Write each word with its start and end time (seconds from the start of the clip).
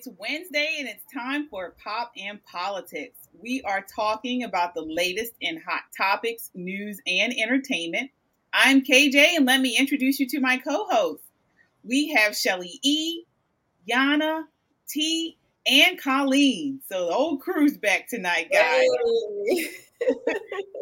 it's 0.00 0.08
Wednesday 0.18 0.76
and 0.78 0.88
it's 0.88 1.04
time 1.12 1.46
for 1.50 1.74
Pop 1.84 2.10
and 2.16 2.42
Politics. 2.44 3.28
We 3.38 3.60
are 3.66 3.84
talking 3.94 4.44
about 4.44 4.72
the 4.72 4.80
latest 4.80 5.32
in 5.42 5.60
hot 5.60 5.82
topics, 5.94 6.50
news, 6.54 7.02
and 7.06 7.34
entertainment. 7.36 8.10
I'm 8.50 8.80
KJ, 8.80 9.36
and 9.36 9.44
let 9.44 9.60
me 9.60 9.76
introduce 9.78 10.18
you 10.18 10.26
to 10.28 10.40
my 10.40 10.56
co 10.56 10.86
hosts. 10.88 11.26
We 11.84 12.14
have 12.14 12.34
Shelly 12.34 12.80
E, 12.82 13.24
Yana, 13.86 14.44
T, 14.88 15.36
and 15.66 16.00
Colleen. 16.00 16.80
So 16.88 17.08
the 17.08 17.14
old 17.14 17.42
crew's 17.42 17.76
back 17.76 18.08
tonight, 18.08 18.48
guys. 18.50 18.86
Hey. 19.50 19.70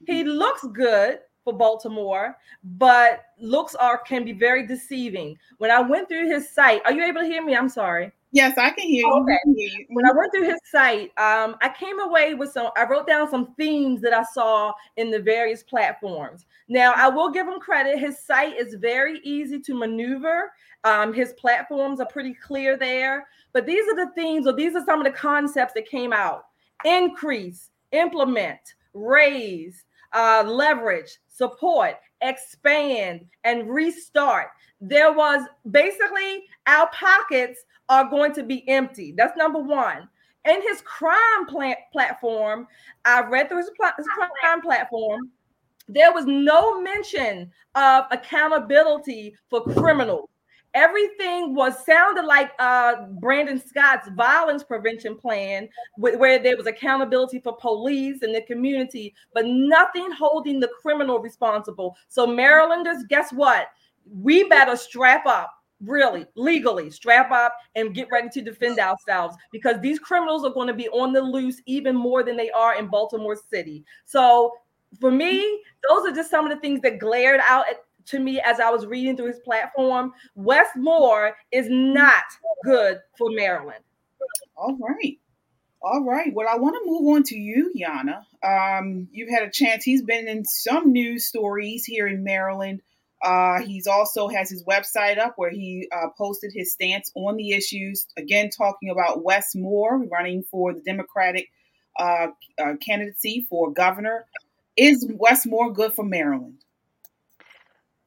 he 0.06 0.22
looks 0.22 0.64
good 0.72 1.18
for 1.42 1.52
Baltimore, 1.52 2.36
but 2.62 3.24
looks 3.40 3.74
are 3.74 3.98
can 3.98 4.24
be 4.24 4.32
very 4.32 4.64
deceiving. 4.64 5.36
When 5.56 5.72
I 5.72 5.80
went 5.80 6.08
through 6.08 6.28
his 6.28 6.48
site, 6.48 6.82
are 6.84 6.92
you 6.92 7.02
able 7.02 7.22
to 7.22 7.26
hear 7.26 7.44
me? 7.44 7.56
I'm 7.56 7.68
sorry. 7.68 8.12
Yes, 8.30 8.58
I 8.58 8.70
can 8.70 8.86
hear 8.86 9.06
you. 9.06 9.12
Okay. 9.22 9.38
Hear 9.44 9.68
you. 9.78 9.86
When 9.88 10.04
I 10.04 10.12
went 10.12 10.32
through 10.32 10.44
his 10.48 10.60
site, 10.70 11.10
um, 11.18 11.56
I 11.62 11.72
came 11.78 11.98
away 12.00 12.34
with 12.34 12.52
some. 12.52 12.70
I 12.76 12.84
wrote 12.84 13.06
down 13.06 13.30
some 13.30 13.54
themes 13.54 14.02
that 14.02 14.12
I 14.12 14.22
saw 14.22 14.72
in 14.96 15.10
the 15.10 15.18
various 15.18 15.62
platforms. 15.62 16.44
Now, 16.68 16.92
I 16.94 17.08
will 17.08 17.30
give 17.30 17.46
him 17.48 17.58
credit. 17.58 17.98
His 17.98 18.18
site 18.18 18.56
is 18.56 18.74
very 18.74 19.20
easy 19.24 19.58
to 19.60 19.74
maneuver. 19.74 20.52
Um, 20.84 21.14
his 21.14 21.32
platforms 21.34 22.00
are 22.00 22.06
pretty 22.06 22.34
clear 22.34 22.76
there. 22.76 23.26
But 23.54 23.64
these 23.64 23.88
are 23.88 23.96
the 23.96 24.12
themes, 24.14 24.46
or 24.46 24.52
these 24.52 24.74
are 24.76 24.84
some 24.84 25.00
of 25.00 25.06
the 25.06 25.18
concepts 25.18 25.72
that 25.72 25.88
came 25.88 26.12
out: 26.12 26.46
increase, 26.84 27.70
implement, 27.92 28.60
raise, 28.92 29.84
uh, 30.12 30.44
leverage, 30.46 31.18
support, 31.28 31.94
expand, 32.20 33.24
and 33.44 33.70
restart. 33.70 34.48
There 34.80 35.12
was 35.12 35.46
basically 35.70 36.44
our 36.66 36.88
pockets 36.92 37.64
are 37.88 38.08
going 38.08 38.32
to 38.34 38.42
be 38.42 38.68
empty. 38.68 39.12
That's 39.16 39.36
number 39.36 39.58
one. 39.58 40.08
In 40.44 40.62
his 40.62 40.80
crime 40.82 41.46
plant 41.48 41.78
platform, 41.92 42.66
I 43.04 43.22
read 43.22 43.48
through 43.48 43.58
his, 43.58 43.70
pl- 43.76 43.90
his 43.96 44.06
crime 44.40 44.62
platform. 44.62 45.30
There 45.88 46.12
was 46.12 46.26
no 46.26 46.80
mention 46.80 47.50
of 47.74 48.04
accountability 48.10 49.34
for 49.50 49.62
criminals. 49.62 50.28
Everything 50.74 51.54
was 51.54 51.84
sounded 51.86 52.24
like 52.24 52.52
uh, 52.58 53.06
Brandon 53.20 53.58
Scott's 53.58 54.08
violence 54.10 54.62
prevention 54.62 55.16
plan, 55.16 55.68
where 55.96 56.38
there 56.38 56.56
was 56.56 56.66
accountability 56.66 57.40
for 57.40 57.56
police 57.56 58.20
and 58.22 58.34
the 58.34 58.42
community, 58.42 59.14
but 59.32 59.46
nothing 59.46 60.10
holding 60.12 60.60
the 60.60 60.70
criminal 60.80 61.20
responsible. 61.20 61.96
So, 62.08 62.26
Marylanders, 62.26 63.04
guess 63.08 63.32
what? 63.32 63.68
We 64.04 64.44
better 64.44 64.76
strap 64.76 65.26
up 65.26 65.57
really 65.84 66.26
legally 66.34 66.90
strap 66.90 67.30
up 67.30 67.54
and 67.76 67.94
get 67.94 68.08
ready 68.10 68.28
to 68.28 68.42
defend 68.42 68.78
ourselves 68.78 69.36
because 69.52 69.80
these 69.80 69.98
criminals 69.98 70.44
are 70.44 70.52
going 70.52 70.66
to 70.66 70.74
be 70.74 70.88
on 70.88 71.12
the 71.12 71.20
loose 71.20 71.60
even 71.66 71.94
more 71.94 72.22
than 72.22 72.36
they 72.36 72.50
are 72.50 72.78
in 72.78 72.88
Baltimore 72.88 73.36
City. 73.50 73.84
So 74.04 74.52
for 75.00 75.10
me, 75.10 75.62
those 75.88 76.06
are 76.06 76.14
just 76.14 76.30
some 76.30 76.46
of 76.46 76.52
the 76.52 76.60
things 76.60 76.80
that 76.82 76.98
glared 76.98 77.40
out 77.44 77.64
at, 77.68 77.76
to 78.06 78.18
me 78.18 78.40
as 78.40 78.58
I 78.58 78.70
was 78.70 78.86
reading 78.86 79.16
through 79.16 79.28
his 79.28 79.40
platform. 79.40 80.12
Wes 80.34 80.68
Moore 80.76 81.36
is 81.52 81.66
not 81.68 82.24
good 82.64 82.98
for 83.16 83.30
Maryland. 83.30 83.84
All 84.56 84.76
right. 84.76 85.18
All 85.80 86.02
right. 86.04 86.32
Well, 86.34 86.48
I 86.50 86.56
want 86.56 86.74
to 86.74 86.90
move 86.90 87.14
on 87.14 87.22
to 87.24 87.36
you, 87.36 87.72
Yana. 87.76 88.24
Um, 88.42 89.08
you've 89.12 89.30
had 89.30 89.44
a 89.44 89.50
chance. 89.50 89.84
He's 89.84 90.02
been 90.02 90.26
in 90.26 90.44
some 90.44 90.92
news 90.92 91.26
stories 91.26 91.84
here 91.84 92.08
in 92.08 92.24
Maryland. 92.24 92.82
Uh, 93.22 93.60
he's 93.62 93.86
also 93.86 94.28
has 94.28 94.48
his 94.48 94.64
website 94.64 95.18
up 95.18 95.34
where 95.36 95.50
he 95.50 95.88
uh, 95.92 96.06
posted 96.16 96.52
his 96.54 96.72
stance 96.72 97.10
on 97.14 97.36
the 97.36 97.52
issues. 97.52 98.06
Again, 98.16 98.50
talking 98.50 98.90
about 98.90 99.24
Wes 99.24 99.54
Moore 99.54 100.04
running 100.04 100.44
for 100.50 100.72
the 100.72 100.80
Democratic 100.80 101.48
uh, 101.98 102.28
uh 102.62 102.74
candidacy 102.84 103.46
for 103.50 103.72
governor. 103.72 104.26
Is 104.76 105.06
Wes 105.10 105.44
Moore 105.46 105.72
good 105.72 105.92
for 105.94 106.04
Maryland? 106.04 106.62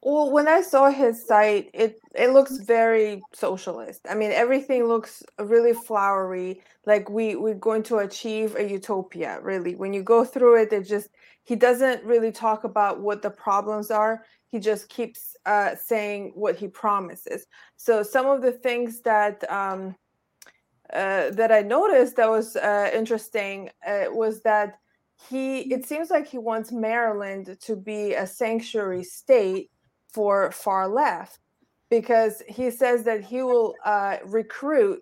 Well, 0.03 0.31
when 0.31 0.47
I 0.47 0.61
saw 0.61 0.89
his 0.89 1.23
site, 1.23 1.69
it 1.73 1.99
it 2.15 2.31
looks 2.31 2.57
very 2.57 3.21
socialist. 3.33 4.01
I 4.09 4.15
mean, 4.15 4.31
everything 4.31 4.87
looks 4.87 5.21
really 5.37 5.73
flowery, 5.73 6.61
like 6.87 7.09
we 7.09 7.35
we're 7.35 7.53
going 7.53 7.83
to 7.83 7.97
achieve 7.97 8.55
a 8.55 8.67
utopia. 8.67 9.39
Really, 9.43 9.75
when 9.75 9.93
you 9.93 10.01
go 10.01 10.25
through 10.25 10.63
it, 10.63 10.73
it 10.73 10.87
just 10.87 11.09
he 11.43 11.55
doesn't 11.55 12.03
really 12.03 12.31
talk 12.31 12.63
about 12.63 13.01
what 13.01 13.21
the 13.21 13.29
problems 13.29 13.91
are. 13.91 14.23
He 14.51 14.59
just 14.59 14.89
keeps 14.89 15.36
uh, 15.45 15.75
saying 15.75 16.33
what 16.36 16.56
he 16.56 16.68
promises. 16.68 17.45
So 17.77 18.03
some 18.03 18.25
of 18.25 18.42
the 18.42 18.51
things 18.51 19.01
that 19.01 19.50
um, 19.50 19.95
uh, 20.94 21.31
that 21.31 21.51
I 21.51 21.62
noticed 21.62 22.18
that 22.18 22.30
was 22.30 22.57
uh, 22.57 22.89
interesting 22.94 23.69
uh, 23.88 24.06
was 24.09 24.42
that 24.42 24.80
he. 25.30 25.62
It 25.74 25.86
seems 25.86 26.09
like 26.09 26.27
he 26.27 26.38
wants 26.38 26.71
Maryland 26.71 27.57
to 27.62 27.75
be 27.75 28.13
a 28.13 28.27
sanctuary 28.27 29.03
state 29.03 29.71
for 30.09 30.51
far 30.51 30.88
left 30.89 31.39
because 31.89 32.42
he 32.47 32.71
says 32.71 33.04
that 33.04 33.24
he 33.24 33.42
will 33.42 33.75
uh, 33.86 34.18
recruit 34.25 35.00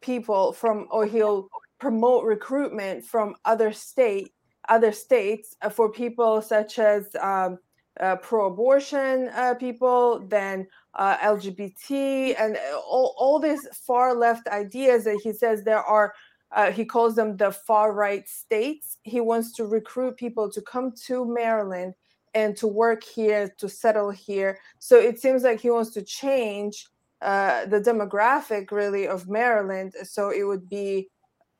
people 0.00 0.52
from 0.52 0.86
or 0.90 1.06
he'll 1.06 1.48
promote 1.78 2.24
recruitment 2.24 3.04
from 3.04 3.34
other 3.44 3.72
state 3.72 4.32
other 4.68 4.92
states 4.92 5.56
uh, 5.62 5.68
for 5.68 5.90
people 5.90 6.40
such 6.40 6.78
as 6.78 7.08
um, 7.20 7.58
uh, 8.02 8.16
pro-abortion 8.16 9.30
uh, 9.34 9.54
people, 9.54 10.26
then 10.26 10.66
uh, 10.94 11.16
LGBT, 11.18 12.34
and 12.38 12.58
all, 12.74 13.14
all 13.16 13.38
these 13.38 13.66
far 13.86 14.14
left 14.14 14.48
ideas 14.48 15.04
that 15.04 15.20
he 15.22 15.32
says 15.32 15.62
there 15.62 15.82
are. 15.82 16.12
Uh, 16.50 16.70
he 16.70 16.84
calls 16.84 17.14
them 17.14 17.34
the 17.38 17.50
far 17.50 17.94
right 17.94 18.28
states. 18.28 18.98
He 19.04 19.20
wants 19.20 19.52
to 19.52 19.64
recruit 19.64 20.18
people 20.18 20.50
to 20.50 20.60
come 20.60 20.92
to 21.06 21.24
Maryland 21.24 21.94
and 22.34 22.54
to 22.58 22.66
work 22.66 23.02
here, 23.02 23.54
to 23.56 23.68
settle 23.70 24.10
here. 24.10 24.58
So 24.78 24.98
it 24.98 25.18
seems 25.18 25.44
like 25.44 25.60
he 25.60 25.70
wants 25.70 25.92
to 25.92 26.02
change 26.02 26.88
uh, 27.22 27.64
the 27.66 27.80
demographic 27.80 28.70
really 28.70 29.06
of 29.08 29.28
Maryland, 29.28 29.94
so 30.02 30.30
it 30.30 30.42
would 30.42 30.68
be 30.68 31.08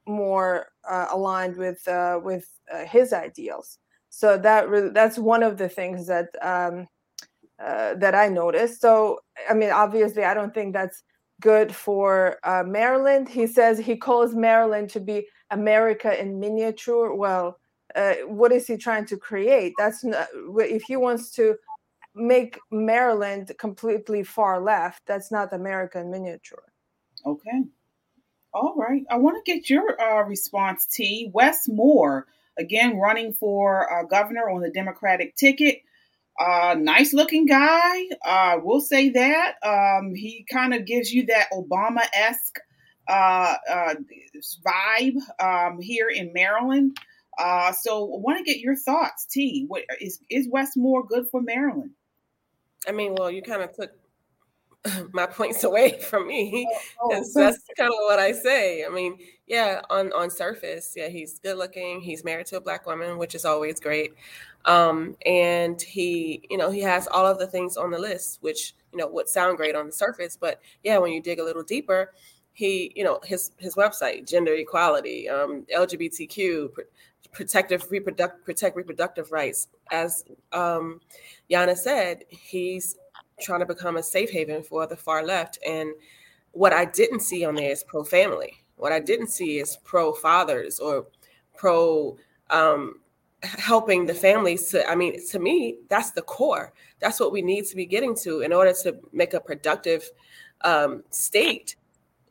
more 0.07 0.73
uh, 0.87 1.07
aligned 1.11 1.57
with 1.57 1.81
with 2.23 2.47
his 2.85 3.13
ideals. 3.13 3.79
So 4.15 4.37
that 4.37 4.69
really, 4.69 4.91
that's 4.91 5.19
one 5.19 5.43
of 5.43 5.57
the 5.57 5.71
things 5.71 6.07
that 6.07 6.29
um, 6.43 6.87
uh, 7.59 7.95
that 7.95 8.15
I 8.15 8.29
noticed. 8.29 8.83
So 8.83 9.21
I 9.49 9.55
mean, 9.55 9.71
obviously, 9.71 10.23
I 10.23 10.35
don't 10.35 10.53
think 10.53 10.75
that's 10.75 11.03
good 11.41 11.75
for 11.75 12.37
uh, 12.45 12.63
Maryland. 12.63 13.27
He 13.27 13.47
says 13.47 13.79
he 13.79 13.97
calls 13.97 14.35
Maryland 14.35 14.91
to 14.91 15.01
be 15.01 15.27
America 15.51 16.21
in 16.21 16.39
miniature. 16.39 17.15
Well, 17.15 17.59
uh, 17.97 18.17
what 18.27 18.53
is 18.53 18.67
he 18.67 18.77
trying 18.77 19.07
to 19.07 19.17
create? 19.17 19.73
That's 19.79 20.05
not, 20.05 20.29
if 20.59 20.83
he 20.83 20.97
wants 20.97 21.31
to 21.37 21.57
make 22.15 22.59
Maryland 22.71 23.51
completely 23.59 24.23
far 24.23 24.61
left, 24.61 25.03
that's 25.07 25.33
not 25.33 25.55
America 25.55 25.99
in 25.99 26.11
miniature. 26.11 26.65
Okay. 27.25 27.63
All 28.53 28.75
right. 28.77 29.05
I 29.11 29.17
want 29.17 29.43
to 29.43 29.53
get 29.53 29.71
your 29.71 29.99
uh, 30.01 30.23
response, 30.25 30.85
T. 30.87 31.31
Wes 31.33 31.67
Moore, 31.67 32.27
again, 32.59 32.99
running 32.99 33.33
for 33.33 33.91
uh, 33.93 34.05
governor 34.05 34.51
on 34.51 34.61
the 34.61 34.71
Democratic 34.71 35.37
ticket. 35.37 35.81
Uh, 36.41 36.75
nice 36.79 37.13
looking 37.13 37.47
guy. 37.47 38.05
Uh, 38.25 38.57
we'll 38.63 38.81
say 38.81 39.11
that. 39.11 39.55
Um, 39.63 40.15
he 40.15 40.47
kind 40.51 40.75
of 40.75 40.87
gives 40.87 41.13
you 41.13 41.27
that 41.27 41.49
Obama 41.53 42.03
esque 42.15 42.59
uh, 43.09 43.55
uh, 43.71 43.95
vibe 44.67 45.17
um, 45.41 45.81
here 45.81 46.09
in 46.09 46.33
Maryland. 46.33 46.97
Uh, 47.39 47.73
so 47.73 48.05
I 48.05 48.19
want 48.19 48.39
to 48.39 48.45
get 48.45 48.61
your 48.61 48.77
thoughts, 48.77 49.27
T. 49.27 49.65
What 49.67 49.85
is 50.01 50.21
is 50.31 50.49
Wes 50.51 50.77
Moore 50.77 51.05
good 51.07 51.27
for 51.31 51.41
Maryland? 51.41 51.93
I 52.87 52.93
mean, 52.93 53.15
well, 53.17 53.31
you 53.31 53.43
kind 53.43 53.63
of 53.63 53.73
took 53.75 53.91
my 55.13 55.27
points 55.27 55.65
away 55.65 55.99
from 56.11 56.27
me 56.27 56.67
because 57.09 57.33
oh, 57.37 57.41
oh. 57.41 57.45
that's 57.45 57.59
kind 57.77 57.91
of 57.91 57.99
what 58.03 58.19
I 58.19 58.33
say. 58.33 58.85
I 58.85 58.91
mean, 58.91 59.19
yeah, 59.53 59.83
on 59.91 60.11
on 60.15 60.31
surface, 60.31 60.95
yeah, 60.97 61.09
he's 61.09 61.39
good 61.39 61.59
looking. 61.59 62.01
He's 62.01 62.25
married 62.25 62.47
to 62.47 62.57
a 62.57 62.61
black 62.61 62.87
woman, 62.87 63.19
which 63.19 63.35
is 63.35 63.45
always 63.45 63.79
great. 63.81 64.15
Um, 64.65 65.15
and 65.27 65.81
he, 65.83 66.43
you 66.49 66.57
know, 66.57 66.71
he 66.71 66.81
has 66.81 67.07
all 67.07 67.27
of 67.27 67.39
the 67.39 67.47
things 67.47 67.77
on 67.77 67.91
the 67.91 67.99
list, 67.99 68.39
which 68.41 68.75
you 68.93 68.99
know 68.99 69.09
would 69.09 69.29
sound 69.29 69.59
great 69.59 69.77
on 69.77 69.85
the 69.85 69.93
surface, 69.93 70.39
but 70.41 70.63
yeah, 70.83 70.97
when 70.97 71.13
you 71.13 71.21
dig 71.21 71.39
a 71.39 71.45
little 71.45 71.63
deeper, 71.63 72.15
he, 72.55 72.93
you 72.97 73.05
know, 73.05 73.21
his 73.25 73.51
his 73.59 73.75
website, 73.75 74.27
gender 74.27 74.55
equality, 74.55 75.29
um, 75.29 75.67
LGBTQ, 75.77 76.71
protective 77.33 77.91
reproduct 77.91 78.47
protect 78.47 78.75
reproductive 78.75 79.33
rights. 79.33 79.69
As 79.91 80.25
um, 80.55 81.03
Yana 81.51 81.77
said, 81.77 82.25
he's 82.31 82.97
trying 83.39 83.61
to 83.61 83.67
become 83.67 83.99
a 83.99 84.03
safe 84.03 84.31
haven 84.31 84.63
for 84.63 84.87
the 84.87 84.97
far 84.97 85.23
left. 85.27 85.59
And 85.69 85.91
what 86.53 86.73
I 86.73 86.87
didn't 86.87 87.21
see 87.21 87.45
on 87.45 87.55
there 87.55 87.71
is 87.71 87.85
pro 87.85 88.03
family. 88.03 88.62
What 88.83 88.93
I 88.93 89.01
didn't 89.01 89.29
see 89.29 89.59
is 89.59 89.79
pro 89.85 90.13
fathers 90.13 90.79
or 90.79 91.07
pro 91.57 92.17
um, 92.51 93.01
helping 93.43 94.07
the 94.07 94.15
families 94.15 94.71
to. 94.71 94.89
I 94.89 94.95
mean, 94.95 95.27
to 95.29 95.39
me, 95.39 95.79
that's 95.89 96.11
the 96.11 96.23
core. 96.23 96.73
That's 97.01 97.19
what 97.21 97.33
we 97.33 97.43
need 97.43 97.67
to 97.67 97.77
be 97.77 97.87
getting 97.87 98.15
to 98.17 98.41
in 98.41 98.53
order 98.53 98.73
to 98.83 98.99
make 99.13 99.35
a 99.35 99.41
productive 99.41 100.11
um, 100.63 101.03
state. 101.11 101.77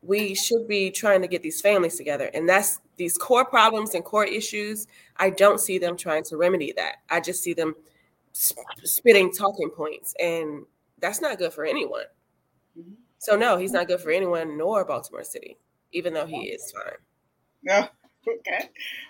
We 0.03 0.36
should 0.36 0.68
be 0.68 0.92
trying 0.92 1.21
to 1.21 1.27
get 1.27 1.44
these 1.44 1.62
families 1.62 1.95
together, 1.95 2.30
and 2.33 2.50
that's 2.50 2.80
these 2.97 3.18
core 3.18 3.45
problems 3.45 3.95
and 3.95 4.04
core 4.04 4.25
issues. 4.25 4.88
I 5.18 5.30
don't 5.30 5.59
see 5.59 5.77
them 5.77 5.97
trying 5.97 6.24
to 6.25 6.38
remedy 6.38 6.74
that. 6.75 6.97
I 7.09 7.19
just 7.19 7.42
see 7.42 7.54
them 7.54 7.75
spitting 8.33 9.31
talking 9.31 9.69
points 9.69 10.15
and 10.19 10.65
that's 11.00 11.21
not 11.21 11.38
good 11.38 11.54
for 11.54 11.65
anyone. 11.65 12.06
Mm-hmm. 12.77 12.94
So 13.18 13.36
no, 13.36 13.57
he's 13.57 13.71
not 13.71 13.88
good 13.88 14.00
for 14.00 14.12
anyone 14.12 14.57
nor 14.57 14.86
Baltimore 14.86 15.24
City, 15.24 15.57
even 15.94 16.14
though 16.14 16.26
he 16.26 16.50
is 16.50 16.72
fine. 16.72 16.94
Yeah. 17.64 17.88
Okay. 18.28 18.70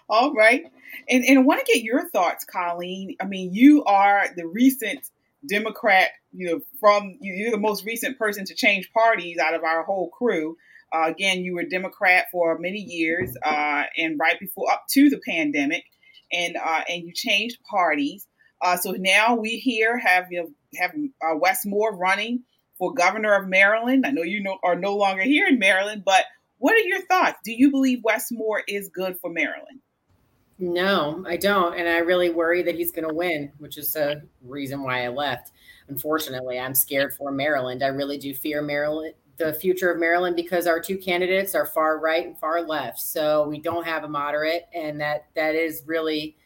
All 0.10 0.33
right. 0.33 0.63
And 1.10 1.25
and 1.25 1.39
I 1.39 1.42
want 1.42 1.66
to 1.66 1.74
get 1.74 1.83
your 1.83 2.10
thoughts, 2.10 2.45
Colleen. 2.45 3.16
I 3.19 3.25
mean, 3.25 3.54
you 3.54 3.83
are 3.83 4.25
the 4.36 4.48
recent 4.48 5.01
Democrat, 5.48 6.10
you 6.31 6.48
know, 6.48 6.62
from 6.80 7.18
you're 7.19 7.51
the 7.51 7.57
most 7.57 7.86
recent 7.86 8.18
person 8.18 8.45
to 8.45 8.56
change 8.56 8.92
parties 8.94 9.38
out 9.38 9.54
of 9.54 9.63
our 9.63 9.83
whole 9.83 10.10
crew. 10.10 10.56
Uh, 10.94 11.07
again, 11.07 11.44
you 11.44 11.56
were 11.56 11.63
Democrat 11.63 12.25
for 12.31 12.57
many 12.60 12.80
years, 12.80 13.36
uh, 13.45 13.83
and 13.98 14.19
right 14.19 14.39
before 14.39 14.72
up 14.72 14.83
to 14.92 15.10
the 15.10 15.19
pandemic, 15.25 15.83
and 16.31 16.57
uh, 16.57 16.81
and 16.88 17.04
you 17.04 17.13
changed 17.13 17.57
parties. 17.69 18.28
Uh, 18.62 18.78
so 18.78 18.92
now 18.92 19.36
we 19.36 19.57
here 19.57 19.98
have 19.98 20.28
you 20.30 20.44
know, 20.44 20.50
have 20.80 20.92
uh, 21.22 21.36
Wes 21.38 21.66
running 21.66 22.44
for 22.78 22.94
governor 22.94 23.33
of 23.33 23.48
Maryland. 23.48 24.06
I 24.06 24.12
know 24.12 24.24
you 24.24 24.44
know, 24.44 24.57
are 24.63 24.75
no 24.75 24.95
longer 24.95 25.24
here 25.24 25.48
in 25.48 25.60
Maryland, 25.60 26.04
but 26.06 26.25
what 26.61 26.75
are 26.75 26.87
your 26.87 27.01
thoughts? 27.07 27.39
Do 27.43 27.51
you 27.51 27.71
believe 27.71 28.03
Wes 28.03 28.31
Moore 28.31 28.63
is 28.67 28.87
good 28.89 29.17
for 29.19 29.31
Maryland? 29.31 29.79
No, 30.59 31.25
I 31.27 31.35
don't. 31.35 31.75
And 31.75 31.89
I 31.89 31.97
really 31.97 32.29
worry 32.29 32.61
that 32.61 32.75
he's 32.75 32.91
going 32.91 33.07
to 33.07 33.13
win, 33.13 33.51
which 33.57 33.79
is 33.79 33.95
a 33.95 34.21
reason 34.43 34.83
why 34.83 35.03
I 35.03 35.07
left. 35.07 35.53
Unfortunately, 35.87 36.59
I'm 36.59 36.75
scared 36.75 37.15
for 37.15 37.31
Maryland. 37.31 37.81
I 37.81 37.87
really 37.87 38.19
do 38.19 38.31
fear 38.35 38.61
Maryland, 38.61 39.15
the 39.37 39.53
future 39.55 39.91
of 39.91 39.99
Maryland, 39.99 40.35
because 40.35 40.67
our 40.67 40.79
two 40.79 40.99
candidates 40.99 41.55
are 41.55 41.65
far 41.65 41.97
right 41.97 42.27
and 42.27 42.37
far 42.37 42.61
left. 42.61 42.99
So 42.99 43.47
we 43.47 43.59
don't 43.59 43.87
have 43.87 44.03
a 44.03 44.07
moderate. 44.07 44.68
And 44.71 45.01
that 45.01 45.25
that 45.33 45.56
is 45.56 45.81
really 45.87 46.37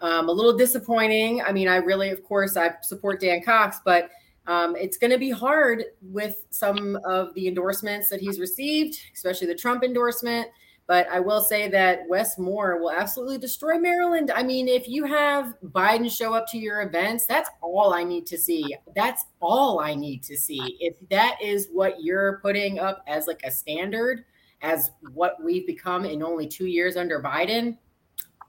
um, 0.00 0.30
a 0.30 0.32
little 0.32 0.56
disappointing. 0.56 1.42
I 1.42 1.52
mean, 1.52 1.68
I 1.68 1.76
really, 1.76 2.08
of 2.08 2.24
course, 2.24 2.56
I 2.56 2.70
support 2.80 3.20
Dan 3.20 3.42
Cox, 3.42 3.80
but 3.84 4.08
um, 4.48 4.74
it's 4.76 4.96
going 4.96 5.10
to 5.10 5.18
be 5.18 5.30
hard 5.30 5.84
with 6.00 6.46
some 6.48 6.98
of 7.04 7.34
the 7.34 7.46
endorsements 7.46 8.08
that 8.08 8.18
he's 8.18 8.40
received, 8.40 8.98
especially 9.14 9.46
the 9.46 9.54
Trump 9.54 9.84
endorsement. 9.84 10.48
But 10.86 11.06
I 11.10 11.20
will 11.20 11.42
say 11.42 11.68
that 11.68 12.08
Wes 12.08 12.38
Moore 12.38 12.80
will 12.80 12.90
absolutely 12.90 13.36
destroy 13.36 13.78
Maryland. 13.78 14.32
I 14.34 14.42
mean, 14.42 14.66
if 14.66 14.88
you 14.88 15.04
have 15.04 15.52
Biden 15.62 16.10
show 16.10 16.32
up 16.32 16.46
to 16.48 16.58
your 16.58 16.80
events, 16.80 17.26
that's 17.26 17.50
all 17.60 17.92
I 17.92 18.04
need 18.04 18.26
to 18.28 18.38
see. 18.38 18.74
That's 18.96 19.26
all 19.40 19.80
I 19.80 19.94
need 19.94 20.22
to 20.22 20.36
see. 20.38 20.78
If 20.80 20.94
that 21.10 21.36
is 21.42 21.68
what 21.70 22.02
you're 22.02 22.40
putting 22.40 22.78
up 22.78 23.04
as 23.06 23.26
like 23.26 23.42
a 23.44 23.50
standard, 23.50 24.24
as 24.62 24.92
what 25.12 25.36
we've 25.44 25.66
become 25.66 26.06
in 26.06 26.22
only 26.22 26.48
two 26.48 26.66
years 26.66 26.96
under 26.96 27.22
Biden, 27.22 27.76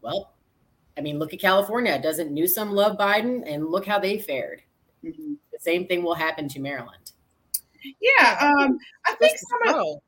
well, 0.01 0.33
I 0.97 1.01
mean, 1.01 1.19
look 1.19 1.33
at 1.33 1.41
California. 1.41 2.01
Doesn't 2.01 2.31
Newsom 2.33 2.71
love 2.71 2.97
Biden? 2.97 3.43
And 3.45 3.67
look 3.67 3.85
how 3.85 3.99
they 3.99 4.17
fared. 4.17 4.61
Mm-hmm. 5.03 5.33
The 5.59 5.71
same 5.71 5.87
thing 5.87 6.03
will 6.03 6.15
happen 6.15 6.47
to 6.49 6.59
Maryland. 6.59 7.11
Yeah, 8.01 8.37
um, 8.41 8.77
I 9.07 9.13
think 9.15 9.37
some 9.37 9.75
of, 9.75 9.99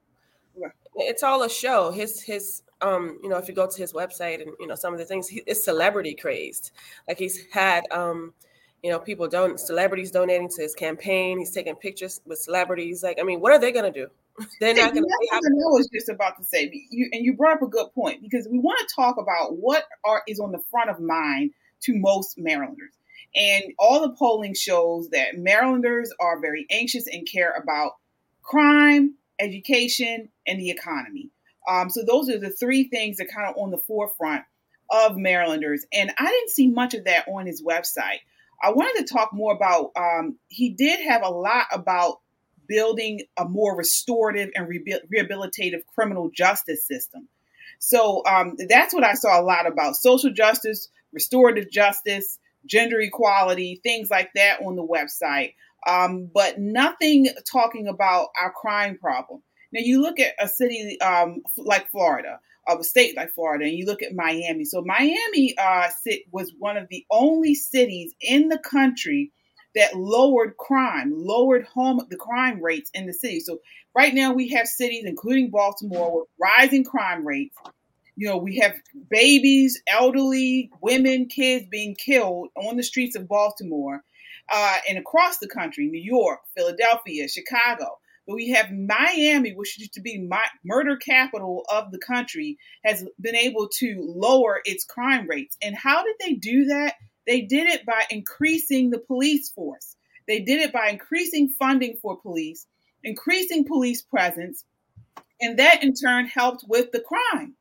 it's 0.96 1.24
all 1.24 1.44
a 1.44 1.50
show. 1.50 1.92
His 1.92 2.22
his 2.22 2.64
um, 2.82 3.20
you 3.24 3.30
know, 3.30 3.38
if 3.38 3.48
you 3.48 3.54
go 3.54 3.68
to 3.68 3.78
his 3.78 3.94
website 3.94 4.42
and 4.42 4.52
you 4.60 4.68
know 4.68 4.76
some 4.76 4.94
of 4.94 5.00
the 5.00 5.06
things, 5.06 5.28
he, 5.28 5.44
it's 5.46 5.64
celebrity 5.64 6.14
crazed. 6.14 6.72
Like 7.08 7.18
he's 7.18 7.46
had 7.52 7.84
um, 7.92 8.34
you 8.84 8.90
know, 8.90 9.00
people 9.00 9.28
don't 9.28 9.60
celebrities 9.60 10.12
donating 10.12 10.50
to 10.50 10.62
his 10.62 10.74
campaign. 10.74 11.40
He's 11.40 11.52
taking 11.52 11.76
pictures 11.76 12.22
with 12.26 12.40
celebrities. 12.40 13.04
Like, 13.04 13.20
I 13.20 13.24
mean, 13.24 13.40
what 13.40 13.52
are 13.52 13.60
they 13.60 13.72
gonna 13.72 13.92
do? 13.92 14.08
They're 14.60 14.74
not 14.74 14.94
going 14.94 15.04
to. 15.04 15.28
I 15.32 15.38
was 15.38 15.90
just 15.94 16.10
about 16.10 16.38
to 16.38 16.44
say, 16.44 16.72
you, 16.90 17.10
and 17.12 17.24
you 17.24 17.34
brought 17.34 17.58
up 17.58 17.62
a 17.62 17.68
good 17.68 17.94
point 17.94 18.22
because 18.22 18.48
we 18.50 18.60
want 18.60 18.80
to 18.80 18.96
talk 18.96 19.18
about 19.18 19.58
what 19.58 19.84
are 20.06 20.24
is 20.28 20.40
on 20.40 20.52
the 20.52 20.60
front 20.72 20.90
of 20.90 21.00
mind 21.00 21.52
to 21.82 21.94
most 21.96 22.38
Marylanders, 22.38 22.94
and 23.36 23.64
all 23.80 24.02
the 24.02 24.16
polling 24.16 24.54
shows 24.54 25.10
that 25.10 25.38
Marylanders 25.38 26.12
are 26.20 26.42
very 26.42 26.66
anxious 26.70 27.08
and 27.08 27.28
care 27.28 27.52
about 27.52 27.94
crime, 28.42 29.16
education, 29.40 30.30
and 30.46 30.60
the 30.60 30.70
economy. 30.70 31.30
Um, 31.68 31.90
so 31.90 32.04
those 32.06 32.30
are 32.30 32.40
the 32.40 32.50
three 32.50 32.86
things 32.86 33.18
that 33.18 33.32
kind 33.34 33.48
of 33.48 33.56
on 33.58 33.72
the 33.72 33.78
forefront 33.78 34.44
of 34.90 35.16
Marylanders, 35.16 35.86
and 35.94 36.12
I 36.18 36.26
didn't 36.26 36.50
see 36.50 36.68
much 36.68 36.94
of 36.94 37.06
that 37.06 37.28
on 37.28 37.46
his 37.46 37.64
website. 37.64 38.20
I 38.62 38.72
wanted 38.72 39.06
to 39.06 39.14
talk 39.14 39.34
more 39.34 39.54
about. 39.54 39.92
Um, 39.96 40.38
he 40.50 40.70
did 40.70 41.00
have 41.08 41.24
a 41.24 41.30
lot 41.30 41.66
about 41.72 42.20
building 42.68 43.22
a 43.38 43.46
more 43.46 43.76
restorative 43.76 44.50
and 44.56 44.68
rehabilitative 44.68 45.82
criminal 45.94 46.30
justice 46.30 46.86
system. 46.86 47.28
So 47.80 48.24
um, 48.26 48.56
that's 48.70 48.94
what 48.94 49.04
I 49.04 49.16
saw 49.16 49.40
a 49.40 49.44
lot 49.44 49.68
about 49.68 49.96
social 49.96 50.32
justice, 50.32 50.90
restorative 51.12 51.72
justice, 51.72 52.38
gender 52.66 53.00
equality, 53.00 53.80
things 53.84 54.10
like 54.10 54.32
that 54.36 54.62
on 54.62 54.76
the 54.76 54.86
website, 54.86 55.54
um, 55.88 56.30
but 56.34 56.60
nothing 56.60 57.28
talking 57.52 57.88
about 57.88 58.30
our 58.40 58.52
crime 58.52 58.98
problem. 58.98 59.42
Now, 59.74 59.82
you 59.84 60.02
look 60.02 60.20
at 60.20 60.34
a 60.40 60.48
city 60.48 61.00
um, 61.02 61.42
like 61.58 61.90
Florida, 61.90 62.40
of 62.68 62.80
a 62.80 62.84
state 62.84 63.16
like 63.16 63.34
Florida, 63.34 63.66
and 63.66 63.74
you 63.74 63.86
look 63.86 64.04
at 64.04 64.14
Miami. 64.14 64.66
So, 64.66 64.84
Miami 64.86 65.56
uh, 65.58 65.90
was 66.32 66.52
one 66.60 66.78
of 66.78 66.88
the 66.90 67.06
only 67.10 67.56
cities 67.56 68.14
in 68.22 68.50
the 68.50 68.60
country 68.60 69.32
that 69.76 69.96
lowered 69.96 70.58
crime, 70.58 71.14
lowered 71.16 71.66
home 71.66 72.02
the 72.10 72.18
crime 72.18 72.62
rates 72.62 72.92
in 72.94 73.06
the 73.06 73.14
city. 73.14 73.40
So 73.40 73.60
right 73.96 74.14
now 74.14 74.34
we 74.34 74.50
have 74.50 74.68
cities, 74.68 75.06
including 75.06 75.50
Baltimore, 75.50 76.20
with 76.20 76.28
rising 76.40 76.84
crime 76.84 77.26
rates. 77.26 77.56
You 78.22 78.28
know, 78.28 78.38
we 78.38 78.58
have 78.58 78.76
babies, 79.10 79.82
elderly, 79.88 80.70
women, 80.80 81.26
kids 81.26 81.66
being 81.72 81.96
killed 81.96 82.50
on 82.56 82.78
the 82.78 82.84
streets 82.84 83.16
of 83.16 83.28
Baltimore 83.28 84.04
uh, 84.54 84.78
and 84.88 85.00
across 85.00 85.40
the 85.40 85.48
country, 85.48 85.88
New 85.88 86.00
York, 86.00 86.42
Philadelphia, 86.56 87.28
Chicago. 87.28 87.98
But 88.28 88.36
we 88.36 88.50
have 88.52 88.70
Miami, 88.72 89.54
which 89.54 89.80
used 89.80 89.96
to 89.96 90.02
be 90.02 90.20
my 90.20 90.44
murder 90.64 90.98
capital 90.98 91.66
of 91.74 91.92
the 91.92 91.98
country, 91.98 92.60
has 92.86 93.04
been 93.20 93.36
able 93.36 93.70
to 93.80 94.14
lower 94.16 94.62
its 94.66 94.86
crime 94.86 95.26
rates. 95.28 95.58
And 95.60 95.76
how 95.76 96.04
did 96.04 96.16
they 96.20 96.34
do 96.34 96.66
that? 96.66 96.98
They 97.26 97.42
did 97.42 97.70
it 97.70 97.88
by 97.88 98.04
increasing 98.12 98.92
the 98.92 99.00
police 99.00 99.50
force. 99.50 99.96
They 100.28 100.42
did 100.42 100.62
it 100.62 100.72
by 100.72 100.90
increasing 100.90 101.56
funding 101.58 101.98
for 102.00 102.22
police, 102.22 102.68
increasing 103.04 103.66
police 103.66 104.04
presence, 104.04 104.64
and 105.42 105.58
that 105.58 105.82
in 105.82 105.96
turn 105.96 106.28
helped 106.28 106.66
with 106.68 106.92
the 106.92 107.02
crime. 107.02 107.56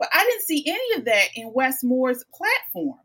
But 0.00 0.08
I 0.12 0.24
didn't 0.24 0.42
see 0.42 0.64
any 0.66 0.98
of 0.98 1.04
that 1.04 1.26
in 1.36 1.52
Wes 1.54 1.84
Moore's 1.84 2.24
platform. 2.34 2.98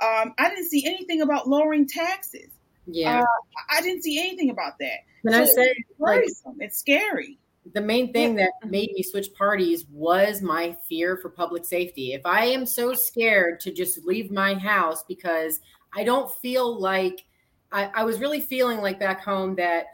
Um, 0.00 0.34
I 0.38 0.50
didn't 0.50 0.68
see 0.68 0.86
anything 0.86 1.22
about 1.22 1.48
lowering 1.48 1.88
taxes. 1.88 2.50
Yeah, 2.86 3.20
uh, 3.20 3.76
I 3.76 3.80
didn't 3.80 4.02
see 4.02 4.20
anything 4.20 4.50
about 4.50 4.78
that. 4.78 4.98
Can 5.22 5.32
so 5.32 5.40
I 5.40 5.44
say, 5.44 5.74
it's, 5.76 6.00
like, 6.00 6.24
it's 6.58 6.78
scary. 6.78 7.38
The 7.74 7.80
main 7.80 8.12
thing 8.12 8.34
that 8.36 8.50
made 8.66 8.92
me 8.92 9.04
switch 9.04 9.32
parties 9.34 9.86
was 9.90 10.42
my 10.42 10.76
fear 10.88 11.16
for 11.16 11.28
public 11.28 11.64
safety. 11.64 12.12
If 12.12 12.26
I 12.26 12.46
am 12.46 12.66
so 12.66 12.92
scared 12.92 13.60
to 13.60 13.72
just 13.72 14.04
leave 14.04 14.32
my 14.32 14.54
house 14.54 15.04
because 15.04 15.60
I 15.94 16.02
don't 16.02 16.30
feel 16.42 16.78
like 16.80 17.24
I, 17.70 17.90
I 17.94 18.04
was 18.04 18.18
really 18.18 18.40
feeling 18.40 18.80
like 18.80 18.98
back 18.98 19.24
home 19.24 19.54
that 19.56 19.86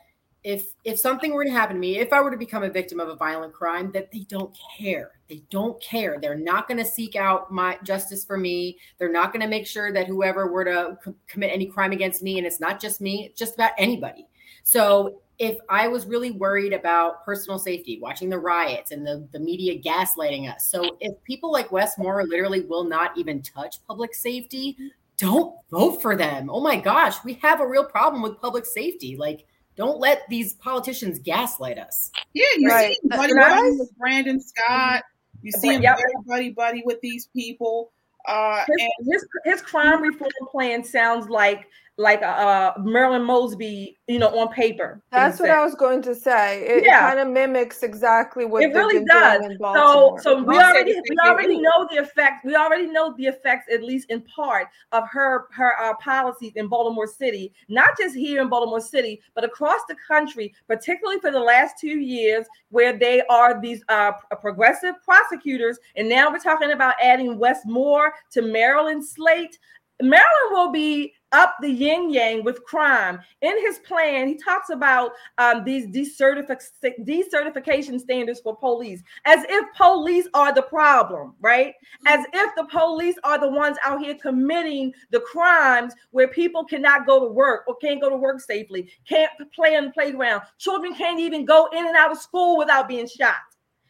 if 0.44 0.72
if 0.84 0.98
something 0.98 1.32
were 1.32 1.44
to 1.44 1.50
happen 1.50 1.76
to 1.76 1.80
me, 1.80 1.98
if 1.98 2.12
I 2.12 2.20
were 2.20 2.30
to 2.30 2.36
become 2.36 2.62
a 2.62 2.70
victim 2.70 3.00
of 3.00 3.08
a 3.08 3.16
violent 3.16 3.52
crime, 3.52 3.90
that 3.92 4.10
they 4.12 4.20
don't 4.28 4.56
care. 4.78 5.12
They 5.28 5.42
don't 5.50 5.80
care. 5.82 6.18
They're 6.20 6.38
not 6.38 6.68
going 6.68 6.78
to 6.78 6.84
seek 6.84 7.16
out 7.16 7.52
my 7.52 7.78
justice 7.82 8.24
for 8.24 8.38
me. 8.38 8.78
They're 8.98 9.12
not 9.12 9.32
going 9.32 9.42
to 9.42 9.48
make 9.48 9.66
sure 9.66 9.92
that 9.92 10.06
whoever 10.06 10.50
were 10.50 10.64
to 10.64 10.98
c- 11.04 11.12
commit 11.26 11.52
any 11.52 11.66
crime 11.66 11.92
against 11.92 12.22
me, 12.22 12.38
and 12.38 12.46
it's 12.46 12.60
not 12.60 12.80
just 12.80 13.00
me, 13.00 13.26
it's 13.26 13.38
just 13.38 13.54
about 13.54 13.72
anybody. 13.78 14.26
So 14.62 15.20
if 15.38 15.58
I 15.68 15.86
was 15.86 16.06
really 16.06 16.32
worried 16.32 16.72
about 16.72 17.24
personal 17.24 17.58
safety, 17.58 17.98
watching 18.00 18.28
the 18.28 18.38
riots 18.38 18.90
and 18.90 19.06
the, 19.06 19.28
the 19.32 19.38
media 19.38 19.80
gaslighting 19.80 20.52
us. 20.52 20.68
So 20.68 20.96
if 21.00 21.22
people 21.24 21.52
like 21.52 21.70
Wes 21.70 21.96
Moore 21.96 22.24
literally 22.26 22.62
will 22.62 22.84
not 22.84 23.16
even 23.16 23.40
touch 23.42 23.76
public 23.86 24.14
safety, 24.14 24.76
don't 25.16 25.54
vote 25.70 26.02
for 26.02 26.16
them. 26.16 26.48
Oh 26.50 26.60
my 26.60 26.76
gosh, 26.76 27.16
we 27.24 27.34
have 27.34 27.60
a 27.60 27.66
real 27.66 27.84
problem 27.84 28.22
with 28.22 28.40
public 28.40 28.66
safety. 28.66 29.16
Like, 29.16 29.46
don't 29.78 30.00
let 30.00 30.28
these 30.28 30.54
politicians 30.54 31.20
gaslight 31.20 31.78
us. 31.78 32.10
Yeah, 32.34 32.44
you 32.58 32.68
right. 32.68 32.96
see 33.00 33.08
buddy 33.08 33.32
buddy 33.32 33.78
with 33.78 33.96
Brandon 33.96 34.40
Scott. 34.40 35.04
You 35.40 35.52
see 35.52 35.74
him 35.74 35.82
yep. 35.82 35.98
buddy 36.26 36.50
buddy 36.50 36.82
with 36.84 37.00
these 37.00 37.28
people. 37.28 37.92
Uh, 38.26 38.64
his, 38.66 38.88
and- 38.98 39.12
his, 39.12 39.26
his 39.44 39.62
crime 39.62 40.02
reform 40.02 40.30
plan 40.50 40.82
sounds 40.82 41.28
like 41.30 41.68
like 41.98 42.22
uh, 42.22 42.74
Marilyn 42.78 43.24
Mosby, 43.24 43.98
you 44.06 44.20
know, 44.20 44.28
on 44.38 44.48
paper. 44.52 45.02
That's 45.10 45.40
what 45.40 45.50
I 45.50 45.64
was 45.64 45.74
going 45.74 46.00
to 46.02 46.14
say. 46.14 46.64
It, 46.64 46.84
yeah. 46.84 47.00
kind 47.00 47.18
of 47.18 47.26
mimics 47.26 47.82
exactly 47.82 48.44
what 48.44 48.62
it 48.62 48.68
really 48.68 49.04
does. 49.04 49.42
So, 49.60 50.16
so 50.22 50.42
we 50.42 50.56
already 50.56 50.94
we 50.94 51.16
already 51.26 51.60
know 51.60 51.88
the 51.90 51.98
effect. 51.98 52.44
We 52.44 52.54
already 52.54 52.86
know 52.86 53.14
the 53.18 53.26
effects, 53.26 53.66
at 53.72 53.82
least 53.82 54.10
in 54.10 54.22
part, 54.22 54.68
of 54.92 55.08
her 55.08 55.48
her 55.50 55.72
uh, 55.82 55.94
policies 55.96 56.52
in 56.54 56.68
Baltimore 56.68 57.08
City, 57.08 57.52
not 57.68 57.90
just 57.98 58.14
here 58.14 58.40
in 58.40 58.48
Baltimore 58.48 58.80
City, 58.80 59.20
but 59.34 59.42
across 59.42 59.80
the 59.88 59.96
country, 60.06 60.54
particularly 60.68 61.20
for 61.20 61.32
the 61.32 61.40
last 61.40 61.78
two 61.80 61.98
years, 61.98 62.46
where 62.70 62.96
they 62.96 63.22
are 63.28 63.60
these 63.60 63.82
uh, 63.88 64.12
progressive 64.40 64.94
prosecutors, 65.04 65.78
and 65.96 66.08
now 66.08 66.30
we're 66.30 66.38
talking 66.38 66.70
about 66.70 66.94
adding 67.02 67.38
Wes 67.40 67.62
Moore 67.66 68.12
to 68.30 68.42
Maryland 68.42 69.04
slate. 69.04 69.58
Maryland 70.00 70.52
will 70.52 70.70
be 70.70 71.12
up 71.32 71.56
the 71.60 71.70
yin 71.70 72.10
yang 72.10 72.44
with 72.44 72.64
crime. 72.64 73.20
In 73.42 73.60
his 73.64 73.78
plan, 73.80 74.28
he 74.28 74.36
talks 74.36 74.70
about 74.70 75.12
um, 75.38 75.64
these 75.64 75.86
decertific- 75.86 76.70
decertification 77.04 78.00
standards 78.00 78.40
for 78.40 78.56
police, 78.56 79.02
as 79.24 79.44
if 79.48 79.74
police 79.76 80.28
are 80.34 80.54
the 80.54 80.62
problem, 80.62 81.34
right? 81.40 81.74
As 82.06 82.24
if 82.32 82.54
the 82.56 82.64
police 82.64 83.16
are 83.24 83.38
the 83.38 83.50
ones 83.50 83.76
out 83.84 84.00
here 84.00 84.14
committing 84.14 84.92
the 85.10 85.20
crimes 85.20 85.94
where 86.10 86.28
people 86.28 86.64
cannot 86.64 87.06
go 87.06 87.20
to 87.20 87.32
work 87.32 87.64
or 87.66 87.76
can't 87.76 88.00
go 88.00 88.08
to 88.08 88.16
work 88.16 88.40
safely, 88.40 88.90
can't 89.08 89.30
play 89.54 89.76
on 89.76 89.86
the 89.86 89.90
playground. 89.90 90.42
Children 90.58 90.94
can't 90.94 91.20
even 91.20 91.44
go 91.44 91.68
in 91.72 91.86
and 91.86 91.96
out 91.96 92.12
of 92.12 92.18
school 92.18 92.56
without 92.56 92.88
being 92.88 93.06
shot 93.06 93.36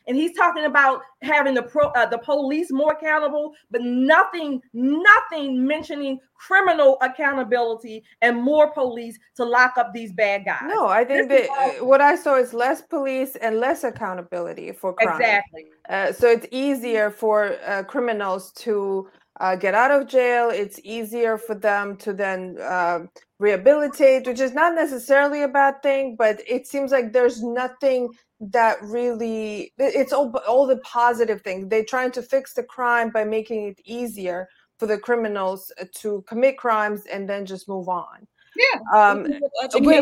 and 0.09 0.17
he's 0.17 0.35
talking 0.37 0.65
about 0.65 1.03
having 1.23 1.55
the 1.55 1.63
pro 1.63 1.89
uh, 1.91 2.07
the 2.07 2.19
police 2.19 2.73
more 2.73 2.93
accountable, 2.93 3.53
but 3.71 3.83
nothing, 3.83 4.61
nothing 4.73 5.67
mentioning 5.67 6.19
criminal 6.35 6.97
accountability 7.03 8.03
and 8.23 8.41
more 8.41 8.73
police 8.73 9.19
to 9.37 9.45
lock 9.45 9.77
up 9.77 9.93
these 9.93 10.13
bad 10.13 10.45
guys. 10.45 10.63
No, 10.65 10.87
I 10.87 11.05
think 11.05 11.29
this 11.29 11.49
that 11.49 11.85
what 11.85 12.01
I 12.01 12.17
saw 12.17 12.37
is 12.37 12.55
less 12.55 12.81
police 12.81 13.37
and 13.37 13.61
less 13.61 13.85
accountability 13.85 14.73
for 14.73 14.95
crime. 14.95 15.21
Exactly. 15.21 15.67
Uh, 15.89 16.13
so 16.13 16.29
it's 16.29 16.47
easier 16.51 17.11
for 17.11 17.57
uh, 17.67 17.83
criminals 17.85 18.53
to 18.53 19.09
uh, 19.41 19.57
get 19.57 19.75
out 19.75 19.91
of 19.91 20.09
jail. 20.09 20.51
It's 20.51 20.81
easier 20.85 21.39
for 21.39 21.55
them 21.55 21.97
to 21.99 22.13
then 22.13 22.57
uh, 22.61 23.01
rehabilitate, 23.39 24.27
which 24.27 24.41
is 24.41 24.53
not 24.53 24.75
necessarily 24.75 25.43
a 25.43 25.49
bad 25.49 25.83
thing, 25.83 26.17
but 26.17 26.41
it 26.47 26.67
seems 26.67 26.91
like 26.91 27.13
there's 27.13 27.43
nothing 27.43 28.09
that 28.41 28.81
really 28.83 29.73
it's 29.79 30.13
all, 30.13 30.35
all 30.47 30.67
the 30.67 30.79
positive 30.79 31.43
things. 31.43 31.69
They're 31.69 31.85
trying 31.85 32.13
to 32.13 32.23
fix 32.23 32.55
the 32.55 32.63
crime 32.63 33.11
by 33.11 33.25
making 33.25 33.69
it 33.69 33.81
easier 33.85 34.49
for 34.79 34.87
the 34.87 34.99
criminals 34.99 35.73
uh, 35.81 35.85
to 35.97 36.23
commit 36.29 36.57
crimes 36.57 37.03
and 37.13 37.29
then 37.29 37.45
just 37.45 37.69
move 37.69 37.89
on. 37.89 38.27
Yeah. 38.57 38.81
Um 38.95 39.27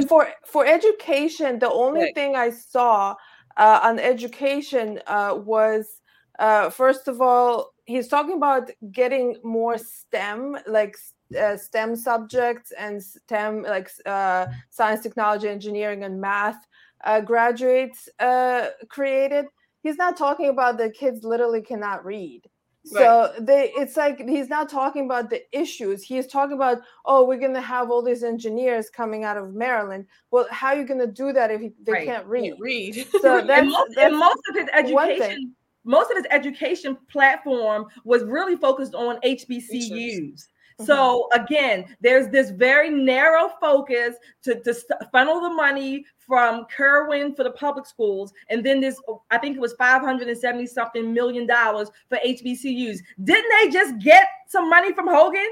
for 0.08 0.28
for 0.44 0.66
education 0.66 1.58
the 1.58 1.70
only 1.70 2.04
right. 2.04 2.14
thing 2.14 2.36
i 2.36 2.48
saw 2.48 3.14
uh, 3.56 3.80
on 3.82 3.98
education 3.98 5.00
uh, 5.06 5.34
was 5.44 6.00
uh, 6.38 6.70
first 6.70 7.08
of 7.08 7.20
all 7.20 7.72
he's 7.86 8.08
talking 8.08 8.36
about 8.36 8.70
getting 8.92 9.36
more 9.42 9.78
stem 9.78 10.56
like 10.66 10.96
uh, 11.38 11.56
STEM 11.56 11.96
subjects 11.96 12.72
and 12.78 13.02
STEM 13.02 13.62
like 13.62 13.90
uh, 14.04 14.46
science, 14.70 15.02
technology, 15.02 15.48
engineering, 15.48 16.04
and 16.04 16.20
math 16.20 16.66
uh, 17.04 17.20
graduates 17.20 18.08
uh, 18.18 18.68
created. 18.88 19.46
He's 19.82 19.96
not 19.96 20.16
talking 20.16 20.48
about 20.48 20.78
the 20.78 20.90
kids 20.90 21.24
literally 21.24 21.62
cannot 21.62 22.04
read. 22.04 22.42
So 22.86 23.32
they, 23.40 23.72
it's 23.74 23.96
like 23.96 24.20
he's 24.28 24.48
not 24.48 24.68
talking 24.68 25.06
about 25.06 25.28
the 25.28 25.42
issues. 25.52 26.04
He's 26.04 26.26
talking 26.26 26.54
about, 26.54 26.78
oh, 27.04 27.24
we're 27.24 27.40
gonna 27.40 27.60
have 27.60 27.90
all 27.90 28.02
these 28.02 28.22
engineers 28.22 28.88
coming 28.90 29.24
out 29.24 29.36
of 29.36 29.54
Maryland. 29.54 30.06
Well, 30.30 30.46
how 30.50 30.68
are 30.68 30.76
you 30.76 30.84
gonna 30.84 31.06
do 31.06 31.32
that 31.32 31.50
if 31.50 31.72
they 31.82 31.92
right. 31.92 32.06
can't 32.06 32.26
read? 32.26 32.50
Can't 32.50 32.60
read. 32.60 33.06
So 33.20 33.40
that's, 33.46 33.60
and 33.60 33.70
most, 33.70 33.92
that's 33.96 34.06
and 34.06 34.18
most 34.18 34.40
of 34.48 34.56
his 34.56 34.68
education, 34.72 35.54
most 35.84 36.10
of 36.10 36.16
his 36.16 36.26
education 36.30 36.96
platform 37.10 37.86
was 38.04 38.22
really 38.22 38.56
focused 38.56 38.94
on 38.94 39.18
HBCUs. 39.24 40.46
So 40.84 41.28
mm-hmm. 41.32 41.42
again, 41.42 41.96
there's 42.00 42.28
this 42.28 42.50
very 42.50 42.90
narrow 42.90 43.50
focus 43.60 44.16
to, 44.42 44.60
to 44.62 44.74
funnel 45.10 45.40
the 45.40 45.50
money 45.50 46.04
from 46.18 46.66
Kirwan 46.66 47.34
for 47.34 47.44
the 47.44 47.52
public 47.52 47.86
schools, 47.86 48.32
and 48.50 48.64
then 48.64 48.80
this, 48.80 49.00
I 49.30 49.38
think 49.38 49.56
it 49.56 49.60
was 49.60 49.74
570 49.74 50.66
something 50.66 51.14
million 51.14 51.46
dollars 51.46 51.90
for 52.08 52.18
HBCUs. 52.26 52.98
Didn't 53.24 53.52
they 53.60 53.70
just 53.70 53.98
get 54.00 54.26
some 54.48 54.68
money 54.68 54.92
from 54.92 55.06
Hogan? 55.06 55.46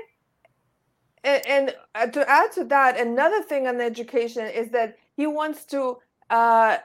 And, 1.23 1.47
and 1.47 1.77
uh, 1.95 2.07
to 2.09 2.31
add 2.31 2.53
to 2.53 2.65
that, 2.65 3.01
another 3.01 3.43
thing 3.43 3.67
on 3.67 3.81
education 3.81 4.47
is 4.47 4.71
that 4.71 4.99
he 5.17 5.27
wants 5.27 5.65
to 5.67 5.99
uh, 6.29 6.79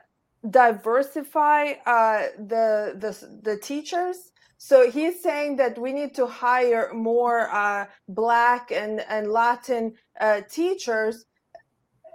diversify 0.49 1.73
uh, 1.85 2.27
the 2.37 2.95
the 2.97 3.39
the 3.41 3.57
teachers 3.57 4.31
so 4.61 4.91
he's 4.91 5.23
saying 5.23 5.55
that 5.55 5.79
we 5.79 5.93
need 5.93 6.13
to 6.15 6.27
hire 6.27 6.91
more 6.93 7.49
uh, 7.49 7.85
Black 8.09 8.71
and, 8.73 8.99
and 9.07 9.31
Latin 9.31 9.93
uh, 10.19 10.41
teachers. 10.49 11.25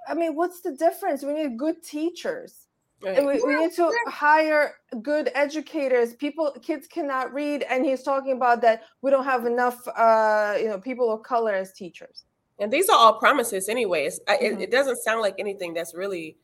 I 0.07 0.13
mean, 0.13 0.37
what's 0.37 0.61
the 0.61 0.73
difference? 0.73 1.23
We 1.23 1.33
need 1.33 1.59
good 1.59 1.83
teachers. 1.83 2.67
Right. 3.03 3.25
We, 3.25 3.43
we, 3.43 3.57
need 3.57 3.73
to 3.77 3.91
hire 4.09 4.75
good 5.01 5.31
educators. 5.35 6.17
People, 6.17 6.55
kids 6.61 6.87
cannot 6.87 7.33
read, 7.33 7.63
and 7.63 7.83
he's 7.83 8.03
talking 8.03 8.33
about 8.33 8.61
that 8.61 8.83
we 9.01 9.11
don't 9.11 9.25
have 9.25 9.47
enough, 9.47 9.89
uh, 9.89 10.57
you 10.61 10.69
know, 10.69 10.79
people 10.79 11.11
of 11.11 11.23
color 11.23 11.55
as 11.55 11.73
teachers. 11.73 12.27
And 12.59 12.71
these 12.71 12.91
are 12.91 12.97
all 12.97 13.19
promises, 13.19 13.71
anyways. 13.71 14.21
Mm-hmm. 14.29 14.45
It, 14.45 14.61
it, 14.65 14.71
doesn't 14.71 14.97
sound 14.97 15.23
like 15.23 15.37
anything 15.39 15.73
that's 15.73 15.95
really, 15.95 16.37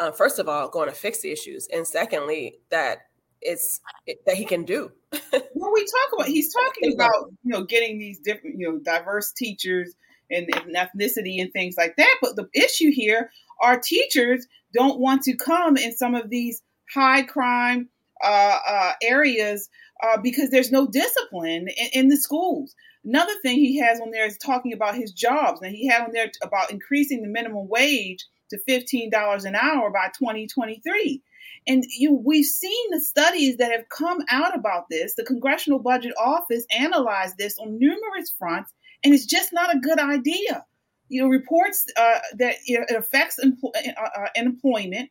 uh, 0.00 0.10
first 0.10 0.40
of 0.40 0.48
all, 0.48 0.68
going 0.68 0.88
to 0.88 0.94
fix 0.94 1.20
the 1.20 1.30
issues, 1.30 1.68
and 1.72 1.86
secondly, 1.86 2.58
that 2.70 3.07
it's 3.40 3.80
it, 4.06 4.18
that 4.26 4.36
he 4.36 4.44
can 4.44 4.64
do. 4.64 4.90
well, 5.32 5.72
we 5.72 5.84
talk 5.84 6.12
about 6.14 6.28
he's 6.28 6.52
talking 6.52 6.92
about 6.94 7.30
you 7.42 7.52
know 7.52 7.64
getting 7.64 7.98
these 7.98 8.20
different 8.20 8.56
you 8.58 8.70
know 8.70 8.78
diverse 8.78 9.32
teachers 9.32 9.94
and, 10.30 10.48
and 10.54 10.76
ethnicity 10.76 11.40
and 11.40 11.52
things 11.52 11.76
like 11.76 11.96
that. 11.96 12.16
But 12.20 12.36
the 12.36 12.48
issue 12.54 12.90
here 12.92 13.30
are 13.60 13.78
teachers 13.78 14.46
don't 14.72 15.00
want 15.00 15.22
to 15.22 15.36
come 15.36 15.76
in 15.76 15.96
some 15.96 16.14
of 16.14 16.30
these 16.30 16.62
high 16.92 17.22
crime 17.22 17.88
uh, 18.22 18.58
uh, 18.66 18.92
areas 19.02 19.68
uh, 20.02 20.18
because 20.22 20.50
there's 20.50 20.72
no 20.72 20.86
discipline 20.86 21.68
in, 21.68 21.88
in, 21.92 22.08
the 22.08 22.16
schools. 22.16 22.74
Another 23.04 23.32
thing 23.42 23.58
he 23.58 23.78
has 23.78 24.00
on 24.00 24.10
there 24.10 24.26
is 24.26 24.38
talking 24.38 24.72
about 24.72 24.94
his 24.94 25.12
jobs. 25.12 25.60
Now, 25.60 25.68
he 25.68 25.88
had 25.88 26.02
on 26.02 26.12
there 26.12 26.30
about 26.42 26.70
increasing 26.70 27.22
the 27.22 27.28
minimum 27.28 27.68
wage 27.68 28.26
to 28.50 28.58
$15 28.68 29.44
an 29.44 29.54
hour 29.54 29.90
by 29.90 30.08
2023. 30.18 31.22
And 31.68 31.84
you, 31.86 32.14
we've 32.14 32.46
seen 32.46 32.90
the 32.90 33.00
studies 33.00 33.58
that 33.58 33.70
have 33.70 33.90
come 33.90 34.24
out 34.30 34.56
about 34.56 34.86
this. 34.90 35.14
The 35.14 35.24
Congressional 35.24 35.78
Budget 35.78 36.14
Office 36.18 36.64
analyzed 36.70 37.36
this 37.36 37.58
on 37.58 37.78
numerous 37.78 38.34
fronts, 38.38 38.72
and 39.04 39.12
it's 39.12 39.26
just 39.26 39.52
not 39.52 39.74
a 39.74 39.78
good 39.78 39.98
idea. 39.98 40.64
You 41.08 41.22
know, 41.22 41.28
reports 41.28 41.84
uh, 41.94 42.20
that 42.38 42.56
it 42.66 42.90
affects 42.96 43.38
empl- 43.44 43.76
uh, 43.76 44.20
uh, 44.20 44.28
employment. 44.34 45.10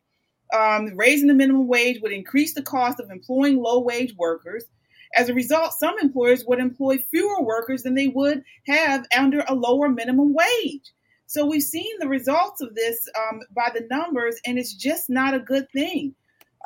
Um, 0.52 0.96
raising 0.96 1.28
the 1.28 1.34
minimum 1.34 1.68
wage 1.68 2.00
would 2.02 2.12
increase 2.12 2.54
the 2.54 2.62
cost 2.62 2.98
of 2.98 3.10
employing 3.10 3.58
low 3.58 3.78
wage 3.80 4.14
workers. 4.16 4.64
As 5.14 5.28
a 5.28 5.34
result, 5.34 5.74
some 5.74 5.94
employers 6.00 6.44
would 6.46 6.58
employ 6.58 7.04
fewer 7.10 7.40
workers 7.42 7.82
than 7.82 7.94
they 7.94 8.08
would 8.08 8.42
have 8.66 9.06
under 9.16 9.44
a 9.46 9.54
lower 9.54 9.88
minimum 9.88 10.34
wage. 10.34 10.92
So 11.26 11.44
we've 11.44 11.62
seen 11.62 11.98
the 11.98 12.08
results 12.08 12.62
of 12.62 12.74
this 12.74 13.08
um, 13.16 13.40
by 13.54 13.70
the 13.72 13.86
numbers, 13.90 14.40
and 14.46 14.58
it's 14.58 14.74
just 14.74 15.10
not 15.10 15.34
a 15.34 15.38
good 15.38 15.70
thing. 15.70 16.14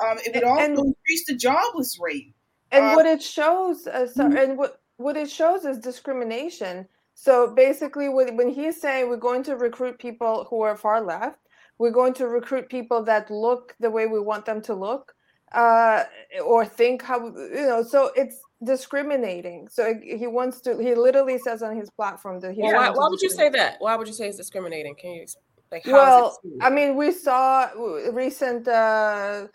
Um, 0.03 0.17
it 0.25 0.33
would 0.33 0.43
also 0.43 0.63
and, 0.63 0.77
increase 0.77 1.25
the 1.27 1.35
jobless 1.35 1.99
rate. 1.99 2.33
And 2.71 2.85
uh, 2.85 2.93
what 2.93 3.05
it 3.05 3.21
shows, 3.21 3.87
uh, 3.87 4.07
so, 4.07 4.23
mm-hmm. 4.23 4.37
and 4.37 4.57
what 4.57 4.81
what 4.97 5.17
it 5.17 5.29
shows 5.29 5.65
is 5.65 5.77
discrimination. 5.77 6.87
So 7.13 7.53
basically, 7.53 8.09
when 8.09 8.49
he's 8.49 8.81
saying 8.81 9.09
we're 9.09 9.17
going 9.17 9.43
to 9.43 9.55
recruit 9.55 9.99
people 9.99 10.47
who 10.49 10.61
are 10.61 10.75
far 10.75 11.01
left, 11.01 11.39
we're 11.77 11.91
going 11.91 12.13
to 12.15 12.27
recruit 12.27 12.69
people 12.69 13.03
that 13.03 13.29
look 13.29 13.75
the 13.79 13.89
way 13.89 14.07
we 14.07 14.19
want 14.19 14.45
them 14.45 14.61
to 14.63 14.73
look, 14.73 15.13
uh, 15.53 16.03
or 16.43 16.65
think 16.65 17.03
how 17.03 17.27
you 17.27 17.67
know. 17.67 17.83
So 17.83 18.11
it's 18.15 18.39
discriminating. 18.63 19.67
So 19.69 19.93
he 20.03 20.27
wants 20.27 20.61
to. 20.61 20.77
He 20.81 20.95
literally 20.95 21.37
says 21.37 21.61
on 21.61 21.75
his 21.75 21.89
platform 21.91 22.39
that 22.39 22.53
he. 22.53 22.61
Well, 22.63 22.73
why, 22.73 22.89
why 22.89 23.07
would 23.09 23.21
you 23.21 23.29
say 23.29 23.49
that? 23.49 23.75
Why 23.79 23.95
would 23.95 24.07
you 24.07 24.13
say 24.13 24.27
it's 24.27 24.37
discriminating? 24.37 24.95
Can 24.95 25.11
you 25.11 25.25
like? 25.71 25.85
well, 25.85 26.39
I 26.61 26.69
mean, 26.69 26.95
we 26.95 27.11
saw 27.11 27.69
recent. 28.11 28.67
Uh, 28.67 29.47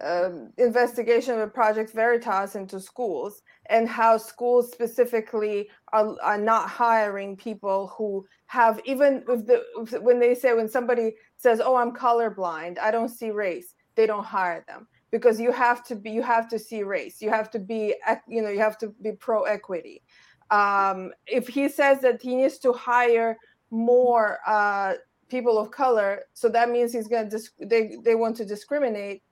um, 0.00 0.52
investigation 0.58 1.40
of 1.40 1.54
Project 1.54 1.92
Veritas 1.92 2.54
into 2.54 2.80
schools 2.80 3.42
and 3.70 3.88
how 3.88 4.18
schools 4.18 4.70
specifically 4.70 5.68
are, 5.92 6.16
are 6.22 6.38
not 6.38 6.68
hiring 6.68 7.36
people 7.36 7.92
who 7.96 8.26
have 8.46 8.80
even 8.84 9.24
the 9.26 9.62
when 10.00 10.20
they 10.20 10.34
say 10.34 10.52
when 10.52 10.68
somebody 10.68 11.14
says 11.36 11.60
oh 11.64 11.74
i'm 11.74 11.90
colorblind 11.90 12.78
i 12.78 12.92
don't 12.92 13.08
see 13.08 13.30
race 13.30 13.74
they 13.96 14.06
don't 14.06 14.24
hire 14.24 14.64
them 14.68 14.86
because 15.10 15.40
you 15.40 15.52
have 15.52 15.82
to 15.84 15.96
be 15.96 16.10
you 16.10 16.22
have 16.22 16.48
to 16.48 16.58
see 16.58 16.82
race. 16.82 17.20
You 17.20 17.30
have 17.30 17.50
to 17.52 17.58
be 17.58 17.94
you 18.28 18.42
know 18.42 18.50
you 18.50 18.60
have 18.60 18.78
to 18.78 18.88
be 19.02 19.12
pro 19.12 19.42
equity. 19.42 20.02
Um, 20.50 21.12
if 21.26 21.48
he 21.48 21.68
says 21.68 22.00
that 22.02 22.22
he 22.22 22.36
needs 22.36 22.58
to 22.58 22.72
hire 22.72 23.36
more 23.70 24.38
uh, 24.46 24.94
people 25.28 25.58
of 25.58 25.72
color 25.72 26.20
so 26.34 26.48
that 26.48 26.70
means 26.70 26.92
he's 26.92 27.08
going 27.08 27.24
to 27.24 27.30
dis- 27.30 27.50
they, 27.60 27.96
they 28.04 28.14
want 28.14 28.36
to 28.36 28.44
discriminate 28.44 29.22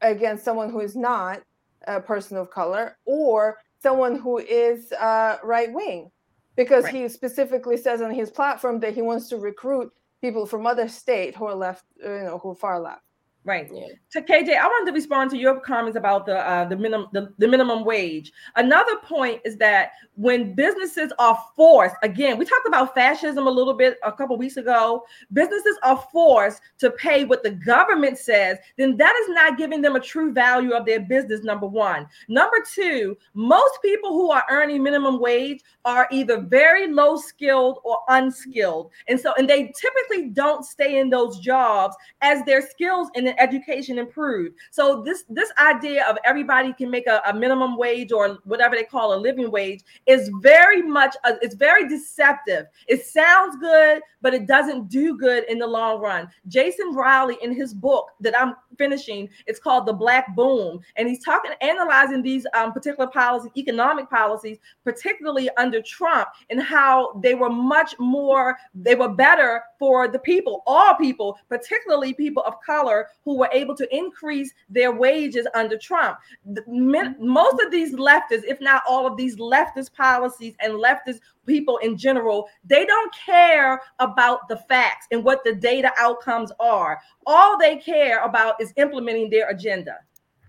against 0.00 0.44
someone 0.44 0.70
who 0.70 0.80
is 0.80 0.96
not 0.96 1.42
a 1.86 2.00
person 2.00 2.36
of 2.36 2.50
color 2.50 2.96
or 3.04 3.58
someone 3.82 4.18
who 4.18 4.38
is 4.38 4.92
uh, 4.92 5.38
right 5.42 5.72
wing, 5.72 6.10
because 6.56 6.84
right. 6.84 6.94
he 6.94 7.08
specifically 7.08 7.76
says 7.76 8.02
on 8.02 8.12
his 8.12 8.30
platform 8.30 8.80
that 8.80 8.94
he 8.94 9.02
wants 9.02 9.28
to 9.28 9.36
recruit 9.36 9.92
people 10.20 10.44
from 10.44 10.66
other 10.66 10.88
state 10.88 11.34
who 11.34 11.46
are 11.46 11.54
left, 11.54 11.84
you 11.96 12.22
know, 12.24 12.38
who 12.42 12.50
are 12.50 12.54
far 12.54 12.78
left. 12.78 13.02
Right. 13.42 13.70
Yeah. 13.72 13.86
To 14.12 14.20
KJ, 14.20 14.54
I 14.54 14.66
wanted 14.66 14.90
to 14.90 14.94
respond 14.94 15.30
to 15.30 15.38
your 15.38 15.60
comments 15.60 15.96
about 15.96 16.26
the 16.26 16.38
uh, 16.38 16.66
the 16.66 16.76
minimum 16.76 17.08
the, 17.12 17.32
the 17.38 17.48
minimum 17.48 17.86
wage. 17.86 18.32
Another 18.56 18.96
point 18.96 19.40
is 19.46 19.56
that 19.56 19.92
when 20.16 20.54
businesses 20.54 21.10
are 21.18 21.42
forced, 21.56 21.96
again, 22.02 22.36
we 22.36 22.44
talked 22.44 22.68
about 22.68 22.92
fascism 22.94 23.46
a 23.46 23.50
little 23.50 23.72
bit 23.72 23.96
a 24.04 24.12
couple 24.12 24.36
weeks 24.36 24.58
ago. 24.58 25.04
Businesses 25.32 25.78
are 25.82 26.04
forced 26.12 26.60
to 26.80 26.90
pay 26.90 27.24
what 27.24 27.42
the 27.42 27.52
government 27.52 28.18
says, 28.18 28.58
then 28.76 28.98
that 28.98 29.16
is 29.22 29.30
not 29.30 29.56
giving 29.56 29.80
them 29.80 29.96
a 29.96 30.00
true 30.00 30.34
value 30.34 30.72
of 30.72 30.84
their 30.84 31.00
business. 31.00 31.42
Number 31.42 31.66
one. 31.66 32.06
Number 32.28 32.58
two, 32.74 33.16
most 33.32 33.80
people 33.80 34.10
who 34.12 34.30
are 34.30 34.44
earning 34.50 34.82
minimum 34.82 35.18
wage 35.18 35.62
are 35.86 36.06
either 36.10 36.42
very 36.42 36.92
low 36.92 37.16
skilled 37.16 37.78
or 37.84 38.00
unskilled, 38.08 38.90
and 39.08 39.18
so 39.18 39.32
and 39.38 39.48
they 39.48 39.72
typically 39.80 40.28
don't 40.28 40.66
stay 40.66 40.98
in 40.98 41.08
those 41.08 41.38
jobs 41.38 41.96
as 42.20 42.44
their 42.44 42.60
skills 42.60 43.08
and 43.14 43.30
education 43.40 43.98
improved. 43.98 44.54
So 44.70 45.02
this 45.02 45.24
this 45.28 45.50
idea 45.58 46.06
of 46.06 46.18
everybody 46.24 46.72
can 46.72 46.90
make 46.90 47.06
a, 47.06 47.20
a 47.26 47.34
minimum 47.34 47.76
wage 47.76 48.12
or 48.12 48.38
whatever 48.44 48.76
they 48.76 48.84
call 48.84 49.14
a 49.14 49.18
living 49.18 49.50
wage 49.50 49.82
is 50.06 50.30
very 50.40 50.82
much 50.82 51.16
a, 51.24 51.34
it's 51.42 51.54
very 51.54 51.88
deceptive. 51.88 52.66
It 52.86 53.04
sounds 53.04 53.56
good, 53.60 54.02
but 54.22 54.34
it 54.34 54.46
doesn't 54.46 54.88
do 54.88 55.16
good 55.16 55.44
in 55.48 55.58
the 55.58 55.66
long 55.66 56.00
run. 56.00 56.28
Jason 56.48 56.94
Riley 56.94 57.38
in 57.42 57.52
his 57.52 57.74
book 57.74 58.10
that 58.20 58.38
I'm 58.38 58.54
finishing, 58.78 59.28
it's 59.46 59.58
called 59.58 59.86
The 59.86 59.92
Black 59.92 60.34
Boom, 60.36 60.80
and 60.96 61.08
he's 61.08 61.24
talking 61.24 61.52
analyzing 61.60 62.22
these 62.22 62.46
um, 62.54 62.72
particular 62.72 63.10
policies, 63.10 63.50
economic 63.56 64.08
policies, 64.10 64.58
particularly 64.84 65.48
under 65.56 65.82
Trump, 65.82 66.28
and 66.50 66.62
how 66.62 67.20
they 67.22 67.34
were 67.34 67.50
much 67.50 67.94
more 67.98 68.56
they 68.74 68.94
were 68.94 69.08
better 69.08 69.62
for 69.78 70.08
the 70.08 70.18
people, 70.18 70.62
all 70.66 70.94
people, 70.94 71.38
particularly 71.48 72.14
people 72.14 72.42
of 72.44 72.54
color 72.64 73.08
who 73.24 73.36
were 73.36 73.50
able 73.52 73.74
to 73.76 73.96
increase 73.96 74.52
their 74.68 74.92
wages 74.92 75.46
under 75.54 75.76
Trump. 75.76 76.18
Most 76.66 77.62
of 77.62 77.70
these 77.70 77.94
leftists, 77.94 78.44
if 78.44 78.60
not 78.60 78.82
all 78.88 79.06
of 79.06 79.16
these 79.16 79.36
leftist 79.36 79.94
policies 79.94 80.54
and 80.60 80.74
leftist 80.74 81.20
people 81.46 81.78
in 81.78 81.96
general, 81.96 82.48
they 82.64 82.84
don't 82.84 83.14
care 83.14 83.80
about 83.98 84.48
the 84.48 84.56
facts 84.56 85.06
and 85.10 85.24
what 85.24 85.44
the 85.44 85.54
data 85.54 85.92
outcomes 85.98 86.52
are. 86.60 87.00
All 87.26 87.58
they 87.58 87.76
care 87.76 88.22
about 88.22 88.60
is 88.60 88.72
implementing 88.76 89.30
their 89.30 89.48
agenda. 89.48 89.96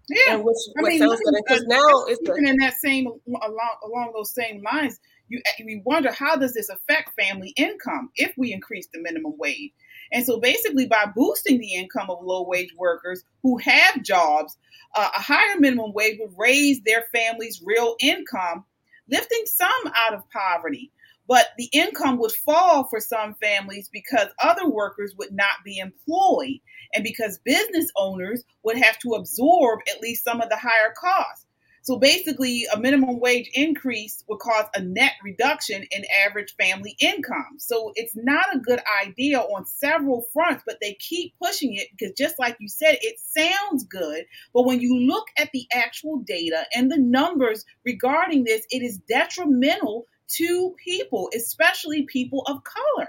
Yeah, 0.10 0.36
which, 0.38 0.58
I 0.78 0.82
mean, 0.82 1.00
because 1.00 1.64
now 1.68 1.88
it's 2.08 2.20
even 2.28 2.48
in 2.48 2.58
that 2.58 2.74
same 2.74 3.08
along 3.08 3.76
along 3.86 4.12
those 4.14 4.34
same 4.34 4.62
lines. 4.62 5.00
You 5.30 5.42
we 5.64 5.82
wonder 5.86 6.12
how 6.12 6.36
does 6.36 6.54
this 6.54 6.68
affect 6.68 7.18
family 7.18 7.54
income 7.56 8.10
if 8.16 8.34
we 8.38 8.52
increase 8.52 8.88
the 8.94 9.00
minimum 9.00 9.36
wage? 9.38 9.72
And 10.12 10.26
so 10.26 10.40
basically, 10.40 10.88
by 10.88 11.06
boosting 11.16 11.60
the 11.60 11.74
income 11.74 12.10
of 12.10 12.24
low 12.24 12.44
wage 12.48 12.74
workers 12.78 13.24
who 13.44 13.58
have 13.58 14.04
jobs, 14.04 14.58
uh, 14.96 15.10
a 15.16 15.22
higher 15.22 15.60
minimum 15.60 15.94
wage 15.94 16.18
would 16.20 16.34
raise 16.38 16.82
their 16.82 17.06
family's 17.14 17.62
real 17.64 17.96
income, 18.00 18.66
lifting 19.10 19.44
some 19.46 19.94
out 19.96 20.14
of 20.14 20.30
poverty. 20.30 20.92
But 21.28 21.48
the 21.58 21.70
income 21.72 22.18
would 22.20 22.34
fall 22.34 22.86
for 22.90 23.00
some 23.00 23.36
families 23.36 23.90
because 23.92 24.28
other 24.44 24.68
workers 24.68 25.14
would 25.18 25.32
not 25.32 25.64
be 25.64 25.78
employed 25.78 26.60
and 26.94 27.04
because 27.04 27.40
business 27.46 27.88
owners 27.96 28.44
would 28.64 28.78
have 28.78 29.00
to 29.00 29.14
absorb 29.14 29.80
at 29.90 30.02
least 30.02 30.26
some 30.26 30.42
of 30.42 30.50
the 30.50 30.58
higher 30.58 30.94
costs. 31.00 31.41
So 31.84 31.98
basically, 31.98 32.66
a 32.72 32.80
minimum 32.80 33.20
wage 33.20 33.50
increase 33.54 34.24
would 34.28 34.38
cause 34.38 34.66
a 34.76 34.82
net 34.82 35.14
reduction 35.24 35.84
in 35.90 36.04
average 36.26 36.56
family 36.56 36.96
income. 37.00 37.58
So 37.58 37.92
it's 37.96 38.16
not 38.16 38.56
a 38.56 38.60
good 38.60 38.82
idea 39.04 39.40
on 39.40 39.66
several 39.66 40.28
fronts, 40.32 40.64
but 40.66 40.78
they 40.80 40.94
keep 41.00 41.34
pushing 41.42 41.76
it 41.76 41.88
because, 41.92 42.14
just 42.16 42.38
like 42.38 42.56
you 42.60 42.70
said, 42.70 42.98
it 43.02 43.18
sounds 43.20 43.84
good. 43.86 44.26
But 44.54 44.68
when 44.68 44.80
you 44.80 44.96
look 44.96 45.28
at 45.38 45.50
the 45.54 45.66
actual 45.74 46.20
data 46.20 46.66
and 46.76 46.92
the 46.92 47.00
numbers 47.00 47.66
regarding 47.84 48.44
this, 48.44 48.66
it 48.70 48.84
is 48.84 49.00
detrimental 49.10 50.06
to 50.36 50.76
people, 50.84 51.30
especially 51.36 52.04
people 52.04 52.44
of 52.48 52.64
color. 52.64 53.08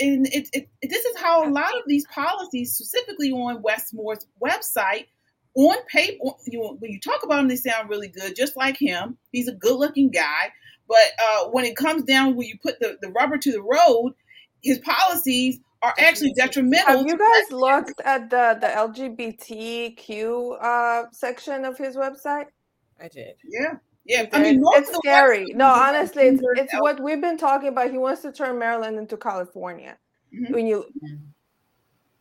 And 0.00 0.26
it, 0.26 0.48
it, 0.52 0.68
this 0.82 1.04
is 1.04 1.16
how 1.16 1.48
a 1.48 1.50
lot 1.50 1.74
of 1.76 1.82
these 1.86 2.06
policies, 2.08 2.74
specifically 2.74 3.30
on 3.30 3.62
Wes 3.62 3.92
Moore's 3.92 4.26
website, 4.42 5.06
on 5.58 5.76
paper, 5.86 6.24
you, 6.46 6.76
when 6.78 6.92
you 6.92 7.00
talk 7.00 7.24
about 7.24 7.40
him, 7.40 7.48
they 7.48 7.56
sound 7.56 7.90
really 7.90 8.08
good, 8.08 8.36
just 8.36 8.56
like 8.56 8.76
him. 8.76 9.18
He's 9.32 9.48
a 9.48 9.52
good 9.52 9.76
looking 9.76 10.08
guy. 10.08 10.52
But 10.86 10.96
uh, 11.20 11.48
when 11.48 11.64
it 11.64 11.76
comes 11.76 12.04
down 12.04 12.36
when 12.36 12.46
you 12.46 12.56
put 12.62 12.78
the, 12.78 12.96
the 13.02 13.10
rubber 13.10 13.38
to 13.38 13.52
the 13.52 13.60
road, 13.60 14.14
his 14.62 14.78
policies 14.78 15.58
are 15.82 15.94
actually 15.98 16.32
detrimental. 16.34 16.98
Have 16.98 17.06
you 17.06 17.18
guys 17.18 17.50
looked 17.50 18.00
at 18.04 18.30
the, 18.30 18.56
the 18.60 18.68
LGBTQ 18.68 20.62
uh, 20.62 21.10
section 21.10 21.64
of 21.64 21.76
his 21.76 21.96
website? 21.96 22.46
I 23.00 23.08
did. 23.08 23.34
Yeah. 23.44 23.74
Yeah, 24.04 24.24
I 24.32 24.40
mean, 24.40 24.62
it's 24.64 24.90
scary. 24.96 25.44
No, 25.54 25.66
honestly, 25.66 26.22
it's, 26.22 26.40
it's 26.54 26.72
what 26.78 26.98
we've 26.98 27.20
been 27.20 27.36
talking 27.36 27.68
about. 27.68 27.90
He 27.90 27.98
wants 27.98 28.22
to 28.22 28.32
turn 28.32 28.58
Maryland 28.58 28.96
into 28.96 29.18
California. 29.18 29.98
Mm-hmm. 30.34 30.54
When 30.54 30.66
you 30.66 30.86
mm-hmm. 31.04 31.16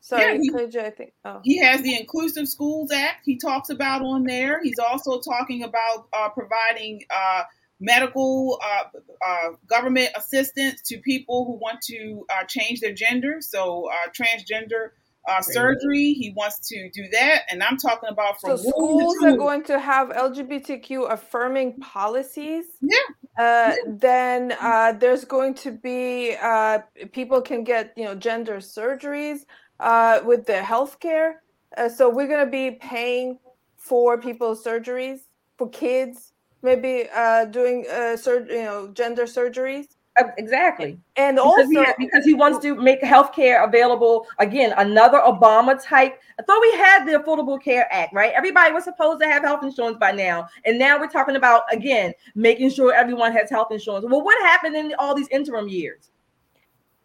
Sorry, 0.07 0.39
yeah, 0.41 0.67
he, 0.71 0.79
I 0.79 0.89
think. 0.89 1.11
Oh. 1.25 1.41
He 1.43 1.57
has 1.57 1.81
the 1.81 1.99
Inclusive 1.99 2.47
Schools 2.47 2.93
Act. 2.93 3.25
He 3.25 3.37
talks 3.37 3.69
about 3.69 4.01
on 4.01 4.23
there. 4.23 4.63
He's 4.63 4.79
also 4.79 5.19
talking 5.19 5.63
about 5.63 6.07
uh, 6.13 6.29
providing 6.29 7.03
uh, 7.09 7.43
medical 7.81 8.57
uh, 8.63 8.99
uh 9.27 9.49
government 9.67 10.09
assistance 10.15 10.81
to 10.83 10.97
people 10.99 11.43
who 11.45 11.59
want 11.59 11.81
to 11.81 12.25
uh, 12.29 12.45
change 12.45 12.79
their 12.79 12.93
gender. 12.93 13.39
So 13.41 13.89
uh, 13.91 14.09
transgender 14.17 14.91
uh, 15.27 15.41
surgery. 15.41 16.13
He 16.13 16.33
wants 16.35 16.67
to 16.69 16.89
do 16.91 17.03
that, 17.11 17.43
and 17.51 17.61
I'm 17.61 17.77
talking 17.77 18.09
about 18.09 18.39
from 18.39 18.57
so 18.57 18.69
schools 18.69 19.21
are 19.23 19.35
going 19.35 19.63
to 19.65 19.79
have 19.79 20.09
LGBTQ 20.09 21.11
affirming 21.11 21.79
policies. 21.79 22.63
Yeah. 22.81 22.97
Uh, 23.37 23.75
then 23.87 24.55
uh, 24.59 24.93
there's 24.93 25.25
going 25.25 25.53
to 25.55 25.71
be 25.71 26.35
uh, 26.41 26.79
people 27.11 27.41
can 27.41 27.63
get 27.63 27.93
you 27.97 28.05
know 28.05 28.15
gender 28.15 28.57
surgeries 28.57 29.39
uh, 29.79 30.19
with 30.25 30.45
the 30.45 30.53
healthcare. 30.53 31.35
Uh, 31.77 31.89
so 31.89 32.09
we're 32.09 32.27
going 32.27 32.45
to 32.45 32.51
be 32.51 32.71
paying 32.71 33.39
for 33.75 34.17
people's 34.19 34.63
surgeries 34.63 35.19
for 35.57 35.69
kids, 35.69 36.33
maybe 36.61 37.05
uh, 37.15 37.45
doing 37.45 37.85
uh, 37.91 38.15
sur- 38.17 38.47
you 38.49 38.63
know 38.63 38.89
gender 38.93 39.23
surgeries. 39.23 39.95
Uh, 40.17 40.25
Exactly. 40.37 40.99
And 41.15 41.35
Because 41.37 41.67
also, 41.67 41.67
he, 41.67 41.85
because 41.99 42.25
he 42.25 42.33
wants 42.33 42.59
to 42.59 42.75
make 42.75 43.01
healthcare 43.01 43.63
available 43.63 44.25
again, 44.39 44.73
another 44.77 45.19
Obama 45.19 45.81
type. 45.81 46.19
I 46.39 46.43
thought 46.43 46.61
we 46.61 46.71
had 46.71 47.05
the 47.05 47.19
Affordable 47.19 47.61
Care 47.61 47.87
Act, 47.91 48.13
right? 48.13 48.33
Everybody 48.35 48.73
was 48.73 48.83
supposed 48.83 49.21
to 49.21 49.27
have 49.27 49.43
health 49.43 49.63
insurance 49.63 49.97
by 49.99 50.11
now, 50.11 50.47
and 50.65 50.79
now 50.79 50.99
we're 50.99 51.07
talking 51.07 51.35
about 51.35 51.63
again 51.71 52.13
making 52.35 52.71
sure 52.71 52.93
everyone 52.93 53.31
has 53.33 53.49
health 53.49 53.71
insurance. 53.71 54.05
Well, 54.09 54.23
what 54.23 54.39
happened 54.43 54.75
in 54.75 54.93
all 54.97 55.15
these 55.15 55.27
interim 55.29 55.67
years? 55.67 56.09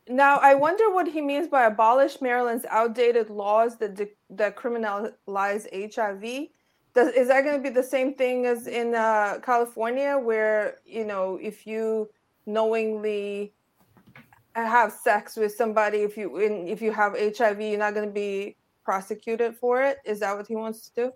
Now, 0.08 0.38
I 0.38 0.54
wonder 0.54 0.90
what 0.90 1.06
he 1.06 1.20
means 1.20 1.46
by 1.48 1.66
abolish 1.66 2.20
Maryland's 2.20 2.64
outdated 2.68 3.30
laws 3.30 3.76
that 3.78 3.94
de- 3.94 4.10
that 4.30 4.56
criminalize 4.56 5.66
HIV. 5.72 6.48
Does, 6.94 7.14
is 7.14 7.28
that 7.28 7.42
going 7.44 7.56
to 7.56 7.62
be 7.62 7.72
the 7.72 7.82
same 7.82 8.14
thing 8.14 8.44
as 8.46 8.66
in 8.66 8.94
uh, 8.94 9.38
California, 9.42 10.18
where 10.18 10.78
you 10.84 11.04
know 11.04 11.38
if 11.40 11.66
you 11.66 12.10
knowingly 12.46 13.54
have 14.54 14.92
sex 14.92 15.36
with 15.36 15.54
somebody, 15.54 15.98
if 15.98 16.16
you 16.16 16.36
in, 16.38 16.66
if 16.66 16.82
you 16.82 16.92
have 16.92 17.12
HIV, 17.12 17.60
you're 17.60 17.78
not 17.78 17.94
going 17.94 18.06
to 18.06 18.12
be 18.12 18.56
prosecuted 18.84 19.56
for 19.56 19.82
it? 19.82 19.98
Is 20.04 20.20
that 20.20 20.36
what 20.36 20.48
he 20.48 20.56
wants 20.56 20.88
to 20.88 21.04
do? 21.04 21.12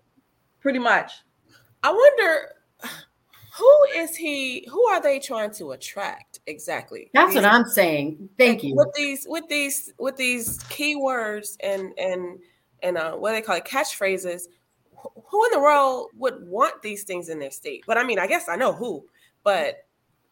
Pretty 0.60 0.78
much. 0.78 1.12
I 1.82 1.90
wonder 1.90 2.52
who 3.56 3.76
is 3.96 4.14
he? 4.16 4.66
Who 4.70 4.86
are 4.88 5.00
they 5.00 5.18
trying 5.18 5.50
to 5.52 5.72
attract 5.72 6.40
exactly? 6.46 7.10
That's 7.14 7.28
These- 7.34 7.42
what 7.42 7.52
I'm 7.52 7.64
saying. 7.64 8.28
Thank 8.38 8.62
you. 8.62 8.74
With 8.74 8.92
these, 8.94 9.26
with 9.28 9.48
these, 9.48 9.92
with 9.98 10.16
these 10.16 10.58
keywords 10.64 11.56
and 11.60 11.92
and 11.98 12.38
and 12.82 12.98
uh, 12.98 13.12
what 13.12 13.30
do 13.30 13.36
they 13.36 13.42
call 13.42 13.56
it 13.56 13.64
catchphrases. 13.64 14.42
wh- 14.94 15.06
Who 15.30 15.44
in 15.46 15.50
the 15.52 15.60
world 15.60 16.10
would 16.16 16.46
want 16.46 16.82
these 16.82 17.04
things 17.04 17.28
in 17.28 17.38
their 17.38 17.50
state? 17.50 17.84
But 17.86 17.98
I 17.98 18.04
mean, 18.04 18.18
I 18.18 18.26
guess 18.26 18.48
I 18.48 18.56
know 18.56 18.72
who. 18.72 19.04
But 19.42 19.86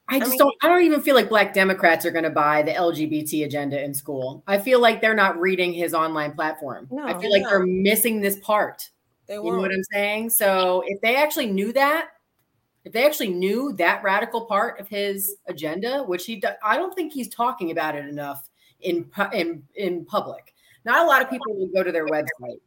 I 0.09 0.19
just 0.19 0.31
mean- 0.33 0.39
don't. 0.39 0.55
I 0.63 0.69
don't 0.69 0.83
even 0.83 1.01
feel 1.01 1.15
like 1.15 1.29
Black 1.31 1.55
Democrats 1.55 2.05
are 2.05 2.11
going 2.11 2.25
to 2.25 2.31
buy 2.31 2.63
the 2.63 2.73
LGBT 2.73 3.47
agenda 3.47 3.83
in 3.83 3.95
school. 3.95 4.43
I 4.47 4.59
feel 4.59 4.81
like 4.81 5.01
they're 5.01 5.15
not 5.15 5.41
reading 5.41 5.73
his 5.73 5.95
online 5.95 6.33
platform. 6.33 6.89
No, 6.91 7.07
I 7.07 7.19
feel 7.19 7.31
like 7.31 7.43
No. 7.43 7.49
they're 7.51 7.67
missing 7.67 8.21
this 8.21 8.39
part. 8.41 8.91
they 9.27 9.35
You 9.35 9.43
won't. 9.43 9.57
know 9.57 9.63
what 9.63 9.71
I'm 9.73 9.83
saying? 9.93 10.29
So 10.31 10.83
if 10.87 11.01
they 11.01 11.17
actually 11.17 11.47
knew 11.47 11.73
that, 11.73 12.09
if 12.85 12.93
they 12.93 13.07
actually 13.07 13.31
knew 13.31 13.73
that 13.75 14.03
radical 14.03 14.45
part 14.45 14.79
of 14.79 14.89
his 14.89 15.37
agenda, 15.47 16.03
which 16.03 16.27
he, 16.27 16.37
do, 16.37 16.49
I 16.63 16.77
don't 16.77 16.95
think 16.95 17.13
he's 17.13 17.29
talking 17.29 17.71
about 17.71 17.97
it 17.97 18.07
enough 18.07 18.49
in 18.81 19.11
in 19.33 19.63
in 19.75 20.05
public. 20.05 20.55
Not 20.85 21.05
a 21.05 21.09
lot 21.09 21.23
of 21.23 21.31
people 21.31 21.55
will 21.57 21.69
go 21.69 21.83
to 21.83 21.91
their 21.91 22.07
website. 22.07 22.61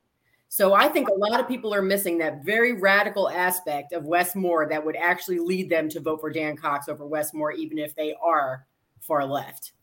So 0.50 0.74
I 0.74 0.88
think 0.88 1.10
a 1.10 1.14
lot 1.14 1.40
of 1.40 1.48
people 1.48 1.74
are 1.74 1.82
missing 1.82 2.18
that 2.20 2.44
very 2.44 2.74
radical 2.74 3.30
aspect 3.30 3.94
of 3.94 4.06
Wes 4.06 4.34
Moore 4.34 4.68
that 4.70 4.84
would 4.84 4.96
actually 4.96 5.40
lead 5.40 5.70
them 5.70 5.90
to 5.90 6.00
vote 6.00 6.22
for 6.22 6.32
Dan 6.32 6.56
Cox 6.56 6.88
over 6.88 7.06
Wes 7.06 7.34
Moore, 7.34 7.52
even 7.52 7.78
if 7.78 7.94
they 7.96 8.16
are 8.24 8.66
far 9.02 9.26
left. 9.26 9.74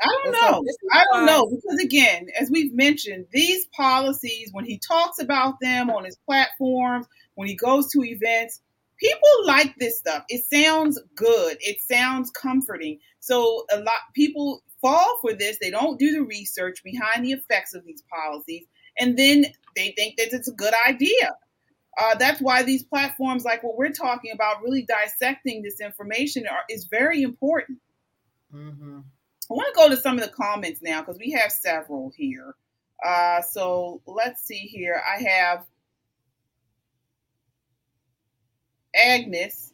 I 0.00 0.06
don't 0.06 0.26
And 0.28 0.36
so 0.36 0.50
know. 0.50 0.64
I 0.92 1.04
don't 1.12 1.26
know 1.26 1.46
because 1.46 1.80
again, 1.80 2.28
as 2.40 2.50
we've 2.50 2.72
mentioned, 2.72 3.26
these 3.32 3.66
policies 3.66 4.50
when 4.52 4.64
he 4.64 4.78
talks 4.78 5.18
about 5.20 5.58
them 5.60 5.90
on 5.90 6.04
his 6.04 6.16
platforms, 6.24 7.06
when 7.34 7.48
he 7.48 7.56
goes 7.56 7.90
to 7.90 8.04
events, 8.04 8.60
people 9.04 9.46
like 9.46 9.76
this 9.76 9.98
stuff. 9.98 10.24
It 10.28 10.44
sounds 10.50 10.98
good. 11.14 11.58
It 11.60 11.80
sounds 11.80 12.30
comforting. 12.30 12.98
So 13.20 13.66
a 13.70 13.78
lot 13.78 13.98
people 14.14 14.62
fall 14.80 15.18
for 15.20 15.34
this. 15.34 15.58
They 15.60 15.70
don't 15.70 15.98
do 15.98 16.12
the 16.12 16.22
research 16.22 16.82
behind 16.82 17.24
the 17.24 17.32
effects 17.32 17.74
of 17.74 17.84
these 17.84 18.02
policies, 18.10 18.64
and 18.98 19.16
then 19.18 19.46
they 19.76 19.92
think 19.96 20.16
that 20.16 20.32
it's 20.32 20.48
a 20.48 20.52
good 20.52 20.74
idea. 20.88 21.34
Uh, 22.00 22.14
that's 22.16 22.40
why 22.40 22.62
these 22.62 22.82
platforms, 22.82 23.44
like 23.44 23.62
what 23.62 23.76
we're 23.76 23.92
talking 23.92 24.32
about, 24.32 24.62
really 24.62 24.82
dissecting 24.82 25.62
this 25.62 25.80
information, 25.80 26.44
are, 26.48 26.64
is 26.68 26.86
very 26.86 27.22
important. 27.22 27.78
Mm-hmm. 28.52 28.98
I 29.50 29.54
want 29.54 29.74
to 29.74 29.80
go 29.80 29.88
to 29.90 29.96
some 29.96 30.18
of 30.18 30.24
the 30.24 30.30
comments 30.30 30.80
now 30.82 31.02
because 31.02 31.18
we 31.18 31.30
have 31.32 31.52
several 31.52 32.12
here. 32.16 32.54
Uh, 33.04 33.42
so 33.42 34.00
let's 34.06 34.42
see 34.42 34.66
here. 34.66 35.00
I 35.06 35.22
have 35.22 35.66
Agnes. 38.94 39.72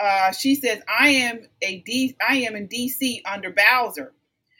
Uh, 0.00 0.32
she 0.32 0.56
says, 0.56 0.82
"I 0.88 1.08
am 1.08 1.46
a 1.62 1.80
D. 1.80 2.16
I 2.26 2.38
am 2.38 2.56
in 2.56 2.66
D.C. 2.66 3.22
under 3.24 3.50
Bowser. 3.50 4.12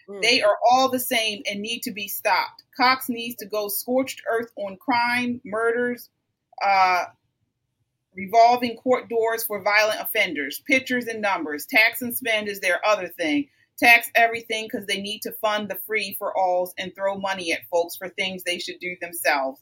Mm. 0.08 0.22
They 0.22 0.42
are 0.42 0.56
all 0.70 0.90
the 0.90 1.00
same 1.00 1.42
and 1.50 1.60
need 1.60 1.82
to 1.84 1.92
be 1.92 2.08
stopped. 2.08 2.62
Cox 2.76 3.08
needs 3.08 3.36
to 3.36 3.46
go 3.46 3.68
scorched 3.68 4.22
earth 4.30 4.50
on 4.56 4.76
crime, 4.76 5.40
murders, 5.44 6.10
uh, 6.64 7.04
revolving 8.14 8.76
court 8.76 9.08
doors 9.08 9.44
for 9.44 9.62
violent 9.62 10.00
offenders, 10.00 10.62
pictures 10.66 11.06
and 11.06 11.20
numbers. 11.20 11.66
Tax 11.66 12.02
and 12.02 12.16
spend 12.16 12.48
is 12.48 12.60
their 12.60 12.84
other 12.86 13.08
thing. 13.08 13.48
Tax 13.78 14.08
everything 14.14 14.68
because 14.70 14.86
they 14.86 15.00
need 15.00 15.20
to 15.22 15.32
fund 15.32 15.68
the 15.68 15.78
free 15.86 16.14
for 16.18 16.36
alls 16.36 16.74
and 16.78 16.94
throw 16.94 17.16
money 17.18 17.52
at 17.52 17.66
folks 17.70 17.96
for 17.96 18.08
things 18.08 18.44
they 18.44 18.58
should 18.58 18.78
do 18.78 18.96
themselves. 19.00 19.60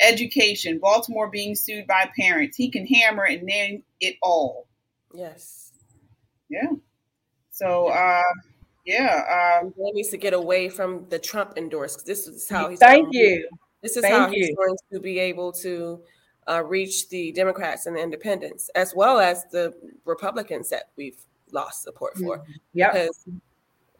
Education, 0.00 0.78
Baltimore 0.78 1.28
being 1.30 1.54
sued 1.54 1.86
by 1.86 2.10
parents. 2.18 2.56
He 2.56 2.70
can 2.70 2.86
hammer 2.86 3.24
and 3.24 3.42
name 3.42 3.82
it 4.00 4.16
all. 4.22 4.66
yes. 5.14 5.72
Yeah. 6.48 6.70
So, 7.50 7.88
uh, 7.88 8.22
yeah. 8.84 9.60
Uh, 9.64 9.70
He 9.76 9.90
needs 9.92 10.10
to 10.10 10.16
get 10.16 10.32
away 10.34 10.68
from 10.68 11.06
the 11.08 11.18
Trump 11.18 11.54
endorsed. 11.56 12.06
This 12.06 12.28
is 12.28 12.48
how 12.48 12.68
he's. 12.68 12.78
Thank 12.78 13.06
gonna- 13.06 13.18
you. 13.18 13.48
This 13.82 13.96
is 13.96 14.02
Thank 14.02 14.14
how 14.14 14.28
he's 14.30 14.48
you. 14.48 14.54
going 14.56 14.76
to 14.92 15.00
be 15.00 15.18
able 15.18 15.52
to 15.52 16.00
uh, 16.48 16.62
reach 16.64 17.08
the 17.08 17.32
Democrats 17.32 17.86
and 17.86 17.96
the 17.96 18.00
Independents, 18.02 18.68
as 18.74 18.94
well 18.94 19.18
as 19.18 19.44
the 19.50 19.74
Republicans 20.04 20.68
that 20.70 20.90
we've 20.96 21.18
lost 21.52 21.82
support 21.82 22.16
for, 22.18 22.42
Yep. 22.74 22.92
because 22.92 23.24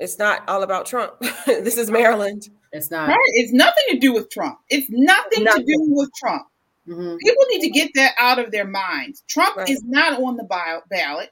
it's 0.00 0.18
not 0.18 0.48
all 0.48 0.62
about 0.62 0.86
Trump. 0.86 1.14
this 1.46 1.78
is 1.78 1.90
Maryland. 1.90 2.48
It's 2.76 2.90
not. 2.90 3.08
right? 3.08 3.16
It's 3.34 3.52
nothing 3.52 3.84
to 3.90 3.98
do 3.98 4.12
with 4.12 4.30
Trump. 4.30 4.58
It's 4.68 4.88
nothing, 4.90 5.44
Nothing. 5.44 5.66
to 5.66 5.72
do 5.72 5.86
with 5.94 6.10
Trump. 6.16 6.46
Mhm. 6.88 7.18
People 7.18 7.44
need 7.50 7.60
to 7.62 7.70
get 7.70 7.90
that 7.94 8.14
out 8.18 8.38
of 8.38 8.50
their 8.52 8.66
minds. 8.66 9.22
Trump 9.28 9.56
Right. 9.56 9.68
is 9.68 9.82
not 9.84 10.22
on 10.22 10.36
the 10.36 10.44
bio- 10.44 10.82
ballot. 10.88 11.30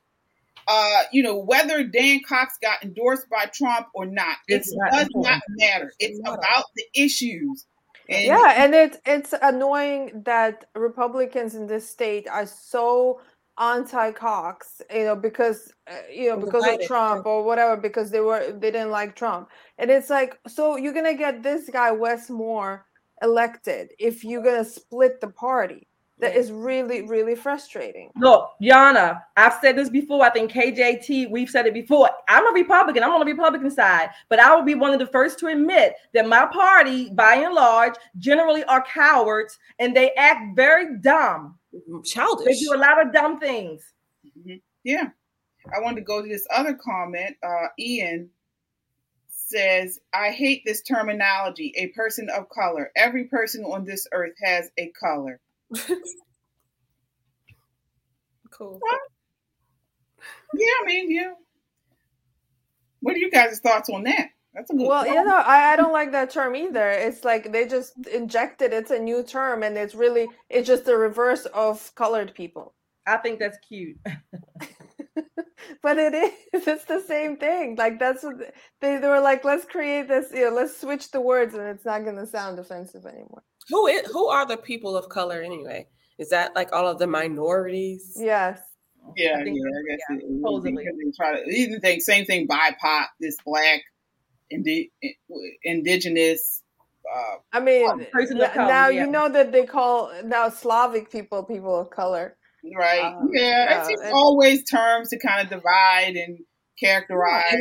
Uh, 0.66 1.02
you 1.12 1.22
know, 1.22 1.37
whether 1.37 1.85
Dan 1.85 2.20
Cox 2.26 2.57
got 2.62 2.83
endorsed 2.83 3.28
by 3.28 3.44
Trump 3.46 3.87
or 3.94 4.07
not, 4.07 4.38
it 4.48 4.64
not 4.72 4.92
does 4.92 5.02
important. 5.02 5.35
not 5.35 5.42
matter. 5.48 5.92
It's 5.98 6.18
Not 6.20 6.38
about 6.38 6.64
the 6.74 6.85
issues. 6.94 7.66
And 8.09 8.24
yeah, 8.24 8.54
and 8.64 8.74
it's 8.74 8.98
it's 9.07 9.35
annoying 9.40 10.22
that 10.24 10.66
Republicans 10.74 11.54
in 11.54 11.66
this 11.66 11.88
state 11.88 12.26
are 12.28 12.46
so 12.46 13.20
anti-Cox, 13.59 14.83
you 14.93 15.05
know, 15.05 15.17
because 15.17 15.73
uh, 15.87 15.95
you 16.12 16.31
know 16.31 16.37
because 16.37 16.67
of 16.67 16.81
Trump 16.87 17.27
or 17.27 17.43
whatever, 17.45 17.77
because 17.77 18.11
they 18.11 18.21
were 18.21 18.53
they 18.53 18.71
didn't 18.71 18.90
like 18.90 19.14
Trump, 19.14 19.49
and 19.79 19.90
it's 19.90 20.11
like, 20.11 20.38
so 20.47 20.77
you're 20.77 20.93
gonna 20.93 21.14
get 21.14 21.43
this 21.43 21.69
guy 21.71 21.90
Wes 21.93 22.31
Moore 22.31 22.87
elected 23.23 23.90
if 23.99 24.25
you're 24.25 24.43
gonna 24.43 24.64
split 24.64 25.21
the 25.21 25.29
party. 25.29 25.87
That 26.21 26.37
is 26.37 26.53
really 26.53 27.03
really 27.03 27.35
frustrating. 27.35 28.11
Look, 28.17 28.51
Yana, 28.62 29.21
I've 29.37 29.59
said 29.61 29.77
this 29.77 29.90
before. 29.90 30.25
I 30.25 30.31
think 30.31 30.53
KJT, 30.53 31.29
we've 31.31 31.51
said 31.51 31.67
it 31.67 31.75
before. 31.75 32.09
I'm 32.29 32.47
a 32.47 32.53
Republican. 32.53 33.03
I'm 33.03 33.11
on 33.11 33.21
the 33.21 33.27
Republican 33.27 33.71
side, 33.71 34.11
but 34.29 34.38
I 34.38 34.55
will 34.55 34.62
be 34.62 34.77
one 34.77 34.93
of 34.93 35.01
the 35.01 35.09
first 35.09 35.40
to 35.40 35.49
admit 35.49 35.95
that 36.14 36.29
my 36.29 36.47
party, 36.47 37.11
by 37.11 37.35
and 37.35 37.53
large, 37.53 37.95
generally 38.19 38.62
are 38.64 38.83
cowards 38.83 39.59
and 39.81 39.95
they 39.95 40.12
act 40.12 40.55
very 40.57 40.99
dumb. 40.99 41.59
They 42.45 42.55
do 42.61 42.75
a 42.75 42.79
lot 42.79 43.05
of 43.07 43.13
dumb 43.13 43.41
things. 43.41 43.83
Mhm. 44.39 44.63
yeah, 44.85 45.11
I 45.75 45.81
wanted 45.81 45.97
to 45.97 46.03
go 46.03 46.23
to 46.23 46.29
this 46.29 46.47
other 46.51 46.75
comment. 46.75 47.37
Uh, 47.43 47.69
Ian 47.79 48.31
says, 49.29 50.01
"I 50.13 50.31
hate 50.31 50.63
this 50.65 50.83
terminology. 50.83 51.73
A 51.77 51.89
person 51.89 52.31
of 52.31 52.49
color. 52.49 52.91
Every 52.97 53.25
person 53.25 53.65
on 53.65 53.85
this 53.85 54.07
earth 54.13 54.35
has 54.43 54.71
a 54.79 54.91
color." 54.91 55.41
cool. 58.51 58.81
Yeah, 60.55 60.67
I 60.83 60.87
mean, 60.87 61.11
yeah. 61.11 61.35
What 63.01 63.15
are 63.15 63.19
you 63.19 63.31
guys' 63.31 63.61
thoughts 63.61 63.89
on 63.91 64.05
that? 64.05 64.31
That's 64.55 64.71
a 64.71 64.75
good. 64.75 64.87
Well, 64.87 65.05
point. 65.05 65.14
you 65.14 65.25
know, 65.25 65.37
I, 65.37 65.73
I 65.73 65.77
don't 65.77 65.93
like 65.93 66.12
that 66.12 66.31
term 66.31 66.55
either. 66.55 66.88
It's 66.88 67.25
like 67.25 67.53
they 67.53 67.67
just 67.67 68.07
injected 68.07 68.73
it's 68.73 68.90
a 68.90 68.99
new 68.99 69.23
term, 69.23 69.62
and 69.62 69.77
it's 69.77 69.95
really 69.95 70.29
it's 70.49 70.67
just 70.67 70.85
the 70.85 70.97
reverse 70.97 71.47
of 71.47 71.95
colored 71.95 72.35
people. 72.35 72.75
I 73.07 73.17
think 73.19 73.38
that's 73.38 73.59
cute. 73.69 73.99
but 75.83 75.99
it 75.99 76.14
is. 76.14 76.33
It's 76.67 76.85
the 76.85 77.01
same 77.01 77.37
thing. 77.37 77.77
Like 77.77 77.99
that's 77.99 78.23
what 78.23 78.37
they, 78.81 78.97
they 78.99 79.09
were 79.09 79.21
like. 79.21 79.45
Let's 79.45 79.64
create 79.64 80.09
this. 80.09 80.31
You 80.33 80.51
know, 80.51 80.57
let's 80.57 80.81
switch 80.81 81.11
the 81.11 81.21
words, 81.21 81.55
and 81.55 81.67
it's 81.69 81.85
not 81.85 82.05
going 82.05 82.17
to 82.17 82.27
sound 82.27 82.59
offensive 82.59 83.05
anymore. 83.05 83.43
Who 83.69 83.87
is? 83.87 84.07
Who 84.12 84.29
are 84.29 84.47
the 84.47 84.57
people 84.57 84.97
of 84.97 85.09
color 85.09 85.43
anyway? 85.43 85.88
Is 86.19 86.31
that 86.31 86.55
like 86.55 86.73
all 86.73 86.87
of 86.87 86.99
the 86.99 87.07
minorities? 87.07 88.17
Yes. 88.17 88.61
Yeah, 89.17 89.38
yeah. 89.38 89.40
I 89.40 89.45
guess 89.45 89.99
yeah, 90.09 90.17
it, 90.17 90.23
supposedly. 90.38 90.85
They 90.85 91.12
try 91.17 91.40
to 91.40 91.51
even 91.51 91.81
think 91.81 92.03
same 92.03 92.25
thing. 92.25 92.47
BIPOC, 92.47 93.07
this 93.21 93.37
black, 93.45 93.83
indi- 94.50 94.92
indigenous. 95.62 96.62
Uh, 97.14 97.37
I 97.52 97.61
mean, 97.61 97.87
now 98.57 98.88
yeah. 98.88 99.04
you 99.04 99.07
know 99.11 99.28
that 99.28 99.52
they 99.52 99.66
call 99.66 100.11
now 100.24 100.48
Slavic 100.48 101.11
people 101.11 101.44
people 101.44 101.78
of 101.78 101.90
color. 101.90 102.37
Right. 102.74 103.04
Um, 103.04 103.28
yeah, 103.33 103.87
it's 103.88 104.02
always 104.12 104.64
terms 104.64 105.11
to 105.11 105.18
kind 105.18 105.42
of 105.42 105.50
divide 105.50 106.16
and 106.16 106.38
characterize. 106.80 107.54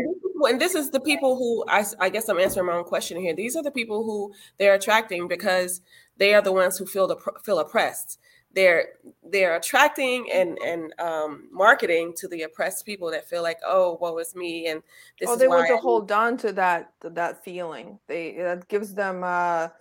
And 0.43 0.59
this 0.59 0.75
is 0.75 0.91
the 0.91 0.99
people 0.99 1.35
who 1.35 1.65
I, 1.67 1.85
I 1.99 2.09
guess 2.09 2.29
I'm 2.29 2.39
answering 2.39 2.67
my 2.67 2.73
own 2.73 2.85
question 2.85 3.19
here. 3.19 3.35
These 3.35 3.55
are 3.55 3.63
the 3.63 3.71
people 3.71 4.03
who 4.03 4.33
they're 4.57 4.73
attracting 4.73 5.27
because 5.27 5.81
they 6.17 6.33
are 6.33 6.41
the 6.41 6.51
ones 6.51 6.77
who 6.77 6.85
feel 6.85 7.07
the 7.07 7.17
feel 7.43 7.59
oppressed. 7.59 8.19
They're 8.53 8.89
they're 9.23 9.55
attracting 9.55 10.31
and 10.31 10.57
and 10.59 10.93
um, 10.99 11.47
marketing 11.51 12.13
to 12.17 12.27
the 12.27 12.43
oppressed 12.43 12.85
people 12.85 13.09
that 13.11 13.27
feel 13.27 13.41
like, 13.41 13.59
oh, 13.65 13.97
woe 13.99 14.17
is 14.19 14.35
me, 14.35 14.67
and 14.67 14.83
this. 15.19 15.29
Oh, 15.29 15.35
they 15.35 15.47
want 15.47 15.67
to 15.67 15.73
I 15.73 15.77
hold 15.77 16.11
on 16.11 16.37
to 16.37 16.53
that 16.53 16.93
to 17.01 17.09
that 17.11 17.43
feeling. 17.43 17.97
They 18.07 18.35
that 18.37 18.67
gives 18.67 18.93
them 18.93 19.23
a 19.23 19.73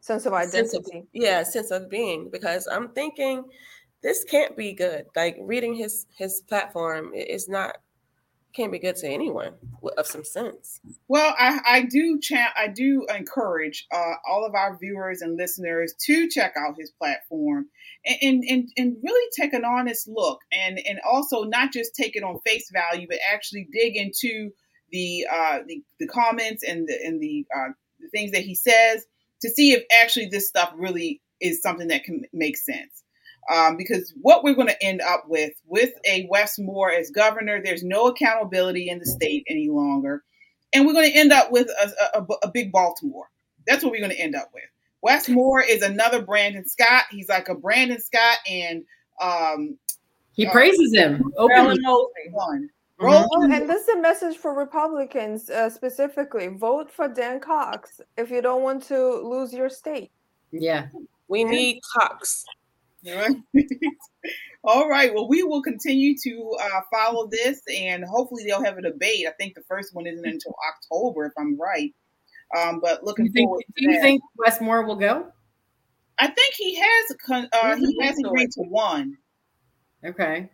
sense 0.00 0.26
of 0.26 0.32
identity. 0.32 0.68
Sense 0.68 0.88
of, 0.94 1.02
yeah, 1.12 1.42
sense 1.42 1.70
of 1.70 1.90
being. 1.90 2.30
Because 2.30 2.68
I'm 2.68 2.90
thinking 2.90 3.44
this 4.02 4.24
can't 4.24 4.56
be 4.56 4.72
good. 4.72 5.06
Like 5.16 5.36
reading 5.40 5.74
his 5.74 6.06
his 6.16 6.42
platform 6.48 7.12
is 7.14 7.48
not 7.48 7.78
can't 8.52 8.72
be 8.72 8.78
good 8.78 8.96
to 8.96 9.08
anyone 9.08 9.54
of 9.96 10.06
some 10.06 10.24
sense. 10.24 10.80
Well, 11.08 11.34
I, 11.38 11.60
I 11.66 11.82
do 11.82 12.18
cha- 12.20 12.52
I 12.56 12.68
do 12.68 13.06
encourage 13.14 13.86
uh, 13.92 14.14
all 14.28 14.44
of 14.44 14.54
our 14.54 14.76
viewers 14.78 15.22
and 15.22 15.36
listeners 15.36 15.94
to 16.06 16.28
check 16.28 16.54
out 16.56 16.76
his 16.78 16.90
platform 16.90 17.66
and, 18.04 18.18
and, 18.22 18.44
and 18.48 18.68
and 18.76 18.96
really 19.02 19.30
take 19.38 19.52
an 19.52 19.64
honest 19.64 20.08
look 20.08 20.40
and 20.52 20.80
and 20.88 21.00
also 21.08 21.44
not 21.44 21.72
just 21.72 21.94
take 21.94 22.16
it 22.16 22.24
on 22.24 22.40
face 22.46 22.70
value, 22.72 23.06
but 23.08 23.18
actually 23.32 23.68
dig 23.72 23.96
into 23.96 24.50
the 24.90 25.26
uh, 25.32 25.58
the, 25.66 25.82
the 25.98 26.08
comments 26.08 26.62
and 26.62 26.88
the 26.88 26.98
and 27.04 27.20
the 27.20 27.46
uh, 27.54 27.72
the 28.00 28.08
things 28.08 28.32
that 28.32 28.42
he 28.42 28.54
says 28.54 29.04
to 29.42 29.48
see 29.48 29.72
if 29.72 29.84
actually 30.02 30.26
this 30.26 30.48
stuff 30.48 30.72
really 30.76 31.20
is 31.40 31.62
something 31.62 31.88
that 31.88 32.04
can 32.04 32.22
make 32.32 32.56
sense. 32.56 33.02
Um, 33.50 33.76
because 33.76 34.14
what 34.22 34.44
we're 34.44 34.54
going 34.54 34.68
to 34.68 34.82
end 34.82 35.00
up 35.00 35.24
with, 35.26 35.52
with 35.66 35.90
a 36.06 36.26
Wes 36.30 36.58
Moore 36.58 36.92
as 36.92 37.10
governor, 37.10 37.60
there's 37.62 37.82
no 37.82 38.06
accountability 38.06 38.88
in 38.88 39.00
the 39.00 39.06
state 39.06 39.44
any 39.48 39.68
longer. 39.68 40.22
And 40.72 40.86
we're 40.86 40.92
going 40.92 41.10
to 41.10 41.18
end 41.18 41.32
up 41.32 41.50
with 41.50 41.68
a, 41.68 42.18
a, 42.18 42.26
a 42.44 42.50
big 42.50 42.70
Baltimore. 42.70 43.28
That's 43.66 43.82
what 43.82 43.90
we're 43.90 44.00
going 44.00 44.12
to 44.12 44.20
end 44.20 44.36
up 44.36 44.50
with. 44.54 44.64
Wes 45.02 45.28
Moore 45.28 45.62
is 45.62 45.82
another 45.82 46.22
Brandon 46.22 46.66
Scott. 46.66 47.04
He's 47.10 47.28
like 47.28 47.48
a 47.48 47.54
Brandon 47.54 48.00
Scott, 48.00 48.38
and 48.48 48.84
um, 49.20 49.78
he 50.32 50.46
uh, 50.46 50.52
praises 50.52 50.94
him 50.94 51.32
openly. 51.36 51.78
Mm-hmm. 53.00 53.52
and 53.52 53.68
this 53.68 53.82
is 53.82 53.88
a 53.88 54.00
message 54.00 54.36
for 54.36 54.54
Republicans 54.54 55.48
uh, 55.48 55.70
specifically: 55.70 56.48
vote 56.48 56.90
for 56.90 57.08
Dan 57.08 57.40
Cox 57.40 58.00
if 58.18 58.30
you 58.30 58.42
don't 58.42 58.62
want 58.62 58.82
to 58.84 59.22
lose 59.26 59.54
your 59.54 59.70
state. 59.70 60.10
Yeah, 60.52 60.88
we 61.28 61.44
need 61.44 61.80
Cox. 61.96 62.44
All 64.64 64.88
right. 64.88 65.12
Well, 65.14 65.28
we 65.28 65.42
will 65.42 65.62
continue 65.62 66.14
to 66.22 66.56
uh, 66.60 66.80
follow 66.92 67.28
this, 67.30 67.60
and 67.74 68.04
hopefully 68.04 68.44
they'll 68.46 68.62
have 68.64 68.78
a 68.78 68.82
debate. 68.82 69.26
I 69.26 69.32
think 69.32 69.54
the 69.54 69.62
first 69.68 69.94
one 69.94 70.06
isn't 70.06 70.26
until 70.26 70.54
October, 70.68 71.26
if 71.26 71.32
I'm 71.38 71.58
right. 71.58 71.94
Um, 72.56 72.80
but 72.80 73.04
looking 73.04 73.26
do 73.26 73.32
think, 73.32 73.46
forward. 73.46 73.64
do 73.76 73.84
you 73.84 73.92
that. 73.92 74.02
think 74.02 74.22
Wes 74.36 74.60
Moore 74.60 74.84
will 74.84 74.96
go? 74.96 75.26
I 76.18 76.26
think 76.26 76.54
he 76.54 76.76
has. 76.76 77.16
Uh, 77.52 77.76
he 77.76 77.98
has 78.02 78.18
agreed 78.18 78.50
to 78.52 78.62
one. 78.62 79.16
Okay. 80.04 80.50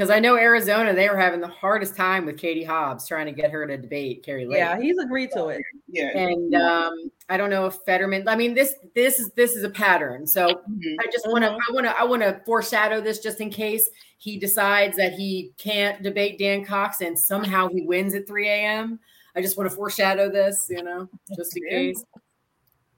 Because 0.00 0.10
I 0.10 0.18
know 0.18 0.36
Arizona, 0.36 0.94
they 0.94 1.10
were 1.10 1.18
having 1.18 1.42
the 1.42 1.48
hardest 1.48 1.94
time 1.94 2.24
with 2.24 2.38
Katie 2.38 2.64
Hobbs 2.64 3.06
trying 3.06 3.26
to 3.26 3.32
get 3.32 3.50
her 3.50 3.66
to 3.66 3.76
debate 3.76 4.22
Kari 4.22 4.46
Lake. 4.46 4.56
Yeah, 4.56 4.80
he's 4.80 4.96
agreed 4.96 5.30
to 5.32 5.48
it. 5.48 5.60
Yeah, 5.88 6.16
and 6.16 6.54
um, 6.54 7.10
I 7.28 7.36
don't 7.36 7.50
know 7.50 7.66
if 7.66 7.74
Fetterman. 7.84 8.26
I 8.26 8.34
mean, 8.34 8.54
this 8.54 8.76
this 8.94 9.20
is 9.20 9.30
this 9.32 9.52
is 9.56 9.62
a 9.62 9.68
pattern. 9.68 10.26
So 10.26 10.46
mm-hmm. 10.46 10.94
I 11.00 11.04
just 11.12 11.28
want 11.28 11.44
to 11.44 11.50
I 11.50 11.72
want 11.74 11.84
to 11.84 12.00
I 12.00 12.04
want 12.04 12.22
to 12.22 12.40
foreshadow 12.46 13.02
this 13.02 13.18
just 13.18 13.42
in 13.42 13.50
case 13.50 13.90
he 14.16 14.38
decides 14.38 14.96
that 14.96 15.12
he 15.12 15.52
can't 15.58 16.02
debate 16.02 16.38
Dan 16.38 16.64
Cox 16.64 17.02
and 17.02 17.18
somehow 17.18 17.68
he 17.68 17.82
wins 17.82 18.14
at 18.14 18.26
3 18.26 18.48
a.m. 18.48 19.00
I 19.36 19.42
just 19.42 19.58
want 19.58 19.68
to 19.68 19.76
foreshadow 19.76 20.30
this, 20.30 20.66
you 20.70 20.82
know, 20.82 21.10
just 21.36 21.54
in 21.58 21.68
case. 21.68 22.02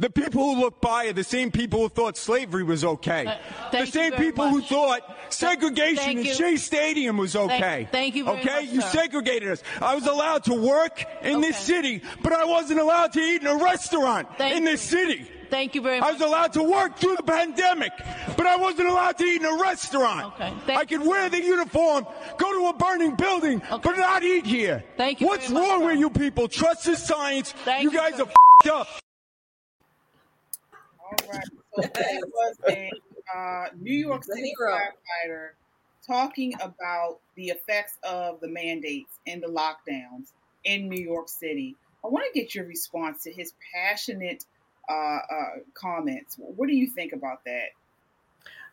The 0.00 0.10
people 0.10 0.42
who 0.42 0.60
looked 0.60 0.80
by 0.80 1.06
are 1.06 1.12
the 1.12 1.24
same 1.24 1.52
people 1.52 1.80
who 1.80 1.88
thought 1.88 2.16
slavery 2.16 2.64
was 2.64 2.84
okay. 2.84 3.26
Uh, 3.26 3.36
the 3.70 3.86
same 3.86 4.12
people 4.14 4.46
much. 4.46 4.64
who 4.64 4.74
thought 4.74 5.02
segregation 5.28 6.18
in 6.18 6.24
Shea 6.24 6.56
Stadium 6.56 7.16
was 7.16 7.36
okay. 7.36 7.88
Thank, 7.90 7.92
thank 7.92 8.14
you 8.16 8.28
Okay? 8.28 8.64
Much, 8.64 8.72
you 8.72 8.80
segregated 8.80 9.50
us. 9.50 9.62
I 9.80 9.94
was 9.94 10.06
allowed 10.06 10.44
to 10.44 10.54
work 10.54 11.04
in 11.22 11.36
okay. 11.36 11.46
this 11.46 11.58
city, 11.58 12.02
but 12.22 12.32
I 12.32 12.44
wasn't 12.44 12.80
allowed 12.80 13.12
to 13.12 13.20
eat 13.20 13.42
in 13.42 13.46
a 13.46 13.56
restaurant 13.56 14.28
thank 14.36 14.56
in 14.56 14.64
this 14.64 14.90
you. 14.90 14.98
city. 14.98 15.30
Thank 15.50 15.76
you 15.76 15.82
very 15.82 16.00
much. 16.00 16.08
I 16.08 16.12
was 16.12 16.20
allowed 16.20 16.52
to 16.54 16.64
work 16.64 16.96
through 16.98 17.14
the 17.14 17.22
pandemic, 17.22 17.92
but 18.36 18.46
I 18.46 18.56
wasn't 18.56 18.88
allowed 18.88 19.16
to 19.18 19.24
eat 19.24 19.40
in 19.40 19.46
a 19.46 19.62
restaurant. 19.62 20.34
Okay. 20.34 20.52
Thank 20.66 20.80
I 20.80 20.84
could 20.84 21.06
wear 21.06 21.28
the 21.28 21.40
uniform, 21.40 22.06
go 22.38 22.52
to 22.52 22.66
a 22.70 22.72
burning 22.76 23.14
building, 23.14 23.62
okay. 23.70 23.80
but 23.82 23.96
not 23.96 24.24
eat 24.24 24.46
here. 24.46 24.82
Thank 24.96 25.20
you. 25.20 25.28
What's 25.28 25.48
wrong 25.50 25.80
much, 25.80 25.92
with 25.92 25.98
you 26.00 26.10
people? 26.10 26.48
Trust 26.48 26.86
the 26.86 26.96
science. 26.96 27.52
Thank 27.64 27.84
you 27.84 27.92
guys 27.92 28.18
you, 28.18 28.24
are 28.24 28.28
f***ed 28.28 28.70
up. 28.70 28.88
All 31.24 31.32
right. 31.32 31.44
So 31.76 31.82
that 31.82 32.22
was 32.34 32.56
a 32.68 32.90
uh, 33.34 33.64
New 33.80 33.94
York 33.94 34.24
City 34.24 34.52
firefighter 34.60 35.50
talking 36.06 36.52
about 36.60 37.18
the 37.36 37.48
effects 37.48 37.98
of 38.02 38.40
the 38.40 38.48
mandates 38.48 39.18
and 39.26 39.42
the 39.42 39.46
lockdowns 39.46 40.32
in 40.64 40.88
New 40.88 41.02
York 41.02 41.28
City. 41.28 41.76
I 42.04 42.08
want 42.08 42.26
to 42.32 42.38
get 42.38 42.54
your 42.54 42.66
response 42.66 43.22
to 43.24 43.32
his 43.32 43.54
passionate 43.74 44.44
uh, 44.88 44.92
uh, 44.92 45.18
comments. 45.72 46.36
What 46.38 46.68
do 46.68 46.74
you 46.74 46.86
think 46.86 47.12
about 47.12 47.44
that? 47.44 47.68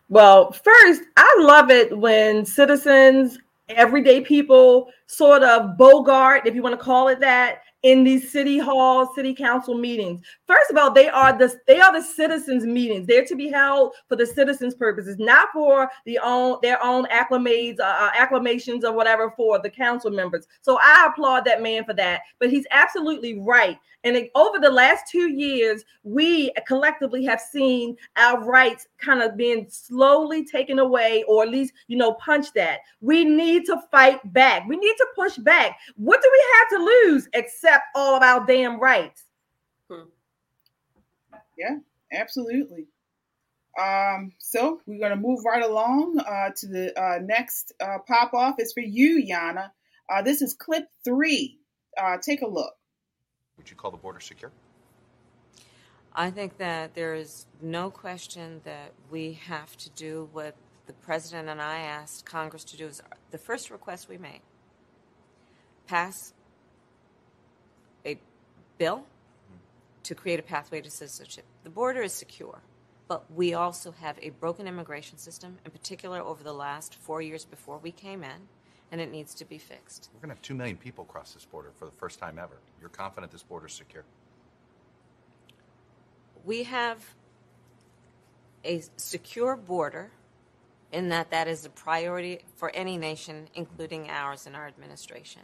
Well, 0.10 0.52
first, 0.52 1.04
I 1.16 1.38
love 1.40 1.72
it 1.72 1.98
when 1.98 2.46
citizens, 2.46 3.40
everyday 3.70 4.20
people, 4.20 4.92
sort 5.08 5.42
of 5.42 5.78
bogart, 5.78 6.46
if 6.46 6.54
you 6.54 6.62
want 6.62 6.78
to 6.78 6.84
call 6.84 7.08
it 7.08 7.22
that, 7.22 7.62
in 7.84 8.04
these 8.04 8.32
city 8.32 8.60
hall, 8.60 9.12
city 9.14 9.34
council 9.34 9.76
meetings. 9.76 10.22
First 10.46 10.70
of 10.70 10.78
all, 10.78 10.92
they 10.92 11.10
are 11.10 11.38
the 11.38 11.54
they 11.68 11.80
are 11.80 11.94
the 11.94 12.04
citizens' 12.06 12.66
meetings. 12.66 13.08
They're 13.08 13.26
to 13.26 13.36
be 13.36 13.50
held 13.50 13.94
for 14.08 14.16
the 14.16 14.26
citizens' 14.26 14.76
purposes, 14.76 15.18
not 15.18 15.50
for 15.54 15.90
the 16.06 16.20
own 16.20 16.58
their 16.62 16.84
own 16.84 17.08
acclamations, 17.10 17.80
uh, 17.80 17.84
uh, 17.84 18.12
acclamations 18.18 18.84
or 18.84 18.94
whatever 18.94 19.32
for 19.36 19.60
the 19.60 19.70
council 19.70 20.12
members. 20.12 20.48
So 20.62 20.78
I 20.82 21.08
applaud 21.12 21.46
that 21.46 21.62
man 21.62 21.84
for 21.86 21.94
that. 21.96 22.22
But 22.40 22.50
he's 22.50 22.66
absolutely 22.72 23.40
right. 23.40 23.78
And 24.04 24.16
it, 24.16 24.32
over 24.34 24.58
the 24.58 24.70
last 24.70 25.04
two 25.08 25.32
years, 25.32 25.84
we 26.04 26.52
collectively 26.66 27.24
have 27.26 27.40
seen 27.40 27.96
our 28.16 28.44
rights 28.44 28.88
kind 28.98 29.22
of 29.22 29.38
being 29.38 29.68
slowly 29.70 30.44
taken 30.44 30.80
away, 30.80 31.24
or 31.28 31.44
at 31.44 31.50
least 31.50 31.74
you 31.88 31.98
know 31.98 32.14
punched 32.14 32.54
that 32.56 32.80
We 33.00 33.26
need 33.26 33.66
to 33.66 33.82
fight 33.92 34.20
back. 34.34 34.68
We 34.68 34.78
need 34.78 34.96
to 34.98 35.08
push 35.16 35.38
back. 35.38 35.78
What 35.96 36.22
do 36.22 36.30
we 36.32 36.46
have 36.58 36.80
to 36.80 36.86
lose 36.86 37.30
except 37.34 37.71
all 37.96 38.16
of 38.16 38.24
our 38.24 38.46
damn 38.46 38.80
rights? 38.80 39.24
Hmm. 39.90 40.10
Yeah, 41.58 41.78
absolutely. 42.12 42.88
Um, 43.82 44.34
so 44.38 44.82
we're 44.86 45.00
going 45.00 45.12
to 45.12 45.16
move 45.16 45.46
right 45.46 45.64
along 45.64 46.20
uh, 46.20 46.50
to 46.58 46.68
the 46.68 47.02
uh, 47.02 47.20
next 47.20 47.74
uh, 47.80 48.00
pop 48.06 48.34
off. 48.34 48.56
It's 48.58 48.74
for 48.74 48.82
you, 48.82 49.24
Yana. 49.24 49.72
Uh, 50.10 50.22
this 50.22 50.42
is 50.42 50.54
clip 50.54 50.86
three. 51.04 51.60
Uh, 51.98 52.18
take 52.22 52.42
a 52.42 52.48
look. 52.48 52.74
Would 53.58 53.70
you 53.70 53.76
call 53.76 53.92
the 53.92 53.98
border 53.98 54.20
secure? 54.20 54.52
I 56.14 56.32
think 56.32 56.58
that 56.58 56.96
there 56.96 57.14
is 57.14 57.46
no 57.62 57.90
question 57.90 58.62
that 58.66 58.92
we 59.10 59.34
have 59.46 59.78
to 59.78 59.90
do 59.92 60.28
what 60.34 60.56
the 60.88 60.94
president 60.94 61.48
and 61.48 61.62
I 61.62 61.80
asked 61.80 62.26
Congress 62.26 62.66
to 62.66 62.78
do. 62.78 62.88
Is 62.88 63.02
the 63.30 63.38
first 63.38 63.70
request 63.70 64.10
we 64.10 64.18
made 64.18 64.42
pass 65.88 66.34
a 66.41 66.41
bill 68.82 69.04
to 70.02 70.16
create 70.16 70.40
a 70.40 70.42
pathway 70.42 70.82
to 70.82 70.90
citizenship. 70.90 71.46
The 71.64 71.70
border 71.70 72.02
is 72.02 72.14
secure, 72.14 72.64
but 73.08 73.32
we 73.32 73.54
also 73.54 73.92
have 73.92 74.18
a 74.20 74.32
broken 74.32 74.68
immigration 74.68 75.20
system, 75.20 75.60
in 75.64 75.70
particular 75.70 76.20
over 76.20 76.44
the 76.44 76.52
last 76.54 76.96
four 76.96 77.22
years 77.22 77.46
before 77.46 77.78
we 77.78 77.92
came 77.92 78.24
in, 78.24 78.48
and 78.92 79.00
it 79.00 79.12
needs 79.12 79.36
to 79.36 79.46
be 79.46 79.60
fixed. 79.60 80.10
We're 80.16 80.22
going 80.22 80.30
to 80.30 80.36
have 80.36 80.42
2 80.42 80.56
million 80.56 80.78
people 80.78 81.06
cross 81.06 81.36
this 81.36 81.46
border 81.46 81.70
for 81.78 81.86
the 81.86 81.92
first 81.92 82.18
time 82.18 82.40
ever. 82.40 82.58
You're 82.80 82.90
confident 82.90 83.32
this 83.32 83.44
border 83.44 83.68
is 83.68 83.74
secure? 83.74 84.04
We 86.44 86.64
have 86.64 86.98
a 88.66 88.82
secure 88.98 89.56
border 89.56 90.10
in 90.92 91.10
that 91.10 91.30
that 91.30 91.48
is 91.48 91.66
a 91.66 91.70
priority 91.70 92.40
for 92.56 92.72
any 92.72 92.98
nation, 92.98 93.48
including 93.54 94.10
ours 94.10 94.48
and 94.48 94.56
our 94.56 94.66
administration. 94.66 95.44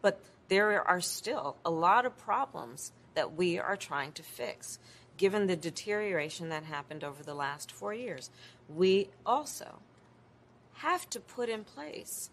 But 0.00 0.18
there 0.48 0.86
are 0.86 1.00
still 1.00 1.56
a 1.64 1.70
lot 1.70 2.06
of 2.06 2.16
problems 2.16 2.92
that 3.14 3.36
we 3.36 3.58
are 3.58 3.76
trying 3.76 4.12
to 4.12 4.22
fix, 4.22 4.78
given 5.16 5.46
the 5.46 5.56
deterioration 5.56 6.48
that 6.48 6.64
happened 6.64 7.04
over 7.04 7.22
the 7.22 7.34
last 7.34 7.70
four 7.70 7.94
years. 7.94 8.30
We 8.68 9.10
also 9.24 9.80
have 10.74 11.08
to 11.10 11.20
put 11.20 11.48
in 11.48 11.64
place 11.64 12.30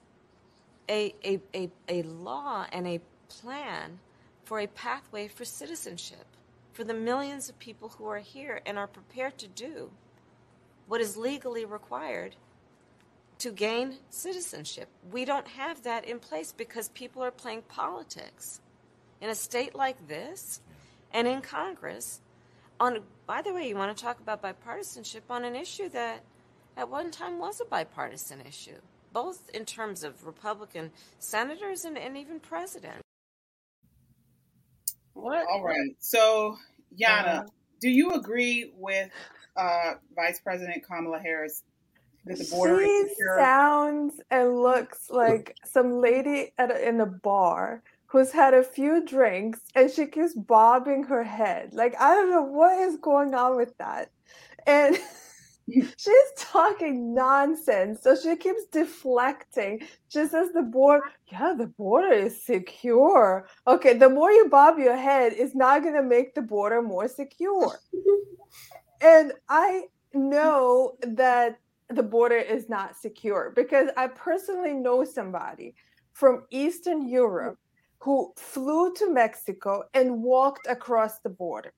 a, 0.89 1.13
a, 1.23 1.39
a, 1.53 1.69
a 1.87 2.03
law 2.03 2.65
and 2.71 2.87
a 2.87 3.01
plan 3.29 3.99
for 4.43 4.59
a 4.59 4.67
pathway 4.67 5.27
for 5.27 5.45
citizenship 5.45 6.25
for 6.73 6.83
the 6.83 6.93
millions 6.93 7.49
of 7.49 7.59
people 7.59 7.89
who 7.89 8.05
are 8.07 8.19
here 8.19 8.61
and 8.65 8.77
are 8.77 8.87
prepared 8.87 9.37
to 9.37 9.47
do 9.47 9.91
what 10.87 10.99
is 11.01 11.15
legally 11.15 11.63
required 11.63 12.35
to 13.41 13.51
gain 13.51 13.97
citizenship. 14.11 14.87
We 15.11 15.25
don't 15.25 15.47
have 15.47 15.81
that 15.81 16.05
in 16.05 16.19
place 16.19 16.53
because 16.55 16.89
people 16.89 17.23
are 17.23 17.31
playing 17.31 17.63
politics 17.63 18.61
in 19.19 19.31
a 19.31 19.35
state 19.35 19.73
like 19.73 20.07
this 20.07 20.61
and 21.11 21.27
in 21.27 21.41
Congress. 21.41 22.21
On 22.79 22.99
by 23.25 23.41
the 23.41 23.51
way, 23.51 23.67
you 23.67 23.75
want 23.75 23.97
to 23.97 24.03
talk 24.03 24.19
about 24.19 24.43
bipartisanship 24.43 25.21
on 25.29 25.43
an 25.43 25.55
issue 25.55 25.89
that 25.89 26.21
at 26.77 26.87
one 26.87 27.09
time 27.09 27.39
was 27.39 27.59
a 27.59 27.65
bipartisan 27.65 28.41
issue, 28.41 28.79
both 29.11 29.49
in 29.55 29.65
terms 29.65 30.03
of 30.03 30.27
Republican 30.27 30.91
senators 31.17 31.83
and, 31.83 31.97
and 31.97 32.15
even 32.17 32.39
president. 32.39 33.01
What? 35.13 35.47
All 35.49 35.63
right. 35.63 35.95
So, 35.99 36.57
Yana, 36.95 37.39
uh, 37.39 37.43
do 37.79 37.89
you 37.89 38.11
agree 38.11 38.71
with 38.77 39.09
uh, 39.55 39.93
Vice 40.15 40.39
President 40.39 40.85
Kamala 40.87 41.19
Harris 41.19 41.63
that 41.63 41.70
the 42.25 42.47
border 42.51 42.85
she 42.85 43.07
sounds 43.37 44.21
and 44.29 44.61
looks 44.61 45.09
like 45.09 45.55
some 45.65 45.99
lady 45.99 46.53
at 46.57 46.71
a, 46.71 46.87
in 46.87 47.01
a 47.01 47.05
bar 47.05 47.81
who's 48.05 48.31
had 48.31 48.53
a 48.53 48.63
few 48.63 49.03
drinks 49.05 49.59
and 49.73 49.89
she 49.89 50.05
keeps 50.05 50.33
bobbing 50.35 51.03
her 51.03 51.23
head. 51.23 51.73
Like 51.73 51.95
I 51.99 52.13
don't 52.13 52.29
know 52.29 52.43
what 52.43 52.77
is 52.79 52.97
going 52.97 53.33
on 53.33 53.55
with 53.55 53.75
that. 53.77 54.09
And 54.67 54.97
she's 55.69 56.31
talking 56.37 57.13
nonsense. 57.13 58.01
So 58.03 58.15
she 58.15 58.35
keeps 58.35 58.65
deflecting. 58.71 59.81
She 60.09 60.27
says 60.27 60.49
the 60.53 60.61
border, 60.61 61.05
yeah, 61.31 61.55
the 61.57 61.67
border 61.67 62.11
is 62.11 62.43
secure. 62.43 63.47
Okay, 63.67 63.93
the 63.93 64.09
more 64.09 64.31
you 64.31 64.49
bob 64.49 64.77
your 64.77 64.97
head 64.97 65.33
is 65.33 65.55
not 65.55 65.81
going 65.81 65.95
to 65.95 66.03
make 66.03 66.35
the 66.35 66.41
border 66.41 66.81
more 66.81 67.07
secure. 67.07 67.79
and 69.01 69.33
I 69.49 69.83
know 70.13 70.97
that 71.01 71.60
the 71.95 72.03
border 72.03 72.37
is 72.37 72.69
not 72.69 72.95
secure 72.95 73.51
because 73.55 73.89
I 73.97 74.07
personally 74.07 74.73
know 74.73 75.03
somebody 75.03 75.75
from 76.13 76.43
Eastern 76.49 77.07
Europe 77.07 77.57
who 77.99 78.33
flew 78.35 78.93
to 78.95 79.13
Mexico 79.13 79.83
and 79.93 80.23
walked 80.23 80.67
across 80.67 81.19
the 81.19 81.29
border. 81.29 81.73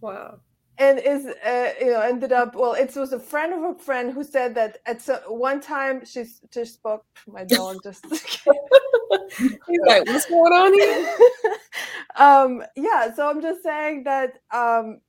Wow. 0.00 0.40
And 0.78 0.98
is 0.98 1.26
uh, 1.26 1.72
you 1.80 1.92
know 1.92 2.00
ended 2.00 2.32
up 2.32 2.56
well 2.56 2.72
it 2.72 2.96
was 2.96 3.12
a 3.12 3.20
friend 3.20 3.54
of 3.54 3.62
a 3.62 3.78
friend 3.78 4.12
who 4.12 4.24
said 4.24 4.56
that 4.56 4.78
at 4.86 5.00
some, 5.00 5.20
one 5.28 5.60
time 5.60 6.04
she 6.04 6.24
just 6.52 6.74
spoke 6.74 7.04
my 7.28 7.44
dog 7.44 7.76
just 7.84 8.04
he's 9.38 9.80
like 9.86 10.04
what's 10.06 10.26
going 10.26 10.52
on 10.52 10.74
here? 10.74 11.16
Um 12.16 12.62
yeah 12.76 13.12
so 13.12 13.28
i'm 13.28 13.42
just 13.42 13.62
saying 13.64 14.04
that 14.04 14.38
um 14.52 15.00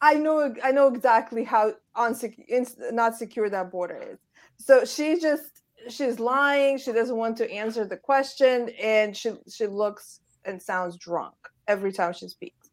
i 0.00 0.14
know 0.14 0.54
i 0.62 0.70
know 0.70 0.86
exactly 0.86 1.42
how 1.42 1.74
unsecure 1.98 2.92
not 2.92 3.16
secure 3.16 3.50
that 3.50 3.70
border 3.70 4.02
is 4.12 4.18
so 4.58 4.84
she 4.84 5.18
just 5.20 5.62
she's 5.88 6.18
lying 6.18 6.78
she 6.78 6.92
doesn't 6.92 7.16
want 7.16 7.36
to 7.36 7.50
answer 7.50 7.84
the 7.84 7.96
question 7.96 8.68
and 8.80 9.16
she 9.16 9.32
she 9.48 9.66
looks 9.66 10.20
and 10.44 10.60
sounds 10.62 10.96
drunk 10.96 11.34
every 11.66 11.92
time 11.92 12.12
she 12.12 12.28
speaks 12.28 12.70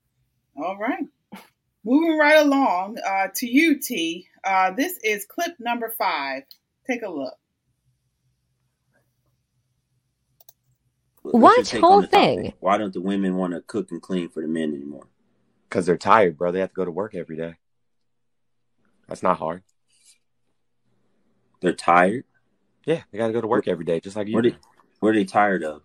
all 0.57 0.77
right 0.77 1.05
Moving 1.85 2.17
right 2.17 2.43
along 2.43 2.97
uh, 3.07 3.27
to 3.35 3.47
you, 3.47 3.79
T. 3.79 4.27
Uh, 4.43 4.71
this 4.71 4.97
is 5.03 5.23
clip 5.25 5.51
number 5.59 5.93
five. 5.95 6.41
Take 6.87 7.03
a 7.03 7.09
look. 7.09 7.35
What 11.21 11.69
whole 11.69 12.01
thing? 12.01 12.37
Topic? 12.37 12.55
Why 12.59 12.79
don't 12.79 12.93
the 12.93 13.01
women 13.01 13.35
want 13.35 13.53
to 13.53 13.61
cook 13.61 13.91
and 13.91 14.01
clean 14.01 14.29
for 14.29 14.41
the 14.41 14.47
men 14.47 14.73
anymore? 14.73 15.07
Because 15.69 15.85
they're 15.85 15.97
tired, 15.97 16.39
bro. 16.39 16.51
They 16.51 16.59
have 16.59 16.69
to 16.69 16.75
go 16.75 16.85
to 16.85 16.91
work 16.91 17.13
every 17.13 17.37
day. 17.37 17.55
That's 19.07 19.23
not 19.23 19.37
hard. 19.37 19.63
They're 21.61 21.73
tired. 21.73 22.25
Yeah, 22.85 23.01
they 23.11 23.17
got 23.17 23.27
to 23.27 23.33
go 23.33 23.41
to 23.41 23.47
work 23.47 23.67
every 23.67 23.85
day, 23.85 23.99
just 23.99 24.15
like 24.15 24.27
you. 24.27 24.35
What 24.35 24.45
are, 24.45 24.51
they, 24.51 24.57
what 24.99 25.09
are 25.09 25.13
they 25.13 25.25
tired 25.25 25.63
of? 25.63 25.81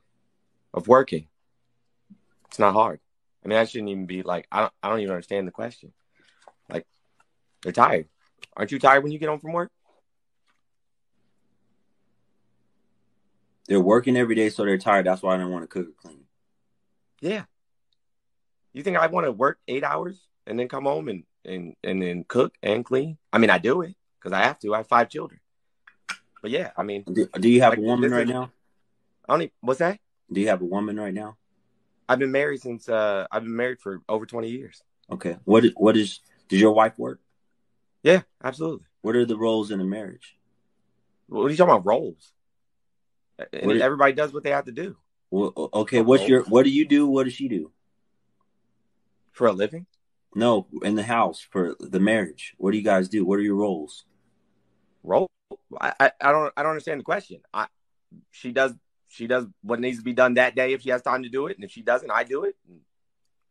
Of 0.75 0.89
working. 0.89 1.27
It's 2.49 2.59
not 2.59 2.75
hard. 2.75 3.01
I 3.45 3.49
mean, 3.49 3.57
that 3.57 3.71
shouldn't 3.71 3.91
even 3.91 4.07
be 4.07 4.23
like 4.23 4.47
I 4.53 4.61
don't 4.61 4.73
I 4.83 4.89
don't 4.91 5.01
even 5.01 5.13
understand 5.13 5.47
the 5.47 5.53
question. 5.53 5.93
Like 6.69 6.87
they're 7.62 7.73
tired. 7.73 8.09
Aren't 8.57 8.73
you 8.73 8.79
tired 8.79 9.03
when 9.03 9.12
you 9.12 9.18
get 9.18 9.29
home 9.29 9.41
from 9.41 9.53
work? 9.53 9.71
They're 13.66 13.81
working 13.81 14.16
every 14.16 14.35
day, 14.35 14.51
so 14.51 14.64
they're 14.64 14.79
tired. 14.79 15.07
That's 15.07 15.23
why 15.23 15.35
I 15.35 15.39
don't 15.39 15.51
want 15.51 15.62
to 15.62 15.68
cook 15.68 15.89
or 15.89 15.93
clean. 16.03 16.25
Yeah. 17.21 17.45
You 18.73 18.83
think 18.83 18.97
I 18.97 19.07
want 19.07 19.27
to 19.27 19.33
work 19.33 19.59
eight 19.68 19.85
hours 19.85 20.21
and 20.47 20.59
then 20.59 20.68
come 20.68 20.85
home 20.85 21.09
and 21.09 21.25
and 21.45 21.74
and 21.82 22.03
then 22.03 22.24
cook 22.26 22.55
and 22.62 22.84
clean? 22.84 23.18
I 23.32 23.38
mean, 23.38 23.51
I 23.51 23.59
do 23.59 23.82
it 23.82 23.95
because 24.18 24.32
I 24.32 24.43
have 24.43 24.59
to. 24.61 24.74
I 24.74 24.78
have 24.78 24.88
five 24.88 25.09
children. 25.09 25.41
But 26.43 26.51
yeah, 26.51 26.70
I 26.76 26.82
mean, 26.82 27.05
do, 27.05 27.28
do 27.38 27.49
you 27.49 27.61
have 27.62 27.72
like, 27.72 27.78
a 27.78 27.82
woman 27.82 28.11
right 28.11 28.22
is, 28.22 28.30
now? 28.30 28.51
I 29.28 29.32
don't. 29.32 29.43
Even, 29.43 29.53
what's 29.61 29.80
that? 29.80 29.99
Do 30.32 30.41
you 30.41 30.49
have 30.49 30.62
a 30.62 30.64
woman 30.66 30.99
right 30.99 31.12
now? 31.12 31.36
I've 32.09 32.18
been 32.18 32.32
married 32.32 32.61
since 32.61 32.88
uh 32.88 33.26
I've 33.30 33.45
been 33.45 33.57
married 33.57 33.80
for 33.80 34.03
over 34.09 34.26
20 34.26 34.49
years. 34.49 34.82
Okay. 35.11 35.36
What 35.45 35.64
what 35.76 35.97
is 35.97 36.20
does 36.49 36.61
your 36.61 36.72
wife 36.72 36.99
work? 36.99 37.20
Yeah, 38.03 38.22
absolutely. 38.43 38.86
What 39.03 39.16
are 39.16 39.24
the 39.24 39.36
roles 39.36 39.70
in 39.70 39.80
a 39.80 39.84
marriage? 39.84 40.36
What 41.28 41.45
are 41.45 41.51
you 41.51 41.57
talking 41.57 41.72
about 41.72 41.86
roles? 41.86 42.32
And 43.53 43.80
everybody 43.80 44.12
does 44.12 44.32
what 44.32 44.43
they 44.43 44.51
have 44.51 44.64
to 44.64 44.72
do. 44.72 44.97
Well, 45.30 45.70
okay, 45.72 46.01
what's 46.01 46.26
your 46.26 46.43
what 46.45 46.64
do 46.64 46.70
you 46.70 46.86
do? 46.86 47.07
What 47.07 47.24
does 47.24 47.34
she 47.34 47.49
do? 47.49 47.70
For 49.32 49.47
a 49.47 49.53
living? 49.53 49.86
No, 50.35 50.66
in 50.83 50.95
the 50.95 51.03
house 51.03 51.41
for 51.41 51.74
the 51.81 52.01
marriage. 52.01 52.55
What 52.59 52.70
do 52.70 52.78
you 52.78 52.85
guys 52.85 53.09
do? 53.09 53.24
What 53.24 53.39
are 53.39 53.43
your 53.43 53.57
roles? 53.57 54.05
Role? 55.03 55.28
I, 55.81 55.93
I, 55.99 56.12
I 56.20 56.33
don't 56.33 56.53
I 56.57 56.62
don't 56.62 56.70
understand 56.70 57.01
the 57.01 57.05
question. 57.05 57.41
I 57.53 57.66
she 58.31 58.53
does 58.53 58.72
she 59.09 59.26
does 59.26 59.47
what 59.62 59.81
needs 59.81 59.99
to 59.99 60.05
be 60.05 60.12
done 60.12 60.35
that 60.35 60.55
day 60.55 60.72
if 60.72 60.83
she 60.83 60.91
has 60.91 61.03
time 61.03 61.24
to 61.24 61.28
do 61.28 61.49
it, 61.49 61.57
and 61.57 61.64
if 61.64 61.72
she 61.72 61.83
doesn't, 61.83 62.11
I 62.11 62.24
do 62.24 62.45
it. 62.45 62.57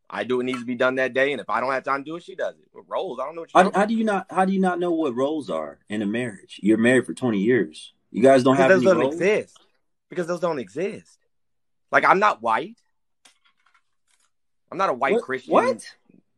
I 0.09 0.23
do 0.23 0.37
what 0.37 0.45
needs 0.45 0.59
to 0.59 0.65
be 0.65 0.75
done 0.75 0.95
that 0.95 1.13
day, 1.13 1.31
and 1.33 1.41
if 1.41 1.49
I 1.49 1.59
don't 1.59 1.71
have 1.71 1.83
time 1.83 2.03
to 2.03 2.11
do 2.11 2.15
it, 2.15 2.23
she 2.23 2.35
does 2.35 2.55
it. 2.55 2.67
With 2.73 2.85
roles, 2.87 3.19
I 3.19 3.25
don't 3.25 3.35
know 3.35 3.41
what 3.41 3.51
how, 3.53 3.71
how, 3.79 3.85
do 3.85 3.93
you 3.93 4.03
not 4.03 4.25
how 4.29 4.45
do 4.45 4.53
you 4.53 4.59
not 4.59 4.79
know 4.79 4.91
what 4.91 5.15
roles 5.15 5.49
are 5.49 5.79
in 5.89 6.01
a 6.01 6.05
marriage? 6.05 6.59
You're 6.63 6.77
married 6.77 7.05
for 7.05 7.13
20 7.13 7.37
years. 7.39 7.93
You 8.09 8.23
guys 8.23 8.43
don't 8.43 8.55
because 8.55 8.71
have 8.71 8.81
those 8.81 8.93
don't 8.93 8.99
roles? 8.99 9.15
exist. 9.15 9.59
Because 10.09 10.27
those 10.27 10.39
don't 10.39 10.59
exist. 10.59 11.19
Like 11.91 12.05
I'm 12.05 12.19
not 12.19 12.41
white. 12.41 12.77
I'm 14.71 14.77
not 14.77 14.89
a 14.89 14.93
white 14.93 15.13
what? 15.13 15.23
Christian 15.23 15.53
what? 15.53 15.85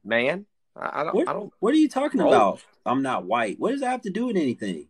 Man. 0.03 0.45
I, 0.75 1.01
I 1.01 1.03
don't. 1.03 1.15
What, 1.15 1.27
I 1.27 1.33
don't. 1.33 1.53
What 1.59 1.73
are 1.73 1.77
you 1.77 1.89
talking 1.89 2.21
about? 2.21 2.61
I'm 2.85 3.01
not 3.01 3.25
white. 3.25 3.59
What 3.59 3.71
does 3.71 3.81
that 3.81 3.91
have 3.91 4.01
to 4.03 4.09
do 4.09 4.27
with 4.27 4.37
anything? 4.37 4.87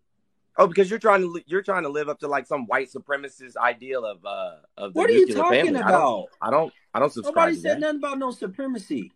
Oh, 0.58 0.68
because 0.68 0.90
you're 0.90 1.00
trying 1.00 1.22
to 1.22 1.42
you're 1.46 1.62
trying 1.62 1.84
to 1.84 1.90
live 1.90 2.10
up 2.10 2.20
to 2.20 2.28
like 2.28 2.46
some 2.46 2.66
white 2.68 2.90
supremacist 2.92 3.56
ideal 3.56 4.06
of 4.06 4.26
uh 4.26 4.58
of 4.78 4.94
the 4.94 5.00
what 5.00 5.10
are 5.10 5.14
you 5.14 5.28
talking 5.34 5.66
family. 5.66 5.80
about? 5.80 5.88
I 5.88 5.92
don't, 5.92 6.30
I 6.42 6.50
don't 6.52 6.74
I 6.94 7.00
don't 7.00 7.14
subscribe. 7.14 7.36
Nobody 7.36 7.56
said 7.56 7.78
that. 7.78 7.80
nothing 7.80 7.98
about 7.98 8.20
no 8.20 8.32
supremacy. 8.32 9.12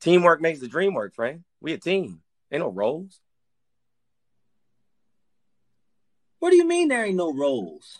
Teamwork 0.00 0.40
makes 0.40 0.60
the 0.60 0.68
dream 0.68 0.94
work, 0.94 1.14
friend. 1.14 1.44
We 1.60 1.72
a 1.72 1.78
team. 1.78 2.20
Ain't 2.50 2.62
no 2.62 2.68
roles. 2.68 3.20
What 6.40 6.50
do 6.50 6.56
you 6.56 6.66
mean 6.66 6.88
there 6.88 7.04
ain't 7.04 7.16
no 7.16 7.32
roles? 7.32 7.98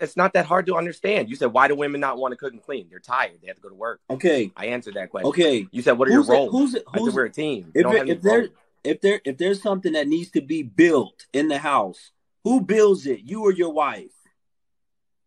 It's 0.00 0.16
not 0.16 0.34
that 0.34 0.46
hard 0.46 0.66
to 0.66 0.76
understand. 0.76 1.28
You 1.28 1.36
said 1.36 1.46
why 1.46 1.68
do 1.68 1.74
women 1.74 2.00
not 2.00 2.18
want 2.18 2.32
to 2.32 2.36
cook 2.36 2.52
and 2.52 2.62
clean? 2.62 2.86
They're 2.90 2.98
tired. 2.98 3.38
They 3.40 3.48
have 3.48 3.56
to 3.56 3.62
go 3.62 3.68
to 3.68 3.74
work. 3.74 4.00
Okay. 4.10 4.52
I 4.56 4.66
answered 4.66 4.94
that 4.94 5.10
question. 5.10 5.28
Okay. 5.28 5.66
You 5.70 5.82
said 5.82 5.92
what 5.92 6.08
are 6.08 6.12
who's 6.12 6.28
your 6.28 6.36
roles? 6.36 6.48
It, 6.48 6.58
who's 6.58 6.74
it, 6.74 6.84
who's 6.86 7.02
I 7.02 7.06
said 7.06 7.14
we're 7.14 7.24
a 7.24 7.30
team. 7.30 7.72
If, 7.74 7.86
it, 7.86 8.08
if 8.08 8.22
there 8.22 8.48
if 8.84 9.00
there 9.00 9.20
if 9.24 9.38
there's 9.38 9.62
something 9.62 9.92
that 9.94 10.08
needs 10.08 10.30
to 10.32 10.40
be 10.40 10.62
built 10.62 11.26
in 11.32 11.48
the 11.48 11.58
house, 11.58 12.12
who 12.44 12.60
builds 12.60 13.06
it? 13.06 13.20
You 13.20 13.42
or 13.42 13.52
your 13.52 13.72
wife? 13.72 14.12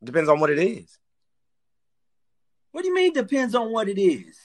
Depends 0.04 0.30
on 0.30 0.40
what 0.40 0.50
it 0.50 0.60
is. 0.60 0.98
What 2.72 2.84
do 2.84 2.88
you 2.88 2.94
mean 2.94 3.14
depends 3.14 3.56
on 3.56 3.72
what 3.72 3.90
it 3.90 4.00
is? 4.00 4.38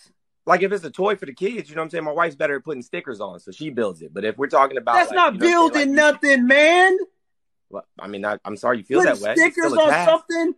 Like 0.47 0.63
if 0.63 0.73
it's 0.73 0.85
a 0.85 0.91
toy 0.91 1.17
for 1.17 1.27
the 1.27 1.33
kids, 1.33 1.69
you 1.69 1.75
know 1.75 1.81
what 1.81 1.85
I'm 1.85 1.91
saying? 1.91 2.05
My 2.05 2.13
wife's 2.13 2.37
better 2.37 2.57
at 2.57 2.65
putting 2.65 2.83
stickers 2.83 3.21
on, 3.21 3.41
so 3.41 3.51
she 3.51 3.71
builds 3.71 4.03
it. 4.03 4.13
But 4.13 4.25
if 4.25 4.37
we're 4.37 4.47
talking 4.47 4.77
about 4.77 4.95
That's 4.95 5.11
like, 5.11 5.17
not 5.17 5.35
you 5.35 5.41
know 5.41 5.47
building 5.47 5.95
like, 5.95 6.15
nothing, 6.23 6.47
man. 6.47 6.99
Well, 7.71 7.87
I 7.99 8.07
mean, 8.07 8.25
I, 8.25 8.39
am 8.45 8.57
sorry 8.57 8.79
you 8.79 8.85
feel 8.85 9.01
Put 9.01 9.07
that 9.07 9.21
way. 9.21 9.35
Stickers 9.35 9.73
on 9.73 9.91
task. 9.91 10.11
something, 10.11 10.55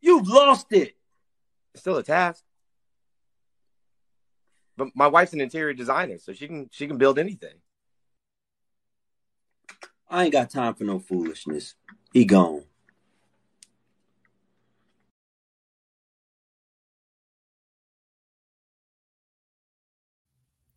you've 0.00 0.28
lost 0.28 0.72
it. 0.72 0.96
It's 1.72 1.82
still 1.82 1.96
a 1.96 2.02
task. 2.02 2.42
But 4.76 4.88
my 4.94 5.06
wife's 5.06 5.32
an 5.32 5.40
interior 5.40 5.72
designer, 5.72 6.18
so 6.18 6.32
she 6.32 6.46
can 6.46 6.68
she 6.70 6.86
can 6.86 6.98
build 6.98 7.18
anything. 7.18 7.54
I 10.08 10.24
ain't 10.24 10.32
got 10.32 10.50
time 10.50 10.74
for 10.74 10.84
no 10.84 10.98
foolishness. 10.98 11.74
He 12.12 12.24
gone. 12.24 12.64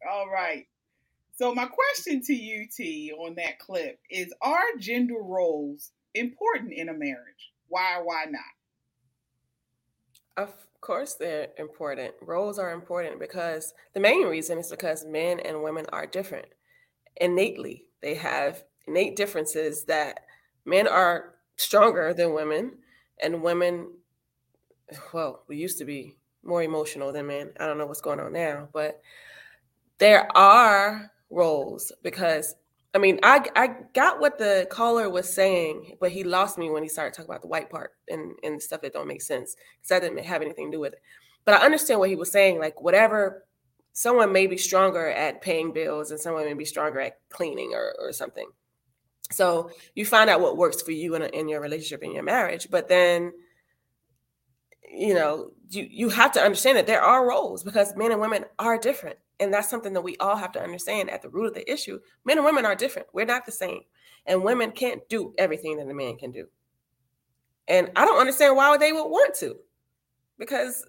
All 0.10 0.28
right. 0.30 0.66
So 1.40 1.56
my 1.56 1.68
question 1.68 2.22
to 2.24 2.34
you, 2.34 2.68
T, 2.68 3.14
on 3.18 3.36
that 3.36 3.60
clip 3.60 3.98
is: 4.10 4.34
Are 4.42 4.60
gender 4.78 5.22
roles 5.22 5.92
important 6.14 6.74
in 6.74 6.90
a 6.90 6.94
marriage? 6.94 7.54
Why 7.70 7.96
or 7.96 8.06
why 8.06 8.26
not? 8.30 8.42
Of 10.36 10.54
course, 10.82 11.14
they're 11.14 11.48
important. 11.58 12.16
Roles 12.22 12.60
are 12.60 12.74
important 12.74 13.22
because 13.22 13.74
the 13.94 14.02
main 14.02 14.28
reason 14.28 14.58
is 14.58 14.70
because 14.70 15.06
men 15.06 15.40
and 15.40 15.64
women 15.64 15.86
are 15.94 16.06
different 16.06 16.48
innately. 17.16 17.86
They 18.02 18.16
have 18.16 18.66
innate 18.86 19.16
differences 19.16 19.86
that 19.86 20.26
men 20.66 20.90
are 20.90 21.36
stronger 21.56 22.14
than 22.14 22.34
women, 22.34 22.80
and 23.24 23.42
women, 23.42 23.94
well, 25.14 25.44
we 25.48 25.56
used 25.56 25.78
to 25.78 25.86
be 25.86 26.18
more 26.44 26.64
emotional 26.64 27.14
than 27.14 27.28
men. 27.28 27.52
I 27.58 27.66
don't 27.66 27.78
know 27.78 27.86
what's 27.86 28.02
going 28.02 28.20
on 28.20 28.34
now, 28.34 28.68
but 28.74 29.02
there 30.00 30.36
are 30.36 31.14
roles 31.30 31.92
because 32.04 32.56
I 32.94 32.98
mean, 32.98 33.20
I 33.22 33.46
I 33.56 33.76
got 33.94 34.20
what 34.20 34.40
the 34.40 34.68
caller 34.72 35.10
was 35.10 35.32
saying, 35.32 35.98
but 36.00 36.12
he 36.12 36.24
lost 36.24 36.58
me 36.58 36.72
when 36.72 36.82
he 36.82 36.90
started 36.90 37.14
talking 37.14 37.30
about 37.30 37.42
the 37.42 37.48
white 37.48 37.70
part 37.70 37.92
and 38.10 38.34
and 38.44 38.62
stuff 38.62 38.82
that 38.82 38.94
don't 38.94 39.08
make 39.08 39.22
sense 39.22 39.56
because 39.78 39.90
that 39.90 40.02
didn't 40.02 40.26
have 40.26 40.42
anything 40.42 40.72
to 40.72 40.78
do 40.78 40.82
with 40.82 40.94
it. 40.94 41.02
But 41.46 41.62
I 41.62 41.66
understand 41.66 42.00
what 42.00 42.10
he 42.10 42.16
was 42.16 42.32
saying. 42.32 42.60
Like 42.60 42.82
whatever, 42.82 43.46
someone 43.94 44.32
may 44.32 44.48
be 44.48 44.58
stronger 44.58 45.08
at 45.08 45.42
paying 45.42 45.72
bills 45.72 46.10
and 46.10 46.20
someone 46.20 46.46
may 46.46 46.54
be 46.56 46.66
stronger 46.66 47.00
at 47.00 47.20
cleaning 47.30 47.74
or 47.74 47.94
or 48.00 48.12
something. 48.12 48.50
So 49.32 49.70
you 49.94 50.06
find 50.06 50.28
out 50.28 50.42
what 50.42 50.58
works 50.58 50.82
for 50.82 50.92
you 50.92 51.14
in, 51.14 51.22
a, 51.22 51.28
in 51.28 51.48
your 51.48 51.62
relationship 51.62 52.02
in 52.02 52.14
your 52.14 52.24
marriage, 52.24 52.70
but 52.72 52.88
then 52.88 53.32
you 54.92 55.14
know 55.14 55.52
you 55.70 55.88
you 55.90 56.10
have 56.10 56.32
to 56.32 56.42
understand 56.42 56.76
that 56.78 56.88
there 56.88 57.04
are 57.04 57.28
roles 57.28 57.64
because 57.64 57.96
men 57.96 58.12
and 58.12 58.20
women 58.20 58.46
are 58.58 58.80
different 58.80 59.20
and 59.40 59.54
that's 59.54 59.70
something 59.70 59.94
that 59.94 60.02
we 60.02 60.18
all 60.18 60.36
have 60.36 60.52
to 60.54 60.62
understand 60.62 61.10
at 61.10 61.22
the 61.22 61.30
root 61.30 61.48
of 61.48 61.54
the 61.54 61.72
issue 61.72 62.00
men 62.26 62.38
and 62.38 62.46
women 62.46 62.66
are 62.66 62.76
different. 62.76 63.08
We're 63.14 63.26
not 63.26 63.46
the 63.46 63.52
same. 63.52 63.82
And 64.26 64.44
women 64.44 64.72
can't 64.72 65.08
do 65.10 65.34
everything 65.38 65.78
that 65.78 65.90
a 65.90 65.94
man 65.94 66.18
can 66.18 66.32
do. 66.32 66.48
And 67.68 67.92
i 67.96 68.04
don't 68.04 68.20
understand 68.20 68.56
why 68.56 68.76
they 68.78 68.92
would 68.92 69.10
want 69.10 69.36
to. 69.36 69.56
Because 70.38 70.86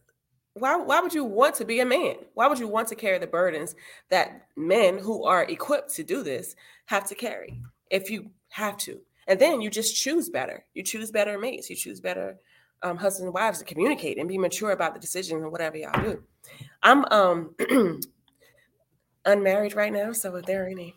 why, 0.55 0.77
why 0.77 1.01
would 1.01 1.15
you 1.15 1.25
want 1.25 1.55
to 1.57 1.65
be 1.65 1.81
a 1.81 1.87
man? 1.87 2.17
Why 2.35 2.47
would 2.49 2.59
you 2.59 2.69
want 2.69 2.89
to 2.89 2.95
carry 2.95 3.19
the 3.19 3.27
burdens 3.27 3.75
that 4.09 4.49
men 4.57 4.99
who 4.99 5.25
are 5.25 5.45
equipped 5.45 5.95
to 5.95 6.05
do 6.05 6.23
this 6.23 6.57
have 6.87 7.07
to 7.09 7.15
carry 7.15 7.61
if 7.91 8.11
you 8.11 8.31
have 8.49 8.77
to? 8.79 9.01
And 9.29 9.39
then 9.39 9.61
you 9.61 9.71
just 9.71 9.95
choose 9.95 10.29
better. 10.29 10.65
You 10.75 10.83
choose 10.83 11.11
better 11.11 11.39
mates. 11.39 11.71
You 11.71 11.77
choose 11.77 12.01
better 12.01 12.37
um, 12.83 12.97
husbands 12.97 13.27
and 13.27 13.35
wives 13.35 13.61
to 13.61 13.65
communicate 13.65 14.19
and 14.19 14.29
be 14.29 14.39
mature 14.39 14.73
about 14.73 14.95
the 14.95 15.01
decision 15.01 15.39
and 15.39 15.53
whatever 15.53 15.77
y'all 15.77 16.03
do. 16.03 16.23
I'm 16.83 17.05
um 17.11 17.55
unmarried 19.25 19.75
right 19.75 19.93
now, 19.93 20.13
so 20.13 20.37
if 20.37 20.47
there 20.47 20.65
are 20.65 20.69
any 20.69 20.95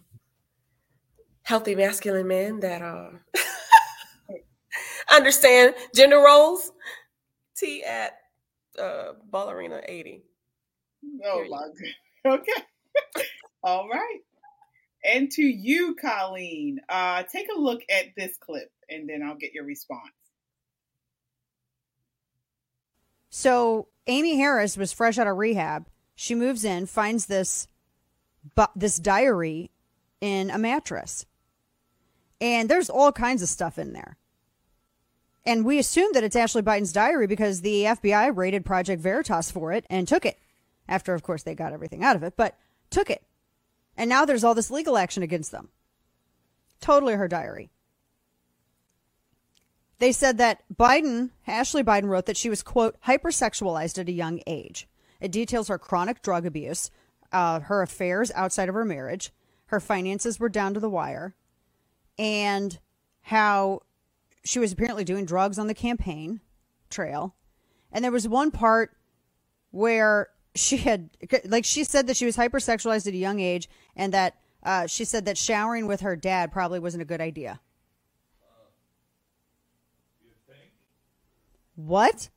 healthy 1.43 1.75
masculine 1.75 2.27
men 2.27 2.59
that 2.61 2.81
uh, 2.81 3.09
understand 5.13 5.75
gender 5.93 6.17
roles, 6.17 6.71
T 7.55 7.83
at 7.83 8.13
uh, 8.79 9.13
Ballerina 9.29 9.81
80. 9.85 10.23
Oh 11.25 11.45
my 11.49 11.57
god. 11.57 11.71
Okay. 12.25 12.63
All 13.63 13.89
right. 13.89 14.19
And 15.03 15.29
to 15.31 15.41
you, 15.41 15.93
Colleen, 15.95 16.79
uh, 16.87 17.23
take 17.23 17.47
a 17.53 17.59
look 17.59 17.81
at 17.89 18.15
this 18.15 18.37
clip 18.37 18.71
and 18.89 19.09
then 19.09 19.21
I'll 19.21 19.35
get 19.35 19.53
your 19.53 19.65
response. 19.65 20.13
So 23.29 23.89
Aimee 24.07 24.37
Harris 24.37 24.77
was 24.77 24.93
fresh 24.93 25.17
out 25.17 25.27
of 25.27 25.35
rehab. 25.35 25.87
She 26.15 26.33
moves 26.33 26.63
in, 26.63 26.85
finds 26.85 27.25
this 27.25 27.67
but 28.55 28.71
this 28.75 28.97
diary 28.97 29.71
in 30.21 30.49
a 30.49 30.57
mattress. 30.57 31.25
And 32.39 32.69
there's 32.69 32.89
all 32.89 33.11
kinds 33.11 33.41
of 33.41 33.49
stuff 33.49 33.77
in 33.77 33.93
there. 33.93 34.17
And 35.45 35.65
we 35.65 35.79
assume 35.79 36.11
that 36.13 36.23
it's 36.23 36.35
Ashley 36.35 36.61
Biden's 36.61 36.93
diary 36.93 37.27
because 37.27 37.61
the 37.61 37.83
FBI 37.83 38.35
raided 38.35 38.65
Project 38.65 39.01
Veritas 39.01 39.51
for 39.51 39.73
it 39.73 39.85
and 39.89 40.07
took 40.07 40.25
it. 40.25 40.39
After, 40.87 41.13
of 41.13 41.23
course, 41.23 41.43
they 41.43 41.55
got 41.55 41.73
everything 41.73 42.03
out 42.03 42.15
of 42.15 42.23
it, 42.23 42.35
but 42.37 42.57
took 42.89 43.09
it. 43.09 43.23
And 43.97 44.09
now 44.09 44.25
there's 44.25 44.43
all 44.43 44.55
this 44.55 44.71
legal 44.71 44.97
action 44.97 45.23
against 45.23 45.51
them. 45.51 45.69
Totally 46.79 47.15
her 47.15 47.27
diary. 47.27 47.69
They 49.99 50.11
said 50.11 50.37
that 50.37 50.63
Biden, 50.73 51.29
Ashley 51.47 51.83
Biden 51.83 52.09
wrote 52.09 52.25
that 52.25 52.37
she 52.37 52.49
was, 52.49 52.63
quote, 52.63 52.99
hypersexualized 53.07 53.99
at 53.99 54.09
a 54.09 54.13
young 54.13 54.41
age. 54.47 54.87
It 55.21 55.31
details 55.31 55.69
her 55.69 55.77
chronic 55.77 56.21
drug 56.21 56.45
abuse, 56.45 56.91
uh, 57.33 57.59
her 57.61 57.81
affairs 57.81 58.31
outside 58.35 58.69
of 58.69 58.75
her 58.75 58.85
marriage, 58.85 59.31
her 59.65 59.79
finances 59.79 60.39
were 60.39 60.49
down 60.49 60.73
to 60.73 60.79
the 60.79 60.89
wire, 60.89 61.35
and 62.17 62.79
how 63.21 63.81
she 64.45 64.59
was 64.59 64.71
apparently 64.71 65.03
doing 65.03 65.25
drugs 65.25 65.57
on 65.57 65.67
the 65.67 65.73
campaign 65.73 66.39
trail. 66.89 67.35
And 67.91 68.03
there 68.03 68.11
was 68.11 68.27
one 68.27 68.51
part 68.51 68.95
where 69.71 70.29
she 70.55 70.77
had, 70.77 71.09
like, 71.45 71.65
she 71.65 71.83
said 71.83 72.07
that 72.07 72.17
she 72.17 72.25
was 72.25 72.37
hypersexualized 72.37 73.07
at 73.07 73.13
a 73.13 73.17
young 73.17 73.39
age, 73.39 73.67
and 73.95 74.13
that 74.13 74.35
uh, 74.61 74.87
she 74.87 75.05
said 75.05 75.25
that 75.25 75.37
showering 75.37 75.87
with 75.87 76.01
her 76.01 76.15
dad 76.15 76.51
probably 76.51 76.79
wasn't 76.79 77.01
a 77.01 77.05
good 77.05 77.21
idea. 77.21 77.59
What? 81.75 82.29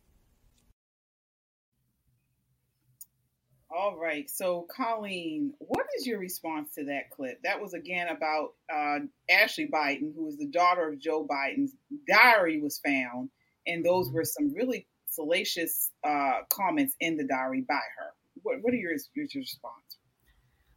All 3.76 3.98
right. 3.98 4.28
So, 4.30 4.66
Colleen, 4.74 5.52
what 5.58 5.84
is 5.98 6.06
your 6.06 6.18
response 6.18 6.70
to 6.76 6.84
that 6.84 7.10
clip? 7.10 7.42
That 7.42 7.60
was 7.60 7.74
again 7.74 8.08
about 8.08 8.54
uh, 8.74 9.00
Ashley 9.30 9.68
Biden, 9.68 10.14
who 10.14 10.28
is 10.28 10.38
the 10.38 10.46
daughter 10.46 10.88
of 10.88 10.98
Joe 10.98 11.26
Biden's 11.26 11.74
diary 12.08 12.58
was 12.58 12.80
found, 12.82 13.28
and 13.66 13.84
those 13.84 14.10
were 14.10 14.24
some 14.24 14.54
really 14.54 14.86
salacious 15.10 15.90
uh, 16.04 16.40
comments 16.48 16.94
in 17.00 17.18
the 17.18 17.26
diary 17.26 17.66
by 17.68 17.74
her. 17.74 18.14
What, 18.42 18.56
what 18.62 18.72
are 18.72 18.78
your, 18.78 18.92
your 19.14 19.26
response? 19.34 19.98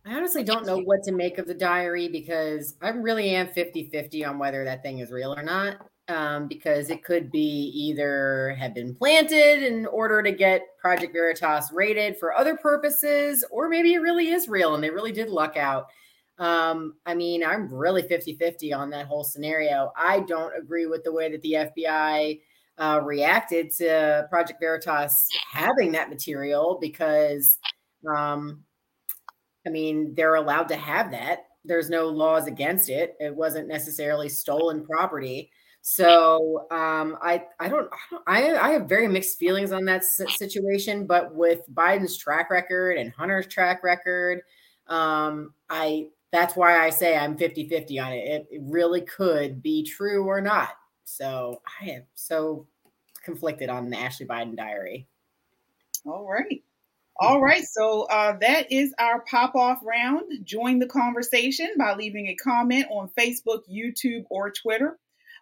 I 0.05 0.15
honestly 0.15 0.43
don't 0.43 0.65
know 0.65 0.79
what 0.79 1.03
to 1.03 1.13
make 1.13 1.37
of 1.37 1.47
the 1.47 1.53
diary 1.53 2.09
because 2.09 2.75
I 2.81 2.89
really 2.89 3.29
am 3.29 3.47
50 3.47 3.89
50 3.91 4.25
on 4.25 4.39
whether 4.39 4.65
that 4.65 4.83
thing 4.83 4.99
is 4.99 5.09
real 5.09 5.33
or 5.33 5.43
not. 5.43 5.77
Um, 6.09 6.47
because 6.47 6.89
it 6.89 7.03
could 7.03 7.31
be 7.31 7.71
either 7.73 8.55
have 8.59 8.73
been 8.73 8.95
planted 8.95 9.63
in 9.63 9.85
order 9.85 10.23
to 10.23 10.31
get 10.31 10.77
Project 10.79 11.13
Veritas 11.13 11.71
rated 11.71 12.17
for 12.17 12.33
other 12.33 12.57
purposes, 12.57 13.45
or 13.51 13.69
maybe 13.69 13.93
it 13.93 13.99
really 13.99 14.29
is 14.29 14.49
real 14.49 14.73
and 14.75 14.83
they 14.83 14.89
really 14.89 15.11
did 15.11 15.29
luck 15.29 15.55
out. 15.55 15.87
Um, 16.39 16.95
I 17.05 17.13
mean, 17.15 17.43
I'm 17.43 17.71
really 17.71 18.01
50 18.01 18.35
50 18.35 18.73
on 18.73 18.89
that 18.89 19.05
whole 19.05 19.23
scenario. 19.23 19.91
I 19.95 20.21
don't 20.21 20.53
agree 20.57 20.87
with 20.87 21.03
the 21.03 21.11
way 21.11 21.29
that 21.31 21.41
the 21.41 21.53
FBI 21.53 22.39
uh, 22.79 23.01
reacted 23.03 23.71
to 23.71 24.25
Project 24.29 24.59
Veritas 24.59 25.27
having 25.51 25.91
that 25.91 26.09
material 26.09 26.77
because, 26.81 27.59
um, 28.09 28.63
I 29.67 29.69
mean, 29.69 30.15
they're 30.15 30.35
allowed 30.35 30.69
to 30.69 30.77
have 30.77 31.11
that. 31.11 31.45
There's 31.65 31.89
no 31.89 32.07
laws 32.07 32.47
against 32.47 32.89
it. 32.89 33.15
It 33.19 33.35
wasn't 33.35 33.67
necessarily 33.67 34.29
stolen 34.29 34.85
property. 34.85 35.51
So 35.81 36.67
um, 36.71 37.17
I 37.21 37.45
I 37.59 37.69
don't 37.69 37.89
I 38.27 38.55
I 38.55 38.71
have 38.71 38.87
very 38.87 39.07
mixed 39.07 39.39
feelings 39.39 39.71
on 39.71 39.85
that 39.85 40.03
situation. 40.03 41.05
But 41.05 41.33
with 41.33 41.61
Biden's 41.73 42.17
track 42.17 42.49
record 42.49 42.97
and 42.97 43.11
Hunter's 43.11 43.47
track 43.47 43.83
record, 43.83 44.41
um, 44.87 45.53
I 45.69 46.09
that's 46.31 46.55
why 46.55 46.85
I 46.85 46.91
say 46.91 47.17
I'm 47.17 47.35
50-50 47.35 48.05
on 48.05 48.13
it. 48.13 48.27
it. 48.27 48.47
It 48.51 48.61
really 48.63 49.01
could 49.01 49.63
be 49.63 49.83
true 49.83 50.25
or 50.25 50.41
not. 50.41 50.69
So 51.03 51.61
I 51.81 51.89
am 51.89 52.03
so 52.13 52.67
conflicted 53.23 53.69
on 53.69 53.89
the 53.89 53.97
Ashley 53.97 54.27
Biden 54.27 54.55
diary. 54.55 55.07
All 56.05 56.27
right. 56.27 56.63
All 57.19 57.41
right. 57.41 57.65
So 57.65 58.03
uh, 58.03 58.37
that 58.39 58.71
is 58.71 58.93
our 58.99 59.21
pop 59.21 59.55
off 59.55 59.79
round. 59.83 60.23
Join 60.43 60.79
the 60.79 60.85
conversation 60.85 61.69
by 61.77 61.95
leaving 61.95 62.27
a 62.27 62.35
comment 62.35 62.85
on 62.91 63.09
Facebook, 63.17 63.61
YouTube, 63.69 64.23
or 64.29 64.51
Twitter. 64.51 64.99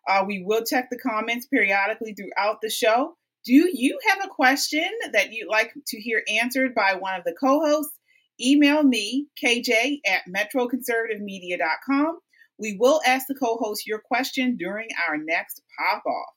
Uh, 0.08 0.24
we 0.26 0.44
will 0.44 0.64
check 0.64 0.90
the 0.90 0.98
comments 0.98 1.46
periodically 1.48 2.14
throughout 2.14 2.62
the 2.62 2.70
show. 2.70 3.16
Do 3.46 3.54
you 3.54 4.00
have 4.10 4.26
a 4.26 4.30
question 4.30 4.90
that 5.14 5.32
you'd 5.32 5.50
like 5.50 5.74
to 5.88 6.00
hear 6.00 6.24
answered 6.28 6.74
by 6.76 6.96
one 6.96 7.16
of 7.18 7.24
the 7.26 7.36
co 7.40 7.60
hosts? 7.60 7.94
Email 8.40 8.84
me, 8.84 9.28
kj 9.44 10.00
at 10.06 10.22
metroconservativemedia.com. 10.30 12.20
We 12.60 12.78
will 12.80 13.02
ask 13.06 13.28
the 13.28 13.36
co 13.36 13.58
host 13.58 13.88
your 13.88 14.00
question 14.00 14.58
during 14.58 14.90
our 15.08 15.18
next 15.18 15.62
pop 15.78 16.04
off. 16.06 16.34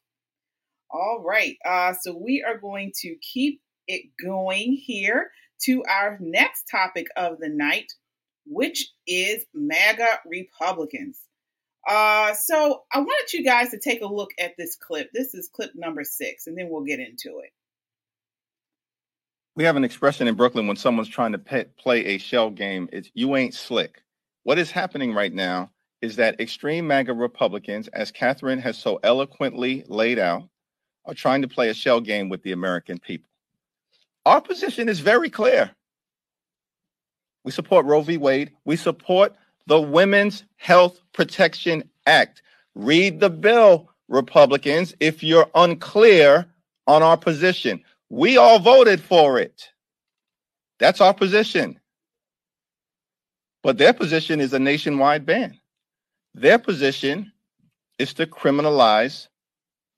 All 0.91 1.23
right. 1.25 1.57
Uh, 1.65 1.95
so 2.01 2.17
we 2.17 2.45
are 2.47 2.59
going 2.59 2.93
to 3.01 3.17
keep 3.21 3.61
it 3.87 4.11
going 4.23 4.81
here 4.85 5.31
to 5.63 5.85
our 5.85 6.17
next 6.21 6.65
topic 6.71 7.07
of 7.17 7.39
the 7.39 7.49
night, 7.49 7.93
which 8.47 8.91
is 9.07 9.45
MAGA 9.55 10.21
Republicans. 10.27 11.19
Uh, 11.89 12.35
so 12.35 12.83
I 12.93 13.01
wanted 13.01 13.33
you 13.33 13.45
guys 13.45 13.71
to 13.71 13.79
take 13.79 14.03
a 14.03 14.07
look 14.07 14.31
at 14.39 14.57
this 14.57 14.77
clip. 14.77 15.11
This 15.13 15.35
is 15.35 15.49
clip 15.49 15.73
number 15.75 16.05
six, 16.05 16.47
and 16.47 16.57
then 16.57 16.69
we'll 16.69 16.85
get 16.85 17.01
into 17.01 17.39
it. 17.39 17.51
We 19.57 19.65
have 19.65 19.77
an 19.77 19.85
expression 19.85 20.29
in 20.29 20.37
Brooklyn 20.37 20.67
when 20.67 20.77
someone's 20.77 21.09
trying 21.09 21.33
to 21.33 21.39
pet, 21.39 21.77
play 21.77 22.05
a 22.07 22.19
shell 22.19 22.51
game. 22.51 22.89
It's 22.93 23.11
you 23.15 23.37
ain't 23.37 23.55
slick. 23.55 24.03
What 24.43 24.59
is 24.59 24.71
happening 24.71 25.13
right 25.13 25.33
now 25.33 25.71
is 26.01 26.17
that 26.17 26.41
extreme 26.41 26.87
MAGA 26.87 27.13
Republicans, 27.13 27.89
as 27.89 28.11
Katherine 28.11 28.61
has 28.61 28.79
so 28.79 29.01
eloquently 29.03 29.85
laid 29.87 30.19
out, 30.19 30.49
are 31.05 31.15
trying 31.15 31.43
to 31.43 31.49
play 31.49 31.69
a 31.69 31.75
shell 31.75 32.01
game 32.01 32.29
with 32.29 32.43
the 32.43 32.53
American 32.53 32.99
people. 32.99 33.29
Our 34.25 34.41
position 34.41 34.89
is 34.89 35.01
very 35.01 35.31
clear. 35.31 35.71
We 37.45 37.53
support 37.53 37.87
Roe 37.87 38.03
v. 38.03 38.19
Wade. 38.19 38.53
We 38.65 38.77
support 38.77 39.35
the 39.67 39.81
Women's 39.81 40.45
Health 40.57 41.01
Protection 41.13 41.89
Act. 42.07 42.43
Read 42.75 43.21
the 43.21 43.31
bill, 43.31 43.91
Republicans, 44.09 44.95
if 45.01 45.23
you're 45.23 45.49
unclear 45.55 46.47
on 46.87 47.03
our 47.03 47.17
position. 47.17 47.83
We 48.09 48.37
all 48.37 48.59
voted 48.59 49.01
for 49.01 49.39
it. 49.39 49.69
That's 50.79 51.01
our 51.01 51.15
position. 51.15 51.79
But 53.63 53.79
their 53.79 53.93
position 53.93 54.41
is 54.41 54.53
a 54.53 54.59
nationwide 54.59 55.27
ban. 55.27 55.59
Their 56.35 56.59
position 56.59 57.33
is 57.99 58.15
to 58.15 58.27
criminalize 58.27 59.29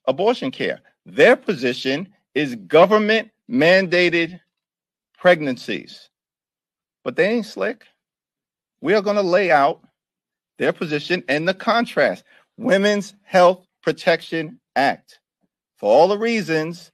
abortion 0.06 0.50
care. 0.50 0.80
Their 1.06 1.36
position 1.36 2.08
is 2.34 2.56
government 2.56 3.30
mandated 3.50 4.40
pregnancies. 5.16 6.08
But 7.04 7.16
they 7.16 7.28
ain't 7.28 7.46
slick 7.46 7.86
we 8.82 8.92
are 8.94 9.00
going 9.00 9.16
to 9.16 9.22
lay 9.22 9.50
out 9.50 9.80
their 10.58 10.72
position 10.72 11.24
and 11.28 11.48
the 11.48 11.54
contrast. 11.54 12.24
Women's 12.58 13.14
Health 13.22 13.66
Protection 13.82 14.60
Act. 14.76 15.18
For 15.78 15.90
all 15.90 16.08
the 16.08 16.18
reasons 16.18 16.92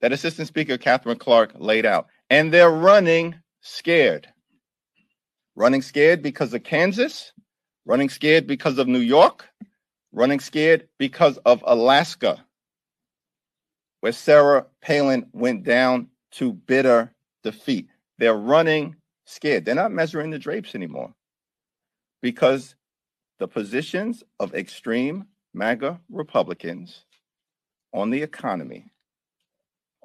that 0.00 0.12
Assistant 0.12 0.48
Speaker 0.48 0.78
Katherine 0.78 1.18
Clark 1.18 1.52
laid 1.56 1.84
out. 1.84 2.06
And 2.30 2.52
they're 2.52 2.70
running 2.70 3.36
scared. 3.60 4.28
Running 5.54 5.82
scared 5.82 6.22
because 6.22 6.54
of 6.54 6.64
Kansas, 6.64 7.32
running 7.84 8.08
scared 8.08 8.46
because 8.46 8.78
of 8.78 8.88
New 8.88 9.00
York, 9.00 9.46
running 10.12 10.40
scared 10.40 10.88
because 10.98 11.36
of 11.38 11.62
Alaska, 11.66 12.42
where 14.00 14.12
Sarah 14.12 14.66
Palin 14.80 15.26
went 15.32 15.62
down 15.62 16.08
to 16.32 16.52
bitter 16.54 17.12
defeat. 17.42 17.88
They're 18.18 18.34
running 18.34 18.96
scared. 19.32 19.64
They're 19.64 19.74
not 19.74 19.92
measuring 19.92 20.30
the 20.30 20.38
drapes 20.38 20.74
anymore 20.74 21.14
because 22.20 22.74
the 23.38 23.48
positions 23.48 24.22
of 24.38 24.54
extreme 24.54 25.26
MAGA 25.54 26.00
Republicans 26.10 27.04
on 27.92 28.10
the 28.10 28.22
economy, 28.22 28.92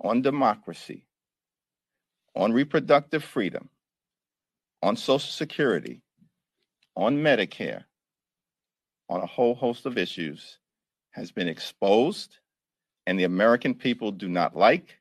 on 0.03 0.21
democracy, 0.21 1.05
on 2.35 2.53
reproductive 2.53 3.23
freedom, 3.23 3.69
on 4.81 4.95
Social 4.95 5.19
Security, 5.19 6.01
on 6.95 7.17
Medicare, 7.17 7.83
on 9.09 9.21
a 9.21 9.25
whole 9.25 9.55
host 9.55 9.85
of 9.85 9.97
issues 9.97 10.57
has 11.11 11.31
been 11.31 11.47
exposed, 11.47 12.37
and 13.05 13.19
the 13.19 13.23
American 13.23 13.73
people 13.73 14.11
do 14.11 14.27
not 14.27 14.55
like 14.55 14.99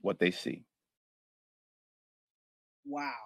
what 0.00 0.18
they 0.18 0.30
see. 0.30 0.64
Wow. 2.84 3.25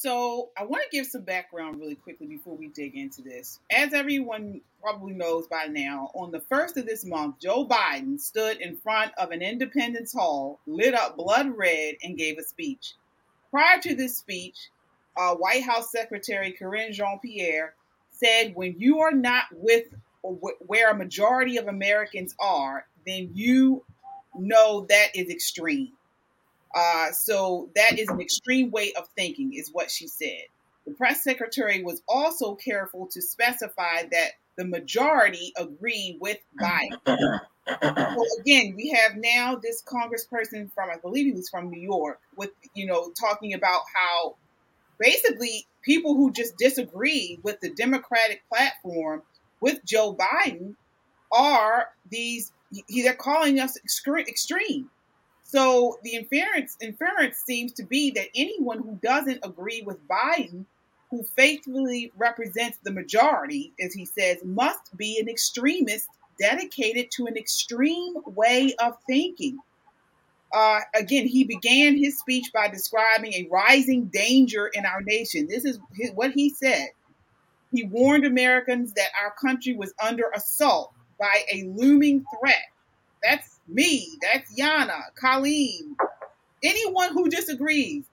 So 0.00 0.50
I 0.56 0.64
want 0.64 0.84
to 0.84 0.96
give 0.96 1.06
some 1.06 1.22
background 1.22 1.80
really 1.80 1.96
quickly 1.96 2.28
before 2.28 2.54
we 2.54 2.68
dig 2.68 2.94
into 2.94 3.20
this. 3.20 3.58
As 3.68 3.92
everyone 3.92 4.60
probably 4.80 5.12
knows 5.12 5.48
by 5.48 5.64
now, 5.64 6.12
on 6.14 6.30
the 6.30 6.38
first 6.38 6.76
of 6.76 6.86
this 6.86 7.04
month, 7.04 7.40
Joe 7.40 7.66
Biden 7.66 8.20
stood 8.20 8.60
in 8.60 8.76
front 8.76 9.10
of 9.18 9.32
an 9.32 9.42
Independence 9.42 10.12
Hall, 10.12 10.60
lit 10.68 10.94
up 10.94 11.16
blood 11.16 11.48
red, 11.56 11.96
and 12.04 12.16
gave 12.16 12.38
a 12.38 12.44
speech. 12.44 12.94
Prior 13.50 13.80
to 13.80 13.96
this 13.96 14.16
speech, 14.16 14.56
uh, 15.16 15.34
White 15.34 15.64
House 15.64 15.90
Secretary 15.90 16.52
Karine 16.52 16.92
Jean-Pierre 16.92 17.74
said, 18.12 18.54
"When 18.54 18.78
you 18.78 19.00
are 19.00 19.10
not 19.10 19.46
with 19.50 19.86
where 20.22 20.92
a 20.92 20.96
majority 20.96 21.56
of 21.56 21.66
Americans 21.66 22.36
are, 22.38 22.86
then 23.04 23.30
you 23.34 23.84
know 24.36 24.86
that 24.90 25.16
is 25.16 25.28
extreme." 25.28 25.97
Uh, 26.74 27.12
so 27.12 27.70
that 27.74 27.98
is 27.98 28.08
an 28.08 28.20
extreme 28.20 28.70
way 28.70 28.92
of 28.94 29.08
thinking, 29.16 29.52
is 29.54 29.70
what 29.72 29.90
she 29.90 30.06
said. 30.06 30.42
The 30.86 30.94
press 30.94 31.22
secretary 31.22 31.82
was 31.82 32.02
also 32.08 32.54
careful 32.54 33.08
to 33.12 33.20
specify 33.22 34.04
that 34.10 34.32
the 34.56 34.64
majority 34.64 35.52
agree 35.56 36.18
with 36.20 36.38
Biden. 36.60 37.40
so 37.68 38.24
again, 38.40 38.74
we 38.76 38.90
have 38.90 39.16
now 39.16 39.56
this 39.56 39.82
congressperson 39.82 40.70
from, 40.74 40.90
I 40.90 40.96
believe 40.96 41.26
he 41.26 41.32
was 41.32 41.48
from 41.48 41.70
New 41.70 41.80
York, 41.80 42.20
with 42.36 42.50
you 42.74 42.86
know 42.86 43.10
talking 43.18 43.54
about 43.54 43.82
how 43.94 44.36
basically 44.98 45.66
people 45.82 46.14
who 46.14 46.32
just 46.32 46.56
disagree 46.58 47.38
with 47.42 47.60
the 47.60 47.70
Democratic 47.70 48.42
platform 48.48 49.22
with 49.60 49.84
Joe 49.84 50.14
Biden 50.14 50.74
are 51.32 51.88
these. 52.10 52.52
They're 52.88 53.14
calling 53.14 53.60
us 53.60 53.78
extreme. 53.78 54.90
So 55.48 55.98
the 56.02 56.14
inference 56.14 56.76
inference 56.80 57.38
seems 57.38 57.72
to 57.74 57.82
be 57.82 58.10
that 58.10 58.28
anyone 58.34 58.80
who 58.80 58.98
doesn't 59.02 59.40
agree 59.42 59.82
with 59.82 59.96
Biden, 60.06 60.66
who 61.10 61.22
faithfully 61.36 62.12
represents 62.18 62.76
the 62.82 62.90
majority, 62.90 63.72
as 63.80 63.94
he 63.94 64.04
says, 64.04 64.44
must 64.44 64.94
be 64.98 65.18
an 65.18 65.26
extremist 65.26 66.06
dedicated 66.38 67.10
to 67.12 67.26
an 67.26 67.38
extreme 67.38 68.14
way 68.26 68.74
of 68.78 68.98
thinking. 69.06 69.58
Uh, 70.52 70.80
again, 70.94 71.26
he 71.26 71.44
began 71.44 71.96
his 71.96 72.18
speech 72.18 72.50
by 72.52 72.68
describing 72.68 73.32
a 73.32 73.48
rising 73.50 74.04
danger 74.12 74.66
in 74.74 74.84
our 74.84 75.00
nation. 75.00 75.46
This 75.48 75.64
is 75.64 75.78
his, 75.94 76.10
what 76.12 76.32
he 76.32 76.50
said. 76.50 76.88
He 77.72 77.84
warned 77.84 78.26
Americans 78.26 78.92
that 78.94 79.08
our 79.22 79.32
country 79.32 79.74
was 79.74 79.94
under 80.02 80.30
assault 80.34 80.92
by 81.18 81.42
a 81.50 81.64
looming 81.74 82.24
threat. 82.38 82.64
That's 83.22 83.57
me, 83.68 84.08
that's 84.22 84.58
Yana, 84.58 85.14
Colleen, 85.14 85.96
anyone 86.62 87.12
who 87.12 87.28
disagrees, 87.28 88.04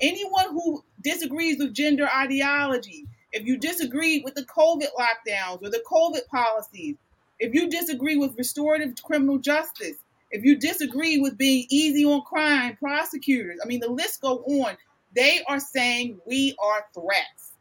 anyone 0.00 0.50
who 0.50 0.84
disagrees 1.02 1.58
with 1.58 1.74
gender 1.74 2.08
ideology, 2.08 3.06
if 3.32 3.46
you 3.46 3.58
disagree 3.58 4.20
with 4.20 4.34
the 4.34 4.44
COVID 4.44 4.88
lockdowns 4.98 5.62
or 5.62 5.70
the 5.70 5.82
COVID 5.90 6.26
policies, 6.28 6.96
if 7.38 7.54
you 7.54 7.68
disagree 7.68 8.16
with 8.16 8.36
restorative 8.36 8.94
criminal 9.02 9.38
justice, 9.38 9.96
if 10.30 10.44
you 10.44 10.56
disagree 10.56 11.18
with 11.18 11.38
being 11.38 11.66
easy 11.70 12.04
on 12.04 12.22
crime, 12.22 12.76
prosecutors, 12.76 13.58
I 13.62 13.66
mean, 13.66 13.80
the 13.80 13.90
list 13.90 14.20
go 14.20 14.38
on. 14.38 14.76
They 15.14 15.42
are 15.48 15.60
saying 15.60 16.20
we 16.26 16.54
are 16.62 16.84
threats. 16.92 17.52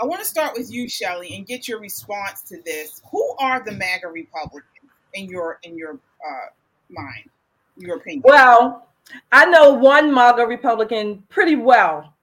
I 0.00 0.04
want 0.04 0.20
to 0.20 0.28
start 0.28 0.54
with 0.56 0.70
you, 0.70 0.88
Shelley, 0.88 1.34
and 1.34 1.46
get 1.46 1.66
your 1.66 1.80
response 1.80 2.42
to 2.42 2.60
this. 2.62 3.00
Who 3.10 3.34
are 3.38 3.64
the 3.64 3.72
MAGA 3.72 4.08
Republicans 4.08 4.77
in 5.18 5.28
your 5.28 5.58
in 5.62 5.76
your 5.76 5.94
uh, 5.94 6.46
mind, 6.88 7.28
your 7.76 7.96
opinion? 7.96 8.22
Well, 8.24 8.88
I 9.32 9.46
know 9.46 9.72
one 9.72 10.12
MAGA 10.12 10.46
Republican 10.46 11.22
pretty 11.28 11.56
well. 11.56 12.14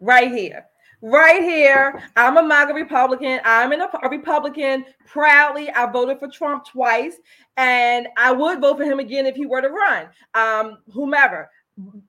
Right 0.00 0.30
here. 0.30 0.66
Right 1.02 1.42
here. 1.42 2.02
I'm 2.16 2.36
a 2.36 2.42
MAGA 2.42 2.74
Republican. 2.74 3.40
I'm 3.44 3.72
a, 3.72 3.90
a 4.02 4.08
Republican. 4.08 4.84
Proudly, 5.06 5.70
I 5.70 5.90
voted 5.90 6.18
for 6.18 6.28
Trump 6.28 6.66
twice, 6.66 7.16
and 7.56 8.08
I 8.16 8.32
would 8.32 8.60
vote 8.60 8.78
for 8.78 8.84
him 8.84 8.98
again 8.98 9.26
if 9.26 9.36
he 9.36 9.46
were 9.46 9.60
to 9.60 9.68
run. 9.68 10.08
Um, 10.34 10.78
whomever. 10.92 11.50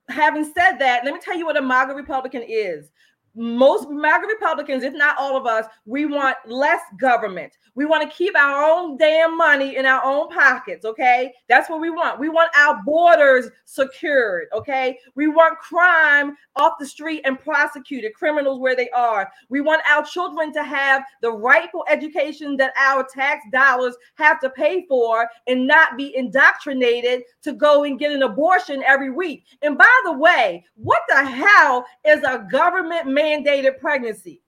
Having 0.07 0.45
said 0.45 0.77
that, 0.77 1.03
let 1.03 1.13
me 1.13 1.19
tell 1.19 1.37
you 1.37 1.45
what 1.45 1.57
a 1.57 1.61
MAGA 1.61 1.93
Republican 1.93 2.43
is 2.47 2.91
most 3.37 3.89
MAGA 3.89 4.27
Republicans, 4.27 4.83
if 4.83 4.93
not 4.93 5.15
all 5.17 5.37
of 5.37 5.45
us, 5.45 5.65
we 5.85 6.05
want 6.05 6.35
less 6.45 6.81
government. 6.99 7.53
We 7.75 7.85
want 7.85 8.09
to 8.09 8.17
keep 8.17 8.35
our 8.35 8.63
own 8.63 8.97
damn 8.97 9.37
money 9.37 9.75
in 9.75 9.85
our 9.85 10.03
own 10.03 10.29
pockets. 10.29 10.83
Okay. 10.83 11.31
That's 11.47 11.69
what 11.69 11.79
we 11.79 11.91
want. 11.91 12.19
We 12.19 12.29
want 12.29 12.49
our 12.57 12.81
borders 12.83 13.49
secured. 13.65 14.47
Okay. 14.53 14.97
We 15.13 15.27
want 15.27 15.59
crime 15.59 16.35
off 16.55 16.73
the 16.79 16.87
street 16.87 17.21
and 17.23 17.39
prosecuted, 17.39 18.15
criminals 18.15 18.59
where 18.59 18.75
they 18.75 18.89
are. 18.89 19.29
We 19.49 19.61
want 19.61 19.83
our 19.87 20.03
children 20.03 20.51
to 20.53 20.63
have 20.63 21.03
the 21.21 21.31
rightful 21.31 21.85
education 21.87 22.57
that 22.57 22.73
our 22.79 23.05
tax 23.05 23.43
dollars 23.51 23.95
have 24.15 24.39
to 24.39 24.49
pay 24.49 24.87
for 24.87 25.27
and 25.45 25.67
not 25.67 25.97
be 25.97 26.15
indoctrinated 26.15 27.21
to 27.43 27.53
go 27.53 27.83
and 27.83 27.99
get 27.99 28.11
an 28.11 28.23
abortion 28.23 28.81
every 28.83 29.11
week. 29.11 29.45
And 29.61 29.77
by 29.77 30.01
the 30.05 30.13
way, 30.13 30.65
what 30.75 31.01
the 31.07 31.23
hell 31.23 31.85
is 32.03 32.23
a 32.23 32.47
government 32.51 33.07
mandated 33.27 33.79
pregnancy? 33.79 34.41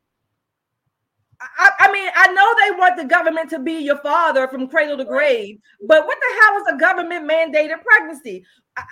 I, 1.42 1.70
I, 1.80 1.92
mean, 1.92 2.10
I 2.16 2.32
know 2.34 2.56
they 2.60 2.78
want 2.78 2.98
the 2.98 3.06
government 3.06 3.50
to 3.52 3.60
be 3.60 3.74
your 3.74 3.98
father 4.00 4.48
from 4.50 4.68
cradle 4.68 4.98
to 4.98 5.06
grave, 5.06 5.58
but 5.88 6.06
what 6.06 6.18
the 6.20 6.42
hell 6.42 6.58
is 6.62 6.68
a 6.74 6.78
government 6.78 7.30
mandated 7.30 7.82
pregnancy? 7.82 8.44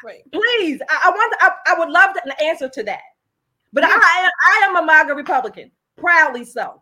Right. 0.03 0.21
Please, 0.31 0.81
I, 0.89 1.01
I 1.05 1.09
want, 1.09 1.35
I, 1.41 1.51
I, 1.67 1.79
would 1.79 1.89
love 1.89 2.15
an 2.23 2.31
answer 2.41 2.69
to 2.69 2.83
that. 2.83 3.01
But 3.73 3.83
I, 3.85 3.89
I 3.89 4.65
am 4.67 4.75
a 4.75 4.85
MAGA 4.85 5.13
Republican, 5.13 5.71
proudly 5.97 6.45
so. 6.45 6.81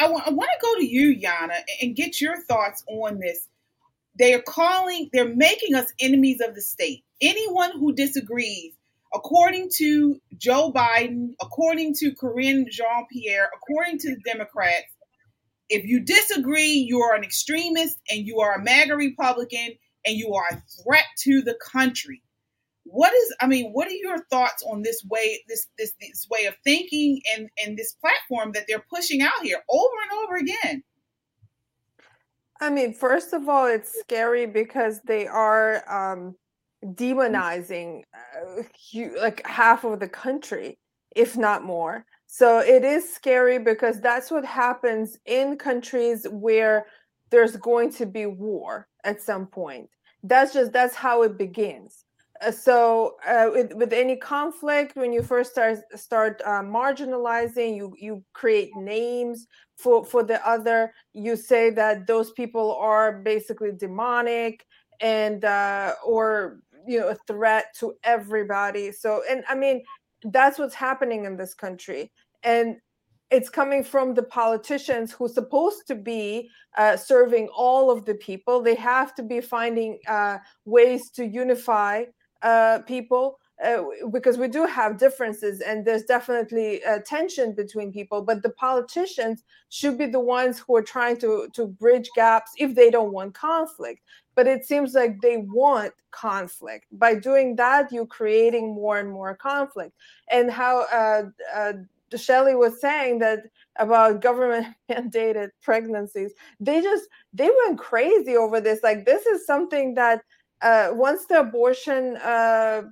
I, 0.00 0.08
want, 0.08 0.26
I 0.26 0.30
want 0.30 0.50
to 0.52 0.66
go 0.66 0.74
to 0.76 0.86
you, 0.86 1.16
Yana, 1.16 1.58
and 1.82 1.94
get 1.94 2.20
your 2.20 2.42
thoughts 2.42 2.84
on 2.88 3.20
this. 3.20 3.48
They 4.18 4.34
are 4.34 4.42
calling, 4.42 5.10
they're 5.12 5.34
making 5.34 5.74
us 5.74 5.92
enemies 6.00 6.40
of 6.40 6.54
the 6.54 6.62
state. 6.62 7.04
Anyone 7.20 7.72
who 7.72 7.92
disagrees 7.92 8.72
according 9.14 9.70
to 9.76 10.20
Joe 10.36 10.72
Biden, 10.72 11.30
according 11.40 11.94
to 11.94 12.12
Karine 12.14 12.66
Jean 12.70 13.06
Pierre, 13.10 13.48
according 13.56 13.98
to 14.00 14.14
the 14.14 14.20
Democrats, 14.24 14.86
if 15.68 15.84
you 15.84 16.00
disagree, 16.00 16.72
you 16.88 17.00
are 17.00 17.14
an 17.14 17.24
extremist 17.24 17.98
and 18.10 18.26
you 18.26 18.40
are 18.40 18.54
a 18.54 18.62
MAGA 18.62 18.96
Republican 18.96 19.70
and 20.06 20.16
you 20.16 20.32
are 20.34 20.46
a 20.50 20.62
threat 20.82 21.04
to 21.22 21.42
the 21.42 21.56
country. 21.72 22.22
What 22.84 23.12
is 23.12 23.34
I 23.40 23.48
mean, 23.48 23.72
what 23.72 23.88
are 23.88 23.90
your 23.90 24.18
thoughts 24.30 24.62
on 24.62 24.82
this 24.82 25.04
way, 25.10 25.42
this 25.48 25.66
this 25.76 25.92
this 26.00 26.28
way 26.30 26.44
of 26.46 26.54
thinking 26.62 27.20
and 27.36 27.48
and 27.64 27.76
this 27.76 27.94
platform 27.94 28.52
that 28.52 28.66
they're 28.68 28.84
pushing 28.88 29.22
out 29.22 29.42
here 29.42 29.60
over 29.68 29.94
and 30.08 30.24
over 30.24 30.36
again? 30.36 30.84
I 32.60 32.70
mean, 32.70 32.94
first 32.94 33.32
of 33.32 33.48
all, 33.48 33.66
it's 33.66 33.92
scary 34.00 34.46
because 34.46 35.00
they 35.02 35.26
are 35.26 35.82
um, 35.92 36.36
demonizing 36.94 38.02
uh, 38.14 38.62
like 39.20 39.46
half 39.46 39.84
of 39.84 40.00
the 40.00 40.08
country, 40.08 40.78
if 41.14 41.36
not 41.36 41.64
more. 41.64 42.04
So 42.26 42.58
it 42.58 42.84
is 42.84 43.12
scary 43.12 43.58
because 43.58 44.00
that's 44.00 44.30
what 44.30 44.44
happens 44.44 45.18
in 45.26 45.56
countries 45.56 46.26
where 46.30 46.86
there's 47.30 47.56
going 47.56 47.92
to 47.94 48.06
be 48.06 48.26
war 48.26 48.88
at 49.04 49.22
some 49.22 49.46
point. 49.46 49.88
That's 50.22 50.52
just 50.52 50.72
that's 50.72 50.94
how 50.94 51.22
it 51.22 51.38
begins. 51.38 52.04
Uh, 52.42 52.50
so 52.50 53.16
uh, 53.26 53.48
with, 53.52 53.72
with 53.74 53.92
any 53.92 54.16
conflict, 54.16 54.96
when 54.96 55.12
you 55.12 55.22
first 55.22 55.52
start 55.52 55.78
start 55.94 56.42
uh, 56.44 56.62
marginalizing, 56.62 57.76
you 57.76 57.94
you 57.98 58.24
create 58.32 58.70
names 58.76 59.46
for 59.76 60.04
for 60.04 60.22
the 60.22 60.46
other. 60.46 60.92
You 61.14 61.36
say 61.36 61.70
that 61.70 62.06
those 62.06 62.32
people 62.32 62.74
are 62.74 63.20
basically 63.22 63.72
demonic 63.72 64.64
and 65.00 65.44
uh, 65.44 65.94
or 66.04 66.60
you 66.86 67.00
know 67.00 67.08
a 67.08 67.16
threat 67.26 67.74
to 67.78 67.94
everybody. 68.04 68.92
So 68.92 69.22
and 69.28 69.44
i 69.48 69.54
mean 69.54 69.82
that's 70.24 70.58
what's 70.58 70.74
happening 70.74 71.24
in 71.24 71.36
this 71.36 71.54
country. 71.54 72.12
And 72.42 72.76
it's 73.30 73.48
coming 73.48 73.82
from 73.82 74.14
the 74.14 74.22
politicians 74.22 75.12
who's 75.12 75.34
supposed 75.34 75.86
to 75.88 75.94
be 75.96 76.48
uh, 76.78 76.96
serving 76.96 77.48
all 77.48 77.90
of 77.90 78.04
the 78.04 78.14
people. 78.14 78.62
They 78.62 78.76
have 78.76 79.14
to 79.16 79.22
be 79.22 79.40
finding 79.40 79.98
uh, 80.06 80.38
ways 80.64 81.10
to 81.10 81.26
unify 81.26 82.04
uh, 82.42 82.80
people 82.86 83.38
uh, 83.64 83.82
because 84.12 84.38
we 84.38 84.46
do 84.46 84.66
have 84.66 84.98
differences 84.98 85.60
and 85.60 85.84
there's 85.84 86.04
definitely 86.04 86.82
a 86.82 87.00
tension 87.00 87.52
between 87.52 87.92
people. 87.92 88.22
But 88.22 88.42
the 88.42 88.50
politicians 88.50 89.42
should 89.70 89.98
be 89.98 90.06
the 90.06 90.20
ones 90.20 90.60
who 90.60 90.76
are 90.76 90.82
trying 90.82 91.16
to 91.18 91.48
to 91.54 91.66
bridge 91.66 92.08
gaps 92.14 92.52
if 92.58 92.74
they 92.76 92.90
don't 92.90 93.12
want 93.12 93.34
conflict 93.34 94.02
but 94.36 94.46
it 94.46 94.64
seems 94.64 94.94
like 94.94 95.20
they 95.20 95.38
want 95.38 95.92
conflict. 96.12 96.86
By 96.92 97.14
doing 97.14 97.56
that 97.56 97.90
you're 97.90 98.06
creating 98.06 98.74
more 98.74 98.98
and 98.98 99.10
more 99.10 99.34
conflict. 99.34 99.92
And 100.30 100.50
how 100.50 100.84
uh, 100.92 101.22
uh, 101.54 101.72
Shelley 102.16 102.54
was 102.54 102.80
saying 102.80 103.18
that 103.20 103.40
about 103.78 104.22
government 104.22 104.68
mandated 104.90 105.50
pregnancies 105.62 106.32
they 106.60 106.80
just 106.80 107.04
they 107.32 107.50
went 107.66 107.78
crazy 107.78 108.36
over 108.36 108.60
this. 108.60 108.82
Like 108.82 109.04
this 109.04 109.26
is 109.26 109.46
something 109.46 109.94
that 109.94 110.22
uh, 110.62 110.88
once 110.92 111.26
the 111.26 111.40
abortion 111.40 112.16
uh, 112.18 112.82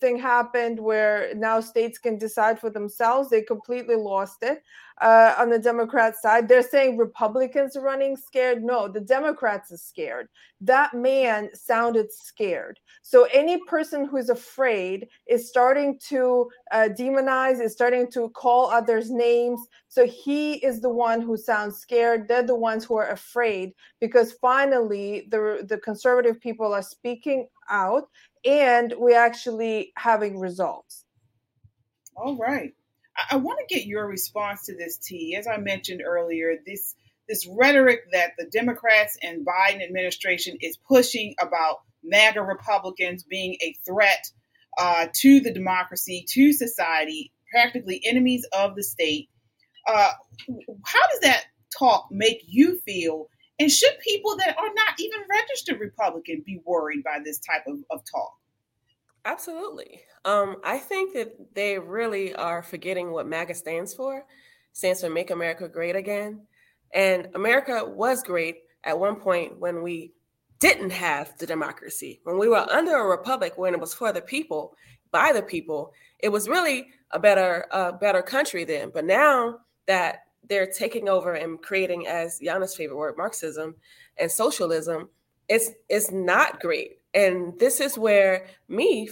thing 0.00 0.18
happened 0.18 0.80
where 0.80 1.32
now 1.34 1.60
states 1.60 1.98
can 1.98 2.18
decide 2.18 2.58
for 2.58 2.70
themselves. 2.70 3.30
They 3.30 3.42
completely 3.42 3.96
lost 3.96 4.38
it 4.42 4.62
uh, 5.00 5.34
on 5.38 5.50
the 5.50 5.58
Democrat 5.58 6.16
side. 6.16 6.48
They're 6.48 6.62
saying 6.62 6.96
Republicans 6.96 7.76
are 7.76 7.82
running 7.82 8.16
scared. 8.16 8.62
No, 8.62 8.88
the 8.88 9.00
Democrats 9.00 9.72
are 9.72 9.76
scared. 9.76 10.28
That 10.60 10.94
man 10.94 11.50
sounded 11.54 12.12
scared. 12.12 12.78
So 13.02 13.26
any 13.32 13.58
person 13.66 14.06
who's 14.06 14.30
afraid 14.30 15.08
is 15.26 15.48
starting 15.48 15.98
to 16.08 16.48
uh, 16.72 16.88
demonize, 16.98 17.60
is 17.60 17.72
starting 17.72 18.10
to 18.12 18.28
call 18.30 18.70
others 18.70 19.10
names. 19.10 19.60
So 19.88 20.06
he 20.06 20.54
is 20.54 20.80
the 20.80 20.90
one 20.90 21.20
who 21.20 21.36
sounds 21.36 21.78
scared. 21.78 22.28
They're 22.28 22.42
the 22.42 22.54
ones 22.54 22.84
who 22.84 22.96
are 22.96 23.10
afraid 23.10 23.72
because 24.00 24.32
finally 24.32 25.26
the 25.30 25.64
the 25.68 25.78
conservative 25.78 26.40
people 26.40 26.72
are 26.72 26.82
speaking 26.82 27.48
out 27.68 28.08
and 28.44 28.94
we're 28.96 29.18
actually 29.18 29.92
having 29.96 30.38
results. 30.38 31.04
All 32.16 32.36
right. 32.36 32.74
I, 33.30 33.36
want 33.36 33.60
to 33.60 33.74
get 33.74 33.86
your 33.86 34.06
response 34.06 34.64
to 34.66 34.76
this, 34.76 34.98
T. 34.98 35.36
As 35.38 35.46
I 35.46 35.56
mentioned 35.58 36.02
earlier, 36.04 36.56
this 36.66 36.94
this 37.28 37.46
rhetoric 37.46 38.00
that 38.12 38.32
the 38.36 38.44
Democrats 38.44 39.16
and 39.22 39.46
Biden 39.46 39.82
administration 39.82 40.58
is 40.60 40.76
pushing 40.76 41.34
about 41.40 41.78
MAGA 42.02 42.42
Republicans 42.42 43.24
being 43.24 43.56
a 43.62 43.74
threat 43.86 44.26
uh, 44.76 45.06
to 45.14 45.40
the 45.40 45.52
democracy, 45.52 46.26
to 46.30 46.52
society, 46.52 47.32
practically 47.50 48.02
enemies 48.04 48.46
of 48.52 48.74
the 48.74 48.82
state. 48.82 49.30
Uh, 49.88 50.10
how 50.84 51.08
does 51.12 51.20
that 51.22 51.44
talk 51.78 52.08
make 52.10 52.42
you 52.46 52.78
feel? 52.84 53.28
And 53.58 53.70
should 53.70 53.98
people 54.00 54.36
that 54.38 54.58
are 54.58 54.74
not 54.74 54.98
even 54.98 55.20
registered 55.30 55.80
Republican 55.80 56.42
be 56.44 56.60
worried 56.64 57.04
by 57.04 57.20
this 57.24 57.38
type 57.38 57.62
of, 57.66 57.78
of 57.90 58.00
talk? 58.10 58.34
Absolutely. 59.24 60.02
Um, 60.24 60.56
I 60.64 60.78
think 60.78 61.14
that 61.14 61.54
they 61.54 61.78
really 61.78 62.34
are 62.34 62.62
forgetting 62.62 63.10
what 63.12 63.26
MAGA 63.26 63.54
stands 63.54 63.94
for. 63.94 64.24
stands 64.72 65.00
for 65.00 65.10
Make 65.10 65.30
America 65.30 65.68
Great 65.68 65.96
Again. 65.96 66.42
And 66.92 67.28
America 67.34 67.84
was 67.84 68.22
great 68.22 68.58
at 68.84 68.98
one 68.98 69.16
point 69.16 69.58
when 69.58 69.82
we 69.82 70.12
didn't 70.60 70.90
have 70.90 71.36
the 71.38 71.46
democracy. 71.46 72.20
When 72.24 72.38
we 72.38 72.48
were 72.48 72.70
under 72.70 72.96
a 72.96 73.06
republic, 73.06 73.54
when 73.56 73.74
it 73.74 73.80
was 73.80 73.94
for 73.94 74.12
the 74.12 74.20
people, 74.20 74.76
by 75.10 75.32
the 75.32 75.42
people, 75.42 75.92
it 76.20 76.28
was 76.28 76.48
really 76.48 76.88
a 77.10 77.18
better, 77.18 77.66
a 77.70 77.92
better 77.92 78.22
country 78.22 78.64
then. 78.64 78.90
But 78.92 79.04
now 79.04 79.58
that 79.86 80.20
they're 80.48 80.70
taking 80.70 81.08
over 81.08 81.34
and 81.34 81.60
creating, 81.62 82.06
as 82.06 82.40
Yana's 82.40 82.76
favorite 82.76 82.96
word, 82.96 83.16
Marxism 83.16 83.74
and 84.18 84.30
socialism, 84.30 85.08
it's 85.48 85.70
it's 85.88 86.10
not 86.10 86.60
great. 86.60 86.98
And 87.14 87.58
this 87.58 87.80
is 87.80 87.96
where 87.96 88.46
me, 88.68 89.08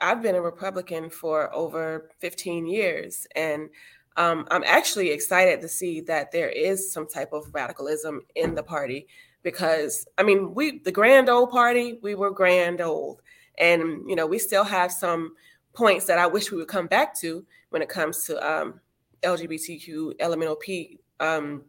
I've 0.00 0.22
been 0.22 0.34
a 0.34 0.40
Republican 0.40 1.10
for 1.10 1.54
over 1.54 2.10
15 2.20 2.66
years, 2.66 3.26
and 3.36 3.68
um, 4.16 4.46
I'm 4.50 4.64
actually 4.64 5.10
excited 5.10 5.60
to 5.60 5.68
see 5.68 6.00
that 6.02 6.32
there 6.32 6.48
is 6.48 6.92
some 6.92 7.06
type 7.06 7.32
of 7.32 7.52
radicalism 7.52 8.22
in 8.34 8.54
the 8.54 8.62
party 8.62 9.06
because 9.42 10.08
I 10.18 10.22
mean, 10.22 10.54
we 10.54 10.80
the 10.80 10.90
grand 10.90 11.28
old 11.28 11.50
party, 11.50 11.98
we 12.02 12.14
were 12.14 12.30
grand 12.30 12.80
old, 12.80 13.22
and 13.58 14.08
you 14.08 14.16
know, 14.16 14.26
we 14.26 14.38
still 14.38 14.64
have 14.64 14.90
some 14.90 15.36
points 15.72 16.06
that 16.06 16.18
I 16.18 16.26
wish 16.26 16.50
we 16.50 16.56
would 16.56 16.68
come 16.68 16.86
back 16.86 17.14
to 17.20 17.44
when 17.70 17.82
it 17.82 17.88
comes 17.88 18.24
to 18.24 18.44
um, 18.44 18.80
LGBTQ 19.22 20.16
LMNOP 20.18 20.98
um, 21.20 21.62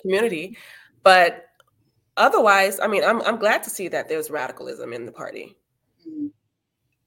community, 0.00 0.56
but 1.02 1.46
otherwise, 2.16 2.80
I 2.80 2.86
mean, 2.86 3.04
I'm 3.04 3.22
I'm 3.22 3.38
glad 3.38 3.62
to 3.64 3.70
see 3.70 3.88
that 3.88 4.08
there's 4.08 4.30
radicalism 4.30 4.92
in 4.92 5.06
the 5.06 5.12
party. 5.12 5.56
Mm-hmm. 6.06 6.28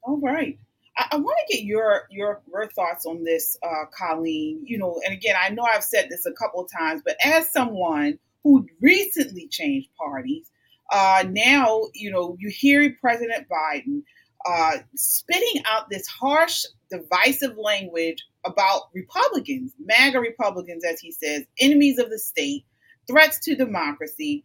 All 0.03 0.19
right. 0.19 0.59
I, 0.97 1.07
I 1.13 1.15
want 1.17 1.37
to 1.47 1.55
get 1.55 1.65
your 1.65 2.03
your 2.09 2.41
your 2.51 2.69
thoughts 2.71 3.05
on 3.05 3.23
this, 3.23 3.57
uh, 3.63 3.85
Colleen. 3.97 4.61
You 4.65 4.77
know, 4.77 5.01
and 5.05 5.13
again, 5.13 5.35
I 5.39 5.49
know 5.49 5.63
I've 5.63 5.83
said 5.83 6.07
this 6.09 6.25
a 6.25 6.31
couple 6.31 6.61
of 6.61 6.71
times, 6.71 7.01
but 7.05 7.17
as 7.23 7.51
someone 7.51 8.19
who 8.43 8.67
recently 8.81 9.47
changed 9.47 9.89
parties, 9.97 10.49
uh, 10.91 11.23
now 11.29 11.83
you 11.93 12.11
know 12.11 12.35
you 12.39 12.49
hear 12.49 12.95
President 13.01 13.47
Biden 13.49 14.03
uh, 14.45 14.77
spitting 14.95 15.63
out 15.69 15.89
this 15.89 16.07
harsh, 16.07 16.63
divisive 16.91 17.57
language 17.57 18.23
about 18.45 18.83
Republicans, 18.93 19.73
MAGA 19.79 20.19
Republicans, 20.19 20.83
as 20.85 20.99
he 20.99 21.11
says, 21.11 21.43
enemies 21.59 21.97
of 21.97 22.09
the 22.09 22.19
state, 22.19 22.63
threats 23.07 23.39
to 23.39 23.55
democracy. 23.55 24.43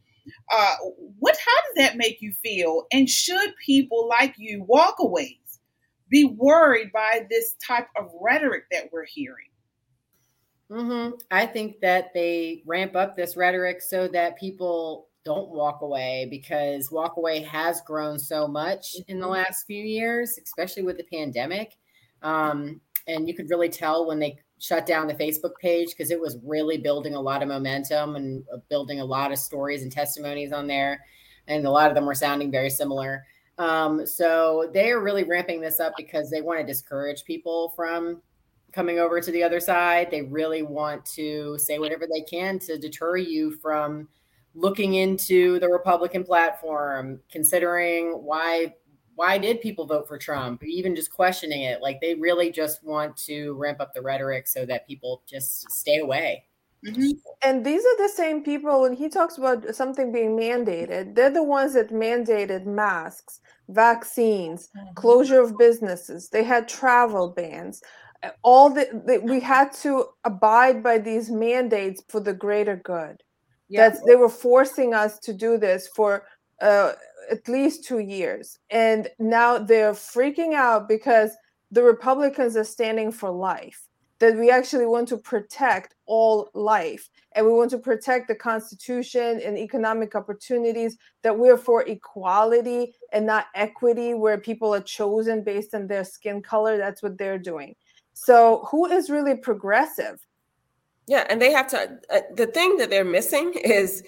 Uh, 0.53 0.75
what? 1.19 1.37
How 1.45 1.61
does 1.63 1.87
that 1.87 1.97
make 1.97 2.21
you 2.21 2.33
feel? 2.43 2.87
And 2.93 3.09
should 3.09 3.55
people 3.65 4.09
like 4.09 4.35
you 4.37 4.67
walkaways 4.69 5.37
be 6.09 6.25
worried 6.25 6.93
by 6.93 7.27
this 7.31 7.55
type 7.65 7.89
of 7.97 8.11
rhetoric 8.21 8.65
that 8.71 8.91
we're 8.93 9.07
hearing? 9.07 9.47
Mm-hmm. 10.71 11.17
I 11.31 11.47
think 11.47 11.81
that 11.81 12.15
they 12.15 12.63
ramp 12.65 12.95
up 12.95 13.17
this 13.17 13.37
rhetoric 13.37 13.83
so 13.83 14.07
that 14.09 14.39
people 14.39 15.09
don't 15.25 15.51
walk 15.51 15.83
away 15.83 16.27
because 16.31 16.91
walk 16.91 17.17
away 17.17 17.43
has 17.43 17.81
grown 17.83 18.19
so 18.19 18.47
much 18.47 18.95
in 19.09 19.19
the 19.19 19.25
mm-hmm. 19.25 19.33
last 19.33 19.67
few 19.67 19.83
years, 19.83 20.39
especially 20.43 20.83
with 20.83 20.97
the 20.97 21.05
pandemic. 21.13 21.77
Um, 22.23 22.81
and 23.07 23.29
you 23.29 23.35
could 23.35 23.51
really 23.51 23.69
tell 23.69 24.07
when 24.07 24.19
they 24.19 24.39
shut 24.61 24.87
down 24.87 25.07
the 25.07 25.15
Facebook 25.15 25.57
page 25.61 25.89
because 25.91 26.11
it 26.11 26.21
was 26.21 26.39
really 26.45 26.79
building 26.79 27.15
a 27.15 27.21
lot 27.21 27.43
of 27.43 27.49
momentum 27.49 28.15
and 28.17 28.45
uh, 28.53 28.59
building 28.69 29.01
a 29.01 29.05
lot 29.05 29.33
of 29.33 29.39
stories 29.39 29.83
and 29.83 29.91
testimonies 29.91 30.53
on 30.53 30.67
there. 30.67 31.05
And 31.49 31.67
a 31.67 31.71
lot 31.71 31.89
of 31.89 31.95
them 31.95 32.07
were 32.07 32.15
sounding 32.15 32.51
very 32.51 32.71
similar. 32.71 33.25
Um, 33.59 34.07
so 34.07 34.71
they 34.73 34.91
are 34.91 35.03
really 35.03 35.25
ramping 35.25 35.61
this 35.61 35.81
up 35.81 35.95
because 35.97 36.31
they 36.31 36.43
want 36.43 36.61
to 36.61 36.67
discourage 36.67 37.25
people 37.25 37.73
from 37.75 38.21
coming 38.73 38.99
over 38.99 39.21
to 39.21 39.33
the 39.33 39.43
other 39.43 39.61
side. 39.61 40.11
They 40.11 40.23
really 40.23 40.63
want 40.63 41.05
to 41.17 41.59
say 41.59 41.79
whatever 41.79 42.07
they 42.07 42.23
can 42.23 42.59
to 42.61 42.79
deter 42.79 43.17
you 43.17 43.57
from 43.57 44.09
looking 44.55 44.95
into 44.95 45.59
the 45.61 45.69
Republican 45.69 46.25
platform, 46.25 47.21
considering 47.31 48.13
why 48.13 48.75
why 49.21 49.37
did 49.37 49.61
people 49.61 49.85
vote 49.85 50.09
for 50.09 50.17
Trump, 50.17 50.65
even 50.65 50.97
just 50.97 51.13
questioning 51.13 51.65
it. 51.65 51.83
Like 51.83 52.01
they 52.01 52.15
really 52.15 52.51
just 52.51 52.83
want 52.83 53.19
to 53.29 53.53
ramp 53.53 53.79
up 53.79 53.93
the 53.93 54.01
rhetoric 54.01 54.47
so 54.47 54.65
that 54.65 54.87
people 54.87 55.23
just 55.29 55.71
stay 55.71 55.99
away. 55.99 56.45
Mm-hmm. 56.87 57.11
And 57.43 57.63
these 57.63 57.85
are 57.85 57.99
the 57.99 58.09
same 58.09 58.43
people 58.43 58.81
when 58.81 58.95
he 58.95 59.11
talks 59.11 59.37
about 59.37 59.75
something 59.75 60.11
being 60.11 60.39
mandated. 60.39 61.15
They're 61.15 61.29
the 61.29 61.43
ones 61.43 61.75
that 61.75 61.91
mandated 61.91 62.65
masks, 62.65 63.41
vaccines, 63.69 64.71
mm-hmm. 64.75 64.95
closure 64.95 65.43
of 65.43 65.59
businesses. 65.59 66.31
They 66.31 66.43
had 66.43 66.67
travel 66.67 67.29
bans. 67.29 67.83
All 68.41 68.71
the, 68.71 68.89
the 69.05 69.19
we 69.19 69.39
had 69.39 69.71
to 69.83 70.07
abide 70.25 70.83
by 70.83 70.97
these 70.97 71.31
mandates 71.31 72.03
for 72.09 72.21
the 72.21 72.33
greater 72.33 72.77
good. 72.77 73.23
Yeah. 73.69 73.91
That 73.91 73.99
they 74.07 74.17
were 74.17 74.31
forcing 74.31 74.95
us 74.95 75.19
to 75.19 75.35
do 75.35 75.59
this 75.59 75.91
for 75.95 76.25
uh, 76.61 76.93
at 77.31 77.49
least 77.49 77.85
two 77.85 78.01
years. 78.01 78.59
And 78.71 79.09
now 79.19 79.59
they're 79.59 79.93
freaking 79.93 80.55
out 80.55 80.89
because 80.89 81.37
the 81.71 81.83
Republicans 81.83 82.57
are 82.57 82.65
standing 82.65 83.13
for 83.13 83.31
life, 83.31 83.87
that 84.19 84.37
we 84.37 84.51
actually 84.51 84.87
want 84.87 85.09
to 85.09 85.17
protect 85.17 85.95
all 86.07 86.51
life 86.53 87.09
and 87.33 87.47
we 87.47 87.53
want 87.53 87.71
to 87.71 87.79
protect 87.79 88.27
the 88.27 88.35
Constitution 88.35 89.41
and 89.45 89.57
economic 89.57 90.15
opportunities, 90.17 90.97
that 91.23 91.39
we're 91.39 91.57
for 91.57 91.83
equality 91.83 92.93
and 93.13 93.25
not 93.25 93.47
equity, 93.55 94.15
where 94.15 94.39
people 94.39 94.75
are 94.75 94.81
chosen 94.81 95.45
based 95.45 95.75
on 95.75 95.87
their 95.87 96.05
skin 96.05 96.43
color. 96.43 96.77
That's 96.77 97.03
what 97.03 97.17
they're 97.19 97.39
doing. 97.39 97.77
So, 98.15 98.67
who 98.71 98.87
is 98.87 99.09
really 99.09 99.37
progressive? 99.37 100.27
Yeah, 101.07 101.27
and 101.31 101.41
they 101.41 101.53
have 101.53 101.69
to. 101.69 101.99
Uh, 102.13 102.21
the 102.35 102.47
thing 102.47 102.77
that 102.77 102.91
they're 102.91 103.05
missing 103.05 103.55
is 103.55 104.03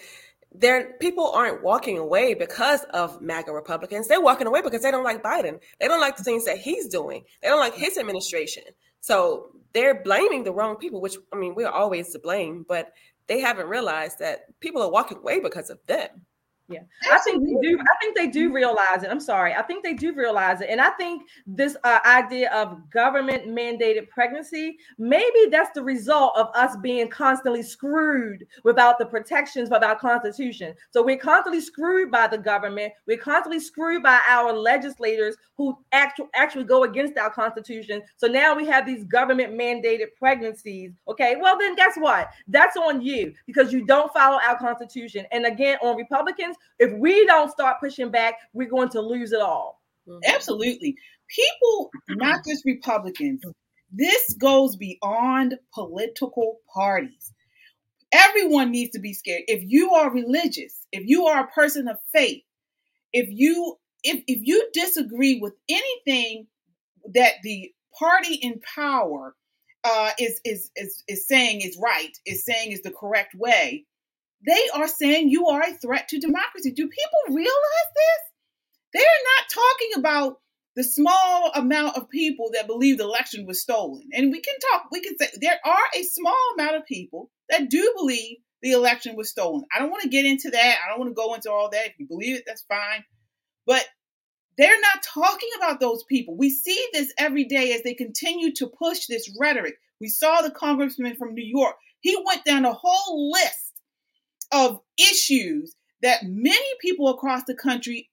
there 0.55 0.95
people 1.01 1.31
aren't 1.31 1.63
walking 1.63 1.99
away 1.99 2.35
because 2.35 2.85
of 2.91 3.21
MAGA 3.21 3.53
Republicans. 3.53 4.09
They're 4.09 4.21
walking 4.21 4.47
away 4.47 4.61
because 4.61 4.83
they 4.83 4.91
don't 4.91 5.05
like 5.05 5.23
Biden. 5.23 5.61
They 5.81 5.89
don't 5.89 6.01
like 6.01 6.17
the 6.17 6.25
things 6.25 6.45
that 6.45 6.59
he's 6.59 6.89
doing. 6.89 7.25
They 7.43 7.49
don't 7.49 7.61
like 7.61 7.75
his 7.75 7.99
administration. 7.99 8.65
So 9.01 9.51
they're 9.73 10.03
blaming 10.03 10.45
the 10.45 10.53
wrong 10.53 10.77
people, 10.77 11.01
which 11.01 11.17
I 11.33 11.37
mean, 11.37 11.55
we're 11.55 11.69
always 11.69 12.13
to 12.13 12.19
blame, 12.19 12.65
but 12.69 12.93
they 13.27 13.41
haven't 13.41 13.69
realized 13.69 14.19
that 14.19 14.59
people 14.61 14.83
are 14.83 14.91
walking 14.91 15.19
away 15.19 15.41
because 15.41 15.71
of 15.71 15.79
them. 15.87 16.09
Yeah, 16.69 16.81
I 17.11 17.19
think 17.19 17.45
they 17.45 17.69
do. 17.69 17.79
I 17.79 17.97
think 18.01 18.17
they 18.17 18.29
do 18.29 18.53
realize 18.53 19.03
it. 19.03 19.11
I'm 19.11 19.21
sorry. 19.21 19.55
I 19.55 19.63
think 19.63 19.85
they 19.85 19.95
do 19.95 20.15
realize 20.15 20.61
it, 20.61 20.71
and 20.71 20.81
I 20.81 20.91
think 20.91 21.23
this 21.47 21.77
uh, 21.85 21.99
idea 22.07 22.53
of 22.53 22.91
government 22.91 23.49
mandated 23.49 24.09
pregnancy 24.09 24.77
maybe 24.99 25.51
that's 25.51 25.71
the 25.75 25.83
result 25.83 26.33
of 26.37 26.49
us 26.55 26.77
being 26.83 27.09
constantly 27.09 27.63
screwed 27.63 28.47
without 28.65 28.99
the 28.99 29.07
protections 29.07 29.71
of 29.71 29.83
our 29.83 29.99
constitution. 29.99 30.75
So 30.91 31.03
we're 31.03 31.19
constantly 31.19 31.61
screwed 31.61 32.11
by 32.11 32.27
the 32.27 32.39
government. 32.39 32.93
We're 33.07 33.19
constantly 33.19 33.61
screwed 33.61 34.03
by 34.03 34.21
our 34.29 34.53
legislators 34.53 35.37
who 35.57 35.77
actually 35.93 36.29
actually 36.35 36.65
go 36.65 36.85
against 36.85 37.19
our 37.19 37.31
constitution. 37.31 38.03
So 38.17 38.27
now 38.27 38.55
we 38.57 38.67
have 38.67 38.87
these 38.87 39.05
government 39.05 39.59
mandated 39.59 40.07
pregnancies. 40.19 40.93
Okay, 41.09 41.37
well 41.41 41.59
then 41.59 41.77
guess 41.77 41.95
what? 41.97 42.31
That's 42.49 42.77
on 42.77 43.03
you 43.03 43.35
because 43.47 43.73
you 43.73 43.87
don't 43.87 44.13
follow 44.13 44.39
our 44.43 44.59
constitution. 44.59 45.27
And 45.33 45.47
again, 45.47 45.79
on 45.83 45.97
Republicans 45.97 46.52
if 46.79 46.93
we 46.99 47.27
don't 47.27 47.51
start 47.51 47.81
pushing 47.81 48.11
back, 48.11 48.35
we're 48.53 48.69
going 48.69 48.91
to 48.91 49.01
lose 49.01 49.33
it 49.33 49.41
all. 49.41 49.81
Mm-hmm. 50.09 50.35
Absolutely. 50.35 50.97
People, 51.29 51.91
not 52.11 52.41
just 52.47 52.65
Republicans, 52.65 53.43
this 53.91 54.35
goes 54.35 54.77
beyond 54.77 55.59
political 55.73 56.61
parties. 56.73 57.33
Everyone 58.13 58.71
needs 58.71 58.93
to 58.93 59.01
be 59.01 59.15
scared. 59.15 59.43
If 59.47 59.63
you 59.67 59.93
are 59.95 60.13
religious, 60.13 60.87
if 60.93 61.07
you 61.07 61.27
are 61.27 61.45
a 61.45 61.51
person 61.53 61.89
of 61.89 61.97
faith, 62.13 62.43
if 63.13 63.29
you 63.31 63.77
if, 64.05 64.23
if 64.27 64.41
you 64.43 64.69
disagree 64.73 65.39
with 65.41 65.55
anything 65.69 66.47
that 67.15 67.35
the 67.43 67.71
party 67.99 68.35
in 68.35 68.61
power 68.75 69.35
uh, 69.85 70.11
is, 70.19 70.41
is 70.45 70.71
is 70.77 71.03
is 71.09 71.27
saying 71.27 71.61
is 71.61 71.79
right, 71.81 72.17
is 72.27 72.45
saying 72.45 72.73
is 72.73 72.83
the 72.83 72.91
correct 72.91 73.35
way, 73.35 73.85
they 74.45 74.69
are 74.75 74.89
saying 74.89 75.29
you 75.29 75.47
are 75.49 75.63
a 75.63 75.75
threat 75.75 76.09
to 76.09 76.19
democracy. 76.19 76.73
Do 76.73 76.89
people 76.89 77.37
realize 77.37 77.91
this? 77.95 78.23
They're 78.95 79.03
not 79.37 79.49
talking 79.49 79.91
about 79.99 80.39
the 80.75 80.85
small 80.85 81.53
amount 81.55 81.97
of 81.97 82.09
people 82.09 82.51
that 82.55 82.67
believe 82.67 82.99
the 82.99 83.05
election 83.05 83.47
was 83.47 83.61
stolen. 83.61 84.09
And 84.13 84.33
we 84.33 84.41
can 84.41 84.55
talk, 84.71 84.87
we 84.91 85.01
can 85.01 85.17
say 85.19 85.29
there 85.41 85.61
are 85.65 85.85
a 85.95 86.03
small 86.03 86.55
amount 86.55 86.77
of 86.77 86.87
people 86.87 87.31
that 87.51 87.69
do 87.69 87.93
believe 87.97 88.39
the 88.63 88.73
election 88.73 89.17
was 89.17 89.29
stolen. 89.29 89.65
I 89.75 89.79
don't 89.79 89.91
want 89.91 90.03
to 90.03 90.09
get 90.09 90.25
into 90.25 90.51
that. 90.51 90.77
I 90.85 90.89
don't 90.89 90.99
want 90.99 91.11
to 91.11 91.15
go 91.15 91.35
into 91.35 91.51
all 91.51 91.69
that. 91.71 91.87
If 91.87 91.99
you 91.99 92.07
believe 92.07 92.37
it, 92.37 92.45
that's 92.47 92.63
fine. 92.63 93.05
But 93.67 93.85
they're 94.57 94.81
not 94.81 95.03
talking 95.03 95.49
about 95.57 95.81
those 95.81 96.05
people. 96.05 96.37
We 96.37 96.51
see 96.51 96.89
this 96.93 97.13
every 97.19 97.45
day 97.45 97.73
as 97.73 97.83
they 97.83 97.95
continue 97.95 98.53
to 98.55 98.67
push 98.67 99.07
this 99.07 99.35
rhetoric. 99.39 99.75
We 100.01 100.09
saw 100.09 100.43
the 100.43 100.51
congressman 100.51 101.17
from 101.17 101.35
New 101.35 101.45
York. 101.45 101.77
He 102.01 102.17
went 102.25 102.45
down 102.45 102.65
a 102.65 102.73
whole 102.73 103.31
list 103.31 103.62
of 104.53 104.81
issues 104.99 105.75
that 106.03 106.25
many 106.25 106.67
people 106.81 107.09
across 107.09 107.45
the 107.45 107.55
country 107.55 108.09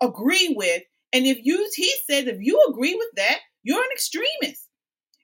agree 0.00 0.54
with. 0.56 0.82
And 1.12 1.26
if 1.26 1.38
you, 1.42 1.68
he 1.74 1.92
said, 2.08 2.28
if 2.28 2.38
you 2.40 2.60
agree 2.70 2.94
with 2.94 3.08
that, 3.16 3.38
you're 3.62 3.82
an 3.82 3.90
extremist. 3.92 4.68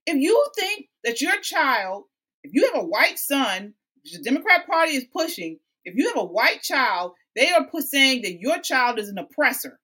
If 0.07 0.17
you 0.17 0.45
think 0.57 0.87
that 1.05 1.21
your 1.21 1.41
child, 1.41 2.05
if 2.43 2.53
you 2.55 2.71
have 2.73 2.83
a 2.83 2.87
white 2.87 3.19
son, 3.19 3.75
the 4.05 4.23
Democrat 4.23 4.67
Party 4.67 4.93
is 4.93 5.05
pushing, 5.13 5.59
if 5.85 5.95
you 5.97 6.09
have 6.09 6.19
a 6.19 6.25
white 6.25 6.63
child, 6.63 7.13
they 7.35 7.51
are 7.51 7.67
saying 7.81 8.23
that 8.23 8.41
your 8.41 8.59
child 8.59 8.99
is 8.99 9.09
an 9.09 9.19
oppressor. 9.19 9.79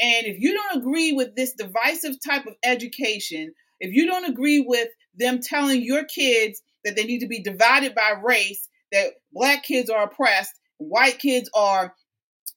And 0.00 0.26
if 0.26 0.40
you 0.40 0.54
don't 0.54 0.78
agree 0.78 1.12
with 1.12 1.34
this 1.34 1.54
divisive 1.54 2.16
type 2.24 2.46
of 2.46 2.54
education, 2.64 3.52
if 3.80 3.94
you 3.94 4.06
don't 4.06 4.28
agree 4.28 4.60
with 4.60 4.88
them 5.14 5.40
telling 5.40 5.82
your 5.82 6.04
kids 6.04 6.62
that 6.84 6.96
they 6.96 7.04
need 7.04 7.20
to 7.20 7.28
be 7.28 7.42
divided 7.42 7.94
by 7.94 8.14
race 8.22 8.68
that 8.92 9.12
black 9.34 9.64
kids 9.64 9.90
are 9.90 10.04
oppressed, 10.04 10.52
white 10.78 11.18
kids 11.18 11.50
are 11.54 11.94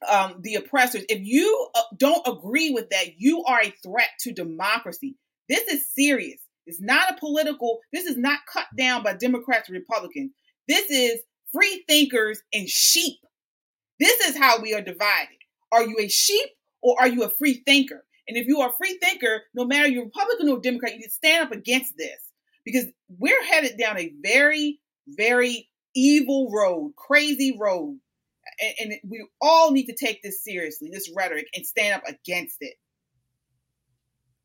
um, 0.08 0.36
the 0.42 0.56
oppressors. 0.56 1.04
If 1.10 1.20
you 1.24 1.70
uh, 1.76 1.82
don't 1.98 2.28
agree 2.28 2.70
with 2.70 2.90
that, 2.92 3.18
you 3.20 3.44
are 3.44 3.62
a 3.62 3.74
threat 3.84 4.10
to 4.22 4.32
democracy. 4.32 5.16
This 5.50 5.68
is 5.68 5.90
serious. 5.94 6.40
It's 6.66 6.82
not 6.82 7.12
a 7.12 7.20
political, 7.20 7.80
this 7.94 8.06
is 8.06 8.18
not 8.18 8.40
cut 8.52 8.68
down 8.78 9.04
by 9.04 9.14
Democrats 9.14 9.70
and 9.70 9.78
Republicans. 9.78 10.32
This 10.68 10.90
is 10.90 11.20
free 11.54 11.84
thinkers 11.88 12.42
and 12.54 12.68
sheep. 12.68 13.18
This 14.00 14.20
is 14.28 14.38
how 14.38 14.62
we 14.62 14.74
are 14.74 14.82
divided. 14.82 15.38
Are 15.72 15.84
you 15.84 15.98
a 16.00 16.10
sheep 16.10 16.50
or 16.82 17.00
are 17.00 17.08
you 17.08 17.24
a 17.24 17.30
free 17.30 17.64
thinker? 17.66 18.04
And 18.28 18.38
if 18.38 18.48
you 18.48 18.60
are 18.60 18.70
a 18.70 18.78
free 18.78 19.00
thinker, 19.02 19.44
no 19.54 19.66
matter 19.66 19.88
you're 19.88 20.04
Republican 20.04 20.50
or 20.50 20.60
Democrat, 20.60 20.92
you 20.92 21.00
need 21.00 21.06
to 21.06 21.12
stand 21.12 21.46
up 21.46 21.54
against 21.54 21.94
this 21.98 22.20
because 22.66 22.86
we're 23.18 23.44
headed 23.46 23.78
down 23.80 23.98
a 23.98 24.12
very, 24.22 24.80
very 25.08 25.70
evil 25.98 26.52
road, 26.52 26.94
crazy 26.96 27.58
road. 27.60 28.00
And, 28.60 28.92
and 28.92 29.00
we 29.10 29.28
all 29.42 29.72
need 29.72 29.88
to 29.88 29.96
take 29.96 30.22
this 30.24 30.44
seriously, 30.44 30.90
this 30.92 31.12
rhetoric, 31.16 31.48
and 31.56 31.66
stand 31.66 31.96
up 31.96 32.04
against 32.08 32.58
it. 32.62 32.76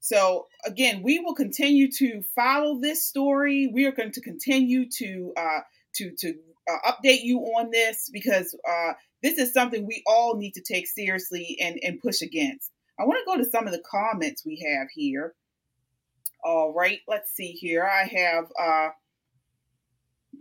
So 0.00 0.48
again, 0.66 1.02
we 1.04 1.20
will 1.20 1.34
continue 1.34 1.90
to 1.92 2.22
follow 2.34 2.80
this 2.80 3.06
story. 3.06 3.70
We 3.72 3.84
are 3.86 3.92
going 3.92 4.10
to 4.12 4.20
continue 4.20 4.90
to 4.98 5.32
uh, 5.36 5.60
to 5.94 6.10
to 6.18 6.34
uh, 6.68 6.92
update 6.92 7.22
you 7.22 7.38
on 7.38 7.70
this 7.70 8.10
because 8.12 8.56
uh, 8.68 8.94
this 9.22 9.38
is 9.38 9.52
something 9.52 9.86
we 9.86 10.02
all 10.06 10.36
need 10.36 10.54
to 10.54 10.60
take 10.60 10.88
seriously 10.88 11.56
and 11.60 11.78
and 11.84 12.00
push 12.00 12.20
against. 12.20 12.72
I 12.98 13.04
want 13.04 13.20
to 13.20 13.30
go 13.30 13.42
to 13.42 13.48
some 13.48 13.66
of 13.66 13.72
the 13.72 13.82
comments 13.88 14.44
we 14.44 14.66
have 14.76 14.88
here. 14.92 15.34
All 16.44 16.72
right, 16.74 16.98
let's 17.06 17.32
see 17.32 17.52
here. 17.52 17.84
I 17.84 18.02
have 18.02 18.46
uh, 18.60 18.88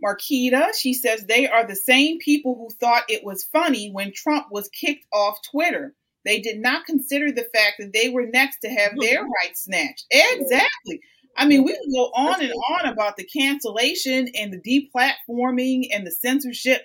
Marquita. 0.04 0.72
She 0.78 0.94
says 0.94 1.24
they 1.24 1.48
are 1.48 1.66
the 1.66 1.76
same 1.76 2.18
people 2.18 2.54
who 2.54 2.74
thought 2.74 3.04
it 3.08 3.24
was 3.24 3.44
funny 3.44 3.90
when 3.90 4.12
Trump 4.14 4.46
was 4.50 4.68
kicked 4.68 5.06
off 5.12 5.38
Twitter. 5.50 5.94
They 6.24 6.40
did 6.40 6.60
not 6.60 6.86
consider 6.86 7.32
the 7.32 7.46
fact 7.54 7.76
that 7.78 7.92
they 7.92 8.08
were 8.08 8.26
next 8.26 8.58
to 8.60 8.68
have 8.68 8.92
their 8.98 9.22
rights 9.42 9.64
snatched. 9.64 10.06
Exactly. 10.10 11.00
I 11.36 11.46
mean, 11.46 11.64
we 11.64 11.72
can 11.72 11.90
go 11.92 12.04
on 12.14 12.42
and 12.42 12.52
on 12.52 12.92
about 12.92 13.16
the 13.16 13.24
cancellation 13.24 14.28
and 14.34 14.52
the 14.52 14.60
deplatforming 14.60 15.88
and 15.92 16.06
the 16.06 16.10
censorship 16.10 16.82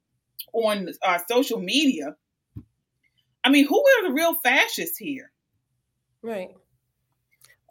on 0.52 0.88
uh, 1.02 1.18
social 1.30 1.60
media. 1.60 2.16
I 3.44 3.50
mean, 3.50 3.66
who 3.66 3.78
are 3.78 4.08
the 4.08 4.14
real 4.14 4.34
fascists 4.34 4.98
here? 4.98 5.30
Right. 6.22 6.50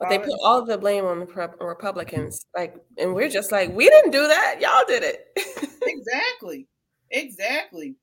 But 0.04 0.10
they 0.10 0.20
put 0.20 0.40
all 0.44 0.66
the 0.66 0.78
blame 0.78 1.06
on 1.06 1.20
the 1.20 1.56
Republicans. 1.62 2.46
Like, 2.56 2.76
and 2.98 3.16
we're 3.16 3.30
just 3.30 3.52
like, 3.52 3.74
we 3.74 3.88
didn't 3.90 4.12
do 4.12 4.28
that. 4.28 4.58
Y'all 4.60 4.84
did 4.86 5.04
it. 5.04 5.28
exactly. 5.82 6.68
Exactly. 7.10 7.96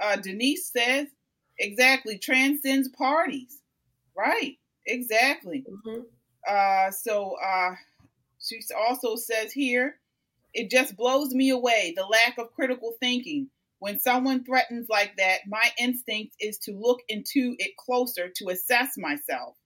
Uh, 0.00 0.16
Denise 0.16 0.70
says, 0.70 1.08
exactly, 1.58 2.18
transcends 2.18 2.88
parties. 2.90 3.60
Right. 4.16 4.56
Exactly. 4.86 5.64
Mm-hmm. 5.68 6.02
Uh, 6.48 6.90
so 6.92 7.34
uh, 7.44 7.74
she 8.38 8.60
also 8.76 9.16
says 9.16 9.52
here, 9.52 9.96
it 10.54 10.70
just 10.70 10.96
blows 10.96 11.34
me 11.34 11.50
away 11.50 11.92
the 11.96 12.04
lack 12.04 12.38
of 12.38 12.52
critical 12.52 12.94
thinking. 13.00 13.48
When 13.80 13.98
someone 13.98 14.44
threatens 14.44 14.86
like 14.88 15.16
that, 15.16 15.40
my 15.48 15.70
instinct 15.76 16.36
is 16.38 16.56
to 16.58 16.72
look 16.72 17.00
into 17.08 17.56
it 17.58 17.76
closer 17.76 18.28
to 18.36 18.50
assess 18.50 18.96
myself. 18.96 19.56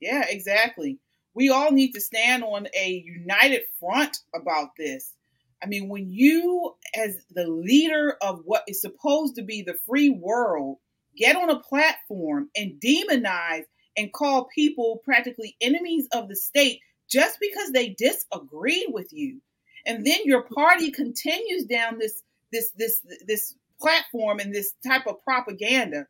Yeah, 0.00 0.24
exactly. 0.28 0.98
We 1.34 1.50
all 1.50 1.70
need 1.70 1.92
to 1.92 2.00
stand 2.00 2.42
on 2.44 2.66
a 2.74 3.02
united 3.04 3.62
front 3.78 4.18
about 4.34 4.70
this. 4.76 5.14
I 5.62 5.66
mean, 5.66 5.88
when 5.88 6.10
you, 6.10 6.74
as 6.94 7.24
the 7.30 7.46
leader 7.46 8.16
of 8.22 8.42
what 8.44 8.62
is 8.68 8.80
supposed 8.80 9.36
to 9.36 9.42
be 9.42 9.62
the 9.62 9.78
free 9.86 10.10
world, 10.10 10.78
get 11.16 11.36
on 11.36 11.50
a 11.50 11.58
platform 11.60 12.48
and 12.56 12.80
demonize 12.80 13.64
and 13.96 14.12
call 14.12 14.48
people 14.54 15.00
practically 15.04 15.56
enemies 15.60 16.06
of 16.12 16.28
the 16.28 16.36
state 16.36 16.80
just 17.10 17.38
because 17.40 17.72
they 17.72 17.96
disagree 17.98 18.86
with 18.90 19.08
you. 19.12 19.40
And 19.86 20.06
then 20.06 20.20
your 20.24 20.42
party 20.42 20.90
continues 20.90 21.64
down 21.64 21.98
this 21.98 22.22
this 22.52 22.70
this 22.76 23.00
this 23.26 23.54
platform 23.80 24.38
and 24.38 24.54
this 24.54 24.74
type 24.86 25.06
of 25.06 25.22
propaganda. 25.24 26.06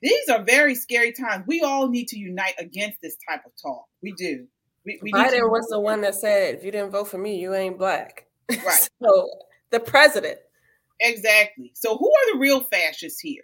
These 0.00 0.28
are 0.28 0.44
very 0.44 0.74
scary 0.74 1.12
times. 1.12 1.44
We 1.46 1.60
all 1.60 1.88
need 1.88 2.08
to 2.08 2.18
unite 2.18 2.54
against 2.58 2.98
this 3.02 3.16
type 3.28 3.40
of 3.44 3.52
talk. 3.60 3.86
We 4.02 4.12
do. 4.12 4.46
We, 4.84 5.00
we 5.02 5.12
Biden 5.12 5.40
to- 5.40 5.48
was 5.48 5.66
the 5.68 5.80
one 5.80 6.02
that 6.02 6.14
said, 6.14 6.54
"If 6.54 6.64
you 6.64 6.70
didn't 6.70 6.90
vote 6.90 7.08
for 7.08 7.18
me, 7.18 7.38
you 7.38 7.54
ain't 7.54 7.78
black." 7.78 8.26
Right. 8.50 8.88
so 9.02 9.28
the 9.70 9.80
president. 9.80 10.38
Exactly. 11.00 11.72
So 11.74 11.96
who 11.96 12.10
are 12.10 12.32
the 12.32 12.38
real 12.38 12.60
fascists 12.60 13.20
here? 13.20 13.42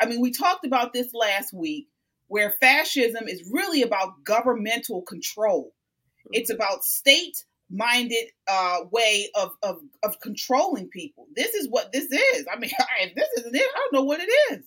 I 0.00 0.06
mean, 0.06 0.20
we 0.20 0.32
talked 0.32 0.66
about 0.66 0.92
this 0.92 1.14
last 1.14 1.52
week, 1.52 1.88
where 2.26 2.54
fascism 2.60 3.28
is 3.28 3.48
really 3.52 3.82
about 3.82 4.24
governmental 4.24 5.02
control. 5.02 5.72
It's 6.32 6.50
mm-hmm. 6.50 6.60
about 6.60 6.84
state 6.84 7.44
minded 7.70 8.24
uh, 8.48 8.80
way 8.90 9.28
of, 9.34 9.52
of 9.62 9.76
of 10.02 10.20
controlling 10.20 10.88
people. 10.88 11.26
This 11.36 11.54
is 11.54 11.68
what 11.68 11.92
this 11.92 12.06
is. 12.10 12.46
I 12.52 12.58
mean, 12.58 12.70
if 13.00 13.14
this 13.14 13.28
isn't 13.38 13.54
it, 13.54 13.62
I 13.62 13.78
don't 13.78 14.00
know 14.00 14.04
what 14.04 14.20
it 14.20 14.30
is. 14.52 14.64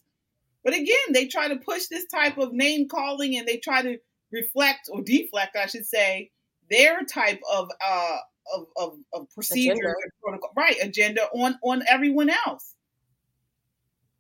But 0.64 0.74
again, 0.74 1.12
they 1.12 1.28
try 1.28 1.50
to 1.50 1.58
push 1.58 1.88
this 1.88 2.06
type 2.08 2.38
of 2.38 2.54
name 2.54 2.88
calling, 2.88 3.38
and 3.38 3.48
they 3.48 3.58
try 3.58 3.82
to 3.82 3.98
reflect 4.32 4.90
or 4.92 5.02
deflect, 5.02 5.56
I 5.56 5.68
should 5.68 5.86
say, 5.86 6.32
their 6.70 7.04
type 7.04 7.42
of 7.52 7.70
uh, 7.86 8.18
of, 8.54 8.66
of, 8.76 8.98
of 9.14 9.30
procedure 9.34 9.72
agenda. 9.74 9.90
and 9.90 10.12
protocol, 10.22 10.52
right? 10.56 10.76
Agenda 10.82 11.24
on 11.34 11.58
on 11.64 11.84
everyone 11.88 12.30
else. 12.30 12.76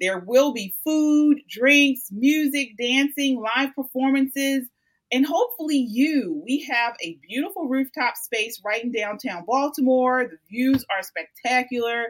There 0.00 0.18
will 0.18 0.52
be 0.52 0.74
food, 0.84 1.42
drinks, 1.48 2.08
music, 2.10 2.76
dancing, 2.78 3.40
live 3.40 3.74
performances, 3.74 4.66
and 5.12 5.26
hopefully 5.26 5.76
you. 5.76 6.42
We 6.44 6.66
have 6.70 6.94
a 7.02 7.18
beautiful 7.28 7.68
rooftop 7.68 8.16
space 8.16 8.60
right 8.64 8.82
in 8.82 8.92
downtown 8.92 9.44
Baltimore. 9.46 10.24
The 10.24 10.38
views 10.50 10.84
are 10.90 11.02
spectacular. 11.02 12.06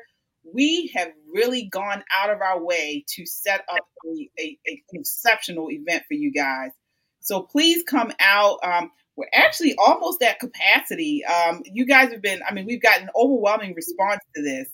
We 0.54 0.92
have 0.94 1.10
really 1.32 1.68
gone 1.68 2.02
out 2.20 2.30
of 2.30 2.40
our 2.40 2.62
way 2.62 3.04
to 3.16 3.26
set 3.26 3.64
up 3.68 3.84
a, 4.06 4.30
a, 4.40 4.58
a 4.68 4.82
exceptional 4.92 5.70
event 5.70 6.04
for 6.08 6.14
you 6.14 6.32
guys. 6.32 6.70
So 7.20 7.42
please 7.42 7.82
come 7.84 8.12
out. 8.20 8.58
Um, 8.64 8.90
we're 9.16 9.26
actually 9.32 9.74
almost 9.76 10.22
at 10.22 10.40
capacity. 10.40 11.22
Um, 11.24 11.62
you 11.64 11.86
guys 11.86 12.12
have 12.12 12.22
been, 12.22 12.40
I 12.48 12.54
mean, 12.54 12.66
we've 12.66 12.82
gotten 12.82 13.04
an 13.04 13.10
overwhelming 13.14 13.74
response 13.74 14.20
to 14.34 14.42
this. 14.42 14.68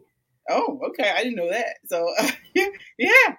Oh, 0.49 0.79
okay. 0.89 1.11
I 1.15 1.23
didn't 1.23 1.35
know 1.35 1.49
that. 1.49 1.75
So 1.87 2.07
uh, 2.17 2.31
yeah, 2.97 3.35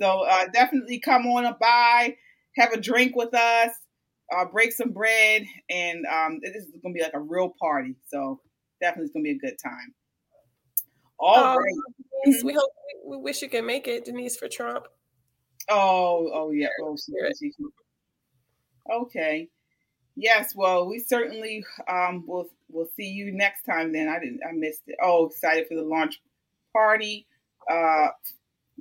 so 0.00 0.22
uh, 0.22 0.46
definitely 0.52 1.00
come 1.00 1.26
on 1.26 1.54
by, 1.60 2.16
have 2.56 2.72
a 2.72 2.80
drink 2.80 3.16
with 3.16 3.34
us, 3.34 3.70
uh, 4.34 4.44
break 4.46 4.72
some 4.72 4.90
bread, 4.90 5.44
and 5.70 6.04
um, 6.06 6.40
this 6.42 6.54
is 6.54 6.70
going 6.82 6.94
to 6.94 6.98
be 6.98 7.02
like 7.02 7.14
a 7.14 7.20
real 7.20 7.54
party. 7.60 7.96
So 8.08 8.40
definitely, 8.80 9.06
it's 9.06 9.12
going 9.14 9.24
to 9.24 9.30
be 9.30 9.36
a 9.36 9.38
good 9.38 9.58
time. 9.62 9.94
All 11.18 11.44
um, 11.44 11.58
right. 11.58 11.74
Denise, 12.24 12.44
we 12.44 12.54
hope 12.54 12.70
we, 13.06 13.16
wish 13.16 13.42
you 13.42 13.48
can 13.48 13.66
make 13.66 13.88
it, 13.88 14.04
Denise, 14.04 14.36
for 14.36 14.48
Trump. 14.48 14.86
Oh, 15.68 16.30
oh 16.32 16.50
yeah. 16.50 16.68
Oh, 16.82 16.96
okay. 18.92 19.48
Yes. 20.16 20.54
Well, 20.54 20.88
we 20.88 20.98
certainly 20.98 21.64
um, 21.88 22.24
will 22.26 22.48
will 22.70 22.88
see 22.96 23.08
you 23.08 23.32
next 23.32 23.64
time. 23.64 23.92
Then 23.92 24.08
I 24.08 24.18
didn't. 24.18 24.40
I 24.46 24.52
missed 24.52 24.82
it. 24.86 24.96
Oh, 25.02 25.26
excited 25.26 25.66
for 25.68 25.74
the 25.74 25.82
launch 25.82 26.20
party. 26.72 27.26
Uh, 27.70 28.08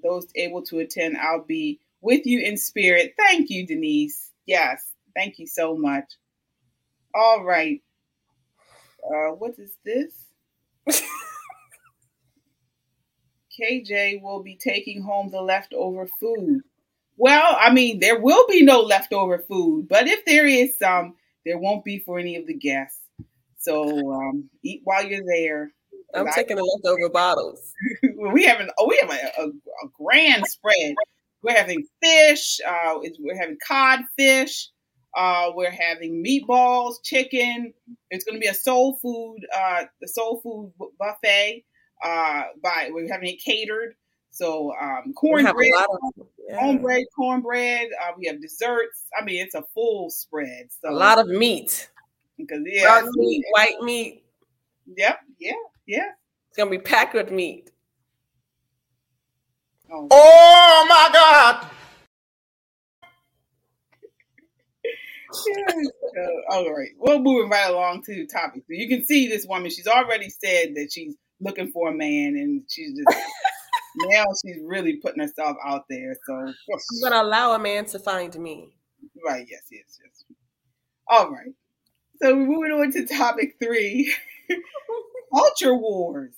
those 0.01 0.27
able 0.35 0.61
to 0.63 0.79
attend, 0.79 1.17
I'll 1.17 1.43
be 1.43 1.79
with 2.01 2.25
you 2.25 2.39
in 2.39 2.57
spirit. 2.57 3.13
Thank 3.17 3.49
you, 3.49 3.65
Denise. 3.65 4.31
Yes. 4.45 4.91
Thank 5.15 5.39
you 5.39 5.47
so 5.47 5.77
much. 5.77 6.05
All 7.15 7.43
right. 7.43 7.81
Uh, 9.05 9.33
what 9.35 9.53
is 9.57 9.75
this? 9.83 10.13
KJ 13.59 14.21
will 14.21 14.41
be 14.41 14.57
taking 14.57 15.01
home 15.01 15.29
the 15.29 15.41
leftover 15.41 16.07
food. 16.19 16.61
Well, 17.17 17.55
I 17.59 17.71
mean, 17.71 17.99
there 17.99 18.19
will 18.19 18.47
be 18.47 18.63
no 18.63 18.81
leftover 18.81 19.37
food, 19.39 19.87
but 19.87 20.07
if 20.07 20.25
there 20.25 20.47
is 20.47 20.77
some, 20.79 21.15
there 21.45 21.59
won't 21.59 21.83
be 21.83 21.99
for 21.99 22.17
any 22.17 22.35
of 22.37 22.47
the 22.47 22.55
guests. 22.55 23.01
So 23.59 24.11
um, 24.11 24.49
eat 24.63 24.81
while 24.83 25.05
you're 25.05 25.25
there. 25.25 25.71
I'm 26.15 26.27
taking 26.33 26.57
the 26.57 26.63
leftover 26.63 27.09
bottles. 27.09 27.73
we 28.33 28.43
have 28.45 28.59
an 28.59 28.69
oh, 28.77 28.87
we 28.87 28.97
have 29.01 29.09
a, 29.09 29.41
a, 29.41 29.47
a 29.47 29.89
grand 29.97 30.43
spread. 30.47 30.95
We're 31.41 31.55
having 31.55 31.85
fish. 32.01 32.59
Uh, 32.67 32.99
we're 33.19 33.39
having 33.39 33.57
codfish. 33.67 34.69
Uh, 35.15 35.51
we're 35.55 35.71
having 35.71 36.23
meatballs, 36.23 36.95
chicken. 37.03 37.73
It's 38.09 38.23
going 38.23 38.35
to 38.35 38.39
be 38.39 38.47
a 38.47 38.53
soul 38.53 38.97
food, 39.01 39.39
uh, 39.55 39.83
the 40.01 40.07
soul 40.07 40.41
food 40.41 40.73
buffet 40.99 41.63
uh, 42.03 42.43
by 42.61 42.89
we're 42.91 43.11
having 43.11 43.29
it 43.29 43.43
catered. 43.43 43.95
So 44.31 44.73
um, 44.81 45.13
cornbread, 45.13 45.69
yeah. 46.49 46.59
cornbread, 46.59 47.03
cornbread. 47.15 47.89
Uh, 48.01 48.13
we 48.17 48.25
have 48.25 48.41
desserts. 48.41 49.05
I 49.19 49.23
mean, 49.23 49.41
it's 49.43 49.53
a 49.53 49.63
full 49.73 50.09
spread. 50.09 50.69
So 50.81 50.89
a 50.89 50.91
lot 50.91 51.19
of 51.19 51.27
meat. 51.27 51.89
Because 52.37 52.61
yeah, 52.65 53.03
meat, 53.13 53.45
white 53.51 53.79
meat. 53.81 54.23
Yep. 54.97 55.19
Yeah. 55.39 55.51
Yeah. 55.85 56.09
It's 56.49 56.57
gonna 56.57 56.71
be 56.71 56.79
packed 56.79 57.13
with 57.13 57.31
meat. 57.31 57.69
Oh, 59.91 60.07
oh 60.09 60.85
my 60.89 61.09
God. 61.13 61.69
yeah. 64.83 64.89
uh, 64.89 65.22
all 66.49 66.71
right. 66.71 66.89
Well, 66.97 67.19
moving 67.19 67.49
right 67.49 67.69
along 67.69 68.03
to 68.03 68.15
the 68.15 68.27
topic. 68.27 68.63
So 68.67 68.73
you 68.73 68.87
can 68.87 69.05
see 69.05 69.27
this 69.27 69.45
woman. 69.47 69.69
She's 69.69 69.87
already 69.87 70.29
said 70.29 70.75
that 70.75 70.89
she's 70.91 71.15
looking 71.39 71.71
for 71.71 71.89
a 71.89 71.93
man, 71.93 72.35
and 72.37 72.63
she's 72.67 72.97
just 72.97 73.19
now 73.97 74.25
she's 74.45 74.61
really 74.63 74.97
putting 74.97 75.21
herself 75.21 75.57
out 75.65 75.85
there. 75.89 76.15
So 76.25 76.33
I'm 76.35 76.55
gonna 77.01 77.21
allow 77.21 77.53
a 77.53 77.59
man 77.59 77.85
to 77.85 77.99
find 77.99 78.33
me. 78.37 78.73
Right. 79.25 79.45
Yes. 79.49 79.63
Yes. 79.71 79.99
Yes. 80.03 80.37
All 81.07 81.31
right. 81.31 81.53
So 82.21 82.35
we're 82.35 82.45
moving 82.45 82.71
on 82.71 82.91
to 82.91 83.05
topic 83.05 83.55
three: 83.61 84.13
culture 85.33 85.75
wars. 85.75 86.35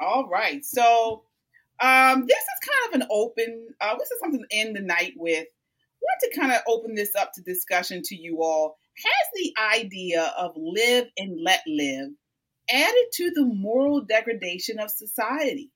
All 0.00 0.28
right. 0.28 0.64
So 0.64 1.24
um, 1.80 2.26
this 2.26 2.38
is 2.38 2.68
kind 2.68 2.94
of 2.94 3.00
an 3.00 3.08
open. 3.10 3.68
Uh, 3.80 3.96
this 3.98 4.10
is 4.10 4.20
something 4.20 4.44
to 4.48 4.56
end 4.56 4.76
the 4.76 4.80
night 4.80 5.14
with. 5.16 5.46
Want 6.04 6.32
to 6.32 6.40
kind 6.40 6.52
of 6.52 6.60
open 6.68 6.94
this 6.94 7.14
up 7.14 7.32
to 7.34 7.42
discussion 7.42 8.02
to 8.04 8.16
you 8.16 8.42
all. 8.42 8.76
Has 8.96 9.28
the 9.34 9.54
idea 9.76 10.32
of 10.38 10.52
live 10.56 11.06
and 11.16 11.38
let 11.42 11.62
live 11.66 12.10
added 12.70 13.06
to 13.14 13.30
the 13.30 13.44
moral 13.44 14.02
degradation 14.02 14.78
of 14.78 14.90
society. 14.90 15.70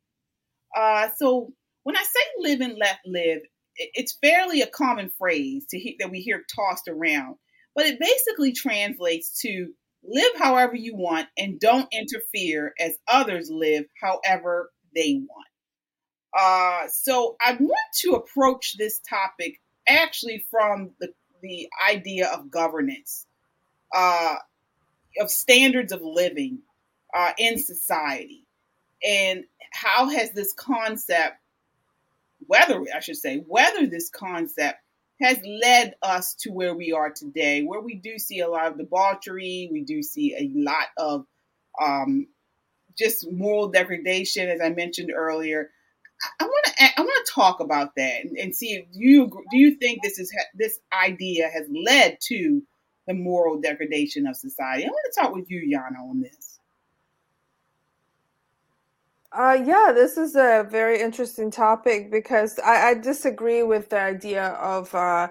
Uh, 0.76 1.08
so 1.16 1.52
when 1.82 1.96
I 1.96 2.02
say 2.02 2.20
live 2.50 2.60
and 2.60 2.78
let 2.78 2.98
live, 3.06 3.42
it's 3.76 4.18
fairly 4.22 4.62
a 4.62 4.66
common 4.66 5.10
phrase 5.18 5.66
to 5.70 5.78
he- 5.78 5.96
that 6.00 6.10
we 6.10 6.20
hear 6.20 6.44
tossed 6.54 6.88
around, 6.88 7.36
but 7.74 7.86
it 7.86 8.00
basically 8.00 8.52
translates 8.52 9.40
to 9.42 9.68
live 10.04 10.32
however 10.36 10.76
you 10.76 10.96
want 10.96 11.28
and 11.36 11.60
don't 11.60 11.88
interfere 11.92 12.72
as 12.78 12.96
others 13.08 13.50
live 13.50 13.84
however 14.00 14.70
they 14.94 15.14
want. 15.14 15.48
Uh, 16.38 16.88
so 16.88 17.36
I 17.40 17.52
want 17.54 17.94
to 18.02 18.12
approach 18.12 18.76
this 18.78 19.00
topic 19.08 19.60
actually 19.88 20.44
from 20.50 20.90
the, 21.00 21.12
the 21.42 21.68
idea 21.88 22.28
of 22.28 22.50
governance, 22.50 23.26
uh, 23.94 24.36
of 25.20 25.30
standards 25.30 25.92
of 25.92 26.02
living, 26.02 26.58
uh, 27.14 27.32
in 27.38 27.58
society. 27.58 28.44
And 29.06 29.44
how 29.72 30.08
has 30.08 30.32
this 30.32 30.52
concept, 30.52 31.36
whether 32.46 32.84
I 32.94 33.00
should 33.00 33.16
say, 33.16 33.38
whether 33.46 33.86
this 33.86 34.10
concept 34.10 34.80
has 35.20 35.38
led 35.44 35.94
us 36.02 36.34
to 36.34 36.50
where 36.50 36.74
we 36.74 36.92
are 36.92 37.10
today, 37.10 37.62
where 37.62 37.80
we 37.80 37.94
do 37.94 38.18
see 38.18 38.40
a 38.40 38.48
lot 38.48 38.66
of 38.66 38.78
debauchery, 38.78 39.68
we 39.72 39.82
do 39.82 40.02
see 40.02 40.34
a 40.36 40.50
lot 40.54 40.86
of 40.96 41.26
um, 41.80 42.28
just 42.96 43.30
moral 43.30 43.68
degradation, 43.68 44.48
as 44.48 44.60
I 44.60 44.70
mentioned 44.70 45.12
earlier. 45.14 45.70
I 46.40 46.44
want 46.44 46.64
to 46.66 46.72
I 46.98 47.00
want 47.00 47.26
to 47.26 47.32
talk 47.32 47.60
about 47.60 47.94
that 47.96 48.24
and, 48.24 48.36
and 48.36 48.54
see 48.54 48.72
if 48.72 48.86
you 48.92 49.30
do 49.50 49.56
you 49.56 49.76
think 49.76 50.02
this 50.02 50.18
is 50.18 50.32
this 50.54 50.78
idea 50.92 51.48
has 51.48 51.66
led 51.84 52.18
to 52.28 52.62
the 53.06 53.14
moral 53.14 53.60
degradation 53.60 54.26
of 54.26 54.36
society. 54.36 54.84
I 54.84 54.88
want 54.88 55.14
to 55.14 55.20
talk 55.20 55.34
with 55.34 55.50
you, 55.50 55.60
Yana, 55.60 55.98
on 55.98 56.20
this. 56.20 56.60
Uh, 59.32 59.58
yeah, 59.64 59.92
this 59.94 60.16
is 60.16 60.36
a 60.36 60.66
very 60.70 61.00
interesting 61.00 61.50
topic 61.50 62.10
because 62.10 62.58
I, 62.58 62.90
I 62.90 62.94
disagree 62.94 63.62
with 63.62 63.90
the 63.90 64.00
idea 64.00 64.48
of 64.48 64.94
uh, 64.94 65.28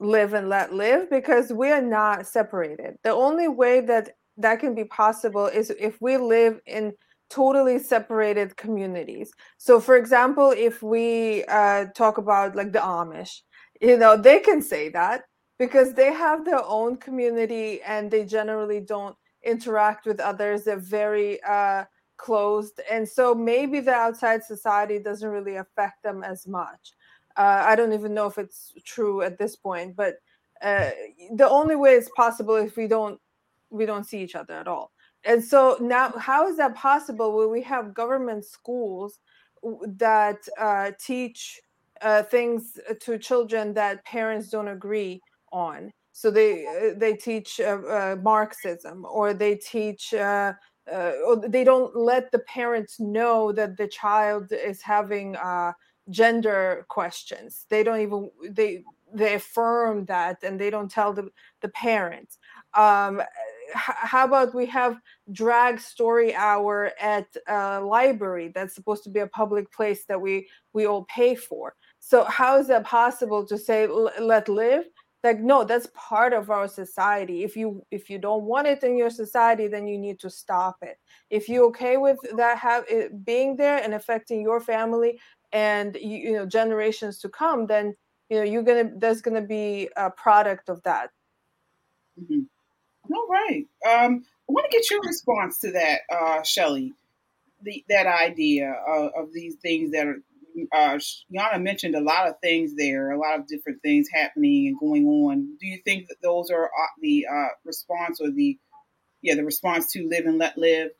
live 0.00 0.34
and 0.34 0.48
let 0.48 0.74
live 0.74 1.08
because 1.10 1.52
we 1.52 1.70
are 1.70 1.82
not 1.82 2.26
separated. 2.26 2.98
The 3.04 3.10
only 3.10 3.48
way 3.48 3.80
that 3.80 4.16
that 4.36 4.60
can 4.60 4.74
be 4.74 4.84
possible 4.84 5.46
is 5.46 5.70
if 5.70 6.00
we 6.00 6.16
live 6.16 6.60
in 6.66 6.92
totally 7.30 7.78
separated 7.78 8.56
communities. 8.56 9.32
So, 9.58 9.80
for 9.80 9.96
example, 9.96 10.52
if 10.56 10.82
we 10.82 11.44
uh, 11.44 11.86
talk 11.94 12.18
about 12.18 12.56
like 12.56 12.72
the 12.72 12.78
Amish, 12.80 13.42
you 13.80 13.96
know, 13.96 14.16
they 14.16 14.40
can 14.40 14.62
say 14.62 14.88
that 14.90 15.24
because 15.58 15.94
they 15.94 16.12
have 16.12 16.44
their 16.44 16.64
own 16.64 16.96
community 16.96 17.80
and 17.82 18.10
they 18.10 18.24
generally 18.24 18.80
don't 18.80 19.16
interact 19.44 20.06
with 20.06 20.20
others. 20.20 20.64
They're 20.64 20.76
very 20.76 21.42
uh, 21.42 21.84
closed 22.18 22.80
and 22.90 23.08
so 23.08 23.34
maybe 23.34 23.80
the 23.80 23.92
outside 23.92 24.44
society 24.44 24.98
doesn't 24.98 25.30
really 25.30 25.56
affect 25.56 26.02
them 26.02 26.22
as 26.22 26.46
much 26.46 26.92
uh, 27.36 27.62
i 27.64 27.74
don't 27.74 27.92
even 27.92 28.12
know 28.12 28.26
if 28.26 28.36
it's 28.36 28.74
true 28.84 29.22
at 29.22 29.38
this 29.38 29.56
point 29.56 29.96
but 29.96 30.16
uh, 30.60 30.90
the 31.36 31.48
only 31.48 31.76
way 31.76 31.92
it's 31.92 32.10
possible 32.16 32.56
if 32.56 32.76
we 32.76 32.88
don't 32.88 33.20
we 33.70 33.86
don't 33.86 34.04
see 34.04 34.20
each 34.20 34.34
other 34.34 34.54
at 34.54 34.66
all 34.66 34.90
and 35.28 35.42
so 35.42 35.76
now 35.80 36.12
how 36.18 36.48
is 36.48 36.56
that 36.56 36.74
possible 36.74 37.36
when 37.36 37.50
we 37.50 37.62
have 37.62 37.94
government 37.94 38.44
schools 38.44 39.20
that 39.86 40.38
uh, 40.58 40.90
teach 40.98 41.60
uh, 42.02 42.22
things 42.22 42.78
to 43.00 43.18
children 43.18 43.74
that 43.74 44.04
parents 44.04 44.48
don't 44.48 44.68
agree 44.68 45.20
on 45.52 45.92
so 46.12 46.30
they 46.30 46.66
uh, 46.66 46.94
they 46.96 47.14
teach 47.14 47.60
uh, 47.60 48.16
marxism 48.22 49.06
or 49.08 49.32
they 49.32 49.54
teach 49.54 50.12
uh, 50.14 50.52
they 51.46 51.64
don't 51.64 51.94
let 51.94 52.32
the 52.32 52.38
parents 52.40 52.98
know 52.98 53.52
that 53.52 53.76
the 53.76 53.86
child 53.86 54.50
is 54.52 54.80
having 54.82 55.36
uh, 55.36 55.72
gender 56.10 56.86
questions. 56.88 57.66
They 57.68 57.82
don't 57.82 58.00
even 58.00 58.30
they 58.50 58.84
they 59.12 59.34
affirm 59.34 60.04
that 60.06 60.42
and 60.42 60.60
they 60.60 60.70
don't 60.70 60.90
tell 60.90 61.12
the 61.12 61.30
the 61.60 61.68
parents. 61.68 62.38
Um, 62.74 63.22
how 63.74 64.24
about 64.24 64.54
we 64.54 64.66
have 64.66 64.98
drag 65.32 65.80
story 65.80 66.34
hour 66.34 66.92
at 67.00 67.26
a 67.46 67.80
library 67.80 68.50
that's 68.54 68.74
supposed 68.74 69.04
to 69.04 69.10
be 69.10 69.20
a 69.20 69.26
public 69.26 69.70
place 69.72 70.04
that 70.06 70.20
we 70.20 70.48
we 70.72 70.86
all 70.86 71.04
pay 71.04 71.34
for? 71.34 71.74
So 71.98 72.24
how 72.24 72.58
is 72.58 72.68
that 72.68 72.84
possible 72.84 73.46
to 73.46 73.58
say 73.58 73.86
let 73.86 74.48
live? 74.48 74.84
Like 75.24 75.40
no 75.40 75.64
that's 75.64 75.88
part 75.94 76.32
of 76.32 76.50
our 76.50 76.68
society. 76.68 77.44
If 77.44 77.56
you 77.56 77.84
if 77.90 78.08
you 78.08 78.18
don't 78.18 78.44
want 78.44 78.66
it 78.66 78.82
in 78.84 78.96
your 78.96 79.10
society 79.10 79.66
then 79.66 79.86
you 79.86 79.98
need 79.98 80.20
to 80.20 80.30
stop 80.30 80.76
it. 80.82 80.98
If 81.30 81.48
you're 81.48 81.66
okay 81.66 81.96
with 81.96 82.18
that 82.36 82.58
have 82.58 82.84
it 82.88 83.24
being 83.24 83.56
there 83.56 83.82
and 83.82 83.94
affecting 83.94 84.42
your 84.42 84.60
family 84.60 85.20
and 85.52 85.96
you, 86.00 86.16
you 86.18 86.32
know 86.32 86.46
generations 86.46 87.18
to 87.20 87.28
come 87.28 87.66
then 87.66 87.94
you 88.30 88.38
know 88.38 88.44
you're 88.44 88.62
gonna 88.62 88.90
there's 88.96 89.20
gonna 89.20 89.42
be 89.42 89.88
a 89.96 90.10
product 90.10 90.68
of 90.68 90.82
that. 90.84 91.10
Mm-hmm. 92.20 92.42
All 93.12 93.28
right 93.28 93.66
um 93.88 94.24
i 94.48 94.52
want 94.52 94.70
to 94.70 94.76
get 94.76 94.90
your 94.90 95.00
response 95.02 95.58
to 95.58 95.72
that 95.72 96.00
uh 96.12 96.42
shelly 96.42 96.92
that 97.88 98.06
idea 98.06 98.72
of, 98.86 99.10
of 99.16 99.32
these 99.32 99.56
things 99.56 99.90
that 99.90 100.06
are 100.06 100.18
uh, 100.72 100.98
Yana 101.32 101.62
mentioned 101.62 101.94
a 101.94 102.00
lot 102.00 102.28
of 102.28 102.34
things 102.40 102.74
there, 102.76 103.10
a 103.10 103.18
lot 103.18 103.38
of 103.38 103.46
different 103.46 103.80
things 103.82 104.08
happening 104.12 104.68
and 104.68 104.78
going 104.78 105.06
on. 105.06 105.56
Do 105.60 105.66
you 105.66 105.78
think 105.84 106.08
that 106.08 106.16
those 106.22 106.50
are 106.50 106.66
uh, 106.66 106.86
the 107.00 107.26
uh, 107.30 107.48
response 107.64 108.20
or 108.20 108.30
the, 108.30 108.58
yeah, 109.22 109.34
the 109.34 109.44
response 109.44 109.92
to 109.92 110.08
live 110.08 110.26
and 110.26 110.38
let 110.38 110.58
live? 110.58 110.90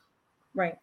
Right. 0.55 0.77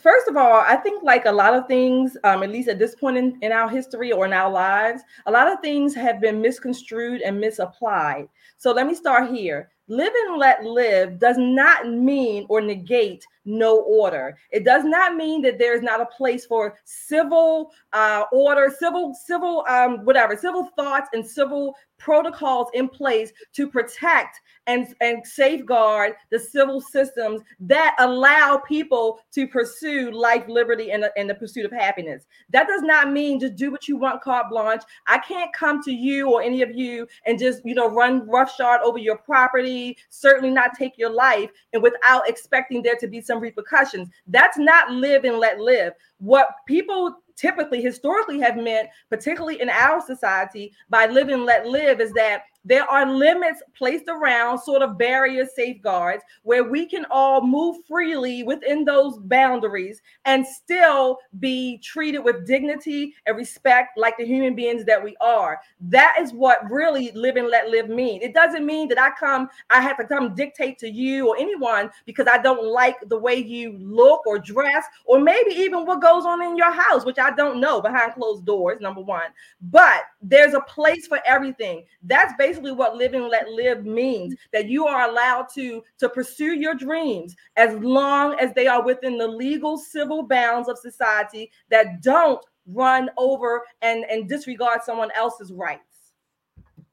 First 0.00 0.28
of 0.28 0.36
all, 0.36 0.60
I 0.60 0.76
think 0.76 1.02
like 1.02 1.26
a 1.26 1.32
lot 1.32 1.54
of 1.54 1.66
things, 1.66 2.16
um, 2.24 2.42
at 2.42 2.50
least 2.50 2.68
at 2.68 2.78
this 2.78 2.94
point 2.94 3.16
in, 3.16 3.38
in 3.42 3.52
our 3.52 3.68
history 3.68 4.12
or 4.12 4.24
in 4.24 4.32
our 4.32 4.50
lives, 4.50 5.02
a 5.26 5.30
lot 5.30 5.52
of 5.52 5.60
things 5.60 5.94
have 5.94 6.20
been 6.20 6.40
misconstrued 6.40 7.20
and 7.20 7.40
misapplied. 7.40 8.28
So 8.58 8.72
let 8.72 8.86
me 8.86 8.94
start 8.94 9.30
here. 9.30 9.70
Live 9.92 10.14
and 10.26 10.38
let 10.38 10.64
live 10.64 11.18
does 11.18 11.36
not 11.36 11.86
mean 11.86 12.46
or 12.48 12.62
negate 12.62 13.26
no 13.44 13.80
order. 13.80 14.38
It 14.50 14.64
does 14.64 14.84
not 14.84 15.16
mean 15.16 15.42
that 15.42 15.58
there's 15.58 15.82
not 15.82 16.00
a 16.00 16.06
place 16.06 16.46
for 16.46 16.78
civil 16.84 17.72
uh, 17.92 18.24
order, 18.32 18.74
civil, 18.78 19.14
civil, 19.14 19.66
um, 19.68 20.04
whatever, 20.06 20.34
civil 20.34 20.70
thoughts 20.76 21.10
and 21.12 21.26
civil 21.26 21.74
protocols 21.98 22.68
in 22.74 22.88
place 22.88 23.32
to 23.52 23.68
protect 23.68 24.40
and, 24.66 24.94
and 25.00 25.24
safeguard 25.24 26.14
the 26.30 26.38
civil 26.38 26.80
systems 26.80 27.42
that 27.60 27.94
allow 28.00 28.60
people 28.66 29.20
to 29.32 29.46
pursue 29.46 30.10
life, 30.10 30.44
liberty, 30.48 30.90
and, 30.90 31.04
and 31.16 31.30
the 31.30 31.34
pursuit 31.34 31.64
of 31.64 31.72
happiness. 31.72 32.26
That 32.50 32.66
does 32.66 32.82
not 32.82 33.12
mean 33.12 33.38
just 33.40 33.56
do 33.56 33.70
what 33.70 33.86
you 33.86 33.96
want, 33.96 34.22
carte 34.22 34.50
blanche. 34.50 34.82
I 35.06 35.18
can't 35.18 35.52
come 35.52 35.82
to 35.82 35.92
you 35.92 36.32
or 36.32 36.42
any 36.42 36.62
of 36.62 36.74
you 36.74 37.06
and 37.26 37.38
just, 37.38 37.62
you 37.64 37.74
know, 37.74 37.88
run 37.88 38.28
roughshod 38.28 38.80
over 38.82 38.98
your 38.98 39.18
property, 39.18 39.81
certainly 40.10 40.50
not 40.50 40.74
take 40.78 40.96
your 40.96 41.10
life, 41.10 41.50
and 41.72 41.82
without 41.82 42.28
expecting 42.28 42.82
there 42.82 42.96
to 42.96 43.06
be 43.06 43.20
some 43.20 43.40
repercussions. 43.40 44.08
That's 44.26 44.58
not 44.58 44.90
live 44.90 45.24
and 45.24 45.38
let 45.38 45.58
live. 45.58 45.92
What 46.18 46.48
people 46.66 47.16
typically 47.36 47.82
historically 47.82 48.40
have 48.40 48.56
meant, 48.56 48.88
particularly 49.10 49.60
in 49.60 49.70
our 49.70 50.04
society, 50.04 50.72
by 50.90 51.06
live 51.06 51.28
and 51.28 51.44
let 51.44 51.66
live, 51.66 52.00
is 52.00 52.12
that 52.12 52.42
there 52.64 52.84
are 52.84 53.10
limits 53.10 53.60
placed 53.76 54.04
around 54.08 54.58
sort 54.58 54.82
of 54.82 54.96
barriers, 54.96 55.48
safeguards, 55.54 56.22
where 56.44 56.62
we 56.62 56.86
can 56.86 57.04
all 57.10 57.44
move 57.44 57.78
freely 57.88 58.44
within 58.44 58.84
those 58.84 59.18
boundaries 59.18 60.00
and 60.26 60.46
still 60.46 61.18
be 61.40 61.78
treated 61.78 62.20
with 62.20 62.46
dignity 62.46 63.14
and 63.26 63.36
respect 63.36 63.98
like 63.98 64.16
the 64.16 64.24
human 64.24 64.54
beings 64.54 64.84
that 64.84 65.02
we 65.02 65.16
are. 65.20 65.60
That 65.80 66.16
is 66.20 66.32
what 66.32 66.70
really 66.70 67.10
live 67.12 67.34
and 67.34 67.48
let 67.48 67.68
live 67.68 67.88
mean. 67.88 68.22
It 68.22 68.32
doesn't 68.32 68.64
mean 68.64 68.88
that 68.88 69.00
I 69.00 69.10
come, 69.18 69.48
I 69.70 69.80
have 69.80 69.96
to 69.96 70.04
come 70.04 70.34
dictate 70.36 70.78
to 70.78 70.88
you 70.88 71.30
or 71.30 71.36
anyone 71.36 71.90
because 72.06 72.28
I 72.30 72.38
don't 72.38 72.64
like 72.64 72.96
the 73.08 73.18
way 73.18 73.34
you 73.34 73.76
look 73.78 74.24
or 74.24 74.38
dress, 74.38 74.84
or 75.04 75.18
maybe 75.18 75.50
even 75.52 75.84
what 75.84 76.00
goes 76.00 76.24
on 76.24 76.40
in 76.42 76.56
your 76.56 76.72
house, 76.72 77.04
which 77.04 77.18
I 77.22 77.30
don't 77.34 77.60
know 77.60 77.80
behind 77.80 78.14
closed 78.14 78.44
doors, 78.44 78.80
number 78.80 79.00
one. 79.00 79.30
But 79.60 80.02
there's 80.20 80.54
a 80.54 80.60
place 80.60 81.06
for 81.06 81.20
everything. 81.26 81.84
That's 82.02 82.32
basically 82.38 82.72
what 82.72 82.96
living 82.96 83.28
let 83.28 83.48
live 83.48 83.86
means 83.86 84.34
that 84.52 84.68
you 84.68 84.86
are 84.86 85.08
allowed 85.08 85.46
to 85.54 85.82
to 85.98 86.08
pursue 86.08 86.54
your 86.54 86.74
dreams 86.74 87.34
as 87.56 87.74
long 87.76 88.38
as 88.38 88.52
they 88.54 88.66
are 88.66 88.84
within 88.84 89.18
the 89.18 89.28
legal 89.28 89.78
civil 89.78 90.22
bounds 90.22 90.68
of 90.68 90.78
society 90.78 91.50
that 91.70 92.02
don't 92.02 92.44
run 92.66 93.10
over 93.16 93.62
and 93.80 94.04
and 94.04 94.28
disregard 94.28 94.82
someone 94.84 95.10
else's 95.16 95.52
rights 95.52 96.12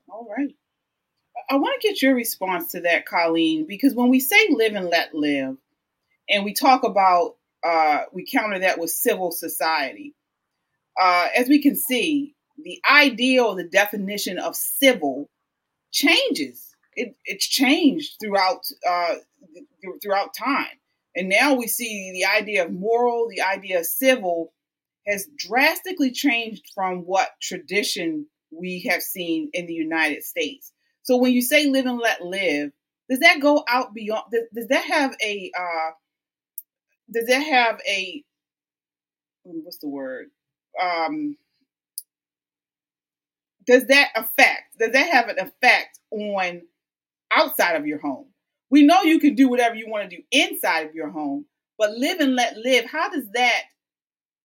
all 0.09 0.27
right 0.36 0.55
i 1.49 1.55
want 1.55 1.80
to 1.80 1.88
get 1.88 2.01
your 2.01 2.15
response 2.15 2.71
to 2.71 2.82
that 2.82 3.05
colleen 3.05 3.65
because 3.67 3.93
when 3.93 4.09
we 4.09 4.19
say 4.19 4.47
live 4.49 4.73
and 4.73 4.89
let 4.89 5.13
live 5.13 5.55
and 6.27 6.43
we 6.43 6.53
talk 6.53 6.84
about 6.84 7.36
uh, 7.63 8.03
we 8.13 8.25
counter 8.25 8.59
that 8.59 8.80
with 8.80 8.89
civil 8.89 9.32
society 9.32 10.13
uh, 11.00 11.28
as 11.36 11.47
we 11.47 11.62
can 11.62 11.76
see 11.76 12.36
the 12.64 12.82
ideal 12.89 13.56
the 13.56 13.64
definition 13.64 14.38
of 14.38 14.56
civil 14.56 15.30
changes. 15.91 16.66
It, 16.95 17.16
it's 17.26 17.47
changed 17.47 18.18
throughout 18.22 18.66
uh, 18.88 19.16
throughout 20.02 20.34
time, 20.34 20.80
and 21.16 21.30
now 21.30 21.54
we 21.54 21.68
see 21.68 22.12
the 22.14 22.26
idea 22.26 22.66
of 22.66 22.74
moral, 22.74 23.30
the 23.30 23.41
idea 23.41 23.80
of 23.80 23.86
civil, 23.86 24.52
has 25.08 25.28
drastically 25.38 26.12
changed 26.12 26.66
from 26.76 27.00
what 27.00 27.30
tradition 27.41 28.26
we 28.52 28.82
have 28.89 29.02
seen 29.02 29.50
in 29.54 29.68
the 29.68 29.74
United 29.74 30.24
States. 30.24 30.74
So 31.04 31.16
when 31.16 31.32
you 31.32 31.41
say 31.41 31.68
live 31.68 31.86
and 31.86 32.00
let 32.00 32.22
live, 32.22 32.72
does 33.10 33.20
that 33.20 33.39
go 33.39 33.64
out 33.68 33.93
beyond? 33.93 34.26
Does, 34.32 34.43
does 34.54 34.68
that 34.68 34.86
have 34.86 35.16
a 35.24 35.52
uh, 35.58 35.91
does 37.12 37.28
that 37.28 37.39
have 37.41 37.80
a 37.88 38.24
what's 39.43 39.78
the 39.78 39.88
word? 39.88 40.28
Um, 40.82 41.38
does 43.65 43.86
that 43.88 44.09
affect, 44.15 44.78
does 44.80 44.91
that 44.93 45.09
have 45.11 45.30
an 45.30 45.39
effect 45.39 45.99
on 46.11 46.61
outside 47.32 47.76
of 47.76 47.86
your 47.86 47.99
home? 47.99 48.26
We 48.72 48.84
know 48.84 49.01
you 49.03 49.20
can 49.20 49.36
do 49.36 49.49
whatever 49.49 49.76
you 49.76 49.89
want 49.89 50.09
to 50.09 50.15
do 50.15 50.24
inside 50.32 50.88
of 50.88 50.95
your 50.95 51.09
home, 51.09 51.45
but 51.78 51.91
live 51.91 52.20
and 52.20 52.36
let 52.36 52.57
live, 52.57 52.86
how 52.86 53.09
does 53.09 53.29
that 53.33 53.63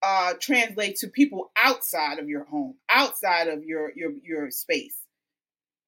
uh, 0.03 0.35
translate 0.41 0.97
to 0.97 1.09
people 1.09 1.51
outside 1.57 2.19
of 2.19 2.29
your 2.29 2.45
home, 2.45 2.75
outside 2.91 3.49
of 3.49 3.65
your 3.65 3.93
your 3.97 4.13
your 4.23 4.51
space? 4.51 4.97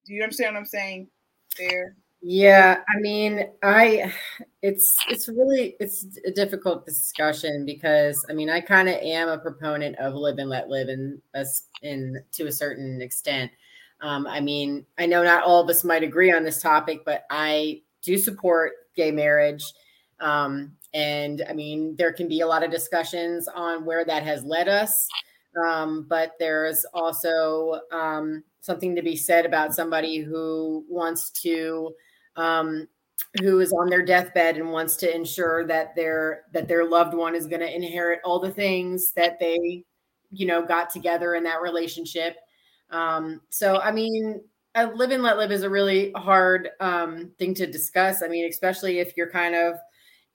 Do 0.06 0.14
you 0.14 0.22
understand 0.22 0.54
what 0.54 0.60
I'm 0.60 0.66
saying 0.66 1.08
there? 1.58 1.96
Yeah, 2.28 2.78
I 2.88 2.98
mean, 3.00 3.50
I 3.62 4.12
it's 4.60 4.96
it's 5.08 5.28
really 5.28 5.76
it's 5.78 6.18
a 6.26 6.32
difficult 6.32 6.84
discussion 6.84 7.64
because 7.64 8.24
I 8.28 8.32
mean, 8.32 8.50
I 8.50 8.60
kind 8.60 8.88
of 8.88 8.96
am 8.96 9.28
a 9.28 9.38
proponent 9.38 9.94
of 10.00 10.14
live 10.14 10.38
and 10.38 10.50
let 10.50 10.68
live 10.68 10.88
in 10.88 11.22
us 11.36 11.68
in 11.82 12.20
to 12.32 12.48
a 12.48 12.52
certain 12.52 13.00
extent. 13.00 13.52
Um, 14.00 14.26
I 14.26 14.40
mean, 14.40 14.84
I 14.98 15.06
know 15.06 15.22
not 15.22 15.44
all 15.44 15.62
of 15.62 15.70
us 15.70 15.84
might 15.84 16.02
agree 16.02 16.32
on 16.32 16.42
this 16.42 16.60
topic, 16.60 17.02
but 17.04 17.26
I 17.30 17.82
do 18.02 18.18
support 18.18 18.72
gay 18.96 19.12
marriage. 19.12 19.64
Um, 20.18 20.72
and 20.94 21.44
I 21.48 21.52
mean, 21.52 21.94
there 21.96 22.12
can 22.12 22.26
be 22.26 22.40
a 22.40 22.46
lot 22.46 22.64
of 22.64 22.72
discussions 22.72 23.46
on 23.46 23.84
where 23.84 24.04
that 24.04 24.24
has 24.24 24.42
led 24.42 24.66
us. 24.68 25.06
Um, 25.64 26.06
but 26.08 26.32
there's 26.40 26.84
also 26.92 27.80
um, 27.92 28.42
something 28.62 28.96
to 28.96 29.02
be 29.02 29.14
said 29.14 29.46
about 29.46 29.74
somebody 29.76 30.18
who 30.18 30.84
wants 30.88 31.30
to 31.42 31.94
um, 32.36 32.88
who 33.40 33.60
is 33.60 33.72
on 33.72 33.88
their 33.88 34.04
deathbed 34.04 34.56
and 34.56 34.70
wants 34.72 34.96
to 34.96 35.14
ensure 35.14 35.66
that 35.66 35.94
their 35.94 36.42
that 36.52 36.68
their 36.68 36.84
loved 36.84 37.14
one 37.14 37.34
is 37.34 37.46
going 37.46 37.60
to 37.60 37.74
inherit 37.74 38.20
all 38.24 38.38
the 38.38 38.50
things 38.50 39.12
that 39.12 39.38
they 39.38 39.84
you 40.30 40.46
know 40.46 40.64
got 40.64 40.90
together 40.90 41.34
in 41.34 41.44
that 41.44 41.62
relationship. 41.62 42.36
Um 42.90 43.40
so 43.50 43.78
i 43.80 43.90
mean 43.90 44.40
live 44.94 45.10
and 45.10 45.22
let 45.22 45.38
live 45.38 45.50
is 45.50 45.62
a 45.62 45.70
really 45.70 46.12
hard 46.12 46.70
um 46.80 47.32
thing 47.38 47.54
to 47.54 47.66
discuss. 47.66 48.22
I 48.22 48.28
mean 48.28 48.48
especially 48.48 48.98
if 48.98 49.16
you're 49.16 49.30
kind 49.30 49.54
of 49.54 49.76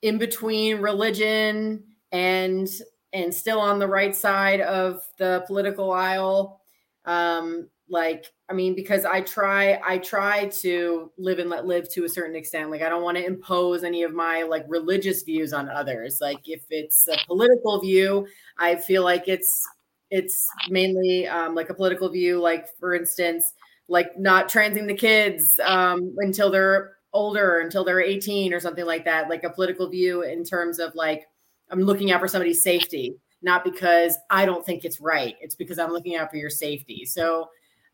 in 0.02 0.18
between 0.18 0.78
religion 0.78 1.84
and 2.10 2.68
and 3.12 3.32
still 3.32 3.60
on 3.60 3.78
the 3.78 3.86
right 3.86 4.14
side 4.16 4.60
of 4.60 5.02
the 5.18 5.44
political 5.46 5.92
aisle. 5.92 6.60
Um 7.04 7.68
like 7.88 8.26
i 8.52 8.54
mean 8.54 8.74
because 8.74 9.06
i 9.06 9.20
try 9.22 9.80
i 9.82 9.96
try 9.96 10.46
to 10.48 11.10
live 11.16 11.38
and 11.38 11.48
let 11.48 11.64
live 11.64 11.88
to 11.88 12.04
a 12.04 12.08
certain 12.08 12.36
extent 12.36 12.70
like 12.70 12.82
i 12.82 12.88
don't 12.88 13.02
want 13.02 13.16
to 13.16 13.24
impose 13.24 13.82
any 13.82 14.02
of 14.02 14.12
my 14.12 14.42
like 14.42 14.64
religious 14.68 15.22
views 15.22 15.54
on 15.54 15.70
others 15.70 16.18
like 16.20 16.40
if 16.44 16.62
it's 16.68 17.08
a 17.08 17.16
political 17.26 17.80
view 17.80 18.26
i 18.58 18.76
feel 18.76 19.02
like 19.02 19.26
it's 19.26 19.62
it's 20.10 20.46
mainly 20.68 21.26
um, 21.26 21.54
like 21.54 21.70
a 21.70 21.74
political 21.74 22.10
view 22.10 22.38
like 22.38 22.66
for 22.78 22.94
instance 22.94 23.54
like 23.88 24.10
not 24.18 24.50
transing 24.50 24.86
the 24.86 24.94
kids 24.94 25.58
um, 25.64 26.14
until 26.18 26.50
they're 26.50 26.96
older 27.14 27.60
until 27.60 27.84
they're 27.84 28.00
18 28.00 28.52
or 28.52 28.60
something 28.60 28.84
like 28.84 29.06
that 29.06 29.30
like 29.30 29.44
a 29.44 29.50
political 29.50 29.88
view 29.88 30.22
in 30.22 30.44
terms 30.44 30.78
of 30.78 30.94
like 30.94 31.24
i'm 31.70 31.80
looking 31.80 32.10
out 32.10 32.20
for 32.20 32.28
somebody's 32.28 32.62
safety 32.62 33.16
not 33.42 33.64
because 33.64 34.16
I 34.30 34.46
don't 34.46 34.64
think 34.64 34.84
it's 34.84 35.00
right. 35.00 35.34
It's 35.40 35.54
because 35.54 35.78
I'm 35.78 35.90
looking 35.90 36.16
out 36.16 36.30
for 36.30 36.36
your 36.36 36.50
safety. 36.50 37.04
So, 37.04 37.48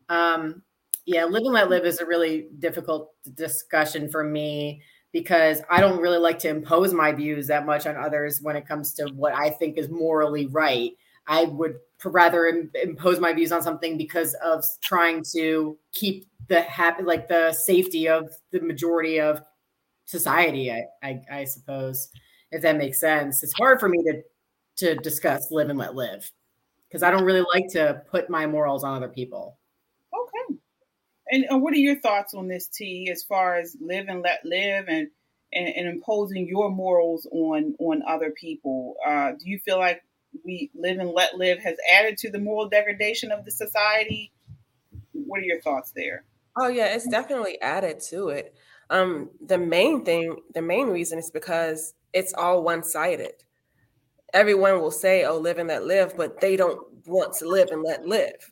um, 0.09 0.61
yeah, 1.05 1.25
live 1.25 1.43
and 1.43 1.53
let 1.53 1.69
live 1.69 1.85
is 1.85 1.99
a 1.99 2.05
really 2.05 2.49
difficult 2.59 3.11
discussion 3.33 4.09
for 4.09 4.23
me 4.23 4.81
because 5.11 5.61
I 5.69 5.81
don't 5.81 5.99
really 5.99 6.19
like 6.19 6.37
to 6.39 6.49
impose 6.49 6.93
my 6.93 7.11
views 7.11 7.47
that 7.47 7.65
much 7.65 7.87
on 7.87 7.95
others 7.95 8.41
when 8.41 8.55
it 8.55 8.67
comes 8.67 8.93
to 8.95 9.05
what 9.15 9.33
I 9.33 9.49
think 9.49 9.77
is 9.77 9.89
morally 9.89 10.47
right. 10.47 10.91
I 11.27 11.45
would 11.45 11.77
rather 12.05 12.45
Im- 12.47 12.71
impose 12.81 13.19
my 13.19 13.33
views 13.33 13.51
on 13.51 13.61
something 13.61 13.97
because 13.97 14.35
of 14.43 14.63
trying 14.81 15.23
to 15.33 15.77
keep 15.93 16.27
the 16.47 16.61
happy, 16.61 17.03
like 17.03 17.27
the 17.27 17.53
safety 17.53 18.07
of 18.07 18.29
the 18.51 18.61
majority 18.61 19.19
of 19.19 19.41
society. 20.05 20.71
I, 20.71 20.85
I, 21.03 21.21
I 21.31 21.43
suppose, 21.43 22.09
if 22.51 22.61
that 22.61 22.77
makes 22.77 22.99
sense. 22.99 23.43
It's 23.43 23.53
hard 23.53 23.79
for 23.79 23.89
me 23.89 24.03
to 24.03 24.21
to 24.77 24.95
discuss 24.95 25.51
live 25.51 25.69
and 25.69 25.77
let 25.77 25.93
live 25.93 26.31
because 26.87 27.03
I 27.03 27.11
don't 27.11 27.25
really 27.25 27.45
like 27.53 27.67
to 27.71 28.01
put 28.09 28.29
my 28.29 28.47
morals 28.47 28.83
on 28.83 28.95
other 28.95 29.09
people. 29.09 29.58
And 31.31 31.45
uh, 31.51 31.57
what 31.57 31.73
are 31.73 31.77
your 31.77 31.99
thoughts 31.99 32.33
on 32.33 32.47
this, 32.47 32.67
T, 32.67 33.09
as 33.11 33.23
far 33.23 33.57
as 33.57 33.75
live 33.79 34.07
and 34.07 34.21
let 34.21 34.45
live 34.45 34.85
and 34.87 35.09
and, 35.51 35.67
and 35.67 35.87
imposing 35.87 36.47
your 36.47 36.69
morals 36.69 37.27
on 37.31 37.75
on 37.79 38.01
other 38.07 38.31
people? 38.31 38.95
Uh, 39.05 39.31
do 39.31 39.49
you 39.49 39.59
feel 39.59 39.77
like 39.77 40.03
we 40.43 40.69
live 40.75 40.99
and 40.99 41.11
let 41.11 41.37
live 41.37 41.59
has 41.59 41.77
added 41.93 42.17
to 42.19 42.31
the 42.31 42.39
moral 42.39 42.69
degradation 42.69 43.31
of 43.31 43.45
the 43.45 43.51
society? 43.51 44.31
What 45.13 45.39
are 45.39 45.43
your 45.43 45.61
thoughts 45.61 45.91
there? 45.95 46.23
Oh 46.57 46.67
yeah, 46.67 46.93
it's 46.93 47.07
definitely 47.07 47.61
added 47.61 47.99
to 48.09 48.29
it. 48.29 48.55
Um, 48.89 49.29
the 49.45 49.57
main 49.57 50.03
thing, 50.03 50.37
the 50.53 50.61
main 50.61 50.87
reason 50.87 51.19
is 51.19 51.29
because 51.29 51.93
it's 52.11 52.33
all 52.33 52.63
one-sided. 52.63 53.43
Everyone 54.33 54.81
will 54.81 54.91
say, 54.91 55.25
"Oh, 55.25 55.37
live 55.37 55.57
and 55.57 55.69
let 55.69 55.85
live," 55.85 56.17
but 56.17 56.41
they 56.41 56.55
don't 56.55 56.79
want 57.05 57.33
to 57.35 57.47
live 57.47 57.69
and 57.71 57.83
let 57.83 58.05
live. 58.05 58.51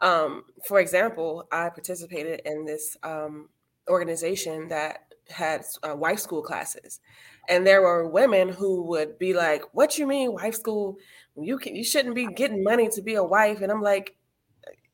Um, 0.00 0.44
for 0.66 0.80
example, 0.80 1.46
I 1.50 1.68
participated 1.70 2.42
in 2.44 2.64
this 2.64 2.96
um, 3.02 3.48
organization 3.88 4.68
that 4.68 5.06
had 5.28 5.62
uh, 5.82 5.96
wife 5.96 6.18
school 6.18 6.42
classes, 6.42 7.00
and 7.48 7.66
there 7.66 7.82
were 7.82 8.08
women 8.08 8.48
who 8.48 8.82
would 8.84 9.18
be 9.18 9.32
like, 9.32 9.62
"What 9.72 9.98
you 9.98 10.06
mean 10.06 10.32
wife 10.34 10.54
school? 10.54 10.98
You 11.36 11.58
can, 11.58 11.74
you 11.74 11.84
shouldn't 11.84 12.14
be 12.14 12.26
getting 12.26 12.62
money 12.62 12.88
to 12.90 13.02
be 13.02 13.14
a 13.14 13.24
wife." 13.24 13.62
And 13.62 13.72
I'm 13.72 13.82
like, 13.82 14.16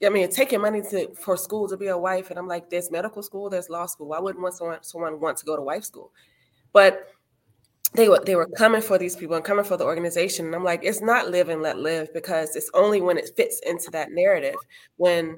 I 0.04 0.08
mean, 0.08 0.28
taking 0.30 0.60
money 0.60 0.82
to 0.90 1.14
for 1.14 1.36
school 1.36 1.68
to 1.68 1.76
be 1.76 1.86
a 1.88 1.98
wife, 1.98 2.30
and 2.30 2.38
I'm 2.38 2.48
like, 2.48 2.70
there's 2.70 2.90
medical 2.90 3.22
school, 3.22 3.48
there's 3.50 3.70
law 3.70 3.86
school. 3.86 4.08
Why 4.08 4.18
wouldn't 4.18 4.42
want 4.42 4.54
someone 4.54 4.82
someone 4.82 5.20
want 5.20 5.36
to 5.38 5.44
go 5.44 5.56
to 5.56 5.62
wife 5.62 5.84
school? 5.84 6.12
But 6.72 7.11
they 7.94 8.08
were 8.08 8.22
they 8.24 8.34
were 8.36 8.48
coming 8.56 8.80
for 8.82 8.98
these 8.98 9.16
people 9.16 9.36
and 9.36 9.44
coming 9.44 9.64
for 9.64 9.76
the 9.76 9.84
organization. 9.84 10.46
And 10.46 10.54
I'm 10.54 10.64
like, 10.64 10.80
it's 10.82 11.02
not 11.02 11.30
live 11.30 11.48
and 11.48 11.62
let 11.62 11.78
live 11.78 12.12
because 12.14 12.56
it's 12.56 12.70
only 12.74 13.00
when 13.00 13.18
it 13.18 13.30
fits 13.36 13.60
into 13.66 13.90
that 13.92 14.10
narrative. 14.12 14.54
When 14.96 15.36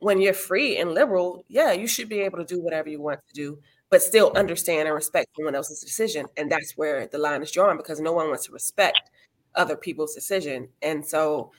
when 0.00 0.20
you're 0.20 0.34
free 0.34 0.78
and 0.78 0.92
liberal, 0.92 1.44
yeah, 1.48 1.72
you 1.72 1.86
should 1.86 2.08
be 2.08 2.20
able 2.20 2.38
to 2.38 2.44
do 2.44 2.60
whatever 2.62 2.88
you 2.90 3.00
want 3.00 3.20
to 3.28 3.34
do, 3.34 3.58
but 3.90 4.02
still 4.02 4.32
understand 4.36 4.88
and 4.88 4.94
respect 4.94 5.28
someone 5.36 5.54
else's 5.54 5.80
decision. 5.80 6.26
And 6.36 6.50
that's 6.52 6.72
where 6.76 7.06
the 7.06 7.18
line 7.18 7.42
is 7.42 7.50
drawn 7.52 7.76
because 7.78 8.00
no 8.00 8.12
one 8.12 8.28
wants 8.28 8.46
to 8.46 8.52
respect 8.52 9.00
other 9.54 9.76
people's 9.76 10.14
decision. 10.14 10.68
And 10.82 11.04
so 11.06 11.50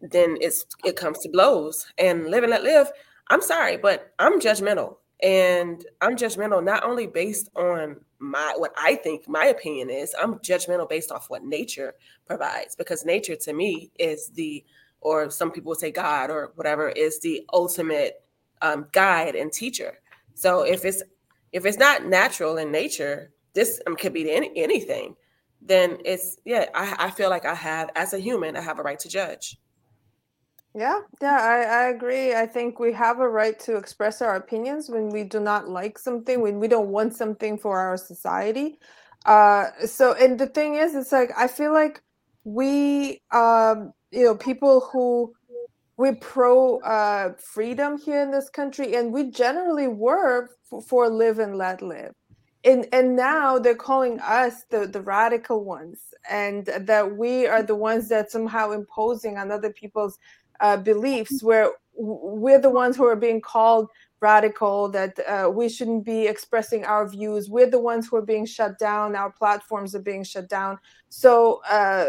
then 0.00 0.36
it's 0.40 0.64
it 0.84 0.96
comes 0.96 1.18
to 1.20 1.28
blows. 1.30 1.86
And 1.98 2.28
live 2.28 2.44
and 2.44 2.50
let 2.50 2.62
live, 2.64 2.90
I'm 3.30 3.42
sorry, 3.42 3.76
but 3.76 4.12
I'm 4.18 4.40
judgmental. 4.40 4.96
And 5.22 5.84
I'm 6.00 6.16
judgmental 6.16 6.62
not 6.62 6.84
only 6.84 7.06
based 7.06 7.48
on 7.56 7.96
my 8.18 8.54
what 8.56 8.72
I 8.76 8.96
think 8.96 9.28
my 9.28 9.46
opinion 9.46 9.90
is. 9.90 10.14
I'm 10.20 10.36
judgmental 10.36 10.88
based 10.88 11.10
off 11.10 11.30
what 11.30 11.44
nature 11.44 11.94
provides 12.26 12.74
because 12.74 13.04
nature 13.04 13.36
to 13.36 13.52
me 13.52 13.90
is 13.98 14.30
the 14.30 14.64
or 15.00 15.30
some 15.30 15.50
people 15.50 15.74
say 15.74 15.90
God 15.90 16.30
or 16.30 16.52
whatever 16.56 16.88
is 16.88 17.20
the 17.20 17.44
ultimate 17.52 18.22
um, 18.62 18.86
guide 18.92 19.34
and 19.36 19.52
teacher. 19.52 19.98
So 20.34 20.62
if 20.62 20.84
it's 20.84 21.02
if 21.52 21.64
it's 21.64 21.78
not 21.78 22.06
natural 22.06 22.58
in 22.58 22.70
nature, 22.70 23.30
this 23.54 23.80
um, 23.86 23.96
could 23.96 24.12
be 24.12 24.30
any, 24.30 24.50
anything. 24.56 25.16
Then 25.62 25.98
it's 26.04 26.36
yeah. 26.44 26.66
I, 26.74 27.06
I 27.06 27.10
feel 27.10 27.30
like 27.30 27.44
I 27.44 27.54
have 27.54 27.90
as 27.94 28.12
a 28.12 28.18
human, 28.18 28.56
I 28.56 28.60
have 28.60 28.78
a 28.78 28.82
right 28.82 28.98
to 29.00 29.08
judge. 29.08 29.58
Yeah, 30.76 31.00
yeah, 31.22 31.38
I, 31.40 31.84
I 31.86 31.88
agree. 31.90 32.34
I 32.34 32.46
think 32.46 32.80
we 32.80 32.92
have 32.94 33.20
a 33.20 33.28
right 33.28 33.58
to 33.60 33.76
express 33.76 34.22
our 34.22 34.36
opinions 34.36 34.90
when 34.90 35.10
we 35.10 35.24
do 35.24 35.40
not 35.40 35.68
like 35.70 35.98
something, 35.98 36.42
when 36.42 36.60
we 36.60 36.68
don't 36.68 36.90
want 36.90 37.16
something 37.16 37.58
for 37.58 37.80
our 37.80 37.98
society. 37.98 38.78
Uh, 39.26 39.66
so, 39.86 40.14
and 40.14 40.38
the 40.38 40.48
thing 40.48 40.76
is, 40.76 40.96
it's 40.96 41.12
like 41.12 41.32
I 41.36 41.48
feel 41.48 41.74
like 41.74 42.02
we, 42.44 43.22
um, 43.32 43.94
you 44.12 44.24
know, 44.26 44.36
people 44.36 44.80
who 44.92 45.34
we 45.98 46.14
pro 46.16 46.80
uh, 46.80 47.34
freedom 47.38 47.98
here 47.98 48.22
in 48.22 48.32
this 48.32 48.50
country, 48.50 48.96
and 48.96 49.12
we 49.12 49.30
generally 49.30 49.88
were 49.88 50.50
for, 50.68 50.82
for 50.82 51.10
live 51.10 51.38
and 51.40 51.56
let 51.56 51.82
live. 51.82 52.12
And, 52.64 52.86
and 52.92 53.16
now 53.16 53.58
they're 53.60 53.76
calling 53.76 54.20
us 54.20 54.64
the, 54.70 54.86
the 54.88 55.00
radical 55.02 55.64
ones 55.64 56.00
and 56.30 56.66
that 56.66 57.16
we 57.16 57.46
are 57.46 57.62
the 57.62 57.76
ones 57.76 58.08
that 58.08 58.30
somehow 58.32 58.72
imposing 58.72 59.38
on 59.38 59.52
other 59.52 59.72
people's 59.72 60.18
uh, 60.60 60.76
beliefs 60.76 61.42
where 61.42 61.70
we're 61.94 62.60
the 62.60 62.70
ones 62.70 62.96
who 62.96 63.04
are 63.04 63.16
being 63.16 63.40
called 63.40 63.88
radical 64.20 64.88
that 64.88 65.18
uh, 65.28 65.50
we 65.50 65.68
shouldn't 65.68 66.04
be 66.04 66.26
expressing 66.26 66.84
our 66.84 67.08
views. 67.08 67.48
We're 67.48 67.70
the 67.70 67.80
ones 67.80 68.08
who 68.08 68.16
are 68.16 68.22
being 68.22 68.46
shut 68.46 68.78
down. 68.78 69.14
Our 69.14 69.30
platforms 69.30 69.94
are 69.94 70.02
being 70.02 70.24
shut 70.24 70.48
down. 70.48 70.78
So 71.08 71.60
uh, 71.68 72.08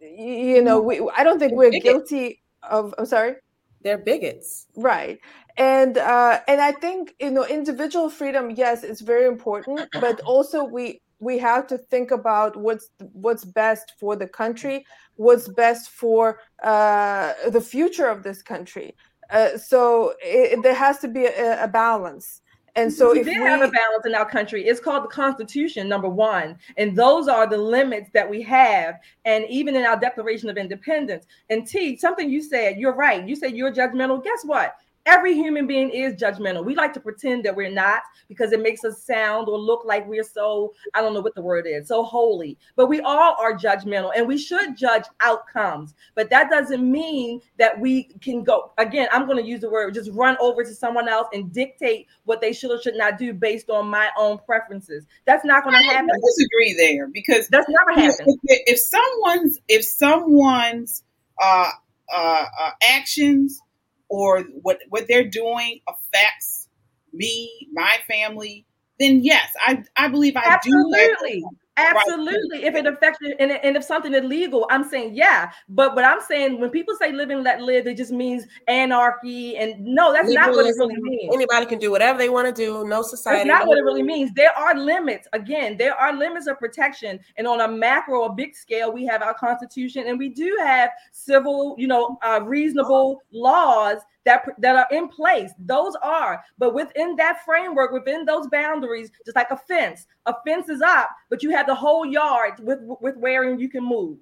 you 0.00 0.62
know 0.62 0.80
we 0.80 1.00
i 1.16 1.24
don't 1.24 1.38
think 1.38 1.52
we're 1.52 1.70
guilty 1.70 2.42
of 2.62 2.94
i'm 2.98 3.06
sorry? 3.06 3.36
They're 3.82 3.98
bigots. 3.98 4.66
Right. 4.74 5.20
And 5.56 5.98
uh, 5.98 6.40
and 6.48 6.60
i 6.60 6.72
think 6.72 7.14
you 7.20 7.30
know 7.30 7.46
individual 7.46 8.10
freedom 8.10 8.50
yes 8.50 8.84
it's 8.84 9.00
very 9.00 9.26
important 9.26 9.88
but 10.00 10.20
also 10.20 10.64
we 10.64 11.00
we 11.20 11.38
have 11.38 11.66
to 11.66 11.78
think 11.78 12.10
about 12.10 12.56
what's 12.56 12.90
what's 13.12 13.44
best 13.44 13.94
for 13.98 14.14
the 14.14 14.26
country 14.26 14.84
what's 15.18 15.48
best 15.48 15.90
for 15.90 16.40
uh, 16.62 17.34
the 17.50 17.60
future 17.60 18.06
of 18.06 18.22
this 18.22 18.40
country. 18.42 18.96
Uh, 19.30 19.58
so 19.58 20.14
it, 20.20 20.62
there 20.62 20.74
has 20.74 20.98
to 21.00 21.08
be 21.08 21.26
a, 21.26 21.64
a 21.64 21.68
balance. 21.68 22.40
And 22.76 22.92
so 22.92 23.12
we 23.12 23.20
if 23.20 23.26
did 23.26 23.38
we 23.38 23.44
have 23.44 23.60
a 23.60 23.70
balance 23.70 24.06
in 24.06 24.14
our 24.14 24.28
country, 24.28 24.64
it's 24.64 24.78
called 24.78 25.02
the 25.02 25.08
Constitution, 25.08 25.88
number 25.88 26.08
one. 26.08 26.56
And 26.76 26.96
those 26.96 27.26
are 27.26 27.46
the 27.46 27.56
limits 27.58 28.08
that 28.14 28.28
we 28.30 28.40
have. 28.42 29.00
And 29.24 29.44
even 29.50 29.74
in 29.74 29.84
our 29.84 29.98
Declaration 29.98 30.48
of 30.48 30.56
Independence. 30.56 31.26
And 31.50 31.66
T, 31.66 31.96
something 31.96 32.30
you 32.30 32.40
said, 32.40 32.78
you're 32.78 32.94
right. 32.94 33.26
You 33.26 33.34
said 33.34 33.56
you're 33.56 33.72
judgmental. 33.72 34.22
Guess 34.22 34.44
what? 34.44 34.76
Every 35.08 35.34
human 35.34 35.66
being 35.66 35.90
is 35.90 36.14
judgmental. 36.14 36.64
We 36.64 36.74
like 36.74 36.92
to 36.92 37.00
pretend 37.00 37.44
that 37.44 37.56
we're 37.56 37.70
not 37.70 38.02
because 38.28 38.52
it 38.52 38.60
makes 38.60 38.84
us 38.84 39.02
sound 39.02 39.48
or 39.48 39.58
look 39.58 39.84
like 39.84 40.06
we're 40.06 40.22
so, 40.22 40.74
I 40.94 41.00
don't 41.00 41.14
know 41.14 41.20
what 41.20 41.34
the 41.34 41.40
word 41.42 41.66
is, 41.66 41.88
so 41.88 42.04
holy. 42.04 42.58
But 42.76 42.88
we 42.88 43.00
all 43.00 43.34
are 43.38 43.56
judgmental 43.56 44.12
and 44.14 44.28
we 44.28 44.36
should 44.36 44.76
judge 44.76 45.04
outcomes. 45.20 45.94
But 46.14 46.28
that 46.30 46.50
doesn't 46.50 46.88
mean 46.88 47.40
that 47.58 47.80
we 47.80 48.04
can 48.20 48.44
go, 48.44 48.72
again, 48.76 49.08
I'm 49.10 49.26
going 49.26 49.42
to 49.42 49.48
use 49.48 49.60
the 49.60 49.70
word, 49.70 49.94
just 49.94 50.10
run 50.12 50.36
over 50.40 50.62
to 50.62 50.74
someone 50.74 51.08
else 51.08 51.28
and 51.32 51.52
dictate 51.52 52.06
what 52.24 52.40
they 52.42 52.52
should 52.52 52.70
or 52.70 52.80
should 52.80 52.96
not 52.96 53.18
do 53.18 53.32
based 53.32 53.70
on 53.70 53.88
my 53.88 54.10
own 54.18 54.38
preferences. 54.44 55.06
That's 55.24 55.44
not 55.44 55.64
going 55.64 55.74
to 55.74 55.82
happen. 55.82 56.10
I 56.10 56.18
disagree 56.26 56.74
there 56.76 57.08
because 57.08 57.48
that's 57.48 57.68
never 57.68 57.98
happened. 57.98 58.38
If, 58.44 58.62
if 58.66 58.78
someone's, 58.78 59.58
if 59.68 59.84
someone's, 59.84 61.02
uh, 61.40 61.70
uh, 62.10 62.44
uh, 62.60 62.70
actions 62.82 63.60
or 64.08 64.42
what 64.62 64.80
what 64.88 65.06
they're 65.08 65.28
doing 65.28 65.80
affects 65.88 66.68
me, 67.12 67.68
my 67.72 67.96
family, 68.06 68.66
then 68.98 69.22
yes, 69.22 69.48
I 69.64 69.84
I 69.96 70.08
believe 70.08 70.36
I 70.36 70.44
Absolutely. 70.44 70.98
do. 70.98 71.04
Absolutely. 71.12 71.44
Right. 71.78 72.64
If 72.64 72.74
it 72.74 72.86
affects 72.86 73.18
and, 73.38 73.52
and 73.52 73.76
if 73.76 73.84
something 73.84 74.12
is 74.14 74.22
illegal, 74.24 74.66
I'm 74.70 74.88
saying 74.88 75.14
yeah. 75.14 75.50
But 75.68 75.94
what 75.94 76.04
I'm 76.04 76.20
saying 76.20 76.60
when 76.60 76.70
people 76.70 76.94
say 77.00 77.12
live 77.12 77.30
and 77.30 77.44
let 77.44 77.62
live, 77.62 77.86
it 77.86 77.96
just 77.96 78.12
means 78.12 78.44
anarchy. 78.66 79.56
And 79.56 79.84
no, 79.84 80.12
that's 80.12 80.32
not 80.32 80.50
what 80.50 80.66
it 80.66 80.74
really 80.78 81.00
means. 81.00 81.34
Anybody 81.34 81.66
can 81.66 81.78
do 81.78 81.90
whatever 81.90 82.18
they 82.18 82.28
want 82.28 82.46
to 82.46 82.52
do. 82.52 82.86
No 82.86 83.02
society. 83.02 83.48
That's 83.48 83.60
not 83.60 83.66
what 83.68 83.78
it 83.78 83.82
really 83.82 84.02
means. 84.02 84.32
There 84.34 84.56
are 84.56 84.74
limits. 84.74 85.28
Again, 85.32 85.76
there 85.76 85.94
are 85.94 86.12
limits 86.12 86.46
of 86.46 86.58
protection. 86.58 87.20
And 87.36 87.46
on 87.46 87.60
a 87.60 87.68
macro 87.68 88.22
or 88.22 88.34
big 88.34 88.54
scale, 88.54 88.92
we 88.92 89.04
have 89.06 89.22
our 89.22 89.34
constitution 89.34 90.06
and 90.06 90.18
we 90.18 90.28
do 90.28 90.56
have 90.60 90.90
civil, 91.12 91.74
you 91.78 91.86
know, 91.86 92.18
uh, 92.22 92.40
reasonable 92.42 93.22
laws 93.32 93.98
that 94.24 94.44
that 94.58 94.76
are 94.76 94.86
in 94.90 95.08
place. 95.08 95.52
Those 95.58 95.94
are, 96.02 96.42
but 96.58 96.74
within 96.74 97.16
that 97.16 97.44
framework, 97.44 97.92
within 97.92 98.24
those 98.24 98.46
boundaries, 98.48 99.10
just 99.24 99.36
like 99.36 99.50
a 99.50 99.56
fence, 99.56 100.06
a 100.28 100.36
fence 100.46 100.68
is 100.68 100.80
up, 100.80 101.10
but 101.30 101.42
you 101.42 101.50
have 101.50 101.66
the 101.66 101.74
whole 101.74 102.06
yard 102.06 102.54
with 102.60 102.78
with 103.00 103.16
wherein 103.16 103.58
you 103.58 103.68
can 103.68 103.84
move. 103.84 104.18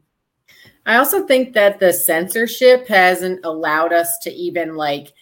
I 0.86 0.96
also 0.96 1.26
think 1.26 1.52
that 1.54 1.80
the 1.80 1.92
censorship 1.92 2.86
hasn't 2.86 3.44
allowed 3.44 3.92
us 3.92 4.18
to 4.22 4.32
even 4.32 4.76
like 4.76 5.12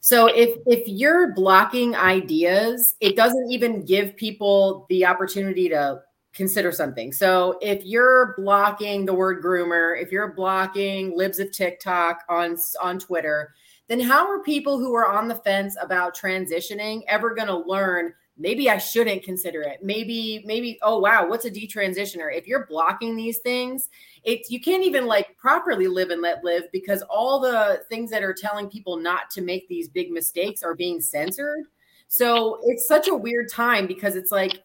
so 0.00 0.26
if 0.26 0.58
if 0.66 0.88
you're 0.88 1.32
blocking 1.32 1.94
ideas, 1.94 2.96
it 3.00 3.14
doesn't 3.14 3.52
even 3.52 3.84
give 3.84 4.16
people 4.16 4.84
the 4.88 5.06
opportunity 5.06 5.68
to 5.68 6.02
consider 6.34 6.72
something. 6.72 7.12
So 7.12 7.58
if 7.62 7.84
you're 7.84 8.34
blocking 8.36 9.06
the 9.06 9.14
word 9.14 9.44
groomer, 9.44 10.00
if 10.00 10.10
you're 10.10 10.32
blocking 10.32 11.16
libs 11.16 11.38
of 11.38 11.52
TikTok 11.52 12.24
on 12.28 12.56
on 12.80 12.98
Twitter, 12.98 13.54
then 13.86 14.00
how 14.00 14.26
are 14.28 14.42
people 14.42 14.78
who 14.78 14.92
are 14.94 15.06
on 15.06 15.28
the 15.28 15.36
fence 15.36 15.76
about 15.80 16.16
transitioning 16.16 17.02
ever 17.06 17.32
going 17.32 17.48
to 17.48 17.58
learn 17.58 18.12
maybe 18.36 18.70
I 18.70 18.78
shouldn't 18.78 19.22
consider 19.22 19.62
it. 19.62 19.82
Maybe, 19.82 20.42
maybe, 20.44 20.78
oh 20.82 20.98
wow, 20.98 21.28
what's 21.28 21.44
a 21.44 21.50
detransitioner? 21.50 22.34
If 22.34 22.46
you're 22.46 22.66
blocking 22.66 23.16
these 23.16 23.38
things, 23.38 23.88
it's 24.24 24.50
you 24.50 24.60
can't 24.60 24.84
even 24.84 25.06
like 25.06 25.36
properly 25.36 25.86
live 25.86 26.10
and 26.10 26.22
let 26.22 26.44
live 26.44 26.64
because 26.72 27.02
all 27.02 27.40
the 27.40 27.82
things 27.88 28.10
that 28.10 28.22
are 28.22 28.34
telling 28.34 28.68
people 28.68 28.96
not 28.96 29.30
to 29.30 29.42
make 29.42 29.68
these 29.68 29.88
big 29.88 30.10
mistakes 30.10 30.62
are 30.62 30.74
being 30.74 31.00
censored. 31.00 31.64
So 32.08 32.60
it's 32.64 32.86
such 32.86 33.08
a 33.08 33.14
weird 33.14 33.50
time 33.50 33.86
because 33.86 34.16
it's 34.16 34.32
like 34.32 34.62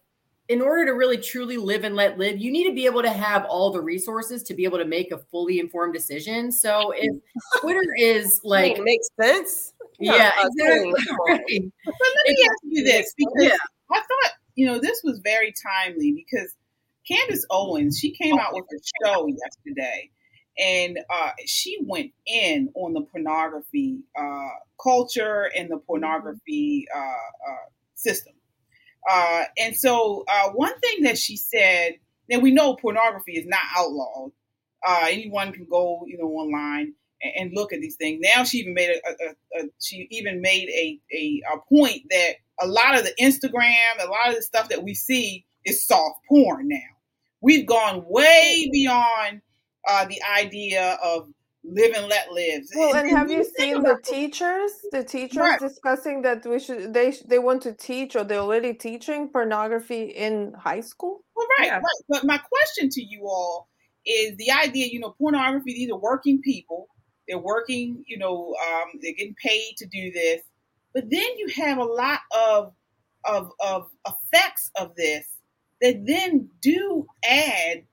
in 0.48 0.62
order 0.62 0.86
to 0.86 0.92
really 0.92 1.18
truly 1.18 1.58
live 1.58 1.84
and 1.84 1.94
let 1.94 2.18
live, 2.18 2.38
you 2.38 2.50
need 2.50 2.66
to 2.66 2.74
be 2.74 2.86
able 2.86 3.02
to 3.02 3.10
have 3.10 3.44
all 3.44 3.70
the 3.70 3.80
resources 3.80 4.42
to 4.44 4.54
be 4.54 4.64
able 4.64 4.78
to 4.78 4.84
make 4.84 5.12
a 5.12 5.18
fully 5.18 5.60
informed 5.60 5.92
decision. 5.92 6.50
So 6.50 6.92
if 6.96 7.14
Twitter 7.60 7.84
is 7.98 8.40
like 8.44 8.78
it 8.78 8.84
makes 8.84 9.08
sense. 9.20 9.74
Yeah, 9.98 10.32
exactly. 10.38 10.92
But 10.92 11.26
let 11.26 12.26
me 12.26 12.44
ask 12.44 12.58
you 12.64 12.84
this 12.84 13.14
because 13.16 13.32
Yeah. 13.42 13.56
I 13.90 14.00
thought, 14.00 14.32
you 14.54 14.66
know, 14.66 14.78
this 14.78 15.00
was 15.02 15.20
very 15.20 15.52
timely 15.52 16.12
because 16.12 16.54
Candace 17.06 17.46
Owens, 17.50 17.98
she 17.98 18.12
came 18.12 18.38
out 18.38 18.54
with 18.54 18.64
a 18.72 18.78
show 19.04 19.26
yesterday 19.26 20.10
and 20.58 20.98
uh, 21.10 21.30
she 21.46 21.78
went 21.86 22.12
in 22.26 22.70
on 22.74 22.92
the 22.92 23.02
pornography 23.02 24.00
uh, 24.18 24.48
culture 24.82 25.50
and 25.56 25.70
the 25.70 25.78
pornography 25.78 26.86
uh, 26.94 26.98
uh, 26.98 27.66
system. 27.94 28.34
Uh, 29.10 29.44
and 29.56 29.76
so, 29.76 30.24
uh, 30.28 30.50
one 30.50 30.78
thing 30.80 31.04
that 31.04 31.16
she 31.16 31.36
said, 31.36 31.94
that 32.28 32.42
we 32.42 32.50
know 32.50 32.76
pornography 32.76 33.32
is 33.38 33.46
not 33.46 33.60
outlawed. 33.76 34.32
Uh, 34.86 35.06
anyone 35.08 35.52
can 35.52 35.66
go, 35.68 36.04
you 36.06 36.18
know, 36.18 36.26
online 36.26 36.94
and, 37.22 37.32
and 37.36 37.52
look 37.54 37.72
at 37.72 37.80
these 37.80 37.96
things. 37.96 38.20
Now 38.22 38.44
she 38.44 38.58
even 38.58 38.74
made 38.74 38.90
a, 38.90 39.08
a, 39.08 39.60
a, 39.60 39.64
a 39.64 39.68
she 39.80 40.06
even 40.10 40.40
made 40.40 40.68
a, 40.70 41.00
a 41.14 41.42
a 41.54 41.58
point 41.68 42.02
that 42.10 42.34
a 42.60 42.66
lot 42.66 42.98
of 42.98 43.04
the 43.04 43.14
Instagram, 43.20 44.04
a 44.04 44.08
lot 44.08 44.28
of 44.28 44.34
the 44.34 44.42
stuff 44.42 44.68
that 44.68 44.82
we 44.82 44.94
see 44.94 45.46
is 45.64 45.86
soft 45.86 46.20
porn 46.28 46.68
now. 46.68 46.78
We've 47.40 47.66
gone 47.66 48.04
way 48.08 48.68
beyond 48.72 49.42
uh, 49.88 50.04
the 50.06 50.20
idea 50.36 50.98
of 51.02 51.28
live 51.64 51.94
and 51.94 52.08
let 52.08 52.32
live. 52.32 52.62
Well, 52.74 52.96
and 52.96 53.10
have 53.10 53.30
you 53.30 53.44
seen 53.44 53.82
the 53.82 53.98
teachers? 54.02 54.72
The 54.90 55.04
teachers 55.04 55.36
Right. 55.36 55.60
discussing 55.60 56.22
that 56.22 56.44
we 56.46 56.58
should 56.58 56.92
they 56.92 57.12
they 57.26 57.38
want 57.38 57.62
to 57.62 57.72
teach 57.72 58.16
or 58.16 58.24
they're 58.24 58.40
already 58.40 58.74
teaching 58.74 59.28
pornography 59.28 60.04
in 60.04 60.52
high 60.54 60.80
school. 60.80 61.24
Well, 61.36 61.46
right, 61.58 61.70
right. 61.70 61.82
But 62.08 62.24
my 62.24 62.38
question 62.38 62.88
to 62.90 63.02
you 63.02 63.26
all 63.26 63.68
is 64.04 64.36
the 64.36 64.50
idea, 64.50 64.86
you 64.86 65.00
know, 65.00 65.14
pornography, 65.18 65.74
these 65.74 65.90
are 65.90 65.98
working 65.98 66.40
people. 66.40 66.88
They're 67.28 67.38
working, 67.38 68.04
you 68.06 68.18
know, 68.18 68.54
um, 68.66 68.98
they're 69.00 69.12
getting 69.12 69.36
paid 69.42 69.74
to 69.78 69.86
do 69.86 70.10
this. 70.12 70.40
But 70.94 71.10
then 71.10 71.28
you 71.36 71.48
have 71.56 71.78
a 71.78 71.84
lot 71.84 72.20
of 72.34 72.72
of 73.24 73.52
of 73.60 73.90
effects 74.06 74.70
of 74.76 74.94
this 74.96 75.26
that 75.80 76.06
then 76.06 76.48
do 76.60 77.06
add 77.28 77.84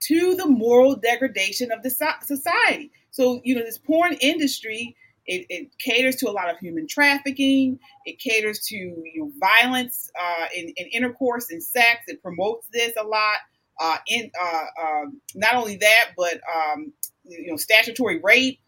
to 0.00 0.34
the 0.36 0.46
moral 0.46 0.96
degradation 0.96 1.72
of 1.72 1.82
the 1.82 1.90
society. 1.90 2.90
So, 3.10 3.40
you 3.44 3.54
know, 3.54 3.62
this 3.62 3.78
porn 3.78 4.14
industry, 4.20 4.96
it, 5.26 5.46
it 5.48 5.78
caters 5.78 6.16
to 6.16 6.28
a 6.28 6.32
lot 6.32 6.50
of 6.50 6.58
human 6.58 6.86
trafficking. 6.86 7.78
It 8.04 8.18
caters 8.18 8.60
to 8.66 8.76
you 8.76 9.12
know, 9.16 9.32
violence 9.40 10.10
uh, 10.20 10.46
in, 10.54 10.72
in 10.76 10.86
intercourse 10.88 11.50
and 11.50 11.62
sex. 11.62 12.02
It 12.08 12.22
promotes 12.22 12.66
this 12.72 12.92
a 12.98 13.04
lot. 13.04 13.38
Uh, 13.80 13.96
in 14.06 14.30
uh, 14.40 14.64
um, 14.80 15.20
not 15.34 15.56
only 15.56 15.76
that, 15.76 16.10
but 16.16 16.40
um, 16.54 16.92
you 17.24 17.50
know, 17.50 17.56
statutory 17.56 18.20
rape, 18.22 18.60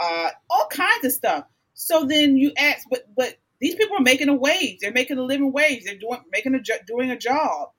uh, 0.00 0.30
all 0.50 0.66
kinds 0.70 1.04
of 1.04 1.12
stuff. 1.12 1.44
So 1.74 2.04
then 2.04 2.36
you 2.36 2.52
ask, 2.58 2.86
but 2.90 3.06
but 3.16 3.36
these 3.60 3.74
people 3.74 3.96
are 3.96 4.02
making 4.02 4.28
a 4.28 4.34
wage. 4.34 4.78
They're 4.80 4.92
making 4.92 5.18
a 5.18 5.22
living 5.22 5.52
wage. 5.52 5.84
They're 5.84 5.98
doing 5.98 6.20
making 6.32 6.54
a 6.54 6.60
doing 6.86 7.10
a 7.10 7.18
job. 7.18 7.70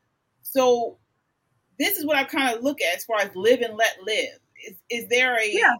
So 0.43 0.97
this 1.79 1.97
is 1.97 2.05
what 2.05 2.17
I 2.17 2.23
kind 2.25 2.55
of 2.55 2.63
look 2.63 2.81
at 2.81 2.95
as 2.97 3.05
far 3.05 3.19
as 3.19 3.35
live 3.35 3.61
and 3.61 3.77
let 3.77 3.97
live. 4.05 4.39
Is, 4.67 4.75
is 4.89 5.09
there 5.09 5.37
a 5.39 5.49
Yeah. 5.51 5.75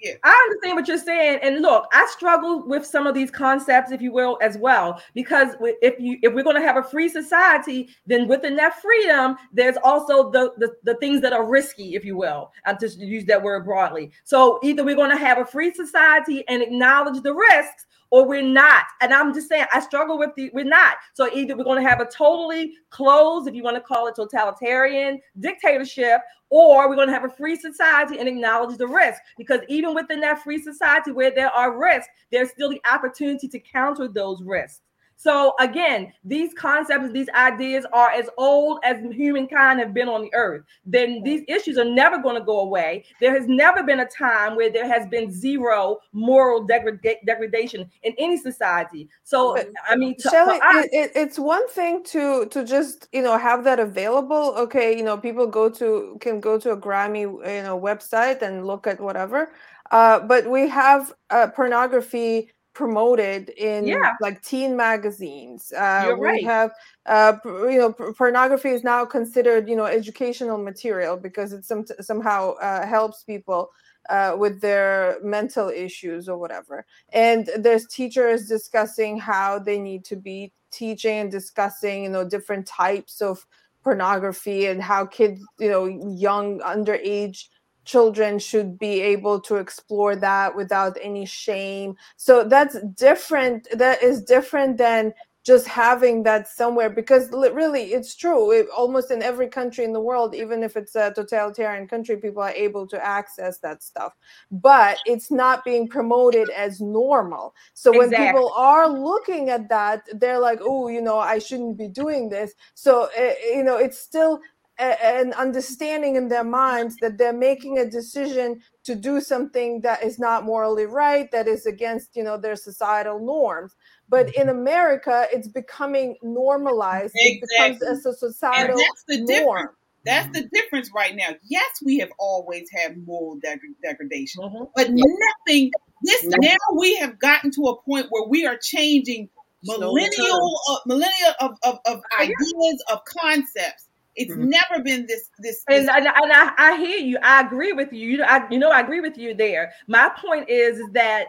Yeah. 0.00 0.14
I 0.22 0.48
understand 0.48 0.76
what 0.76 0.88
you're 0.88 0.98
saying, 0.98 1.38
and 1.42 1.62
look, 1.62 1.86
I 1.92 2.06
struggle 2.10 2.66
with 2.66 2.84
some 2.84 3.06
of 3.06 3.14
these 3.14 3.30
concepts, 3.30 3.92
if 3.92 4.02
you 4.02 4.12
will, 4.12 4.38
as 4.42 4.58
well. 4.58 5.00
Because 5.14 5.54
if 5.60 5.98
you 5.98 6.18
if 6.22 6.34
we're 6.34 6.44
going 6.44 6.56
to 6.56 6.62
have 6.62 6.76
a 6.76 6.82
free 6.82 7.08
society, 7.08 7.88
then 8.06 8.28
within 8.28 8.56
that 8.56 8.80
freedom, 8.80 9.36
there's 9.52 9.76
also 9.82 10.30
the 10.30 10.52
the, 10.58 10.74
the 10.84 10.94
things 10.96 11.20
that 11.22 11.32
are 11.32 11.48
risky, 11.48 11.94
if 11.94 12.04
you 12.04 12.16
will. 12.16 12.52
I 12.64 12.74
just 12.74 12.98
use 12.98 13.24
that 13.26 13.42
word 13.42 13.64
broadly. 13.64 14.10
So 14.24 14.60
either 14.62 14.84
we're 14.84 14.96
going 14.96 15.10
to 15.10 15.16
have 15.16 15.38
a 15.38 15.46
free 15.46 15.72
society 15.72 16.44
and 16.48 16.62
acknowledge 16.62 17.22
the 17.22 17.34
risks, 17.34 17.85
or 18.10 18.26
we're 18.26 18.42
not. 18.42 18.84
And 19.00 19.12
I'm 19.12 19.34
just 19.34 19.48
saying, 19.48 19.66
I 19.72 19.80
struggle 19.80 20.18
with 20.18 20.30
the 20.36 20.50
we're 20.52 20.64
not. 20.64 20.96
So 21.14 21.28
either 21.34 21.56
we're 21.56 21.64
going 21.64 21.82
to 21.82 21.88
have 21.88 22.00
a 22.00 22.06
totally 22.06 22.74
closed, 22.90 23.48
if 23.48 23.54
you 23.54 23.62
want 23.62 23.76
to 23.76 23.82
call 23.82 24.06
it 24.06 24.14
totalitarian 24.14 25.20
dictatorship, 25.40 26.20
or 26.50 26.88
we're 26.88 26.96
going 26.96 27.08
to 27.08 27.14
have 27.14 27.24
a 27.24 27.30
free 27.30 27.56
society 27.56 28.18
and 28.18 28.28
acknowledge 28.28 28.76
the 28.78 28.86
risk. 28.86 29.20
Because 29.36 29.60
even 29.68 29.94
within 29.94 30.20
that 30.20 30.42
free 30.42 30.62
society 30.62 31.12
where 31.12 31.32
there 31.34 31.50
are 31.50 31.78
risks, 31.78 32.08
there's 32.30 32.50
still 32.50 32.70
the 32.70 32.80
opportunity 32.90 33.48
to 33.48 33.58
counter 33.58 34.08
those 34.08 34.42
risks. 34.42 34.80
So 35.16 35.54
again, 35.58 36.12
these 36.24 36.52
concepts, 36.54 37.10
these 37.10 37.28
ideas 37.30 37.86
are 37.92 38.10
as 38.10 38.28
old 38.36 38.80
as 38.84 38.98
humankind 39.12 39.80
have 39.80 39.94
been 39.94 40.08
on 40.08 40.22
the 40.22 40.34
earth. 40.34 40.64
Then 40.84 41.22
these 41.22 41.42
issues 41.48 41.78
are 41.78 41.84
never 41.84 42.18
going 42.18 42.36
to 42.36 42.44
go 42.44 42.60
away. 42.60 43.04
There 43.20 43.32
has 43.32 43.48
never 43.48 43.82
been 43.82 44.00
a 44.00 44.06
time 44.06 44.56
where 44.56 44.70
there 44.70 44.86
has 44.86 45.08
been 45.08 45.32
zero 45.32 45.98
moral 46.12 46.66
degrada- 46.66 47.24
degradation 47.24 47.90
in 48.02 48.14
any 48.18 48.36
society. 48.36 49.08
So 49.22 49.56
I 49.88 49.96
mean, 49.96 50.16
to, 50.18 50.28
Shelley, 50.28 50.60
us, 50.62 50.86
it, 50.92 51.12
it's 51.14 51.38
one 51.38 51.66
thing 51.68 52.04
to 52.04 52.46
to 52.46 52.64
just 52.64 53.08
you 53.12 53.22
know 53.22 53.38
have 53.38 53.64
that 53.64 53.80
available. 53.80 54.54
Okay, 54.58 54.96
you 54.96 55.02
know 55.02 55.16
people 55.16 55.46
go 55.46 55.70
to 55.70 56.18
can 56.20 56.40
go 56.40 56.58
to 56.58 56.72
a 56.72 56.76
Grammy 56.76 57.22
you 57.22 57.62
know 57.62 57.80
website 57.80 58.42
and 58.42 58.66
look 58.66 58.86
at 58.86 59.00
whatever. 59.00 59.50
Uh, 59.90 60.20
but 60.20 60.50
we 60.50 60.68
have 60.68 61.12
uh, 61.30 61.46
pornography 61.48 62.50
promoted 62.76 63.48
in 63.56 63.86
Yeah. 63.86 64.12
like 64.20 64.42
teen 64.42 64.76
magazines. 64.76 65.72
Uh, 65.72 66.02
You're 66.08 66.18
we 66.18 66.42
have 66.44 66.72
uh, 67.06 67.32
you 67.44 67.78
know 67.78 67.92
p- 67.92 68.12
pornography 68.12 68.68
is 68.68 68.84
now 68.84 69.06
considered 69.06 69.66
you 69.66 69.76
know 69.76 69.86
educational 69.86 70.58
material 70.58 71.16
because 71.16 71.54
it 71.54 71.64
some, 71.64 71.86
somehow 72.00 72.52
uh, 72.60 72.86
helps 72.86 73.24
people 73.24 73.70
uh, 74.10 74.36
with 74.38 74.60
their 74.60 75.16
mental 75.22 75.70
issues 75.70 76.28
or 76.28 76.36
whatever. 76.36 76.84
And 77.14 77.48
there's 77.58 77.86
teachers 77.86 78.46
discussing 78.46 79.18
how 79.18 79.58
they 79.58 79.78
need 79.78 80.04
to 80.04 80.16
be 80.16 80.52
teaching 80.70 81.16
and 81.18 81.30
discussing, 81.30 82.04
you 82.04 82.10
know, 82.10 82.28
different 82.28 82.66
types 82.66 83.22
of 83.22 83.46
pornography 83.82 84.66
and 84.66 84.82
how 84.82 85.06
kids, 85.06 85.40
you 85.58 85.70
know, 85.70 85.86
young 85.86 86.60
underage 86.60 87.48
children 87.86 88.38
should 88.38 88.78
be 88.78 89.00
able 89.00 89.40
to 89.40 89.56
explore 89.56 90.16
that 90.16 90.54
without 90.54 90.98
any 91.00 91.24
shame. 91.24 91.96
So 92.16 92.44
that's 92.44 92.82
different. 92.94 93.68
That 93.72 94.02
is 94.02 94.22
different 94.22 94.76
than 94.76 95.14
just 95.46 95.68
having 95.68 96.24
that 96.24 96.48
somewhere 96.48 96.90
because 96.90 97.30
really 97.30 97.92
it's 97.92 98.16
true 98.16 98.50
it, 98.50 98.66
almost 98.76 99.12
in 99.12 99.22
every 99.22 99.46
country 99.46 99.84
in 99.84 99.92
the 99.92 100.00
world 100.00 100.34
even 100.34 100.64
if 100.64 100.76
it's 100.76 100.96
a 100.96 101.12
totalitarian 101.14 101.86
country 101.86 102.16
people 102.16 102.42
are 102.42 102.50
able 102.50 102.84
to 102.84 103.02
access 103.06 103.58
that 103.58 103.80
stuff 103.80 104.16
but 104.50 104.98
it's 105.06 105.30
not 105.30 105.64
being 105.64 105.86
promoted 105.86 106.50
as 106.50 106.80
normal 106.80 107.54
so 107.74 107.92
when 107.92 108.08
Exactly. 108.08 108.26
people 108.26 108.52
are 108.56 108.88
looking 108.88 109.48
at 109.50 109.68
that 109.68 110.02
they're 110.14 110.40
like 110.40 110.58
oh 110.62 110.88
you 110.88 111.00
know 111.00 111.18
i 111.18 111.38
shouldn't 111.38 111.78
be 111.78 111.86
doing 111.86 112.28
this 112.28 112.52
so 112.74 113.08
uh, 113.16 113.32
you 113.54 113.62
know 113.62 113.76
it's 113.76 114.00
still 114.00 114.40
an 114.78 115.32
understanding 115.32 116.16
in 116.16 116.28
their 116.28 116.44
minds 116.44 116.96
that 117.00 117.16
they're 117.16 117.32
making 117.32 117.78
a 117.78 117.88
decision 117.88 118.60
to 118.84 118.94
do 118.94 119.20
something 119.20 119.80
that 119.80 120.02
is 120.02 120.18
not 120.18 120.44
morally 120.44 120.84
right 120.84 121.30
that 121.30 121.48
is 121.48 121.64
against 121.64 122.14
you 122.14 122.22
know 122.22 122.36
their 122.36 122.56
societal 122.56 123.18
norms 123.18 123.74
but 124.08 124.26
in 124.34 124.46
mm-hmm. 124.46 124.50
america 124.50 125.26
it's 125.32 125.48
becoming 125.48 126.16
normalized 126.22 127.14
exactly. 127.16 127.38
it 127.42 127.78
becomes 127.80 127.82
as 127.82 128.04
a 128.04 128.08
And 128.10 128.18
societal 128.18 128.76
that's 128.76 129.04
the 129.08 129.16
norm 129.18 129.26
difference. 129.26 129.76
That's 130.06 130.26
mm-hmm. 130.26 130.34
the 130.34 130.48
difference 130.60 130.90
right 130.94 131.14
now. 131.16 131.30
Yes, 131.48 131.68
we 131.84 131.98
have 131.98 132.10
always 132.18 132.68
had 132.72 132.96
moral 133.04 133.40
deg- 133.42 133.58
degradation, 133.82 134.40
mm-hmm. 134.42 134.64
but 134.74 134.88
nothing. 134.88 135.72
This 136.02 136.24
No. 136.24 136.36
now 136.40 136.56
we 136.78 136.94
have 136.96 137.18
gotten 137.18 137.50
to 137.50 137.62
a 137.62 137.82
point 137.82 138.06
where 138.10 138.28
we 138.28 138.46
are 138.46 138.56
changing 138.56 139.30
millennial, 139.64 140.60
uh, 140.70 140.76
millennia 140.86 141.34
of, 141.40 141.58
of, 141.64 141.78
of 141.86 142.00
ideas 142.20 142.84
of 142.92 143.00
concepts. 143.04 143.85
It's 144.16 144.32
mm-hmm. 144.32 144.48
never 144.48 144.82
been 144.82 145.06
this 145.06 145.30
this. 145.38 145.62
and, 145.68 145.88
and, 145.88 146.06
and 146.06 146.32
I, 146.32 146.52
I 146.56 146.76
hear 146.76 146.98
you. 146.98 147.18
I 147.22 147.42
agree 147.42 147.72
with 147.72 147.92
you. 147.92 148.08
You 148.10 148.18
know, 148.18 148.26
I, 148.28 148.48
you 148.50 148.58
know, 148.58 148.70
I 148.70 148.80
agree 148.80 149.00
with 149.00 149.16
you 149.18 149.34
there. 149.34 149.72
My 149.86 150.10
point 150.18 150.48
is, 150.48 150.78
is 150.78 150.90
that 150.92 151.28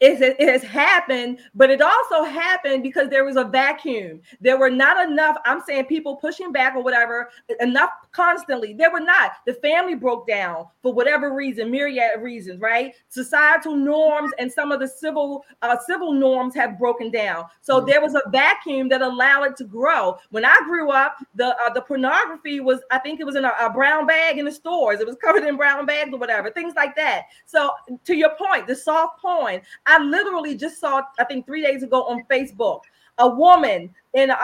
it, 0.00 0.36
it 0.38 0.48
has 0.48 0.62
happened, 0.62 1.40
but 1.54 1.68
it 1.70 1.82
also 1.82 2.24
happened 2.24 2.82
because 2.82 3.10
there 3.10 3.24
was 3.24 3.36
a 3.36 3.44
vacuum. 3.44 4.22
There 4.40 4.58
were 4.58 4.70
not 4.70 5.08
enough, 5.08 5.36
I'm 5.44 5.60
saying 5.60 5.86
people 5.86 6.16
pushing 6.16 6.52
back 6.52 6.74
or 6.74 6.82
whatever, 6.82 7.28
enough 7.60 7.90
constantly. 8.12 8.72
They 8.72 8.88
were 8.88 9.00
not. 9.00 9.32
The 9.46 9.54
family 9.54 9.94
broke 9.94 10.26
down 10.26 10.66
for 10.82 10.92
whatever 10.92 11.34
reason, 11.34 11.70
myriad 11.70 12.16
of 12.16 12.22
reasons, 12.22 12.60
right? 12.60 12.94
Societal 13.08 13.76
norms 13.76 14.32
and 14.38 14.50
some 14.50 14.72
of 14.72 14.80
the 14.80 14.88
civil 14.88 15.44
uh, 15.62 15.76
civil 15.86 16.12
norms 16.12 16.54
have 16.54 16.78
broken 16.78 17.10
down. 17.10 17.44
So 17.60 17.76
mm-hmm. 17.76 17.88
there 17.88 18.00
was 18.00 18.14
a 18.14 18.22
vacuum 18.30 18.88
that 18.88 19.02
allowed 19.02 19.44
it 19.44 19.56
to 19.58 19.64
grow. 19.64 20.16
When 20.30 20.44
I 20.44 20.56
grew 20.64 20.90
up, 20.90 21.16
the 21.34 21.56
uh, 21.64 21.72
the 21.72 21.82
pornography 21.82 22.60
was, 22.60 22.80
I 22.90 22.98
think 22.98 23.20
it 23.20 23.24
was 23.24 23.36
in 23.36 23.44
a, 23.44 23.52
a 23.60 23.70
brown 23.70 24.06
bag 24.06 24.38
in 24.38 24.44
the 24.44 24.52
stores. 24.52 25.00
It 25.00 25.06
was 25.06 25.16
covered 25.16 25.44
in 25.44 25.56
brown 25.56 25.86
bags 25.86 26.12
or 26.12 26.18
whatever, 26.18 26.50
things 26.50 26.74
like 26.76 26.96
that. 26.96 27.24
So 27.46 27.70
to 28.04 28.14
your 28.14 28.30
point, 28.36 28.66
the 28.66 28.74
soft 28.74 29.20
porn, 29.20 29.60
I 29.86 30.02
literally 30.02 30.56
just 30.56 30.80
saw, 30.80 31.02
I 31.18 31.24
think 31.24 31.46
three 31.46 31.62
days 31.62 31.82
ago 31.82 32.04
on 32.04 32.24
Facebook, 32.30 32.80
a 33.18 33.28
woman 33.28 33.94
in 34.14 34.30
uh, 34.30 34.34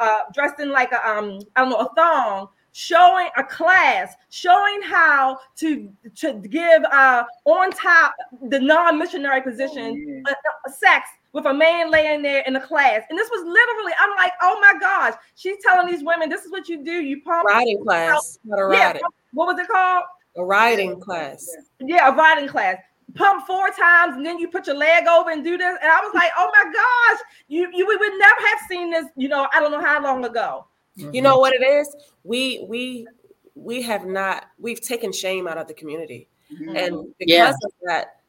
uh 0.00 0.18
dressed 0.32 0.60
in 0.60 0.70
like 0.70 0.92
a 0.92 1.08
um, 1.08 1.40
I 1.56 1.62
don't 1.62 1.70
know, 1.70 1.76
a 1.76 1.94
thong 1.94 2.48
showing 2.72 3.28
a 3.36 3.44
class 3.44 4.14
showing 4.30 4.80
how 4.82 5.38
to 5.54 5.92
to 6.14 6.32
give 6.48 6.82
uh 6.84 7.22
on 7.44 7.70
top 7.70 8.14
the 8.48 8.58
non-missionary 8.58 9.42
position 9.42 10.24
oh, 10.26 10.30
uh, 10.30 10.34
uh, 10.66 10.72
sex 10.72 11.08
with 11.32 11.46
a 11.46 11.52
man 11.52 11.90
laying 11.90 12.20
there 12.20 12.42
in 12.46 12.52
the 12.52 12.60
class. 12.60 13.02
And 13.08 13.18
this 13.18 13.28
was 13.30 13.44
literally 13.44 13.92
i'm 13.98 14.16
like 14.16 14.32
oh 14.40 14.58
my 14.60 14.78
gosh 14.80 15.14
she's 15.34 15.56
telling 15.62 15.86
these 15.86 16.02
women 16.02 16.28
this 16.28 16.44
is 16.44 16.50
what 16.50 16.68
you 16.68 16.82
do. 16.82 16.92
You 16.92 17.20
pump 17.22 17.46
riding 17.46 17.82
class 17.82 18.38
yeah, 18.44 18.98
what 19.32 19.46
was 19.46 19.58
it 19.58 19.68
called? 19.68 20.04
A 20.36 20.44
riding 20.44 20.98
class. 20.98 21.46
Yeah 21.80 22.10
a 22.10 22.16
riding 22.16 22.48
class. 22.48 22.76
Pump 23.14 23.46
four 23.46 23.68
times 23.68 24.16
and 24.16 24.24
then 24.24 24.38
you 24.38 24.48
put 24.48 24.66
your 24.66 24.76
leg 24.76 25.06
over 25.06 25.28
and 25.28 25.44
do 25.44 25.58
this. 25.58 25.76
And 25.82 25.90
i 25.90 26.00
was 26.00 26.14
like 26.14 26.30
oh 26.38 26.50
my 26.54 26.72
gosh 26.72 27.20
you 27.48 27.68
you 27.74 27.86
we 27.86 27.96
would 27.96 28.18
never 28.18 28.48
have 28.48 28.58
seen 28.66 28.90
this 28.90 29.06
you 29.14 29.28
know 29.28 29.46
i 29.52 29.60
don't 29.60 29.70
know 29.70 29.84
how 29.84 30.02
long 30.02 30.24
ago 30.24 30.66
Mm-hmm. 30.98 31.14
You 31.14 31.22
know 31.22 31.38
what 31.38 31.54
it 31.54 31.62
is? 31.62 31.94
We 32.24 32.64
we 32.68 33.06
we 33.54 33.82
have 33.82 34.06
not 34.06 34.46
we've 34.58 34.80
taken 34.80 35.12
shame 35.12 35.46
out 35.46 35.58
of 35.58 35.68
the 35.68 35.74
community. 35.74 36.28
Mm-hmm. 36.52 36.76
And 36.76 37.14
because 37.18 37.32
yeah. 37.38 37.48
of 37.50 37.72
that, 37.86 38.20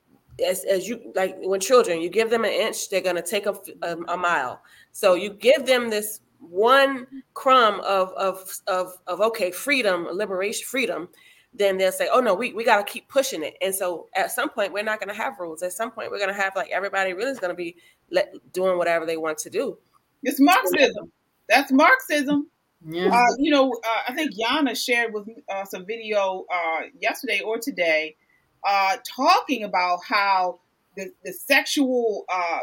as, 0.43 0.63
as 0.63 0.87
you 0.87 1.11
like 1.15 1.35
when 1.41 1.59
children, 1.59 2.01
you 2.01 2.09
give 2.09 2.29
them 2.29 2.45
an 2.45 2.51
inch, 2.51 2.89
they're 2.89 3.01
gonna 3.01 3.21
take 3.21 3.45
a, 3.45 3.55
a, 3.81 3.97
a 4.07 4.17
mile. 4.17 4.61
So 4.91 5.15
you 5.15 5.31
give 5.31 5.65
them 5.65 5.89
this 5.89 6.21
one 6.39 7.07
crumb 7.33 7.79
of 7.81 8.13
of 8.13 8.59
of 8.67 8.93
of 9.07 9.21
okay, 9.21 9.51
freedom, 9.51 10.07
liberation, 10.11 10.65
freedom, 10.65 11.09
then 11.53 11.77
they'll 11.77 11.91
say, 11.91 12.09
"Oh 12.11 12.19
no, 12.19 12.33
we, 12.33 12.53
we 12.53 12.63
got 12.63 12.85
to 12.85 12.91
keep 12.91 13.07
pushing 13.07 13.43
it." 13.43 13.55
And 13.61 13.73
so 13.73 14.07
at 14.15 14.31
some 14.31 14.49
point, 14.49 14.73
we're 14.73 14.83
not 14.83 14.99
going 14.99 15.09
to 15.09 15.15
have 15.15 15.39
rules. 15.39 15.61
At 15.63 15.73
some 15.73 15.91
point, 15.91 16.11
we're 16.11 16.17
going 16.17 16.33
to 16.33 16.41
have 16.41 16.55
like 16.55 16.69
everybody 16.71 17.13
really 17.13 17.31
is 17.31 17.39
going 17.39 17.51
to 17.51 17.55
be 17.55 17.75
let, 18.11 18.33
doing 18.51 18.77
whatever 18.77 19.05
they 19.05 19.17
want 19.17 19.37
to 19.39 19.49
do. 19.49 19.77
It's 20.23 20.39
Marxism. 20.39 21.11
That's 21.47 21.71
Marxism. 21.71 22.47
Yeah. 22.85 23.09
Uh, 23.09 23.35
you 23.37 23.51
know, 23.51 23.71
uh, 23.71 24.01
I 24.09 24.13
think 24.13 24.31
Yana 24.33 24.75
shared 24.75 25.13
with 25.13 25.27
us 25.49 25.73
a 25.73 25.79
video 25.79 26.45
uh, 26.53 26.81
yesterday 26.99 27.41
or 27.41 27.57
today 27.57 28.15
uh, 28.63 28.97
talking 29.03 29.63
about 29.63 29.99
how 30.03 30.59
the, 30.97 31.11
the 31.23 31.33
sexual, 31.33 32.25
uh, 32.33 32.59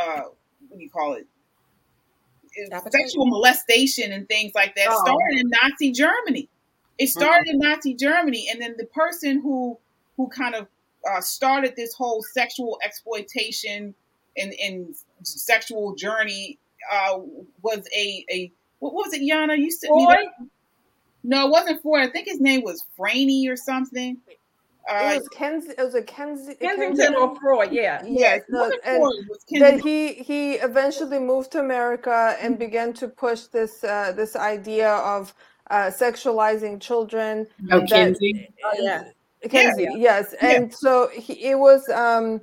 uh, 0.00 0.22
what 0.68 0.78
do 0.78 0.82
you 0.82 0.90
call 0.90 1.14
it? 1.14 1.26
Sexual 2.90 3.26
molestation 3.26 4.12
and 4.12 4.28
things 4.28 4.52
like 4.54 4.74
that 4.74 4.88
oh. 4.90 5.00
started 5.04 5.38
in 5.38 5.50
Nazi 5.62 5.92
Germany. 5.92 6.48
It 6.98 7.08
started 7.08 7.46
mm-hmm. 7.46 7.62
in 7.62 7.70
Nazi 7.70 7.94
Germany, 7.94 8.48
and 8.50 8.60
then 8.60 8.74
the 8.76 8.86
person 8.86 9.40
who 9.40 9.78
who 10.16 10.28
kind 10.28 10.56
of 10.56 10.66
started 11.20 11.74
this 11.76 11.94
whole 11.94 12.24
sexual 12.34 12.80
exploitation 12.82 13.94
and, 14.36 14.52
and 14.60 14.96
sexual 15.22 15.94
journey 15.94 16.58
was 17.62 17.86
a, 17.96 18.24
a 18.28 18.52
what 18.78 18.94
was 18.94 19.12
it, 19.12 19.22
Yana? 19.22 19.58
You 19.58 19.70
said 19.70 19.90
No, 21.24 21.46
it 21.46 21.50
wasn't 21.50 21.82
Freud. 21.82 22.08
I 22.08 22.12
think 22.12 22.26
his 22.28 22.40
name 22.40 22.62
was 22.62 22.86
Franey 22.98 23.48
or 23.48 23.56
something. 23.56 24.18
Uh, 24.90 25.12
it 25.12 25.18
was 25.18 25.28
Kens. 25.28 25.66
It 25.66 25.78
was 25.78 25.94
a 25.94 26.02
Kens, 26.02 26.48
Kensington 26.60 27.14
or 27.14 27.36
Freud. 27.36 27.72
Yeah. 27.72 28.02
Yes. 28.06 28.42
No, 28.48 28.72
and 28.86 29.82
he 29.82 30.14
he 30.14 30.54
eventually 30.54 31.18
moved 31.18 31.52
to 31.52 31.60
America 31.60 32.36
and 32.40 32.58
began 32.58 32.94
to 32.94 33.08
push 33.08 33.42
this 33.42 33.84
uh, 33.84 34.12
this 34.12 34.34
idea 34.34 34.90
of 34.90 35.34
uh, 35.70 35.90
sexualizing 35.90 36.80
children. 36.80 37.46
Oh, 37.70 37.82
Kinsey. 37.82 38.48
Oh, 38.64 38.72
yeah. 38.78 39.04
Kinsey. 39.42 39.82
Yeah. 39.82 39.90
Yes, 39.96 40.34
and 40.40 40.70
yeah. 40.70 40.76
so 40.76 41.08
he, 41.08 41.50
it 41.50 41.58
was. 41.58 41.88
um 41.90 42.40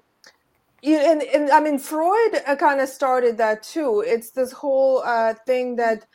and, 0.84 1.24
and 1.24 1.50
I 1.50 1.60
mean, 1.62 1.80
Freud 1.80 2.42
uh, 2.46 2.56
kind 2.56 2.80
of 2.80 2.88
started 2.88 3.38
that 3.38 3.64
too. 3.64 4.04
It's 4.06 4.30
this 4.30 4.52
whole 4.52 5.02
uh, 5.04 5.34
thing 5.46 5.76
that 5.78 6.06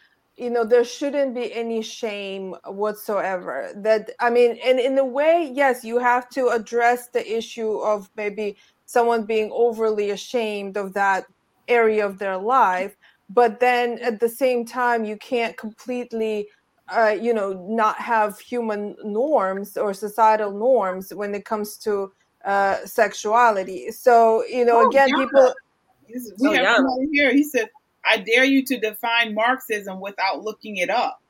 you 0.41 0.49
know 0.49 0.65
there 0.65 0.85
shouldn't 0.85 1.35
be 1.35 1.53
any 1.53 1.83
shame 1.83 2.55
whatsoever 2.65 3.71
that 3.77 4.11
i 4.21 4.31
mean 4.31 4.59
and 4.65 4.81
in 4.81 4.97
a 4.99 5.05
way 5.05 5.51
yes 5.55 5.85
you 5.85 5.99
have 5.99 6.29
to 6.31 6.49
address 6.49 7.09
the 7.09 7.37
issue 7.37 7.77
of 7.79 8.09
maybe 8.17 8.57
someone 8.87 9.25
being 9.25 9.51
overly 9.53 10.11
ashamed 10.11 10.77
of 10.79 10.95
that 10.95 11.27
area 11.69 12.05
of 12.05 12.19
their 12.19 12.39
life 12.39 12.97
but 13.29 13.61
then 13.61 13.99
at 13.99 14.19
the 14.19 14.29
same 14.29 14.65
time 14.65 15.05
you 15.05 15.17
can't 15.19 15.57
completely 15.59 16.49
uh, 16.89 17.15
you 17.21 17.35
know 17.35 17.53
not 17.69 17.97
have 17.97 18.41
human 18.41 18.97
norms 19.05 19.77
or 19.77 19.93
societal 19.93 20.51
norms 20.51 21.15
when 21.15 21.35
it 21.35 21.45
comes 21.45 21.77
to 21.77 22.11
uh, 22.47 22.79
sexuality 22.87 23.93
so 23.93 24.43
you 24.47 24.65
know 24.65 24.81
oh, 24.85 24.89
again 24.89 25.09
yeah. 25.11 25.17
people 25.19 25.55
we 26.39 26.49
oh, 26.49 26.53
have 26.53 26.83
yeah. 26.99 27.07
here 27.13 27.33
he 27.33 27.45
said 27.45 27.69
I 28.05 28.19
dare 28.19 28.45
you 28.45 28.65
to 28.67 28.79
define 28.79 29.35
Marxism 29.35 30.01
without 30.01 30.43
looking 30.43 30.77
it 30.77 30.91
up. 30.91 31.23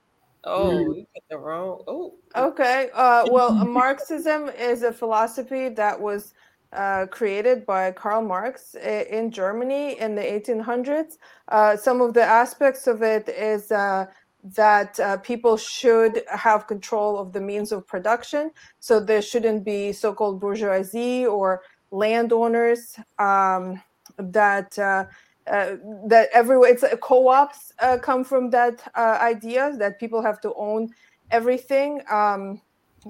Oh, 0.44 0.70
mm. 0.70 0.96
you 0.96 1.06
get 1.14 1.22
the 1.28 1.38
wrong. 1.38 1.82
Oh, 1.86 2.14
okay. 2.34 2.88
Uh, 2.94 3.26
well, 3.30 3.52
Marxism 3.64 4.48
is 4.48 4.82
a 4.82 4.92
philosophy 4.92 5.68
that 5.68 6.00
was 6.00 6.34
uh, 6.72 7.06
created 7.06 7.66
by 7.66 7.90
Karl 7.92 8.22
Marx 8.22 8.74
in 8.76 9.30
Germany 9.30 9.98
in 9.98 10.14
the 10.14 10.22
1800s. 10.22 11.18
Uh, 11.48 11.76
some 11.76 12.00
of 12.00 12.14
the 12.14 12.22
aspects 12.22 12.86
of 12.86 13.02
it 13.02 13.28
is 13.28 13.70
uh, 13.72 14.06
that 14.42 14.98
uh, 15.00 15.16
people 15.18 15.56
should 15.56 16.22
have 16.28 16.66
control 16.66 17.18
of 17.18 17.32
the 17.32 17.40
means 17.40 17.72
of 17.72 17.86
production. 17.86 18.50
So 18.78 19.00
there 19.00 19.22
shouldn't 19.22 19.64
be 19.64 19.92
so 19.92 20.14
called 20.14 20.40
bourgeoisie 20.40 21.26
or 21.26 21.62
landowners 21.90 22.98
um, 23.18 23.82
that 24.16 24.78
uh, 24.78 25.06
uh, 25.46 25.76
that 26.06 26.28
everywhere 26.32 26.70
it's 26.70 26.82
uh, 26.82 26.96
co-ops 26.96 27.72
uh, 27.80 27.98
come 27.98 28.24
from 28.24 28.50
that 28.50 28.90
uh, 28.94 29.18
idea 29.20 29.74
that 29.78 29.98
people 29.98 30.22
have 30.22 30.40
to 30.40 30.52
own 30.54 30.88
everything. 31.30 32.02
Um, 32.10 32.60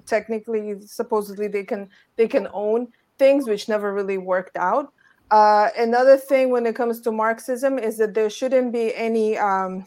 technically 0.07 0.81
supposedly 0.81 1.49
they 1.49 1.65
can 1.65 1.89
they 2.17 2.29
can 2.29 2.49
own 2.53 2.89
things 3.19 3.49
which 3.49 3.69
never 3.69 3.93
really 3.93 4.19
worked 4.19 4.57
out. 4.57 4.93
Uh, 5.31 5.69
another 5.79 6.17
thing 6.17 6.51
when 6.51 6.67
it 6.67 6.75
comes 6.75 7.01
to 7.01 7.13
marxism 7.13 7.79
is 7.79 7.97
that 7.99 8.15
there 8.15 8.31
shouldn't 8.31 8.73
be 8.73 8.95
any 8.95 9.39
um, 9.39 9.85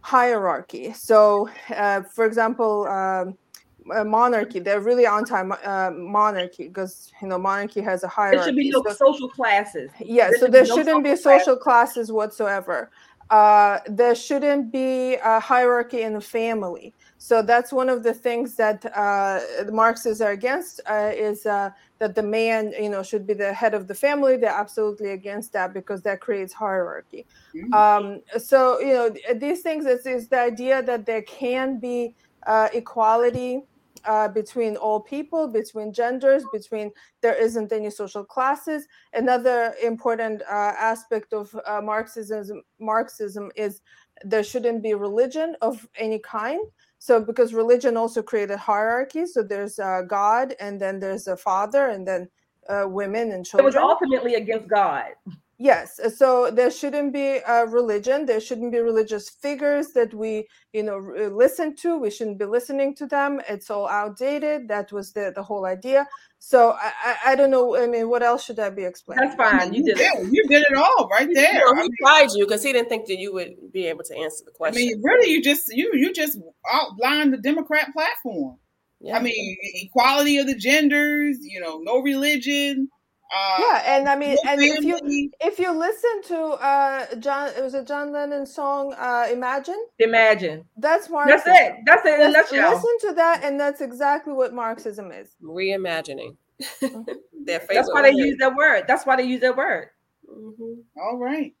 hierarchy. 0.00 0.92
So 0.92 1.48
uh, 1.74 2.02
for 2.02 2.24
example 2.24 2.86
um, 2.86 3.38
monarchy. 3.84 4.58
They're 4.58 4.80
really 4.80 5.06
anti 5.06 5.40
uh, 5.40 5.90
monarchy 5.90 6.68
because 6.68 7.12
you 7.20 7.28
know 7.28 7.38
monarchy 7.38 7.80
has 7.80 8.04
a 8.04 8.08
hierarchy. 8.08 8.36
There 8.36 8.46
should 8.46 8.56
be 8.56 8.70
no 8.70 8.82
so, 8.88 8.94
social 8.94 9.28
classes. 9.28 9.90
Yeah, 10.00 10.30
there 10.30 10.38
so 10.38 10.46
there 10.46 10.66
should 10.66 10.76
shouldn't 10.76 11.04
be 11.04 11.16
social 11.16 11.56
classes 11.56 12.10
whatsoever. 12.12 12.90
Uh, 13.30 13.78
there 13.86 14.14
shouldn't 14.14 14.70
be 14.70 15.14
a 15.14 15.40
hierarchy 15.40 16.02
in 16.02 16.12
the 16.12 16.20
family. 16.20 16.92
So 17.16 17.40
that's 17.40 17.72
one 17.72 17.88
of 17.88 18.02
the 18.02 18.12
things 18.12 18.56
that 18.56 18.84
uh, 18.94 19.40
the 19.64 19.72
Marxists 19.72 20.20
are 20.20 20.32
against 20.32 20.80
uh, 20.86 21.12
is 21.14 21.46
uh, 21.46 21.70
that 21.98 22.14
the 22.14 22.22
man, 22.22 22.74
you 22.78 22.90
know, 22.90 23.02
should 23.02 23.26
be 23.26 23.32
the 23.32 23.52
head 23.54 23.72
of 23.72 23.88
the 23.88 23.94
family. 23.94 24.36
They're 24.36 24.50
absolutely 24.50 25.12
against 25.12 25.52
that 25.54 25.72
because 25.72 26.02
that 26.02 26.20
creates 26.20 26.52
hierarchy. 26.52 27.24
Mm-hmm. 27.54 27.72
Um, 27.72 28.20
so 28.38 28.80
you 28.80 28.92
know, 28.92 29.14
these 29.36 29.62
things 29.62 29.86
is, 29.86 30.04
is 30.04 30.28
the 30.28 30.40
idea 30.40 30.82
that 30.82 31.06
there 31.06 31.22
can 31.22 31.78
be 31.78 32.14
uh, 32.46 32.68
equality 32.74 33.62
uh, 34.04 34.28
between 34.28 34.76
all 34.76 35.00
people, 35.00 35.48
between 35.48 35.92
genders, 35.92 36.44
between 36.52 36.90
there 37.20 37.34
isn't 37.34 37.72
any 37.72 37.90
social 37.90 38.24
classes. 38.24 38.86
Another 39.12 39.74
important 39.82 40.42
uh, 40.42 40.72
aspect 40.78 41.32
of 41.32 41.54
uh, 41.66 41.80
Marxism, 41.80 42.62
Marxism 42.78 43.50
is 43.56 43.80
there 44.24 44.44
shouldn't 44.44 44.82
be 44.82 44.94
religion 44.94 45.56
of 45.62 45.88
any 45.96 46.18
kind. 46.18 46.60
So 46.98 47.20
because 47.20 47.52
religion 47.52 47.96
also 47.96 48.22
created 48.22 48.58
hierarchy, 48.58 49.26
so 49.26 49.42
there's 49.42 49.80
God, 50.06 50.54
and 50.60 50.80
then 50.80 51.00
there's 51.00 51.26
a 51.26 51.36
father, 51.36 51.88
and 51.88 52.06
then 52.06 52.28
uh, 52.68 52.84
women 52.86 53.32
and 53.32 53.44
children. 53.44 53.64
It 53.64 53.74
was 53.74 53.76
ultimately 53.76 54.34
against 54.34 54.68
God. 54.68 55.10
Yes, 55.58 56.00
uh, 56.00 56.10
so 56.10 56.50
there 56.50 56.70
shouldn't 56.70 57.12
be 57.12 57.38
a 57.46 57.66
religion. 57.66 58.26
There 58.26 58.40
shouldn't 58.40 58.72
be 58.72 58.80
religious 58.80 59.28
figures 59.30 59.88
that 59.94 60.12
we, 60.12 60.48
you 60.72 60.82
know, 60.82 60.96
uh, 60.96 61.28
listen 61.28 61.76
to. 61.76 61.98
We 61.98 62.10
shouldn't 62.10 62.38
be 62.38 62.46
listening 62.46 62.94
to 62.96 63.06
them. 63.06 63.40
It's 63.48 63.70
all 63.70 63.88
outdated. 63.88 64.68
That 64.68 64.90
was 64.90 65.12
the 65.12 65.32
the 65.34 65.42
whole 65.42 65.64
idea. 65.66 66.08
So 66.38 66.70
I, 66.72 66.92
I, 67.04 67.16
I 67.26 67.34
don't 67.36 67.50
know. 67.50 67.76
I 67.76 67.86
mean, 67.86 68.08
what 68.08 68.22
else 68.24 68.44
should 68.44 68.58
I 68.58 68.70
be 68.70 68.82
explaining? 68.82 69.24
That's 69.24 69.36
fine. 69.36 69.72
You 69.72 69.84
did 69.84 69.98
it. 70.00 70.32
You 70.32 70.48
did 70.48 70.64
it 70.68 70.76
all 70.76 71.08
right 71.08 71.28
there. 71.32 71.52
You 71.54 71.60
know, 71.60 71.72
I 71.72 71.76
he 71.76 71.82
mean, 71.82 71.90
tried 72.02 72.28
you 72.34 72.44
because 72.46 72.64
he 72.64 72.72
didn't 72.72 72.88
think 72.88 73.06
that 73.06 73.18
you 73.18 73.32
would 73.34 73.72
be 73.72 73.86
able 73.86 74.02
to 74.04 74.16
answer 74.16 74.44
the 74.44 74.50
question 74.50 74.82
I 74.82 74.86
question. 74.86 74.86
mean, 74.88 75.02
really, 75.04 75.30
you 75.30 75.42
just 75.42 75.68
you 75.72 75.92
you 75.94 76.12
just 76.12 76.38
outlined 76.72 77.32
the 77.34 77.38
Democrat 77.38 77.92
platform. 77.92 78.58
Yeah. 79.00 79.16
I 79.16 79.22
mean, 79.22 79.56
equality 79.74 80.38
of 80.38 80.46
the 80.48 80.56
genders. 80.56 81.36
You 81.42 81.60
know, 81.60 81.78
no 81.84 82.00
religion. 82.00 82.88
Uh, 83.34 83.56
yeah, 83.60 83.82
and 83.86 84.08
I 84.08 84.16
mean, 84.16 84.36
no 84.44 84.50
and 84.52 84.60
if 84.62 84.84
you 84.84 85.30
if 85.40 85.58
you 85.58 85.72
listen 85.72 86.22
to 86.24 86.38
uh 86.38 87.14
John, 87.16 87.48
it 87.56 87.62
was 87.62 87.72
a 87.74 87.82
John 87.82 88.12
Lennon 88.12 88.44
song, 88.44 88.92
uh 88.98 89.26
"Imagine." 89.30 89.86
Imagine. 89.98 90.64
That's 90.76 91.08
Marxism. 91.08 91.42
That's 91.46 91.60
it. 91.60 91.76
That's 91.86 92.06
it 92.06 92.20
in 92.20 92.26
a 92.26 92.28
Listen- 92.30 92.98
to 93.08 93.12
that, 93.14 93.42
and 93.42 93.58
that's 93.58 93.80
exactly 93.80 94.34
what 94.34 94.52
Marxism 94.52 95.10
is. 95.12 95.34
Reimagining. 95.42 96.36
Their 96.80 97.60
favorite 97.60 97.74
That's 97.74 97.90
why 97.90 98.02
they 98.02 98.12
use 98.14 98.36
that 98.38 98.54
word. 98.54 98.84
That's 98.86 99.06
why 99.06 99.16
they 99.16 99.24
use 99.24 99.40
that 99.40 99.56
word. 99.56 99.88
Mhm. 100.30 100.82
All 100.96 101.16
right. 101.18 101.54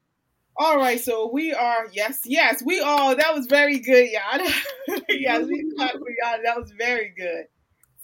All 0.58 0.76
right, 0.76 1.00
so 1.00 1.30
we 1.32 1.54
are 1.54 1.88
yes, 1.92 2.20
yes, 2.26 2.62
we 2.62 2.80
all 2.80 3.16
that 3.16 3.34
was 3.34 3.46
very 3.46 3.78
good, 3.78 4.10
y'all. 4.10 4.46
yes, 5.08 5.46
we 5.46 5.72
clap 5.74 5.92
for 5.92 6.10
y'all. 6.22 6.38
That 6.44 6.58
was 6.60 6.70
very 6.76 7.14
good. 7.16 7.46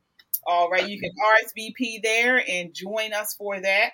All 0.47 0.69
right, 0.69 0.87
you 0.87 0.99
can 0.99 1.11
RSVP 1.11 2.03
there 2.03 2.43
and 2.47 2.73
join 2.73 3.13
us 3.13 3.33
for 3.35 3.59
that. 3.59 3.91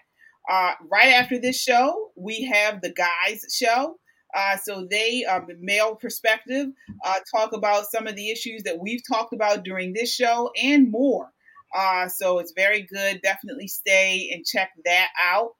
Uh, 0.50 0.74
right 0.92 1.14
after 1.14 1.40
this 1.40 1.62
show, 1.62 2.12
we 2.16 2.44
have 2.44 2.82
the 2.82 2.92
guys 2.92 3.46
show. 3.54 3.98
Uh, 4.36 4.58
so 4.58 4.88
they, 4.90 5.26
the 5.48 5.58
male 5.60 5.96
perspective, 5.96 6.68
uh, 7.06 7.16
talk 7.34 7.54
about 7.54 7.86
some 7.92 8.08
of 8.08 8.16
the 8.16 8.32
issues 8.32 8.64
that 8.64 8.80
we've 8.80 9.02
talked 9.08 9.34
about 9.34 9.64
during 9.64 9.94
this 9.94 10.14
show 10.14 10.52
and 10.62 10.90
more. 10.90 11.32
Uh, 11.74 12.08
so 12.08 12.40
it's 12.40 12.54
very 12.54 12.82
good. 12.82 13.22
Definitely 13.22 13.68
stay 13.68 14.30
and 14.34 14.46
check 14.46 14.72
that 14.86 15.10
out. 15.22 15.52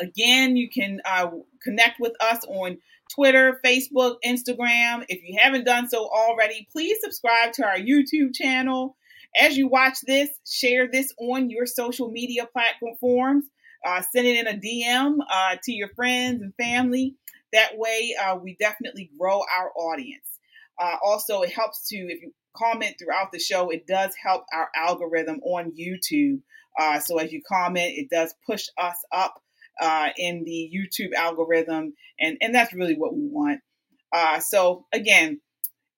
Again, 0.00 0.56
you 0.56 0.70
can 0.70 1.00
uh, 1.04 1.28
connect 1.62 2.00
with 2.00 2.12
us 2.20 2.44
on 2.44 2.78
Twitter, 3.14 3.60
Facebook, 3.64 4.16
Instagram. 4.24 5.04
If 5.08 5.22
you 5.24 5.38
haven't 5.40 5.64
done 5.64 5.88
so 5.88 6.08
already, 6.08 6.68
please 6.70 6.98
subscribe 7.02 7.52
to 7.54 7.66
our 7.66 7.76
YouTube 7.76 8.34
channel. 8.34 8.96
As 9.38 9.56
you 9.56 9.68
watch 9.68 9.98
this, 10.06 10.30
share 10.46 10.88
this 10.90 11.12
on 11.18 11.48
your 11.48 11.66
social 11.66 12.10
media 12.10 12.48
platforms. 12.52 13.44
Uh, 13.86 14.02
send 14.12 14.26
it 14.26 14.36
in 14.36 14.46
a 14.48 14.58
DM 14.58 15.18
uh, 15.30 15.56
to 15.62 15.72
your 15.72 15.88
friends 15.94 16.42
and 16.42 16.52
family. 16.56 17.14
That 17.52 17.78
way, 17.78 18.14
uh, 18.20 18.36
we 18.36 18.56
definitely 18.58 19.10
grow 19.18 19.40
our 19.56 19.70
audience. 19.76 20.26
Uh, 20.80 20.96
also, 21.04 21.42
it 21.42 21.52
helps 21.52 21.88
to, 21.88 21.96
if 21.96 22.20
you 22.20 22.32
comment 22.56 22.96
throughout 22.98 23.30
the 23.32 23.38
show, 23.38 23.70
it 23.70 23.86
does 23.86 24.12
help 24.20 24.44
our 24.52 24.68
algorithm 24.74 25.40
on 25.44 25.72
YouTube. 25.78 26.40
Uh, 26.78 26.98
so 26.98 27.18
as 27.18 27.32
you 27.32 27.40
comment, 27.48 27.92
it 27.96 28.10
does 28.10 28.34
push 28.46 28.66
us 28.76 28.96
up 29.12 29.40
uh, 29.80 30.08
in 30.16 30.42
the 30.44 30.70
YouTube 30.74 31.14
algorithm, 31.14 31.94
and, 32.20 32.36
and 32.40 32.54
that's 32.54 32.74
really 32.74 32.94
what 32.94 33.14
we 33.14 33.28
want. 33.30 33.60
So 34.40 34.86
again, 34.92 35.40